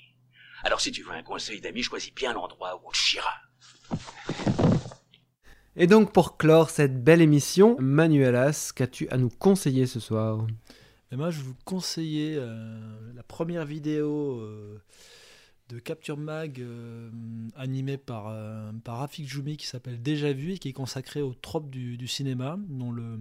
Alors 0.64 0.82
si 0.82 0.92
tu 0.92 1.04
veux 1.04 1.12
un 1.12 1.24
conseil 1.24 1.62
d'ami, 1.62 1.84
choisis 1.84 2.14
bien 2.14 2.34
l'endroit 2.34 2.76
où 2.78 2.88
on 2.88 2.94
chira. 2.94 3.34
Et 5.76 5.86
donc 5.86 6.12
pour 6.12 6.38
clore 6.38 6.72
cette 6.72 7.04
belle 7.04 7.22
émission, 7.22 7.76
Manuelas, 7.80 8.72
qu'as-tu 8.76 9.08
à 9.10 9.18
nous 9.18 9.30
conseiller 9.30 9.86
ce 9.86 10.00
soir? 10.00 10.48
Et 11.12 11.16
Moi 11.16 11.30
je 11.32 11.42
vous 11.42 11.56
conseiller 11.66 12.36
euh, 12.38 13.14
la 13.16 13.24
première 13.24 13.66
vidéo 13.66 14.40
euh, 14.40 14.78
de 15.70 15.80
Capture 15.80 16.18
Mag 16.18 16.60
euh, 16.60 17.10
animée 17.56 17.98
par, 17.98 18.34
par 18.84 18.98
Rafik 18.98 19.28
Joumi 19.28 19.58
qui 19.58 19.68
s'appelle 19.68 20.02
Déjà 20.02 20.34
Vu 20.34 20.54
et 20.54 20.58
qui 20.58 20.70
est 20.70 20.74
consacrée 20.74 21.22
aux 21.22 21.34
tropes 21.34 21.70
du, 21.70 22.08
cinéma, 22.08 22.58
dont 22.70 22.92
le, 22.92 23.20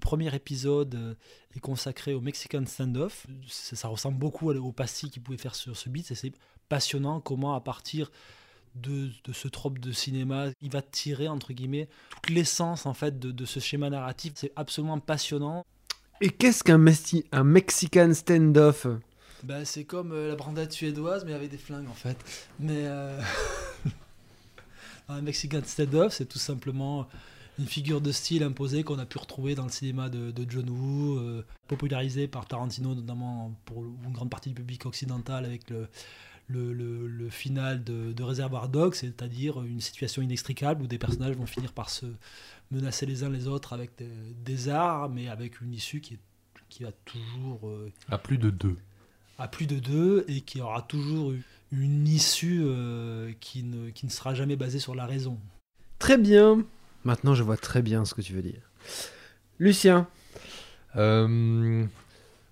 premier 0.00 0.34
épisode 0.34 1.16
est 1.54 1.60
consacré 1.60 2.14
au 2.14 2.20
Mexican 2.22 2.64
Standoff. 2.64 3.26
Ça, 3.46 3.76
ça 3.76 3.88
ressemble 3.88 4.18
beaucoup 4.18 4.50
au 4.50 4.72
pastis 4.72 5.10
qu'il 5.10 5.22
pouvait 5.22 5.38
faire 5.38 5.54
sur 5.54 5.76
ce 5.76 5.90
beat 5.90 6.14
c'est 6.14 6.32
passionnant 6.68 7.20
comment 7.20 7.54
à 7.54 7.60
partir 7.60 8.10
de, 8.74 9.10
ce 9.32 9.48
trope 9.48 9.78
de 9.78 9.92
cinéma. 9.92 10.46
Il 10.60 10.70
va 10.70 10.82
tirer, 10.82 11.28
entre 11.28 11.52
guillemets, 11.52 11.88
toute 12.10 12.30
l'essence 12.30 12.86
en 12.86 12.94
fait 12.94 13.18
de, 13.18 13.44
ce 13.44 13.60
schéma 13.60 13.90
narratif. 13.90 14.32
C'est 14.36 14.52
absolument 14.56 14.98
passionnant. 14.98 15.64
Et 16.24 16.30
qu'est-ce 16.30 16.62
qu'un 16.62 16.80
un 17.32 17.42
Mexican 17.42 18.14
standoff? 18.14 18.86
Bah, 19.42 19.64
C'est 19.64 19.82
comme 19.82 20.12
euh, 20.12 20.28
la 20.28 20.36
brandade 20.36 20.70
suédoise, 20.70 21.24
mais 21.24 21.32
avec 21.32 21.50
des 21.50 21.58
flingues 21.58 21.88
en 21.88 21.94
fait. 21.94 22.16
Mais 22.60 22.84
euh, 22.84 23.20
un 25.08 25.20
Mexican 25.20 25.62
standoff, 25.66 26.12
c'est 26.12 26.26
tout 26.26 26.38
simplement 26.38 27.08
une 27.58 27.66
figure 27.66 28.00
de 28.00 28.12
style 28.12 28.44
imposée 28.44 28.84
qu'on 28.84 29.00
a 29.00 29.04
pu 29.04 29.18
retrouver 29.18 29.56
dans 29.56 29.64
le 29.64 29.70
cinéma 29.70 30.08
de, 30.08 30.32
John 30.48 30.70
Woo, 30.70 31.18
euh, 31.18 31.44
popularisé 31.66 32.28
par 32.28 32.46
Tarantino 32.46 32.94
notamment 32.94 33.52
pour 33.64 33.82
une 33.82 34.12
grande 34.12 34.30
partie 34.30 34.50
du 34.50 34.54
public 34.54 34.86
occidental 34.86 35.44
avec 35.44 35.70
le, 35.70 35.88
le, 36.48 37.28
final 37.30 37.82
de, 37.82 38.12
de 38.12 38.22
Réservoir 38.22 38.68
Dogs, 38.68 38.94
c'est-à-dire 38.94 39.62
une 39.62 39.80
situation 39.80 40.22
inextricable 40.22 40.82
où 40.82 40.86
des 40.86 40.98
personnages 40.98 41.36
vont 41.36 41.46
finir 41.46 41.72
par 41.72 41.90
se 41.90 42.06
menacer 42.70 43.06
les 43.06 43.22
uns 43.22 43.30
les 43.30 43.46
autres 43.48 43.72
avec 43.72 43.90
des, 44.44 44.68
armes 44.68 45.18
et 45.18 45.28
avec 45.28 45.60
une 45.60 45.72
issue 45.72 46.00
qui, 46.00 46.14
est, 46.14 46.20
qui 46.68 46.84
a 46.84 46.92
toujours... 47.04 47.68
Euh, 47.68 47.92
à 48.08 48.18
plus 48.18 48.38
de 48.38 48.50
deux. 48.50 48.76
À 49.38 49.48
plus 49.48 49.66
de 49.66 49.78
deux 49.78 50.24
et 50.28 50.40
qui 50.40 50.60
aura 50.60 50.82
toujours 50.82 51.32
une 51.70 52.06
issue 52.06 52.62
euh, 52.64 53.32
qui, 53.40 53.62
ne, 53.62 53.90
qui 53.90 54.06
ne 54.06 54.10
sera 54.10 54.34
jamais 54.34 54.56
basée 54.56 54.78
sur 54.78 54.94
la 54.94 55.06
raison. 55.06 55.38
Très 55.98 56.18
bien. 56.18 56.64
Maintenant, 57.04 57.34
je 57.34 57.42
vois 57.42 57.56
très 57.56 57.82
bien 57.82 58.04
ce 58.04 58.14
que 58.14 58.20
tu 58.20 58.32
veux 58.32 58.42
dire. 58.42 58.60
Lucien. 59.58 60.06
Euh, 60.96 61.84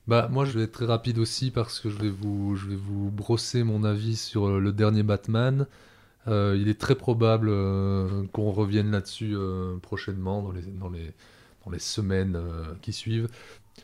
bah, 0.06 0.28
moi, 0.30 0.44
je 0.44 0.52
vais 0.58 0.64
être 0.64 0.72
très 0.72 0.86
rapide 0.86 1.18
aussi 1.18 1.50
parce 1.50 1.80
que 1.80 1.90
je 1.90 1.98
vais 1.98 2.10
vous, 2.10 2.56
je 2.56 2.68
vais 2.68 2.76
vous 2.76 3.10
brosser 3.10 3.62
mon 3.62 3.84
avis 3.84 4.16
sur 4.16 4.48
euh, 4.48 4.60
le 4.60 4.72
dernier 4.72 5.02
Batman. 5.02 5.66
Euh, 6.28 6.56
il 6.60 6.68
est 6.68 6.78
très 6.78 6.94
probable 6.94 7.48
euh, 7.50 8.24
qu'on 8.32 8.50
revienne 8.50 8.90
là-dessus 8.90 9.36
prochainement, 9.82 10.42
dans 10.42 10.52
les, 10.52 10.62
dans, 10.62 10.90
les, 10.90 11.12
dans 11.64 11.70
les 11.70 11.78
semaines 11.78 12.38
qui 12.82 12.92
suivent. 12.92 13.28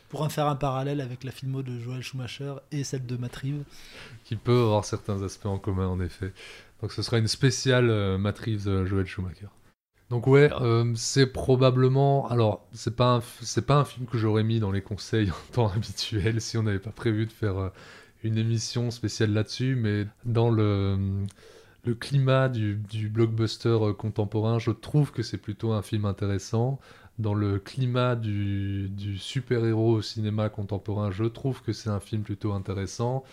Pour 0.09 0.21
en 0.21 0.29
faire 0.29 0.47
un 0.47 0.55
parallèle 0.55 1.01
avec 1.01 1.23
la 1.23 1.31
filmo 1.31 1.63
de 1.63 1.79
Joel 1.79 2.01
Schumacher 2.01 2.55
et 2.71 2.83
celle 2.83 3.05
de 3.05 3.17
Matt 3.17 3.35
Reeves. 3.37 3.63
Qui 4.25 4.35
peut 4.35 4.59
avoir 4.59 4.85
certains 4.85 5.23
aspects 5.23 5.47
en 5.47 5.57
commun, 5.57 5.87
en 5.87 5.99
effet. 5.99 6.33
Donc 6.81 6.91
ce 6.91 7.01
sera 7.01 7.17
une 7.17 7.27
spéciale 7.27 8.17
Matt 8.17 8.37
Reeves 8.39 8.85
Joel 8.85 9.07
Schumacher. 9.07 9.47
Donc 10.09 10.25
ouais, 10.27 10.49
euh, 10.61 10.93
c'est 10.95 11.27
probablement. 11.27 12.29
Alors, 12.29 12.65
c'est 12.71 12.95
pas 12.95 13.21
c'est 13.41 13.65
pas 13.65 13.75
un 13.75 13.85
film 13.85 14.05
que 14.05 14.17
j'aurais 14.17 14.43
mis 14.43 14.59
dans 14.59 14.71
les 14.71 14.81
conseils 14.81 15.31
en 15.51 15.51
temps 15.53 15.67
habituel 15.69 16.39
si 16.41 16.57
on 16.57 16.63
n'avait 16.63 16.79
pas 16.79 16.91
prévu 16.91 17.25
de 17.25 17.31
faire 17.31 17.57
euh, 17.57 17.69
une 18.23 18.37
émission 18.37 18.89
spéciale 18.91 19.33
là-dessus, 19.33 19.75
mais 19.75 20.07
dans 20.25 20.49
le 20.49 21.25
le 21.85 21.95
climat 21.95 22.49
du, 22.49 22.75
du 22.75 23.09
blockbuster 23.09 23.69
euh, 23.69 23.93
contemporain, 23.93 24.59
je 24.59 24.71
trouve 24.71 25.11
que 25.11 25.23
c'est 25.23 25.37
plutôt 25.37 25.71
un 25.73 25.81
film 25.81 26.05
intéressant. 26.05 26.79
Dans 27.19 27.33
le 27.33 27.59
climat 27.59 28.15
du, 28.15 28.89
du 28.89 29.17
super-héros 29.17 29.95
au 29.97 30.01
cinéma 30.01 30.49
contemporain, 30.49 31.11
je 31.11 31.23
trouve 31.25 31.61
que 31.63 31.73
c'est 31.73 31.89
un 31.89 31.99
film 31.99 32.21
plutôt 32.23 32.53
intéressant. 32.53 33.23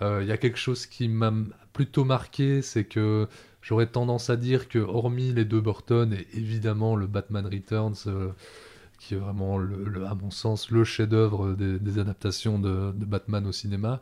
Il 0.00 0.26
y 0.26 0.32
a 0.32 0.36
quelque 0.36 0.58
chose 0.58 0.86
qui 0.86 1.08
m'a 1.08 1.32
plutôt 1.72 2.04
marqué, 2.04 2.60
c'est 2.60 2.84
que 2.84 3.28
J'aurais 3.62 3.86
tendance 3.86 4.28
à 4.28 4.36
dire 4.36 4.68
que, 4.68 4.80
hormis 4.80 5.32
les 5.32 5.44
deux 5.44 5.60
Burton 5.60 6.12
et 6.12 6.26
évidemment 6.36 6.96
le 6.96 7.06
Batman 7.06 7.46
Returns, 7.46 7.94
euh, 8.08 8.32
qui 8.98 9.14
est 9.14 9.18
vraiment, 9.18 9.60
à 9.60 10.14
mon 10.14 10.32
sens, 10.32 10.70
le 10.70 10.82
chef-d'œuvre 10.82 11.54
des, 11.54 11.98
adaptations 11.98 12.58
de, 12.58 12.92
Batman 12.92 13.46
au 13.46 13.52
cinéma, 13.52 14.00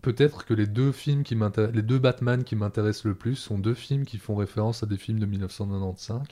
peut-être 0.00 0.46
que 0.46 0.54
les 0.54 0.66
deux 0.66 0.92
films 0.92 1.24
qui 1.24 1.34
Batman 1.34 2.42
qui 2.42 2.56
m'intéressent 2.56 3.04
le 3.04 3.14
plus 3.14 3.36
sont 3.36 3.58
deux 3.58 3.74
films 3.74 4.06
qui 4.06 4.16
font 4.16 4.34
référence 4.34 4.82
à 4.82 4.86
des 4.86 4.96
films 4.96 5.20
de 5.20 5.26
1995, 5.26 6.26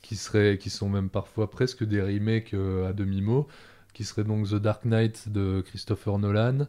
qui 0.00 0.16
seraient, 0.16 0.56
qui 0.56 0.70
sont 0.70 0.88
même 0.88 1.10
parfois 1.10 1.50
presque 1.50 1.84
des 1.84 2.00
remakes 2.00 2.54
euh, 2.54 2.88
à 2.88 2.94
demi-mot, 2.94 3.46
qui 3.92 4.04
seraient 4.04 4.24
donc 4.24 4.48
The 4.48 4.54
Dark 4.54 4.86
Knight 4.86 5.30
de 5.30 5.62
Christopher 5.66 6.18
Nolan 6.18 6.66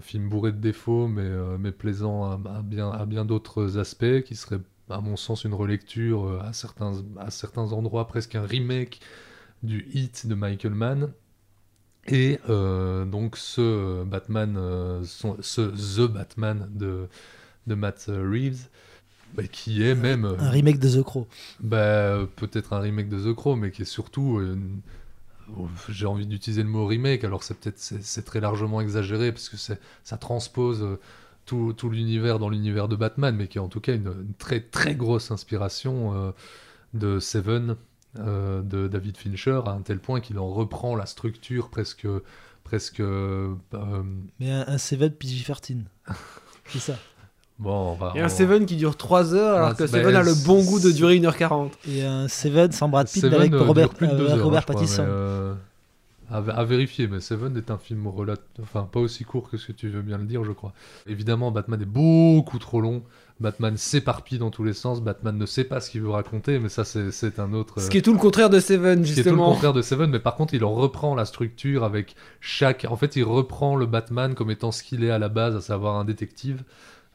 film 0.00 0.28
bourré 0.28 0.52
de 0.52 0.58
défauts, 0.58 1.08
mais, 1.08 1.22
euh, 1.22 1.58
mais 1.58 1.72
plaisant 1.72 2.24
à, 2.24 2.62
bien, 2.62 2.90
à 2.90 3.06
bien 3.06 3.24
d'autres 3.24 3.78
aspects, 3.78 4.22
qui 4.24 4.34
serait, 4.34 4.60
à 4.88 5.00
mon 5.00 5.16
sens, 5.16 5.44
une 5.44 5.54
relecture 5.54 6.26
euh, 6.26 6.40
à, 6.42 6.52
certains, 6.52 7.02
à 7.18 7.30
certains 7.30 7.72
endroits, 7.72 8.06
presque 8.06 8.34
un 8.34 8.46
remake 8.46 9.00
du 9.62 9.86
hit 9.92 10.26
de 10.26 10.34
Michael 10.34 10.74
Mann. 10.74 11.12
Et 12.10 12.38
donc 12.46 13.36
ce 13.36 14.02
Batman, 14.04 14.56
ce 15.04 15.60
The 15.60 16.10
Batman 16.10 16.66
de, 16.72 17.06
de 17.66 17.74
Matt 17.74 18.06
Reeves, 18.08 18.68
bah, 19.34 19.42
qui 19.42 19.82
est 19.82 19.94
même... 19.94 20.24
Un 20.24 20.48
remake 20.48 20.78
de 20.78 20.88
The 20.88 21.02
Crow. 21.02 21.28
Bah, 21.60 22.26
Peut-être 22.36 22.72
un 22.72 22.78
remake 22.78 23.10
de 23.10 23.30
The 23.30 23.34
Crow, 23.34 23.56
mais 23.56 23.70
qui 23.70 23.82
est 23.82 23.84
surtout 23.84 24.40
j'ai 25.88 26.06
envie 26.06 26.26
d'utiliser 26.26 26.62
le 26.62 26.68
mot 26.68 26.86
remake, 26.86 27.24
alors 27.24 27.42
c'est 27.42 27.54
peut-être 27.54 27.78
c'est 27.78 28.24
très 28.24 28.40
largement 28.40 28.80
exagéré 28.80 29.32
parce 29.32 29.48
que 29.48 29.56
ça 29.56 30.16
transpose 30.18 30.82
euh, 30.82 30.98
tout, 31.46 31.72
tout 31.72 31.90
l'univers 31.90 32.38
dans 32.38 32.50
l'univers 32.50 32.88
de 32.88 32.96
Batman, 32.96 33.34
mais 33.34 33.48
qui 33.48 33.58
est 33.58 33.60
en 33.60 33.68
tout 33.68 33.80
cas 33.80 33.94
une, 33.94 34.32
très 34.38 34.60
très 34.60 34.94
grosse 34.94 35.30
inspiration 35.30 36.14
euh, 36.14 36.30
de 36.94 37.18
Seven 37.18 37.76
euh, 38.18 38.62
de 38.62 38.88
David 38.88 39.16
Fincher 39.16 39.60
à 39.66 39.70
un 39.70 39.82
tel 39.82 39.98
point 39.98 40.20
qu'il 40.20 40.38
en 40.38 40.48
reprend 40.48 40.96
la 40.96 41.06
structure 41.06 41.70
presque 41.70 42.06
presque. 42.64 43.00
mais 43.00 44.50
un, 44.50 44.64
un 44.66 44.78
Seven 44.78 45.10
PG-13, 45.10 45.84
c'est 46.66 46.78
ça. 46.78 46.98
Bon, 47.58 47.98
et 48.14 48.20
un 48.20 48.28
Seven 48.28 48.66
qui 48.66 48.76
dure 48.76 48.96
3 48.96 49.34
heures 49.34 49.56
alors 49.56 49.76
que 49.76 49.86
Seven 49.88 50.14
a 50.14 50.22
le 50.22 50.34
bon 50.46 50.62
goût 50.62 50.78
de 50.78 50.92
durer 50.92 51.18
1h40. 51.18 51.70
Et 51.88 52.04
un 52.04 52.28
Seven 52.28 52.70
sans 52.70 52.88
Brad 52.88 53.08
Pitt 53.10 53.24
avec 53.24 53.52
Robert, 53.52 53.88
euh, 54.00 54.42
Robert 54.42 54.64
Pattinson. 54.64 55.04
Euh, 55.04 55.54
à, 56.30 56.64
vérifier, 56.64 57.08
mais 57.08 57.20
Seven 57.20 57.56
est 57.56 57.70
un 57.70 57.78
film 57.78 58.06
enfin 58.62 58.88
pas 58.92 59.00
aussi 59.00 59.24
court 59.24 59.50
que 59.50 59.56
ce 59.56 59.68
que 59.68 59.72
tu 59.72 59.88
veux 59.88 60.02
bien 60.02 60.18
le 60.18 60.24
dire, 60.24 60.44
je 60.44 60.52
crois. 60.52 60.72
Évidemment, 61.08 61.50
Batman 61.50 61.80
est 61.82 61.86
beaucoup 61.86 62.58
trop 62.58 62.80
long. 62.80 63.02
Batman 63.40 63.76
s'éparpille 63.76 64.38
dans 64.38 64.50
tous 64.50 64.62
les 64.62 64.72
sens. 64.72 65.00
Batman 65.00 65.36
ne 65.36 65.46
sait 65.46 65.64
pas 65.64 65.80
ce 65.80 65.90
qu'il 65.90 66.02
veut 66.02 66.10
raconter, 66.10 66.58
mais 66.60 66.68
ça 66.68 66.84
c'est 66.84 67.40
un 67.40 67.52
autre. 67.54 67.80
Ce 67.80 67.90
qui 67.90 67.98
est 67.98 68.02
tout 68.02 68.12
le 68.12 68.18
contraire 68.18 68.50
de 68.50 68.60
Seven, 68.60 69.04
justement. 69.04 69.08
Ce 69.08 69.14
qui 69.14 69.20
est 69.20 69.32
tout 69.32 69.36
le 69.36 69.44
contraire 69.44 69.72
de 69.72 69.82
Seven, 69.82 70.10
mais 70.10 70.20
par 70.20 70.36
contre 70.36 70.54
il 70.54 70.64
en 70.64 70.74
reprend 70.74 71.16
la 71.16 71.24
structure 71.24 71.82
avec 71.82 72.14
chaque. 72.40 72.86
En 72.88 72.96
fait, 72.96 73.16
il 73.16 73.24
reprend 73.24 73.74
le 73.74 73.86
Batman 73.86 74.34
comme 74.34 74.50
étant 74.52 74.70
ce 74.70 74.84
qu'il 74.84 75.02
est 75.02 75.10
à 75.10 75.18
la 75.18 75.28
base, 75.28 75.56
à 75.56 75.60
savoir 75.60 75.96
un 75.96 76.04
détective. 76.04 76.62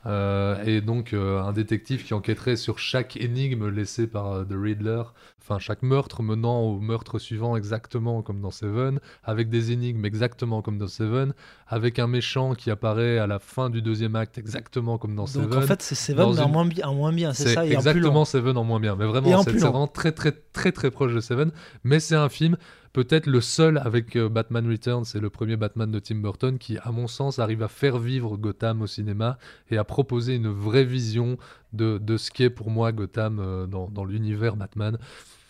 Euh, 0.05 0.61
et 0.65 0.81
donc 0.81 1.13
euh, 1.13 1.41
un 1.41 1.53
détective 1.53 2.03
qui 2.03 2.13
enquêterait 2.13 2.57
sur 2.57 2.77
chaque 2.77 3.15
énigme 3.17 3.69
laissée 3.69 4.05
par 4.05 4.33
euh, 4.33 4.43
The 4.43 4.53
Riddler, 4.53 5.03
enfin 5.41 5.59
chaque 5.59 5.81
meurtre 5.81 6.21
menant 6.21 6.59
au 6.59 6.79
meurtre 6.79 7.19
suivant 7.19 7.55
exactement 7.55 8.21
comme 8.21 8.41
dans 8.41 8.51
Seven, 8.51 8.99
avec 9.23 9.49
des 9.49 9.71
énigmes 9.71 10.03
exactement 10.05 10.61
comme 10.61 10.77
dans 10.77 10.89
Seven, 10.89 11.33
avec 11.67 11.99
un 11.99 12.07
méchant 12.07 12.53
qui 12.53 12.69
apparaît 12.69 13.17
à 13.17 13.27
la 13.27 13.39
fin 13.39 13.69
du 13.69 13.81
deuxième 13.81 14.17
acte 14.17 14.37
exactement 14.37 14.97
comme 14.97 15.15
dans 15.15 15.25
Seven. 15.25 15.49
Donc 15.49 15.63
en 15.63 15.67
fait 15.67 15.81
c'est 15.81 15.95
Seven 15.95 16.33
mais 16.33 16.39
en 16.41 16.49
moins, 16.49 16.65
bien, 16.65 16.85
en 16.85 16.95
moins 16.95 17.13
bien, 17.13 17.31
c'est 17.33 17.53
ça 17.53 17.65
Exactement 17.65 18.25
Seven 18.25 18.57
en 18.57 18.65
moins 18.65 18.81
bien, 18.81 18.97
mais 18.97 19.05
vraiment 19.05 19.41
c'est 19.43 19.51
vraiment 19.51 19.87
très 19.87 20.11
très 20.11 20.33
très 20.33 20.73
très 20.73 20.91
proche 20.91 21.13
de 21.13 21.21
Seven, 21.21 21.51
mais 21.85 22.01
c'est 22.01 22.15
un 22.15 22.29
film 22.29 22.57
peut-être 22.93 23.25
le 23.25 23.41
seul 23.41 23.79
avec 23.79 24.15
euh, 24.15 24.29
Batman 24.29 24.69
Returns, 24.69 25.05
c'est 25.05 25.19
le 25.19 25.29
premier 25.29 25.57
Batman 25.57 25.91
de 25.91 25.99
Tim 25.99 26.15
Burton 26.15 26.57
qui, 26.57 26.77
à 26.77 26.91
mon 26.91 27.07
sens, 27.07 27.39
arrive 27.39 27.63
à 27.63 27.67
faire 27.67 27.97
vivre 27.97 28.37
Gotham 28.37 28.83
au 28.83 28.87
cinéma 28.87 29.37
et 29.71 29.77
à 29.77 29.83
proposer 29.83 30.35
une 30.35 30.49
vraie 30.49 30.85
vision 30.85 31.37
de, 31.73 31.97
de 31.97 32.17
ce 32.17 32.31
qu'est 32.31 32.51
pour 32.51 32.69
moi 32.69 32.91
Gotham 32.91 33.39
euh, 33.39 33.65
dans, 33.65 33.89
dans 33.89 34.05
l'univers 34.05 34.55
Batman. 34.55 34.97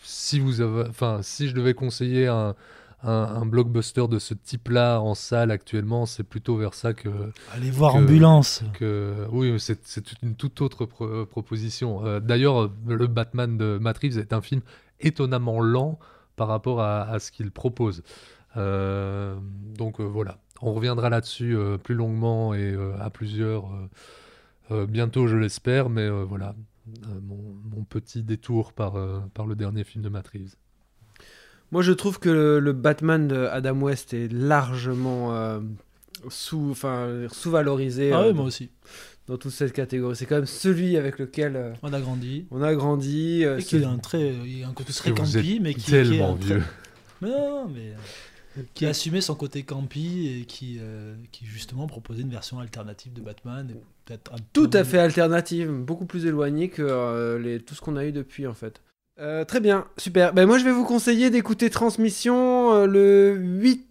Si, 0.02 0.40
vous 0.40 0.60
avez, 0.60 0.88
enfin, 0.88 1.20
si 1.22 1.48
je 1.48 1.54
devais 1.54 1.74
conseiller 1.74 2.26
un, 2.26 2.54
un, 3.02 3.46
blockbuster 3.46 4.06
de 4.08 4.18
ce 4.18 4.34
type-là 4.34 5.00
en 5.00 5.14
salle 5.14 5.50
actuellement, 5.50 6.06
c'est 6.06 6.24
plutôt 6.24 6.56
vers 6.56 6.74
ça 6.74 6.92
que. 6.92 7.08
Allez 7.52 7.70
voir 7.70 7.94
Ambulance. 7.94 8.62
Que, 8.74 9.26
oui, 9.30 9.54
c'est 9.58 10.22
une 10.22 10.34
toute 10.34 10.60
autre 10.60 10.86
proposition. 11.24 12.04
Euh, 12.04 12.20
d'ailleurs, 12.20 12.70
le 12.86 13.06
Batman 13.06 13.56
de 13.56 13.78
Matt 13.80 13.98
Reeves 13.98 14.18
est 14.18 14.32
un 14.32 14.40
film 14.40 14.60
étonnamment 15.00 15.60
lent 15.60 15.98
par 16.36 16.48
rapport 16.48 16.80
à, 16.80 17.18
ce 17.18 17.30
qu'il 17.30 17.50
propose. 17.50 18.02
donc 18.56 20.00
voilà, 20.00 20.38
on 20.62 20.72
reviendra 20.72 21.10
là-dessus 21.10 21.56
plus 21.82 21.94
longuement 21.94 22.54
et 22.54 22.76
à 23.00 23.10
plusieurs 23.10 23.70
bientôt, 24.70 25.26
je 25.26 25.36
l'espère, 25.36 25.90
mais 25.90 26.08
voilà, 26.08 26.54
mon, 27.22 27.84
petit 27.84 28.22
détour 28.22 28.72
par, 28.72 28.94
par 29.34 29.46
le 29.46 29.54
dernier 29.54 29.84
film 29.84 30.02
de 30.02 30.08
Matt 30.08 30.28
Reeves. 30.28 30.56
Moi, 31.74 31.82
je 31.82 31.90
trouve 31.90 32.20
que 32.20 32.60
le, 32.62 32.72
Batman 32.72 33.26
de 33.26 33.46
Adam 33.46 33.80
West 33.80 34.14
est 34.14 34.32
largement 34.32 35.34
euh, 35.34 35.58
sous, 36.28 36.68
enfin, 36.70 37.26
sous-valorisé. 37.32 38.12
Ah 38.12 38.22
oui, 38.22 38.28
euh, 38.28 38.32
moi 38.32 38.44
aussi. 38.44 38.70
Dans 39.26 39.38
toute 39.38 39.52
cette 39.52 39.72
catégorie. 39.72 40.16
C'est 40.16 40.26
quand 40.26 40.36
même 40.36 40.46
celui 40.46 40.96
avec 40.96 41.18
lequel 41.18 41.56
euh, 41.56 41.72
on 41.82 41.92
a 41.92 42.00
grandi. 42.00 42.46
On 42.50 42.62
a 42.62 42.74
grandi. 42.74 43.42
et 43.42 43.62
qui 43.62 43.82
a 43.82 43.88
un, 43.88 43.98
très, 43.98 44.30
a 44.64 44.68
un 44.68 44.72
côté 44.72 44.92
très 44.92 45.12
campy, 45.12 45.60
mais 45.62 45.74
qui, 45.74 45.90
tellement 45.90 46.36
qui 46.36 46.46
vieux. 46.46 46.62
Mais 47.22 47.30
non, 47.30 47.68
mais 47.68 47.92
qui 48.74 48.84
a 48.84 48.90
assumé 48.90 49.20
son 49.20 49.34
côté 49.34 49.62
campy 49.62 50.28
et 50.28 50.44
qui, 50.44 50.78
qui 51.32 51.46
justement 51.46 51.86
proposait 51.86 52.22
une 52.22 52.28
version 52.28 52.58
alternative 52.58 53.14
de 53.14 53.22
Batman. 53.22 53.72
peut-être 54.04 54.32
Tout 54.52 54.68
à 54.74 54.84
fait 54.84 54.98
alternative, 54.98 55.70
beaucoup 55.70 56.04
plus 56.04 56.26
éloignée 56.26 56.68
que 56.68 57.38
les, 57.38 57.60
tout 57.60 57.74
ce 57.74 57.80
qu'on 57.80 57.96
a 57.96 58.04
eu 58.04 58.12
depuis 58.12 58.46
en 58.46 58.52
fait. 58.52 58.82
Euh, 59.20 59.44
très 59.44 59.60
bien, 59.60 59.86
super. 59.96 60.32
Ben, 60.32 60.46
moi, 60.46 60.58
je 60.58 60.64
vais 60.64 60.72
vous 60.72 60.84
conseiller 60.84 61.30
d'écouter 61.30 61.70
Transmission 61.70 62.74
euh, 62.74 62.86
le 62.86 63.36
8 63.36 63.86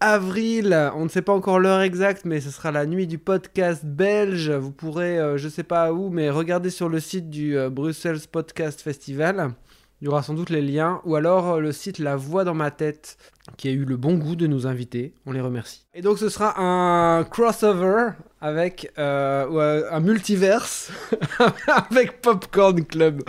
avril. 0.00 0.90
On 0.96 1.04
ne 1.04 1.08
sait 1.08 1.22
pas 1.22 1.32
encore 1.32 1.60
l'heure 1.60 1.82
exacte, 1.82 2.24
mais 2.24 2.40
ce 2.40 2.50
sera 2.50 2.72
la 2.72 2.86
nuit 2.86 3.06
du 3.06 3.18
podcast 3.18 3.84
belge. 3.84 4.50
Vous 4.50 4.72
pourrez, 4.72 5.18
euh, 5.18 5.36
je 5.36 5.44
ne 5.44 5.50
sais 5.50 5.62
pas 5.62 5.92
où, 5.92 6.10
mais 6.10 6.30
regarder 6.30 6.70
sur 6.70 6.88
le 6.88 6.98
site 6.98 7.30
du 7.30 7.56
Brussels 7.70 8.26
Podcast 8.30 8.80
Festival. 8.80 9.54
Il 10.00 10.06
y 10.06 10.08
aura 10.08 10.22
sans 10.22 10.34
doute 10.34 10.50
les 10.50 10.60
liens, 10.60 11.00
ou 11.04 11.14
alors 11.14 11.60
le 11.60 11.72
site 11.72 11.98
La 11.98 12.16
Voix 12.16 12.44
dans 12.44 12.52
ma 12.54 12.70
tête, 12.70 13.16
qui 13.56 13.68
a 13.68 13.70
eu 13.70 13.84
le 13.84 13.96
bon 13.96 14.18
goût 14.18 14.36
de 14.36 14.46
nous 14.46 14.66
inviter. 14.66 15.14
On 15.24 15.32
les 15.32 15.40
remercie. 15.40 15.86
Et 15.94 16.02
donc 16.02 16.18
ce 16.18 16.28
sera 16.28 16.60
un 16.60 17.24
crossover 17.24 18.10
avec 18.40 18.92
euh, 18.98 19.88
un 19.90 20.00
multiverse 20.00 20.92
avec 21.88 22.20
Popcorn 22.20 22.84
Club. 22.84 23.22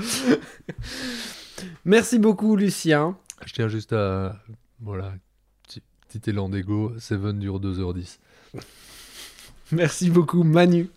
Merci 1.85 2.19
beaucoup 2.19 2.55
Lucien. 2.55 3.17
Je 3.45 3.53
tiens 3.53 3.67
juste 3.67 3.93
à 3.93 4.35
voilà 4.81 5.13
petit, 6.19 6.29
élan 6.29 6.49
d'ego. 6.49 6.93
Seven 6.99 7.39
dure 7.39 7.59
2h10. 7.59 8.17
Merci 9.71 10.09
beaucoup 10.09 10.43
Manu. 10.43 10.89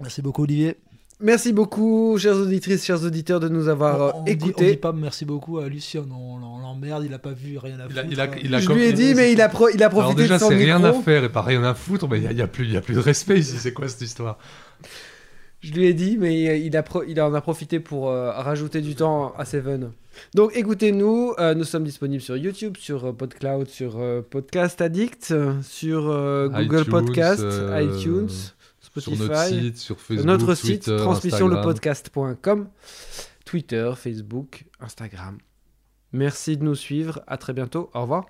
Merci 0.00 0.22
beaucoup 0.22 0.42
Olivier. 0.42 0.76
Merci 1.18 1.54
beaucoup, 1.54 2.18
chères 2.18 2.36
auditrices, 2.36 2.84
chers 2.84 3.02
auditeurs, 3.02 3.40
de 3.40 3.48
nous 3.48 3.68
avoir 3.68 4.16
écoutés. 4.26 4.66
on 4.66 4.70
dit 4.72 4.76
pas 4.76 4.92
merci 4.92 5.24
beaucoup 5.24 5.56
à 5.56 5.66
Lucien, 5.66 6.04
on, 6.10 6.58
l'emmerde, 6.60 7.04
il 7.06 7.14
a 7.14 7.18
pas 7.18 7.32
vu 7.32 7.56
rien 7.56 7.80
à 7.80 7.88
foutre. 7.88 8.00
Je 8.04 8.72
lui 8.72 8.84
ai 8.84 8.92
dit, 8.92 9.14
mais 9.14 9.32
il 9.32 9.40
a, 9.40 9.50
il 9.72 9.82
a 9.82 9.88
profité 9.88 9.98
Alors 9.98 10.14
déjà, 10.14 10.34
de 10.34 10.40
son 10.40 10.50
c'est 10.50 10.56
rien 10.56 10.84
à 10.84 10.92
faire 10.92 11.24
et 11.24 11.30
pas 11.30 11.40
rien 11.40 11.64
à 11.64 11.72
foutre, 11.72 12.06
mais 12.06 12.20
il 12.20 12.34
n'y 12.34 12.42
a, 12.42 12.46
plus, 12.46 12.66
y 12.68 12.76
a 12.76 12.82
plus 12.82 12.96
de 12.96 13.00
respect 13.00 13.38
ici, 13.38 13.56
c'est 13.58 13.72
quoi 13.72 13.88
cette 13.88 14.02
histoire? 14.02 14.36
Je 15.60 15.72
lui 15.72 15.86
ai 15.86 15.94
dit, 15.94 16.16
mais 16.18 16.60
il, 16.60 16.76
a 16.76 16.84
il 17.08 17.20
en 17.20 17.34
a 17.34 17.40
profité 17.40 17.80
pour 17.80 18.08
euh, 18.08 18.30
rajouter 18.30 18.80
du 18.80 18.94
temps 18.94 19.34
à 19.36 19.44
Seven. 19.44 19.92
Donc 20.34 20.52
écoutez-nous, 20.54 21.34
euh, 21.38 21.54
nous 21.54 21.64
sommes 21.64 21.84
disponibles 21.84 22.22
sur 22.22 22.36
YouTube, 22.36 22.76
sur 22.78 23.06
euh, 23.06 23.12
PodCloud, 23.12 23.68
sur 23.68 23.98
Podcast 24.30 24.80
Addict, 24.80 25.34
sur 25.62 26.02
Google 26.50 26.84
Podcast, 26.84 27.44
iTunes. 27.72 28.28
Spotify, 28.80 29.16
sur 29.16 29.26
notre 29.26 29.46
site, 29.48 29.76
sur 29.78 30.00
Facebook, 30.00 30.26
notre 30.26 30.54
site 30.54 30.84
Twitter, 30.84 30.96
transmissionlepodcast.com, 31.02 32.68
Twitter, 33.44 33.92
Facebook, 33.96 34.64
Instagram. 34.80 35.38
Merci 36.12 36.56
de 36.56 36.64
nous 36.64 36.76
suivre. 36.76 37.20
À 37.26 37.36
très 37.36 37.52
bientôt. 37.52 37.90
Au 37.92 38.02
revoir. 38.02 38.26